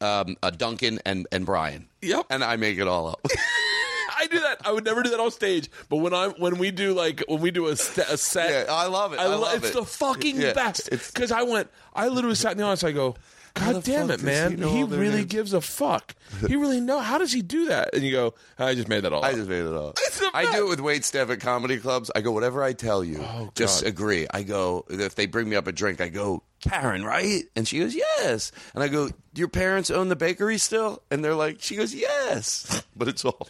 um, 0.00 0.36
uh, 0.42 0.50
Duncan, 0.50 1.00
and, 1.04 1.26
and 1.32 1.44
Brian. 1.46 1.88
Yep. 2.02 2.26
And 2.30 2.42
I 2.44 2.56
make 2.56 2.78
it 2.78 2.86
all 2.88 3.08
up. 3.08 3.20
I 4.20 4.26
do 4.26 4.40
that. 4.40 4.58
I 4.66 4.72
would 4.72 4.84
never 4.84 5.02
do 5.04 5.10
that 5.10 5.20
on 5.20 5.30
stage. 5.30 5.70
But 5.88 5.98
when 5.98 6.12
I 6.12 6.28
when 6.28 6.58
we 6.58 6.70
do 6.72 6.92
like 6.92 7.22
when 7.28 7.40
we 7.40 7.50
do 7.52 7.68
a, 7.68 7.76
st- 7.76 8.08
a 8.08 8.16
set, 8.16 8.66
Yeah, 8.66 8.72
I 8.72 8.86
love 8.88 9.12
it. 9.12 9.20
I, 9.20 9.24
I 9.24 9.26
lo- 9.28 9.40
love 9.42 9.54
it's 9.58 9.68
it. 9.70 9.74
the 9.74 9.84
fucking 9.84 10.40
Yeah, 10.40 10.54
best. 10.54 10.90
Because 10.90 11.30
I 11.30 11.42
went, 11.42 11.68
I 11.94 12.08
literally 12.08 12.34
sat 12.34 12.52
in 12.52 12.58
the 12.58 12.64
audience. 12.64 12.82
I 12.82 12.90
go. 12.92 13.14
God 13.60 13.84
damn 13.84 14.04
it, 14.10 14.18
does 14.18 14.20
he 14.20 14.26
man! 14.26 14.58
He, 14.58 14.82
really 14.84 15.16
names?" 15.18 15.24
gives 15.26 15.52
a 15.52 15.60
fuck. 15.60 16.14
He 16.46 16.56
really 16.56 16.80
know. 16.80 17.00
How 17.00 17.18
does 17.18 17.32
he 17.32 17.42
do 17.42 17.66
that? 17.66 17.94
And 17.94 18.02
you 18.02 18.12
go, 18.12 18.34
I 18.58 18.74
just 18.74 18.88
made 18.88 19.04
that 19.04 19.12
all 19.12 19.24
I 19.24 19.30
up. 19.30 19.36
just 19.36 19.48
made 19.48 19.60
it 19.64 19.72
all. 19.72 19.94
I 20.34 20.50
do 20.52 20.66
it 20.66 20.68
with 20.68 20.80
wait 20.80 21.04
staff 21.04 21.30
at 21.30 21.40
comedy 21.40 21.78
clubs. 21.78 22.10
I 22.14 22.20
go, 22.20 22.32
whatever 22.32 22.62
I 22.62 22.72
tell 22.72 23.02
you, 23.04 23.24
just 23.54 23.82
Oh, 23.82 23.84
God. 23.84 23.88
agree. 23.88 24.26
I 24.30 24.42
go, 24.42 24.84
if 24.90 25.14
they 25.14 25.26
bring 25.26 25.48
me 25.48 25.56
up 25.56 25.66
a 25.66 25.72
drink, 25.72 26.00
I 26.00 26.08
go, 26.08 26.42
Karen, 26.60 27.04
right? 27.04 27.44
And 27.56 27.66
she 27.68 27.78
goes, 27.78 27.94
yes. 27.94 28.50
And 28.74 28.82
I 28.82 28.88
go, 28.88 29.08
your 29.34 29.48
parents 29.48 29.90
own 29.90 30.08
the 30.08 30.16
bakery 30.16 30.58
still? 30.58 31.02
And 31.10 31.24
they're 31.24 31.34
like, 31.34 31.58
she 31.60 31.76
goes, 31.76 31.94
yes. 31.94 32.82
But 32.96 33.06
it's 33.08 33.24
all. 33.24 33.46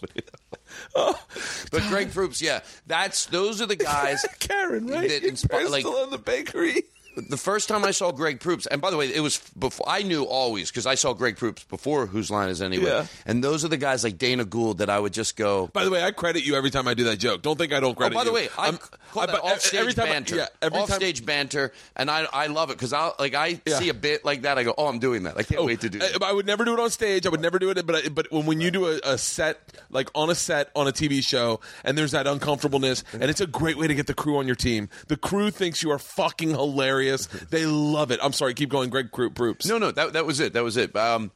Oh, 0.95 1.19
But 1.73 1.83
Greg 1.89 2.13
Proops, 2.13 2.43
yeah, 2.43 2.61
that's 2.87 3.25
those 3.27 3.63
are 3.63 3.67
the 3.67 3.77
guys. 3.77 4.25
Karen, 4.41 4.87
right? 4.89 5.09
That 5.09 5.23
Your 5.23 5.33
inspi- 5.33 5.49
parents 5.51 5.73
like- 5.73 5.81
still 5.81 5.97
own 5.97 6.11
the 6.11 6.19
bakery. 6.19 6.83
The 7.29 7.37
first 7.37 7.69
time 7.69 7.85
I 7.85 7.91
saw 7.91 8.13
Greg 8.13 8.41
Proops, 8.41 8.67
and 8.67 8.81
by 8.81 8.91
the 8.91 8.97
way, 8.97 9.09
it 9.09 9.21
was 9.21 9.39
before 9.59 9.87
I 9.89 10.03
knew 10.03 10.25
always 10.25 10.71
because 10.71 10.87
I 10.87 10.95
saw 10.95 11.13
Greg 11.15 11.37
Proops 11.37 11.65
before 11.65 12.07
Whose 12.07 12.31
Line 12.31 12.49
Is 12.49 12.63
Anyway. 12.63 12.87
Yeah. 12.87 13.07
And 13.27 13.43
those 13.43 13.65
are 13.65 13.69
the 13.69 13.77
guys 13.77 14.05
like 14.05 14.19
Dana 14.19 14.45
Gould 14.45 14.79
that 14.79 14.89
I 14.91 14.99
would 14.99 15.13
just 15.13 15.37
go. 15.37 15.67
By 15.69 15.85
the 15.85 15.91
way, 15.91 16.03
I 16.03 16.11
credit 16.13 16.45
you 16.45 16.55
every 16.55 16.71
time 16.71 16.87
I 16.87 16.95
do 16.95 17.05
that 17.05 17.17
joke. 17.19 17.43
Don't 17.43 17.59
think 17.59 17.73
I 17.73 17.81
don't 17.81 17.93
Oh, 17.93 17.95
credit 17.95 18.15
by 18.15 18.25
the 18.25 18.31
you. 18.31 18.35
way, 18.35 18.49
I'm- 18.57 18.79
I- 19.17 19.27
that 19.27 19.41
offstage 19.41 19.75
every 19.81 19.95
time 19.95 20.07
banter. 20.09 20.37
yeah, 20.37 20.47
every 20.63 20.85
time- 20.87 21.01
banter, 21.25 21.73
and 21.97 22.11
I 22.11 22.27
I 22.33 22.47
love 22.47 22.71
it 22.71 22.75
because 22.77 22.93
I 22.93 23.11
like 23.19 23.35
I 23.35 23.61
Yeah. 23.67 23.79
see 23.79 23.89
a 23.89 23.95
bit 23.95 24.25
like 24.25 24.43
that. 24.43 24.59
I 24.59 24.63
go, 24.65 24.75
oh, 24.79 24.87
I'm 24.87 24.99
doing 24.99 25.25
that. 25.25 25.37
I 25.39 25.43
can't 25.43 25.61
oh, 25.63 25.65
wait 25.67 25.81
to 25.81 25.89
do. 25.89 25.99
I, 25.99 26.13
That. 26.13 26.23
I 26.23 26.33
would 26.33 26.47
never 26.47 26.65
do 26.65 26.75
it 26.75 26.81
on 26.81 26.91
stage. 26.91 27.27
I 27.27 27.31
would 27.31 27.41
never 27.41 27.59
do 27.59 27.71
it. 27.71 27.87
But 27.87 27.97
I, 27.97 28.09
but 28.09 28.31
when, 28.31 28.47
when 28.47 28.61
you 28.61 28.71
do 28.71 28.87
a, 28.87 29.01
a 29.03 29.19
set 29.19 29.59
like 29.91 30.09
on 30.15 30.31
a 30.31 30.35
set 30.35 30.71
on 30.77 30.87
a 30.87 30.93
TV 30.93 31.23
show, 31.25 31.61
and 31.85 31.97
there's 31.97 32.13
that 32.13 32.27
uncomfortableness, 32.27 33.03
and 33.13 33.25
it's 33.25 33.41
a 33.41 33.47
great 33.47 33.77
way 33.79 33.87
to 33.89 33.95
get 33.95 34.07
the 34.07 34.15
crew 34.15 34.37
on 34.39 34.47
your 34.47 34.57
team. 34.57 34.89
The 35.09 35.17
crew 35.17 35.51
thinks 35.51 35.83
you 35.83 35.91
are 35.91 35.99
fucking 35.99 36.51
hilarious. 36.51 37.08
They 37.17 37.67
love 37.67 38.11
it. 38.11 38.21
I'm 38.23 38.33
sorry. 38.33 38.55
Keep 38.55 38.71
going, 38.71 38.91
Greg 38.91 39.13
Proops. 39.13 39.67
No, 39.67 39.79
no, 39.79 39.91
that 39.91 40.13
that 40.15 40.27
was 40.27 40.41
it. 40.41 40.53
That 40.53 40.65
was 40.65 40.77
it. 40.77 40.95
Um, 40.97 41.31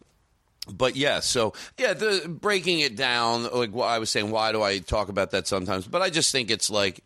but 0.73 0.95
yeah, 0.95 1.21
so 1.21 1.55
yeah, 1.79 1.93
the 1.95 2.29
breaking 2.29 2.81
it 2.81 2.97
down, 2.97 3.51
like 3.53 3.75
I 3.77 3.99
was 3.99 4.11
saying, 4.11 4.31
why 4.31 4.53
do 4.53 4.63
I 4.63 4.79
talk 4.79 5.09
about 5.09 5.33
that 5.33 5.49
sometimes? 5.49 5.87
But 5.87 6.03
I 6.03 6.11
just 6.11 6.31
think 6.31 6.51
it's 6.51 6.71
like, 6.71 7.01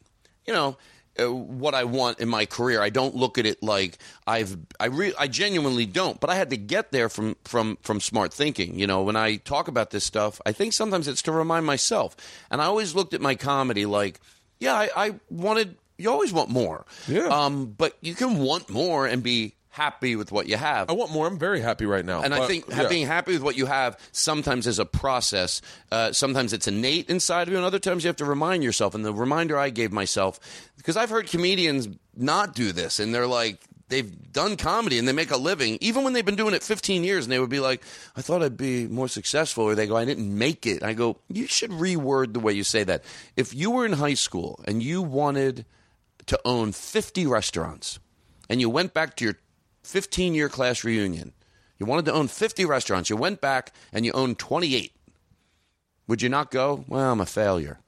you 0.47 0.53
know, 0.53 0.77
uh, 1.19 1.33
what 1.33 1.75
I 1.75 1.85
want 1.85 2.21
in 2.21 2.29
my 2.29 2.45
career. 2.45 2.83
I 2.83 2.91
don't 2.91 3.15
look 3.15 3.39
at 3.39 3.47
it 3.47 3.63
like 3.63 3.97
I've, 4.27 4.59
I 4.79 4.87
re- 4.87 5.15
I 5.19 5.29
genuinely 5.29 5.87
don't. 5.87 6.21
But 6.21 6.29
I 6.29 6.35
had 6.35 6.51
to 6.51 6.59
get 6.59 6.93
there 6.93 7.09
from 7.09 7.37
from 7.45 7.79
from 7.81 8.01
smart 8.01 8.35
thinking. 8.35 8.79
You 8.79 8.87
know, 8.87 9.03
when 9.03 9.17
I 9.17 9.37
talk 9.37 9.69
about 9.69 9.91
this 9.91 10.05
stuff, 10.05 10.41
I 10.45 10.53
think 10.53 10.75
sometimes 10.75 11.09
it's 11.09 11.23
to 11.23 11.33
remind 11.33 11.65
myself. 11.65 12.17
And 12.51 12.61
I 12.61 12.67
always 12.67 12.95
looked 12.95 13.15
at 13.15 13.23
my 13.23 13.35
comedy 13.35 13.87
like, 13.87 14.21
yeah, 14.59 14.75
I, 14.75 14.91
I 14.95 15.15
wanted. 15.31 15.77
You 15.99 16.11
always 16.11 16.33
want 16.33 16.51
more. 16.51 16.85
Yeah. 17.09 17.27
Um, 17.27 17.67
but 17.67 17.97
you 18.01 18.15
can 18.15 18.39
want 18.39 18.69
more 18.69 19.07
and 19.07 19.23
be 19.23 19.55
happy 19.77 20.17
with 20.17 20.33
what 20.33 20.49
you 20.49 20.57
have. 20.57 20.89
I 20.89 20.95
want 20.95 21.13
more. 21.13 21.27
I'm 21.27 21.39
very 21.39 21.61
happy 21.61 21.85
right 21.85 22.05
now. 22.05 22.23
And 22.23 22.33
I 22.35 22.47
think 22.47 22.65
yeah. 22.69 22.89
being 22.89 23.07
happy 23.07 23.33
with 23.33 23.43
what 23.43 23.59
you 23.59 23.67
have 23.67 23.99
sometimes 24.11 24.67
is 24.67 24.79
a 24.79 24.87
process. 24.87 25.61
Uh, 25.93 26.13
sometimes 26.13 26.55
it's 26.55 26.67
innate 26.67 27.11
inside 27.11 27.43
of 27.43 27.49
you, 27.51 27.57
and 27.57 27.67
other 27.67 27.79
times 27.79 28.03
you 28.03 28.09
have 28.09 28.17
to 28.17 28.25
remind 28.25 28.65
yourself. 28.65 28.95
And 28.95 29.05
the 29.05 29.13
reminder 29.13 29.59
I 29.59 29.69
gave 29.69 29.93
myself, 29.93 30.41
because 30.79 30.97
I've 30.97 31.11
heard 31.11 31.29
comedians 31.29 31.89
not 32.17 32.55
do 32.55 32.73
this, 32.73 33.01
and 33.01 33.15
they're 33.15 33.27
like, 33.27 33.59
they've 33.89 34.33
done 34.33 34.57
comedy 34.57 34.99
and 34.99 35.07
they 35.07 35.13
make 35.13 35.31
a 35.31 35.37
living, 35.37 35.79
even 35.81 36.05
when 36.05 36.13
they've 36.13 36.25
been 36.25 36.37
doing 36.37 36.55
it 36.55 36.63
15 36.63 37.05
years, 37.05 37.27
and 37.27 37.33
they 37.33 37.39
would 37.39 37.51
be 37.51 37.61
like, 37.61 37.83
I 38.17 38.23
thought 38.23 38.43
I'd 38.43 38.57
be 38.57 38.87
more 38.89 39.09
successful. 39.09 39.65
Or 39.65 39.75
they 39.75 39.87
go, 39.87 39.97
I 39.97 40.07
didn't 40.07 40.37
make 40.37 40.67
it. 40.67 40.83
I 40.83 40.95
go, 40.95 41.19
you 41.29 41.47
should 41.47 41.71
reword 41.71 42.33
the 42.33 42.41
way 42.41 42.55
you 42.55 42.65
say 42.65 42.83
that. 42.85 43.05
If 43.37 43.55
you 43.55 43.71
were 43.71 43.85
in 43.85 43.93
high 43.93 44.15
school 44.15 44.61
and 44.67 44.83
you 44.83 45.03
wanted 45.03 45.67
to 46.27 46.41
own 46.45 46.73
50 46.73 47.27
restaurants, 47.27 47.99
and 48.49 48.61
you 48.61 48.69
went 48.69 48.95
back 48.95 49.17
to 49.17 49.25
your 49.25 49.35
15 49.83 50.35
year 50.35 50.49
class 50.49 50.85
reunion. 50.85 51.33
You 51.79 51.87
wanted 51.87 52.07
to 52.07 52.13
own 52.13 52.29
50 52.29 52.65
restaurants. 52.65 53.11
You 53.11 53.17
went 53.17 53.41
back 53.41 53.73
and 53.93 54.05
you 54.07 54.13
owned 54.13 54.39
28. 54.39 54.93
Would 56.09 56.23
you 56.23 56.29
not 56.29 56.51
go? 56.51 56.85
Well, 56.89 57.13
I'm 57.13 57.21
a 57.21 57.27
failure. 57.27 57.81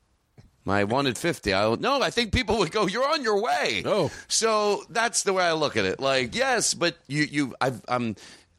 I 0.67 0.85
wanted 0.85 1.17
50. 1.17 1.55
I, 1.55 1.75
no, 1.77 2.03
I 2.03 2.11
think 2.11 2.33
people 2.33 2.59
would 2.59 2.71
go, 2.71 2.87
you're 2.87 3.09
on 3.09 3.23
your 3.23 3.41
way. 3.41 3.83
No. 3.85 4.11
So 4.29 4.85
that's 4.91 5.23
the 5.23 5.33
way 5.33 5.45
I 5.45 5.53
look 5.53 5.77
at 5.77 5.85
it. 5.85 5.99
Like, 5.99 6.35
yes, 6.35 6.75
but 6.75 6.97
you, 7.07 7.23
you, 7.25 7.55
I've, 7.61 7.83
I'm, 7.89 8.17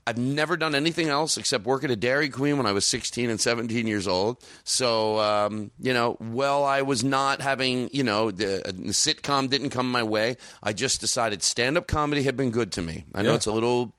I've 0.10 0.18
never 0.18 0.58
done 0.58 0.74
anything 0.74 1.08
else 1.10 1.38
except 1.38 1.66
work 1.66 1.84
at 1.84 1.92
a 1.92 1.96
Dairy 1.96 2.30
Queen 2.30 2.58
when 2.58 2.66
I 2.66 2.72
was 2.72 2.84
16 2.86 3.30
and 3.30 3.40
17 3.40 3.86
years 3.86 4.08
old. 4.08 4.44
So, 4.64 5.20
um, 5.20 5.70
you 5.80 5.94
know, 5.94 6.18
well, 6.20 6.64
I 6.64 6.82
was 6.82 7.04
not 7.04 7.42
having, 7.42 7.90
you 7.94 8.02
know, 8.04 8.32
the, 8.32 8.64
the 8.66 8.92
sitcom 8.92 9.50
didn't 9.52 9.70
come 9.70 9.92
my 9.92 10.02
way. 10.02 10.38
I 10.64 10.74
just 10.74 11.00
decided 11.00 11.44
stand 11.44 11.78
up 11.78 11.86
comedy 11.88 12.24
had 12.24 12.36
been 12.36 12.50
good 12.50 12.72
to 12.72 12.82
me. 12.82 13.06
I 13.14 13.22
know 13.22 13.30
Yeah. 13.30 13.36
it's 13.36 13.46
a 13.46 13.52
little 13.52 13.94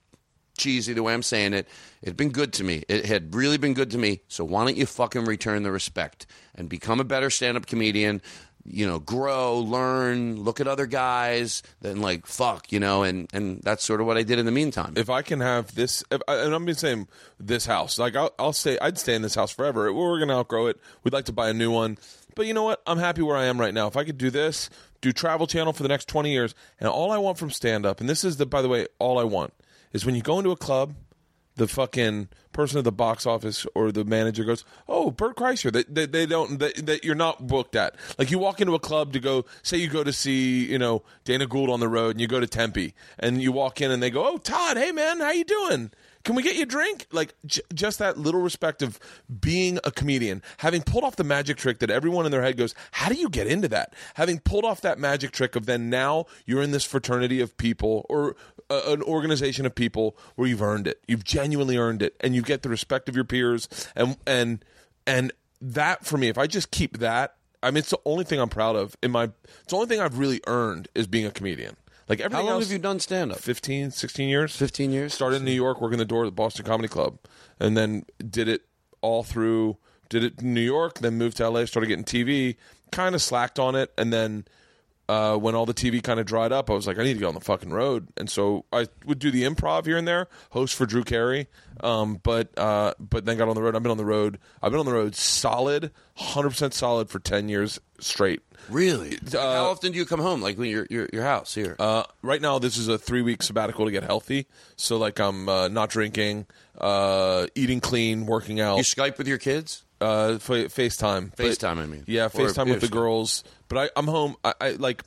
cheesy 0.59 0.93
the 0.93 1.03
way 1.05 1.15
I'm 1.15 1.23
saying 1.23 1.55
it. 1.55 1.69
It 2.03 2.09
had 2.09 2.17
been 2.17 2.31
good 2.31 2.53
to 2.55 2.65
me. 2.65 2.83
It 2.89 3.07
had 3.07 3.35
really 3.35 3.57
been 3.57 3.73
good 3.75 3.93
to 3.93 3.99
me. 3.99 4.23
So 4.27 4.45
why 4.45 4.65
don't 4.65 4.77
you 4.77 4.87
fucking 4.87 5.25
return 5.27 5.63
the 5.63 5.71
respect 5.71 6.27
and 6.57 6.69
become 6.69 6.99
a 6.99 7.05
better 7.05 7.31
stand 7.31 7.57
up 7.57 7.67
comedian? 7.67 8.21
You 8.65 8.87
know, 8.87 8.99
grow, 8.99 9.59
learn, 9.59 10.43
look 10.43 10.61
at 10.61 10.69
other 10.69 10.87
guys, 10.87 11.63
then 11.81 12.01
like 12.01 12.27
fuck, 12.27 12.71
you 12.73 12.81
know, 12.81 13.03
and 13.03 13.29
and 13.33 13.61
that's 13.63 13.85
sort 13.85 14.01
of 14.01 14.07
what 14.07 14.17
I 14.17 14.23
did 14.23 14.39
in 14.39 14.47
the 14.47 14.53
meantime. 14.53 14.95
if 14.97 15.11
I 15.11 15.23
can 15.23 15.41
have 15.41 15.75
this, 15.75 16.05
if, 16.11 16.21
and 16.29 16.55
I'm 16.55 16.65
been 16.65 16.75
saying 16.75 17.09
this 17.39 17.67
house, 17.67 17.99
like 17.99 18.17
I'll, 18.17 18.33
I'll 18.39 18.53
stay, 18.53 18.79
I'd 18.79 18.99
stay 18.99 19.15
in 19.15 19.23
this 19.23 19.35
house 19.35 19.51
forever. 19.51 19.93
We're 19.93 20.25
to 20.25 20.35
outgrow 20.35 20.67
it. 20.67 20.79
We'd 21.03 21.15
like 21.15 21.25
to 21.27 21.33
buy 21.33 21.49
a 21.49 21.55
new 21.55 21.71
one, 21.71 21.99
but 22.35 22.47
you 22.47 22.55
know 22.55 22.65
what? 22.65 22.83
I'm 22.87 22.99
happy 22.99 23.23
where 23.23 23.37
I 23.37 23.47
am 23.47 23.59
right 23.59 23.75
now. 23.75 23.87
If 23.87 23.97
I 23.97 24.05
could 24.05 24.19
do 24.19 24.31
this, 24.31 24.71
do 25.01 25.13
Travel 25.13 25.47
Channel 25.47 25.73
for 25.73 25.83
the 25.83 25.89
next 25.89 26.09
20 26.09 26.31
years, 26.31 26.55
and 26.79 26.89
all 26.89 27.11
I 27.11 27.19
want 27.19 27.39
from 27.39 27.51
stand 27.51 27.87
up, 27.87 28.01
and 28.01 28.09
this 28.09 28.25
is 28.25 28.37
the, 28.37 28.47
by 28.47 28.63
the 28.63 28.69
way, 28.69 28.87
all 28.99 29.19
I 29.19 29.25
want 29.25 29.55
is 29.93 30.05
when 30.05 30.15
you 30.15 30.23
go 30.23 30.39
into 30.39 30.51
a 30.51 30.57
club, 30.57 30.95
the 31.57 31.69
fucking 31.69 32.29
person 32.53 32.79
at 32.79 32.85
the 32.85 32.93
box 32.93 33.27
office 33.27 33.67
or 33.75 33.93
the 33.93 34.05
manager 34.05 34.45
goes, 34.45 34.65
"Oh, 34.89 35.11
Bert 35.11 35.37
Kreischer." 35.37 35.73
That 35.73 35.95
they, 35.95 36.07
they, 36.07 36.27
don't 36.27 36.59
that, 36.59 36.87
that 36.87 37.05
you're 37.05 37.15
not 37.15 37.47
booked 37.47 37.77
at. 37.77 37.95
Like 38.19 38.31
you 38.31 38.39
walk 38.39 38.61
into 38.61 38.75
a 38.75 38.79
club 38.79 39.13
to 39.13 39.21
go, 39.21 39.45
say 39.63 39.77
you 39.77 39.89
go 39.89 40.05
to 40.05 40.13
see 40.13 40.65
you 40.67 40.79
know 40.79 41.03
Dana 41.25 41.47
Gould 41.47 41.71
on 41.71 41.81
the 41.81 41.89
road, 41.89 42.13
and 42.13 42.21
you 42.21 42.27
go 42.27 42.41
to 42.41 42.47
Tempe, 42.47 42.95
and 43.19 43.43
you 43.43 43.53
walk 43.53 43.81
in 43.81 43.91
and 43.91 44.03
they 44.03 44.11
go, 44.11 44.27
"Oh, 44.27 44.39
Todd, 44.39 44.77
hey 44.77 44.93
man, 44.93 45.21
how 45.21 45.31
you 45.31 45.45
doing?" 45.45 45.91
Can 46.25 46.35
we 46.35 46.43
get 46.43 46.57
you 46.57 46.63
a 46.63 46.67
drink? 46.67 47.07
Like 47.13 47.35
j- 47.47 47.63
just 47.73 47.99
that 47.99 48.19
little 48.19 48.43
respect 48.43 48.83
of 48.83 48.99
being 49.41 49.79
a 49.85 49.91
comedian, 49.91 50.43
having 50.59 50.83
pulled 50.83 51.05
off 51.05 51.17
the 51.17 51.25
magic 51.25 51.57
trick 51.57 51.79
that 51.79 51.91
everyone 51.91 52.27
in 52.27 52.33
their 52.33 52.43
head 52.43 52.57
goes, 52.57 52.75
"How 52.93 53.09
do 53.09 53.15
you 53.15 53.29
get 53.29 53.47
into 53.47 53.69
that?" 53.69 53.95
Having 54.15 54.41
pulled 54.41 54.65
off 54.65 54.81
that 54.83 54.99
magic 54.99 55.33
trick 55.33 55.57
of 55.57 55.67
then 55.67 55.89
now 55.89 56.27
you're 56.45 56.63
in 56.63 56.73
this 56.73 56.85
fraternity 56.85 57.41
of 57.41 57.57
people 57.57 58.05
or 58.11 58.37
uh, 58.69 58.83
an 58.87 59.03
organization 59.03 59.65
of 59.65 59.75
people 59.75 60.17
where 60.37 60.47
you've 60.47 60.63
earned 60.63 60.87
it. 60.87 61.01
You've 61.09 61.25
genuinely 61.25 61.77
earned 61.77 62.03
it, 62.03 62.17
and 62.21 62.35
you 62.35 62.43
get 62.43 62.63
the 62.63 62.69
respect 62.69 63.09
of 63.09 63.15
your 63.15 63.25
peers. 63.25 63.69
And 63.97 64.17
and 64.27 64.65
and 65.07 65.33
that 65.63 66.05
for 66.05 66.19
me, 66.19 66.29
if 66.29 66.39
I 66.39 66.47
just 66.47 66.71
keep 66.71 66.99
that, 66.99 67.37
I 67.63 67.71
mean, 67.71 67.79
it's 67.79 67.91
the 67.91 67.99
only 68.05 68.25
thing 68.25 68.41
I'm 68.41 68.49
proud 68.49 68.77
of. 68.77 68.97
In 69.03 69.11
my, 69.11 69.25
it's 69.25 69.69
the 69.69 69.77
only 69.77 69.89
thing 69.89 70.01
I've 70.01 70.19
really 70.19 70.41
earned 70.47 70.89
is 70.95 71.07
being 71.07 71.27
a 71.27 71.31
comedian. 71.31 71.77
Like 72.11 72.21
How 72.21 72.41
long 72.41 72.49
else, 72.49 72.65
have 72.65 72.73
you 72.73 72.79
done 72.81 72.99
stand 72.99 73.31
up? 73.31 73.39
15, 73.39 73.93
16 73.93 74.29
years. 74.29 74.57
15 74.57 74.91
years? 74.91 75.15
Started 75.15 75.37
in 75.37 75.45
New 75.45 75.53
York, 75.53 75.81
working 75.81 75.99
the 75.99 76.05
door 76.05 76.25
at 76.25 76.27
the 76.27 76.33
Boston 76.33 76.67
Comedy 76.67 76.89
Club, 76.89 77.19
and 77.61 77.77
then 77.77 78.05
did 78.19 78.49
it 78.49 78.63
all 79.01 79.23
through. 79.23 79.77
Did 80.09 80.25
it 80.25 80.41
in 80.43 80.53
New 80.53 80.61
York, 80.61 80.99
then 80.99 81.15
moved 81.19 81.37
to 81.37 81.49
LA, 81.49 81.67
started 81.67 81.87
getting 81.87 82.05
TV. 82.05 82.57
Kind 82.91 83.15
of 83.15 83.23
slacked 83.23 83.61
on 83.61 83.77
it, 83.77 83.93
and 83.97 84.13
then 84.13 84.45
uh, 85.11 85.37
when 85.37 85.57
all 85.57 85.67
the 85.67 85.75
TV 85.75 86.01
kind 86.01 86.21
of 86.21 86.27
dried 86.27 86.53
up, 86.53 86.71
I 86.71 86.75
was 86.75 86.87
like, 86.87 86.97
I 86.97 87.03
need 87.03 87.15
to 87.15 87.19
get 87.19 87.27
on 87.27 87.35
the 87.35 87.41
fucking 87.41 87.73
road, 87.73 88.07
and 88.17 88.31
so 88.31 88.65
I 88.73 88.87
would 89.05 89.19
do 89.19 89.33
the 89.33 89.43
improv 89.43 89.87
here 89.87 89.97
and 89.97 90.07
there, 90.07 90.29
host 90.51 90.77
for 90.77 90.87
Drew 90.87 91.03
Carey, 91.03 91.49
um, 91.83 92.21
but 92.23 92.57
uh, 92.57 92.95
but 93.01 93.25
then 93.25 93.37
got 93.37 93.49
on 93.49 93.57
the 93.57 93.63
road. 93.63 93.75
I've 93.75 93.83
been 93.83 93.91
on 93.91 93.99
the 93.99 94.05
road. 94.05 94.39
I've 94.63 94.71
been 94.71 94.79
on 94.79 94.87
the 94.87 94.93
road 94.93 95.17
solid, 95.17 95.91
hundred 96.15 96.51
percent 96.51 96.75
solid 96.75 97.11
for 97.11 97.19
ten 97.19 97.49
years 97.49 97.81
straight. 97.99 98.41
Really? 98.69 99.19
How 99.33 99.71
often 99.71 99.91
do 99.91 99.99
you 99.99 100.07
come 100.07 100.21
home? 100.21 100.43
Like 100.43 100.57
when 100.57 100.71
your 100.71 100.87
your 100.91 101.09
your 101.13 101.25
house 101.25 101.57
here? 101.57 101.75
Uh, 101.81 102.05
right 102.23 102.41
now, 102.41 102.61
this 102.61 102.77
is 102.77 102.87
a 102.87 102.97
three 102.97 103.23
week 103.23 103.43
sabbatical 103.43 103.87
to 103.87 103.91
get 103.91 104.05
healthy. 104.05 104.47
So, 104.77 104.97
like, 104.97 105.19
I'm 105.19 105.49
uh, 105.49 105.67
not 105.67 105.91
drinking, 105.91 106.47
uh, 106.79 107.49
eating 107.57 107.81
clean, 107.81 108.27
working 108.27 108.61
out. 108.61 108.77
you 108.77 108.85
Skype 108.85 109.19
with 109.19 109.27
your 109.27 109.39
kids? 109.39 109.85
Uh, 110.01 110.39
fa- 110.39 110.67
FaceTime. 110.67 111.35
FaceTime, 111.37 111.79
I 111.79 111.87
mean. 111.87 112.05
Yeah, 112.07 112.29
FaceTime 112.29 112.71
with 112.71 112.81
the 112.81 112.89
girls. 112.89 113.45
But 113.69 113.79
I, 113.79 113.91
I'm 113.97 114.07
home. 114.07 114.37
I, 114.45 114.55
I 114.61 114.71
like, 114.73 115.03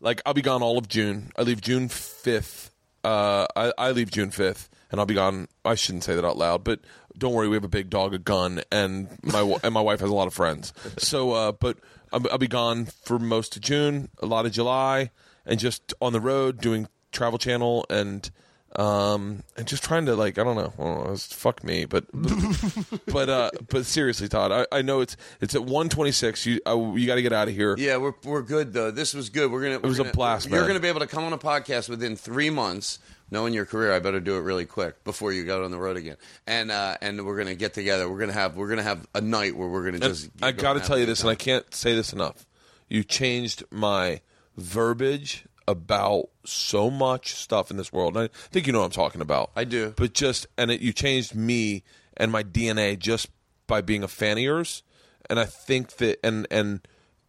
like 0.00 0.20
I'll 0.26 0.34
be 0.34 0.42
gone 0.42 0.62
all 0.62 0.78
of 0.78 0.88
June. 0.88 1.32
I 1.36 1.42
leave 1.42 1.60
June 1.60 1.88
fifth. 1.88 2.70
Uh, 3.04 3.46
I, 3.54 3.72
I 3.78 3.90
leave 3.92 4.10
June 4.10 4.30
fifth, 4.30 4.68
and 4.90 5.00
I'll 5.00 5.06
be 5.06 5.14
gone. 5.14 5.48
I 5.64 5.74
shouldn't 5.74 6.04
say 6.04 6.14
that 6.16 6.24
out 6.24 6.36
loud, 6.36 6.64
but 6.64 6.80
don't 7.16 7.32
worry, 7.32 7.48
we 7.48 7.56
have 7.56 7.64
a 7.64 7.68
big 7.68 7.88
dog, 7.88 8.14
a 8.14 8.18
gun, 8.18 8.62
and 8.70 9.08
my 9.22 9.40
and 9.62 9.72
my 9.72 9.80
wife 9.80 10.00
has 10.00 10.10
a 10.10 10.14
lot 10.14 10.26
of 10.26 10.34
friends. 10.34 10.72
So, 10.98 11.32
uh, 11.32 11.52
but 11.52 11.78
I'll, 12.12 12.22
I'll 12.32 12.38
be 12.38 12.48
gone 12.48 12.86
for 12.86 13.18
most 13.18 13.56
of 13.56 13.62
June, 13.62 14.08
a 14.20 14.26
lot 14.26 14.44
of 14.46 14.52
July, 14.52 15.10
and 15.44 15.60
just 15.60 15.94
on 16.00 16.12
the 16.12 16.20
road 16.20 16.60
doing 16.60 16.88
Travel 17.12 17.38
Channel 17.38 17.86
and 17.88 18.28
um, 18.76 19.42
and 19.56 19.66
just 19.66 19.82
trying 19.82 20.04
to 20.06 20.14
like 20.14 20.38
I 20.38 20.44
don't 20.44 20.56
know, 20.56 20.72
I 20.78 20.82
don't 20.82 21.04
know 21.06 21.12
it's, 21.12 21.32
fuck 21.32 21.64
me, 21.64 21.86
but 21.86 22.04
but 23.06 23.28
uh, 23.28 23.50
but 23.68 23.86
seriously, 23.86 24.28
Todd, 24.28 24.52
I, 24.52 24.66
I 24.78 24.82
know 24.82 25.00
it's 25.00 25.16
it's 25.40 25.54
at 25.54 25.64
one 25.64 25.88
twenty 25.88 26.12
six. 26.12 26.44
You 26.44 26.60
uh, 26.66 26.92
you 26.94 27.06
got 27.06 27.14
to 27.14 27.22
get 27.22 27.32
out 27.32 27.48
of 27.48 27.54
here. 27.54 27.74
Yeah, 27.78 27.96
we're 27.96 28.12
we're 28.22 28.42
good 28.42 28.74
though. 28.74 28.90
This 28.90 29.14
was 29.14 29.30
good. 29.30 29.50
We're 29.50 29.62
gonna. 29.62 29.76
It 29.76 29.82
was 29.82 29.98
a 29.98 30.04
blast, 30.04 30.48
You're 30.48 30.60
man. 30.60 30.68
gonna 30.68 30.80
be 30.80 30.88
able 30.88 31.00
to 31.00 31.06
come 31.06 31.24
on 31.24 31.32
a 31.32 31.38
podcast 31.38 31.88
within 31.88 32.16
three 32.16 32.50
months. 32.50 32.98
Knowing 33.28 33.52
your 33.52 33.66
career, 33.66 33.92
I 33.92 33.98
better 33.98 34.20
do 34.20 34.36
it 34.36 34.42
really 34.42 34.66
quick 34.66 35.02
before 35.02 35.32
you 35.32 35.44
go 35.44 35.64
on 35.64 35.72
the 35.72 35.78
road 35.78 35.96
again. 35.96 36.16
And 36.46 36.70
uh, 36.70 36.96
and 37.00 37.26
we're 37.26 37.36
gonna 37.36 37.56
get 37.56 37.74
together. 37.74 38.08
We're 38.08 38.20
gonna 38.20 38.32
have 38.32 38.56
we're 38.56 38.68
gonna 38.68 38.84
have 38.84 39.04
a 39.14 39.20
night 39.20 39.56
where 39.56 39.68
we're 39.68 39.84
gonna 39.84 39.98
just. 39.98 40.30
I 40.42 40.52
got 40.52 40.74
to 40.74 40.80
tell 40.80 40.98
you 40.98 41.06
this, 41.06 41.22
and 41.22 41.30
I 41.30 41.34
can't 41.34 41.74
say 41.74 41.96
this 41.96 42.12
enough. 42.12 42.46
You 42.88 43.02
changed 43.02 43.64
my 43.70 44.20
verbiage 44.56 45.44
about 45.68 46.28
so 46.44 46.90
much 46.90 47.34
stuff 47.34 47.70
in 47.70 47.76
this 47.76 47.92
world. 47.92 48.16
And 48.16 48.28
I 48.32 48.48
think 48.50 48.66
you 48.66 48.72
know 48.72 48.80
what 48.80 48.86
I'm 48.86 48.90
talking 48.92 49.20
about. 49.20 49.50
I 49.56 49.64
do. 49.64 49.94
But 49.96 50.12
just 50.12 50.46
and 50.56 50.70
it, 50.70 50.80
you 50.80 50.92
changed 50.92 51.34
me 51.34 51.82
and 52.16 52.30
my 52.30 52.42
DNA 52.42 52.98
just 52.98 53.28
by 53.66 53.80
being 53.80 54.02
a 54.02 54.08
fan 54.08 54.38
of 54.38 54.42
yours. 54.42 54.82
And 55.28 55.40
I 55.40 55.44
think 55.44 55.96
that 55.96 56.18
and 56.24 56.46
and 56.50 56.86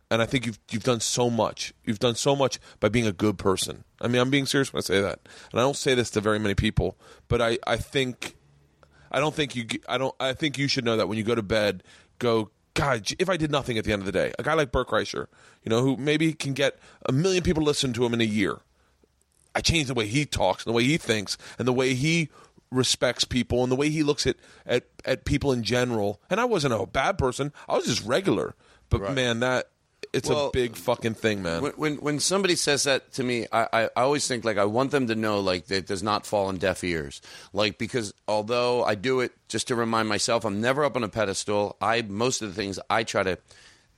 and 0.09 0.21
I 0.21 0.25
think 0.25 0.45
you've 0.45 0.59
you've 0.71 0.83
done 0.83 0.99
so 0.99 1.29
much. 1.29 1.73
You've 1.83 1.99
done 1.99 2.15
so 2.15 2.35
much 2.35 2.59
by 2.79 2.89
being 2.89 3.07
a 3.07 3.11
good 3.11 3.37
person. 3.37 3.83
I 3.99 4.07
mean, 4.07 4.21
I'm 4.21 4.29
being 4.29 4.45
serious 4.45 4.71
when 4.71 4.79
I 4.79 4.81
say 4.81 5.01
that. 5.01 5.19
And 5.51 5.59
I 5.59 5.63
don't 5.63 5.75
say 5.75 5.95
this 5.95 6.09
to 6.11 6.21
very 6.21 6.39
many 6.39 6.55
people, 6.55 6.97
but 7.27 7.41
I 7.41 7.57
I 7.65 7.77
think 7.77 8.35
I 9.11 9.19
don't 9.19 9.33
think 9.33 9.55
you. 9.55 9.65
I 9.87 9.97
don't. 9.97 10.15
I 10.19 10.33
think 10.33 10.57
you 10.57 10.67
should 10.67 10.85
know 10.85 10.97
that 10.97 11.07
when 11.07 11.17
you 11.17 11.23
go 11.23 11.35
to 11.35 11.43
bed, 11.43 11.83
go. 12.19 12.51
God, 12.77 13.11
if 13.17 13.27
I 13.27 13.37
did 13.37 13.49
nothing 13.49 13.79
at 13.79 13.85
the 13.85 13.91
end 13.91 14.03
of 14.03 14.05
the 14.05 14.11
day, 14.11 14.31
a 14.37 14.43
guy 14.43 14.53
like 14.53 14.71
Bert 14.71 14.87
Kreischer, 14.87 15.25
you 15.63 15.69
know, 15.71 15.81
who 15.81 15.97
maybe 15.97 16.31
can 16.31 16.53
get 16.53 16.77
a 17.07 17.11
million 17.11 17.41
people 17.41 17.63
to 17.63 17.65
listen 17.65 17.91
to 17.93 18.05
him 18.05 18.13
in 18.13 18.21
a 18.21 18.25
year. 18.25 18.59
I 19.55 19.61
changed 19.61 19.89
the 19.89 19.95
way 19.95 20.05
he 20.05 20.25
talks, 20.25 20.63
and 20.63 20.71
the 20.71 20.75
way 20.75 20.83
he 20.83 20.97
thinks, 20.97 21.39
and 21.57 21.67
the 21.67 21.73
way 21.73 21.95
he 21.95 22.29
respects 22.69 23.25
people, 23.25 23.63
and 23.63 23.71
the 23.71 23.75
way 23.75 23.89
he 23.89 24.03
looks 24.03 24.27
at 24.27 24.35
at, 24.67 24.83
at 25.05 25.25
people 25.25 25.51
in 25.51 25.63
general. 25.63 26.21
And 26.29 26.39
I 26.39 26.45
wasn't 26.45 26.75
a 26.75 26.85
bad 26.85 27.17
person; 27.17 27.51
I 27.67 27.75
was 27.75 27.85
just 27.85 28.05
regular. 28.05 28.53
But 28.91 29.11
man, 29.11 29.39
that 29.39 29.71
it's 30.13 30.29
Well, 30.29 30.47
a 30.47 30.51
big 30.51 30.75
fucking 30.75 31.15
thing, 31.15 31.41
man. 31.43 31.61
When, 31.61 31.71
when 31.73 31.95
when 31.97 32.19
somebody 32.19 32.55
says 32.55 32.83
that 32.83 33.13
to 33.13 33.23
me, 33.23 33.47
I, 33.51 33.67
I, 33.71 33.83
I 33.95 34.01
always 34.01 34.27
think 34.27 34.45
like 34.45 34.57
I 34.57 34.65
want 34.65 34.91
them 34.91 35.07
to 35.07 35.15
know 35.15 35.39
like 35.39 35.67
that 35.67 35.77
it 35.77 35.87
does 35.87 36.03
not 36.03 36.25
fall 36.25 36.47
on 36.47 36.57
deaf 36.57 36.83
ears. 36.83 37.21
Like 37.53 37.77
because 37.77 38.13
although 38.27 38.83
I 38.83 38.95
do 38.95 39.19
it 39.21 39.33
just 39.47 39.67
to 39.69 39.75
remind 39.75 40.09
myself, 40.09 40.45
I'm 40.45 40.61
never 40.61 40.83
up 40.83 40.95
on 40.95 41.03
a 41.03 41.09
pedestal. 41.09 41.77
I 41.81 42.01
most 42.01 42.41
of 42.41 42.49
the 42.49 42.55
things 42.55 42.79
I 42.89 43.03
try 43.03 43.23
to 43.23 43.37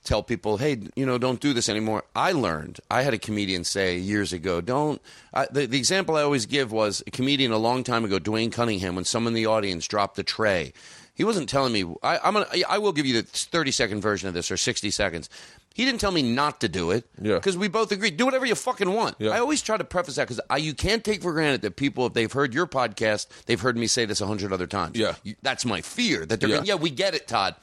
tell 0.02 0.22
people, 0.22 0.56
hey, 0.56 0.78
you 0.96 1.04
know, 1.04 1.18
don't 1.18 1.40
do 1.40 1.52
this 1.52 1.68
anymore. 1.68 2.04
I 2.16 2.32
learned. 2.32 2.80
I 2.90 3.02
had 3.02 3.12
a 3.12 3.18
comedian 3.18 3.64
say 3.64 3.98
years 3.98 4.32
ago, 4.32 4.60
don't. 4.60 5.00
I, 5.34 5.46
the, 5.50 5.66
the 5.66 5.76
example 5.78 6.16
I 6.16 6.22
always 6.22 6.46
give 6.46 6.72
was 6.72 7.02
a 7.06 7.10
comedian 7.10 7.52
a 7.52 7.58
long 7.58 7.84
time 7.84 8.04
ago, 8.04 8.18
Dwayne 8.18 8.50
Cunningham, 8.50 8.94
when 8.94 9.04
someone 9.04 9.32
in 9.32 9.34
the 9.34 9.46
audience 9.46 9.86
dropped 9.86 10.16
the 10.16 10.22
tray. 10.22 10.72
He 11.20 11.24
wasn't 11.24 11.50
telling 11.50 11.74
me. 11.74 11.84
I, 12.02 12.16
I'm 12.24 12.32
gonna. 12.32 12.46
I 12.66 12.78
will 12.78 12.92
give 12.92 13.04
you 13.04 13.12
the 13.20 13.28
30 13.28 13.72
second 13.72 14.00
version 14.00 14.26
of 14.26 14.32
this 14.32 14.50
or 14.50 14.56
60 14.56 14.90
seconds. 14.90 15.28
He 15.74 15.84
didn't 15.84 16.00
tell 16.00 16.12
me 16.12 16.22
not 16.22 16.62
to 16.62 16.68
do 16.68 16.92
it. 16.92 17.04
Yeah. 17.20 17.34
Because 17.34 17.58
we 17.58 17.68
both 17.68 17.92
agreed. 17.92 18.16
Do 18.16 18.24
whatever 18.24 18.46
you 18.46 18.54
fucking 18.54 18.90
want. 18.90 19.16
Yeah. 19.18 19.32
I 19.32 19.38
always 19.38 19.60
try 19.60 19.76
to 19.76 19.84
preface 19.84 20.14
that 20.14 20.28
because 20.28 20.40
you 20.64 20.72
can't 20.72 21.04
take 21.04 21.20
for 21.20 21.34
granted 21.34 21.60
that 21.60 21.76
people, 21.76 22.06
if 22.06 22.14
they've 22.14 22.32
heard 22.32 22.54
your 22.54 22.66
podcast, 22.66 23.26
they've 23.44 23.60
heard 23.60 23.76
me 23.76 23.86
say 23.86 24.06
this 24.06 24.22
a 24.22 24.26
hundred 24.26 24.50
other 24.50 24.66
times. 24.66 24.96
Yeah. 24.98 25.16
You- 25.22 25.36
That's 25.42 25.66
my 25.66 25.82
fear. 25.82 26.24
That 26.24 26.40
they're 26.40 26.48
Yeah. 26.48 26.56
gonna, 26.56 26.66
yeah, 26.68 26.74
we 26.76 26.88
get 26.88 27.14
it, 27.14 27.28
Todd. 27.28 27.54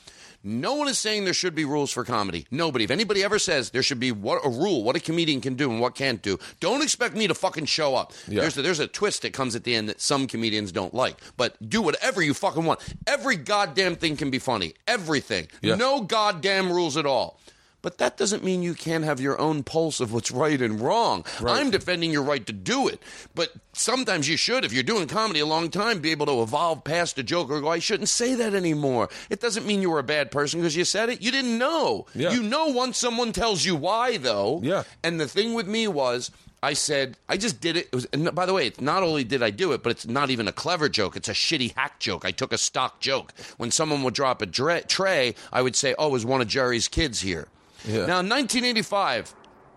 No 0.47 0.75
one 0.75 0.87
is 0.87 0.97
saying 0.97 1.25
there 1.25 1.33
should 1.33 1.55
be 1.55 1.65
rules 1.65 1.91
for 1.91 2.05
comedy. 2.05 2.47
Nobody. 2.51 2.85
If 2.85 2.91
anybody 2.91 3.21
ever 3.21 3.37
says 3.37 3.71
there 3.71 3.83
should 3.83 3.99
be 3.99 4.13
what 4.13 4.45
a 4.45 4.49
rule, 4.49 4.81
what 4.81 4.95
a 4.95 4.99
comedian 5.01 5.41
can 5.41 5.55
do 5.55 5.69
and 5.69 5.81
what 5.81 5.93
can't 5.93 6.21
do, 6.21 6.39
don't 6.61 6.81
expect 6.81 7.15
me 7.15 7.27
to 7.27 7.33
fucking 7.33 7.65
show 7.65 7.95
up. 7.95 8.13
Yeah. 8.29 8.41
There's 8.41 8.57
a, 8.57 8.61
there's 8.61 8.79
a 8.79 8.87
twist 8.87 9.23
that 9.23 9.33
comes 9.33 9.57
at 9.57 9.65
the 9.65 9.75
end 9.75 9.89
that 9.89 9.99
some 9.99 10.25
comedians 10.25 10.71
don't 10.71 10.93
like. 10.93 11.17
But 11.35 11.57
do 11.69 11.81
whatever 11.81 12.21
you 12.21 12.33
fucking 12.33 12.63
want. 12.63 12.79
Every 13.05 13.35
goddamn 13.35 13.97
thing 13.97 14.15
can 14.15 14.29
be 14.29 14.39
funny. 14.39 14.73
Everything. 14.87 15.49
Yeah. 15.61 15.75
No 15.75 15.99
goddamn 16.01 16.71
rules 16.71 16.95
at 16.95 17.05
all. 17.05 17.41
But 17.87 17.99
that 17.99 18.17
doesn't 18.17 18.43
mean 18.43 18.63
you 18.63 18.73
can't 18.73 19.05
have 19.05 19.21
your 19.21 19.39
own 19.39 19.63
pulse 19.63 20.01
of 20.01 20.11
what's 20.11 20.29
right 20.29 20.61
and 20.61 20.81
wrong. 20.81 21.23
I'm 21.39 21.69
defending 21.71 22.11
your 22.11 22.21
right 22.21 22.45
to 22.45 22.51
do 22.51 22.89
it. 22.89 23.01
But 23.33 23.53
sometimes 23.71 24.27
you 24.27 24.35
should, 24.35 24.65
if 24.65 24.73
you're 24.73 24.83
doing 24.83 25.07
comedy 25.07 25.39
a 25.39 25.45
long 25.45 25.69
time, 25.69 26.01
be 26.01 26.11
able 26.11 26.25
to 26.25 26.41
evolve 26.41 26.83
past 26.83 27.17
a 27.17 27.23
joke 27.23 27.49
or 27.49 27.61
go, 27.61 27.69
I 27.69 27.79
shouldn't 27.79 28.09
say 28.09 28.35
that 28.35 28.53
anymore. 28.53 29.07
It 29.29 29.39
doesn't 29.39 29.65
mean 29.65 29.81
you 29.81 29.89
were 29.89 29.99
a 29.99 30.03
bad 30.03 30.31
person 30.31 30.59
because 30.59 30.75
you 30.75 30.83
said 30.83 31.07
it. 31.07 31.21
You 31.21 31.31
didn't 31.31 31.57
know. 31.57 32.07
Yeah. 32.13 32.31
You 32.31 32.43
know 32.43 32.67
once 32.67 32.97
someone 32.97 33.31
tells 33.31 33.63
you 33.63 33.73
why, 33.73 34.17
though. 34.17 34.59
Yeah. 34.61 34.83
And 35.01 35.17
the 35.17 35.29
thing 35.29 35.53
with 35.53 35.69
me 35.69 35.87
was, 35.87 36.29
I 36.61 36.73
said, 36.73 37.17
I 37.29 37.37
just 37.37 37.61
did 37.61 37.77
it. 37.77 37.85
it 37.85 37.95
was, 37.95 38.05
and 38.11 38.35
by 38.35 38.45
the 38.45 38.53
way, 38.53 38.67
it's 38.67 38.81
not 38.81 39.01
only 39.01 39.23
did 39.23 39.41
I 39.41 39.51
do 39.51 39.71
it, 39.71 39.81
but 39.81 39.91
it's 39.91 40.05
not 40.05 40.29
even 40.29 40.49
a 40.49 40.51
clever 40.51 40.89
joke. 40.89 41.15
It's 41.15 41.29
a 41.29 41.33
shitty 41.33 41.73
hack 41.77 42.01
joke. 42.01 42.25
I 42.25 42.31
took 42.31 42.51
a 42.51 42.57
stock 42.57 42.99
joke. 42.99 43.31
When 43.55 43.71
someone 43.71 44.03
would 44.03 44.13
drop 44.13 44.41
a 44.41 44.45
dre- 44.45 44.81
tray, 44.81 45.35
I 45.53 45.61
would 45.61 45.77
say, 45.77 45.95
oh, 45.97 46.07
it 46.07 46.11
was 46.11 46.25
one 46.25 46.41
of 46.41 46.49
Jerry's 46.49 46.89
kids 46.89 47.21
here. 47.21 47.47
Yeah. 47.85 48.05
Now, 48.05 48.19
in 48.19 48.29
1985, 48.29 49.33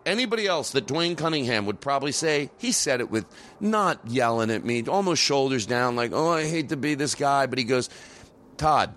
anybody 0.07 0.47
else 0.47 0.71
that 0.73 0.87
Dwayne 0.87 1.17
Cunningham 1.17 1.67
would 1.67 1.81
probably 1.81 2.13
say, 2.13 2.51
he 2.59 2.73
said 2.73 3.01
it 3.01 3.11
with 3.11 3.27
not 3.61 4.01
yelling 4.07 4.51
at 4.51 4.65
me, 4.65 4.85
almost 4.87 5.23
shoulders 5.23 5.67
down, 5.67 5.97
like, 5.97 6.13
oh, 6.13 6.31
I 6.33 6.47
hate 6.47 6.71
to 6.71 6.77
be 6.77 6.95
this 6.95 7.15
guy. 7.15 7.47
But 7.47 7.59
he 7.59 7.65
goes, 7.65 7.89
Todd, 8.57 8.95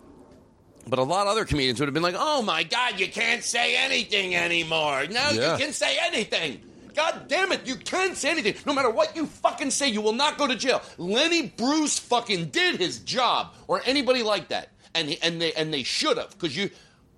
but 0.87 0.99
a 0.99 1.03
lot 1.03 1.27
of 1.27 1.31
other 1.31 1.45
comedians 1.45 1.79
would 1.79 1.87
have 1.87 1.93
been 1.93 2.03
like, 2.03 2.15
"Oh 2.17 2.41
my 2.41 2.63
God, 2.63 2.99
you 2.99 3.07
can't 3.07 3.43
say 3.43 3.77
anything 3.77 4.35
anymore. 4.35 5.05
Now 5.09 5.29
Yeah. 5.31 5.53
you 5.53 5.63
can 5.63 5.73
say 5.73 5.97
anything. 6.01 6.61
God 6.93 7.25
damn 7.27 7.51
it, 7.53 7.65
you 7.65 7.75
can 7.77 8.15
say 8.15 8.29
anything. 8.31 8.55
No 8.65 8.73
matter 8.73 8.89
what 8.89 9.15
you 9.15 9.25
fucking 9.25 9.71
say, 9.71 9.87
you 9.87 10.01
will 10.01 10.11
not 10.13 10.37
go 10.37 10.45
to 10.45 10.55
jail." 10.55 10.81
Lenny 10.97 11.43
Bruce 11.55 11.97
fucking 11.99 12.49
did 12.49 12.79
his 12.81 12.99
job, 12.99 13.53
or 13.67 13.81
anybody 13.85 14.23
like 14.23 14.49
that, 14.49 14.69
and 14.93 15.07
he, 15.07 15.21
and 15.21 15.41
they 15.41 15.53
and 15.53 15.73
they 15.73 15.83
should 15.83 16.17
have, 16.17 16.31
because 16.31 16.55
you. 16.57 16.69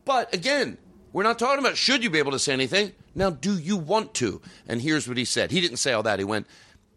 But 0.05 0.31
again, 0.33 0.77
we're 1.15 1.23
not 1.23 1.39
talking 1.39 1.59
about 1.59 1.77
should 1.77 2.03
you 2.03 2.09
be 2.09 2.19
able 2.19 2.33
to 2.33 2.39
say 2.39 2.51
anything. 2.51 2.91
Now, 3.15 3.29
do 3.29 3.57
you 3.57 3.77
want 3.77 4.13
to? 4.15 4.41
And 4.67 4.81
here's 4.81 5.07
what 5.07 5.15
he 5.15 5.23
said. 5.23 5.49
He 5.49 5.61
didn't 5.61 5.77
say 5.77 5.93
all 5.93 6.03
that. 6.03 6.19
He 6.19 6.25
went. 6.25 6.45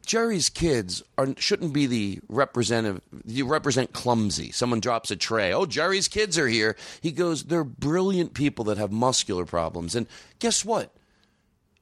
Jerry's 0.05 0.49
kids 0.49 1.05
are 1.16 1.28
shouldn't 1.36 1.73
be 1.73 1.86
the 1.86 2.19
representative. 2.28 3.01
You 3.24 3.47
represent 3.47 3.93
clumsy. 3.93 4.51
Someone 4.51 4.81
drops 4.81 5.12
a 5.12 5.16
tray. 5.16 5.53
Oh, 5.53 5.66
Jerry's 5.66 6.09
kids 6.09 6.36
are 6.36 6.49
here. 6.49 6.77
He 7.01 7.12
goes. 7.12 7.45
They're 7.45 7.62
brilliant 7.62 8.35
people 8.35 8.65
that 8.65 8.77
have 8.77 8.90
muscular 8.90 9.45
problems. 9.45 9.95
And 9.95 10.09
guess 10.40 10.65
what? 10.65 10.93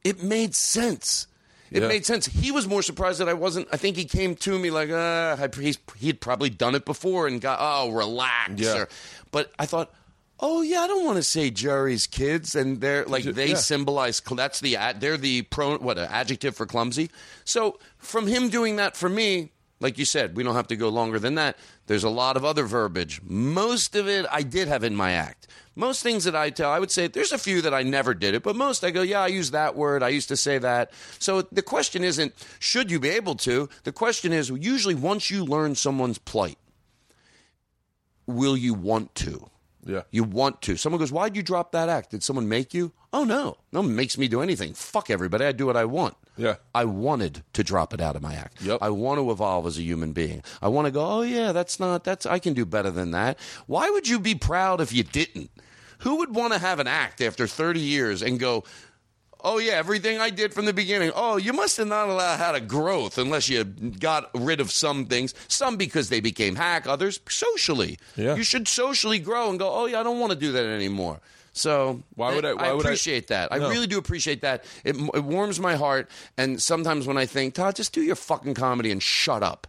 It 0.04 0.22
made 0.22 0.54
sense. 0.54 1.28
It 1.70 1.80
Yeah. 1.80 1.88
made 1.88 2.04
sense. 2.04 2.26
He 2.26 2.50
was 2.50 2.66
more 2.68 2.82
surprised 2.82 3.18
that 3.20 3.30
I 3.30 3.34
wasn't. 3.34 3.66
I 3.72 3.78
think 3.78 3.96
he 3.96 4.04
came 4.04 4.36
to 4.36 4.58
me 4.58 4.70
like, 4.70 4.90
uh, 4.90 5.48
he's, 5.58 5.78
he'd 5.96 6.20
probably 6.20 6.50
done 6.50 6.74
it 6.74 6.84
before 6.84 7.26
and 7.26 7.40
got, 7.40 7.58
oh, 7.62 7.92
relax. 7.92 8.60
Yeah. 8.60 8.80
Or, 8.80 8.88
but 9.30 9.52
I 9.58 9.64
thought, 9.64 9.90
oh 10.40 10.62
yeah, 10.62 10.80
I 10.80 10.86
don't 10.86 11.04
want 11.04 11.16
to 11.16 11.22
say 11.22 11.50
Jerry's 11.50 12.06
kids, 12.06 12.54
and 12.54 12.80
they're 12.80 13.04
like 13.06 13.24
they 13.24 13.48
Yeah. 13.50 13.54
symbolize. 13.56 14.20
That's 14.20 14.60
the 14.60 14.76
ad- 14.76 15.00
they're 15.00 15.16
the 15.16 15.42
pro 15.42 15.78
what 15.78 15.98
an 15.98 16.08
adjective 16.10 16.56
for 16.56 16.66
clumsy. 16.66 17.10
So 17.44 17.78
from 17.98 18.26
him 18.26 18.48
doing 18.48 18.76
that 18.76 18.96
for 18.96 19.08
me, 19.08 19.52
like 19.80 19.98
you 19.98 20.04
said, 20.04 20.36
we 20.36 20.42
don't 20.42 20.54
have 20.54 20.68
to 20.68 20.76
go 20.76 20.88
longer 20.88 21.18
than 21.18 21.34
that. 21.36 21.56
There's 21.86 22.04
a 22.04 22.10
lot 22.10 22.36
of 22.36 22.44
other 22.44 22.64
verbiage. 22.64 23.20
Most 23.22 23.94
of 23.94 24.08
it 24.08 24.26
I 24.30 24.42
did 24.42 24.68
have 24.68 24.84
in 24.84 24.96
my 24.96 25.12
act. 25.12 25.46
Most 25.78 26.02
things 26.02 26.24
that 26.24 26.34
I 26.34 26.48
tell, 26.48 26.70
I 26.70 26.78
would 26.78 26.90
say 26.90 27.06
there's 27.06 27.32
a 27.32 27.38
few 27.38 27.60
that 27.60 27.74
I 27.74 27.82
never 27.82 28.14
did 28.14 28.34
it, 28.34 28.42
but 28.42 28.56
most 28.56 28.82
I 28.82 28.90
go, 28.90 29.02
yeah, 29.02 29.20
I 29.20 29.26
use 29.26 29.50
that 29.50 29.76
word. 29.76 30.02
I 30.02 30.08
used 30.08 30.28
to 30.28 30.36
say 30.36 30.56
that. 30.56 30.90
So 31.18 31.42
the 31.42 31.60
question 31.60 32.02
isn't 32.02 32.32
should 32.58 32.90
you 32.90 32.98
be 32.98 33.10
able 33.10 33.34
to. 33.36 33.68
The 33.84 33.92
question 33.92 34.32
is 34.32 34.48
usually 34.48 34.94
once 34.94 35.30
you 35.30 35.44
learn 35.44 35.74
someone's 35.74 36.16
plight, 36.16 36.56
will 38.26 38.56
you 38.56 38.72
want 38.74 39.14
to? 39.16 39.50
Yeah. 39.86 40.02
You 40.10 40.24
want 40.24 40.62
to. 40.62 40.76
Someone 40.76 40.98
goes, 40.98 41.12
Why'd 41.12 41.36
you 41.36 41.42
drop 41.42 41.72
that 41.72 41.88
act? 41.88 42.10
Did 42.10 42.22
someone 42.22 42.48
make 42.48 42.74
you? 42.74 42.92
Oh, 43.12 43.24
no. 43.24 43.56
No 43.72 43.80
one 43.80 43.96
makes 43.96 44.18
me 44.18 44.28
do 44.28 44.42
anything. 44.42 44.74
Fuck 44.74 45.08
everybody. 45.08 45.44
I 45.44 45.52
do 45.52 45.66
what 45.66 45.76
I 45.76 45.84
want. 45.84 46.16
Yeah. 46.36 46.56
I 46.74 46.84
wanted 46.84 47.42
to 47.54 47.64
drop 47.64 47.94
it 47.94 48.00
out 48.00 48.16
of 48.16 48.20
my 48.22 48.34
act. 48.34 48.60
Yep. 48.60 48.80
I 48.82 48.90
want 48.90 49.18
to 49.20 49.30
evolve 49.30 49.66
as 49.66 49.78
a 49.78 49.82
human 49.82 50.12
being. 50.12 50.42
I 50.60 50.68
want 50.68 50.86
to 50.86 50.90
go, 50.90 51.06
Oh, 51.06 51.22
yeah, 51.22 51.52
that's 51.52 51.80
not, 51.80 52.04
that's, 52.04 52.26
I 52.26 52.38
can 52.38 52.52
do 52.52 52.66
better 52.66 52.90
than 52.90 53.12
that. 53.12 53.38
Why 53.66 53.88
would 53.88 54.08
you 54.08 54.18
be 54.18 54.34
proud 54.34 54.80
if 54.80 54.92
you 54.92 55.02
didn't? 55.02 55.50
Who 56.00 56.16
would 56.16 56.34
want 56.34 56.52
to 56.52 56.58
have 56.58 56.78
an 56.78 56.86
act 56.86 57.22
after 57.22 57.46
30 57.46 57.80
years 57.80 58.20
and 58.22 58.38
go, 58.38 58.64
Oh 59.48 59.59
yeah, 59.59 59.74
everything 59.74 60.18
I 60.18 60.31
did 60.31 60.52
from 60.52 60.64
the 60.64 60.73
beginning. 60.73 61.12
Oh, 61.14 61.36
you 61.36 61.52
must 61.52 61.77
have 61.77 61.86
not 61.86 62.09
allowed 62.09 62.39
had 62.39 62.55
a 62.56 62.60
growth 62.60 63.16
unless 63.16 63.48
you 63.48 63.62
got 63.64 64.28
rid 64.35 64.60
of 64.60 64.73
some 64.73 65.06
things. 65.06 65.35
Some 65.47 65.77
because 65.77 66.09
they 66.09 66.18
became 66.20 66.56
hack, 66.56 66.86
others 66.89 67.20
socially. 67.28 67.98
Yeah. 68.16 68.35
You 68.35 68.43
should 68.43 68.66
socially 68.66 69.20
grow 69.20 69.48
and 69.51 69.59
go, 69.59 69.70
oh 69.73 69.86
yeah, 69.86 70.01
I 70.01 70.02
don't 70.02 70.18
want 70.18 70.32
to 70.32 70.39
do 70.39 70.51
that 70.52 70.66
anymore. 70.66 71.20
So 71.52 72.02
Why 72.16 72.35
would 72.35 72.44
I- 72.44 72.55
why 72.55 72.73
would 72.73 72.85
I- 72.85 72.89
appreciate 72.90 73.28
that. 73.28 73.51
I 73.52 73.59
No. 73.59 73.70
really 73.70 73.86
do 73.86 73.98
appreciate 73.98 74.40
that. 74.43 74.64
It, 74.85 74.97
it 75.14 75.23
warms 75.24 75.59
my 75.60 75.74
heart. 75.77 76.10
And 76.36 76.60
sometimes 76.60 77.06
when 77.06 77.16
I 77.16 77.24
think, 77.24 77.55
Todd, 77.55 77.77
just 77.77 77.93
do 77.94 78.02
your 78.02 78.16
fucking 78.16 78.55
comedy 78.55 78.90
and 78.90 79.02
shut 79.02 79.43
up. 79.43 79.66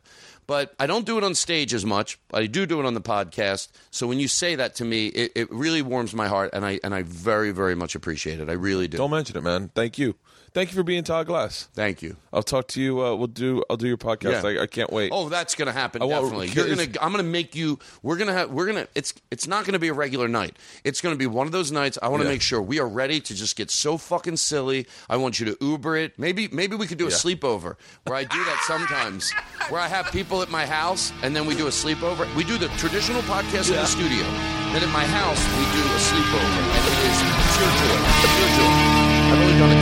But 0.47 0.73
I 0.79 0.87
don't 0.87 1.05
do 1.05 1.17
it 1.17 1.23
on 1.23 1.35
stage 1.35 1.73
as 1.73 1.85
much. 1.85 2.17
I 2.33 2.47
do 2.47 2.65
do 2.65 2.79
it 2.79 2.85
on 2.85 2.93
the 2.93 3.01
podcast. 3.01 3.69
So 3.91 4.07
when 4.07 4.19
you 4.19 4.27
say 4.27 4.55
that 4.55 4.75
to 4.75 4.85
me, 4.85 5.07
it, 5.07 5.33
it 5.35 5.51
really 5.51 5.81
warms 5.81 6.13
my 6.15 6.27
heart, 6.27 6.51
and 6.53 6.65
I 6.65 6.79
and 6.83 6.95
I 6.95 7.03
very 7.03 7.51
very 7.51 7.75
much 7.75 7.95
appreciate 7.95 8.39
it. 8.39 8.49
I 8.49 8.53
really 8.53 8.87
do. 8.87 8.97
Don't 8.97 9.11
mention 9.11 9.37
it, 9.37 9.43
man. 9.43 9.69
Thank 9.75 9.97
you. 9.97 10.15
Thank 10.57 10.71
you 10.71 10.75
for 10.75 10.81
being 10.81 11.03
Todd 11.03 11.27
Glass. 11.27 11.69
Thank 11.75 12.01
you. 12.01 12.15
I'll 12.33 12.41
talk 12.41 12.67
to 12.69 12.81
you. 12.81 12.99
Uh, 12.99 13.13
we'll 13.13 13.27
do. 13.27 13.63
I'll 13.69 13.77
do 13.77 13.87
your 13.87 13.95
podcast. 13.97 14.41
Yeah. 14.41 14.61
I, 14.61 14.63
I 14.63 14.65
can't 14.65 14.91
wait. 14.91 15.11
Oh, 15.13 15.29
that's 15.29 15.53
gonna 15.53 15.71
happen 15.71 16.01
I 16.01 16.05
want- 16.05 16.23
definitely. 16.23 16.47
You're 16.47 16.67
gonna. 16.75 16.87
I'm 16.99 17.11
gonna 17.11 17.21
make 17.21 17.53
you. 17.53 17.77
We're 18.01 18.17
gonna 18.17 18.33
have. 18.33 18.49
We're 18.49 18.65
gonna. 18.65 18.87
It's. 18.95 19.13
It's 19.29 19.45
not 19.45 19.65
gonna 19.65 19.77
be 19.77 19.89
a 19.89 19.93
regular 19.93 20.27
night. 20.27 20.57
It's 20.83 20.99
gonna 20.99 21.15
be 21.15 21.27
one 21.27 21.45
of 21.45 21.51
those 21.51 21.71
nights. 21.71 21.99
I 22.01 22.07
want 22.07 22.21
to 22.23 22.27
Yeah. 22.27 22.33
make 22.33 22.41
sure 22.41 22.59
we 22.59 22.79
are 22.79 22.87
ready 22.87 23.19
to 23.19 23.35
just 23.35 23.55
get 23.55 23.69
so 23.69 23.99
fucking 23.99 24.37
silly. 24.37 24.87
I 25.07 25.17
want 25.17 25.39
you 25.39 25.45
to 25.45 25.57
Uber 25.63 25.95
it. 25.97 26.17
Maybe. 26.17 26.47
Maybe 26.47 26.75
we 26.75 26.87
could 26.87 26.97
do 26.97 27.05
a 27.05 27.11
Yeah. 27.11 27.17
sleepover 27.17 27.75
where 28.05 28.15
I 28.17 28.23
do 28.23 28.43
that 28.45 28.63
sometimes. 28.65 29.31
where 29.69 29.79
I 29.79 29.87
have 29.87 30.11
people 30.11 30.41
at 30.41 30.49
my 30.49 30.65
house 30.65 31.11
and 31.21 31.35
then 31.35 31.45
we 31.45 31.53
do 31.55 31.67
a 31.67 31.69
sleepover. 31.71 32.25
We 32.35 32.43
do 32.43 32.57
the 32.57 32.69
traditional 32.79 33.21
podcast 33.29 33.69
in 33.69 33.75
the 33.75 33.85
studio. 33.85 34.23
Then 34.73 34.81
at 34.81 34.89
my 34.89 35.05
house 35.05 35.37
we 35.53 35.63
do 35.69 35.83
a 35.85 35.99
sleepover, 36.01 36.61
and 36.73 36.83
it 36.87 36.97
is 37.05 37.17
pure 37.53 37.71
joy. 37.77 37.97
Pure 38.25 38.51
joy. 38.57 38.97
I've 39.27 39.39
only 39.41 39.59
done 39.59 39.71
it 39.77 39.81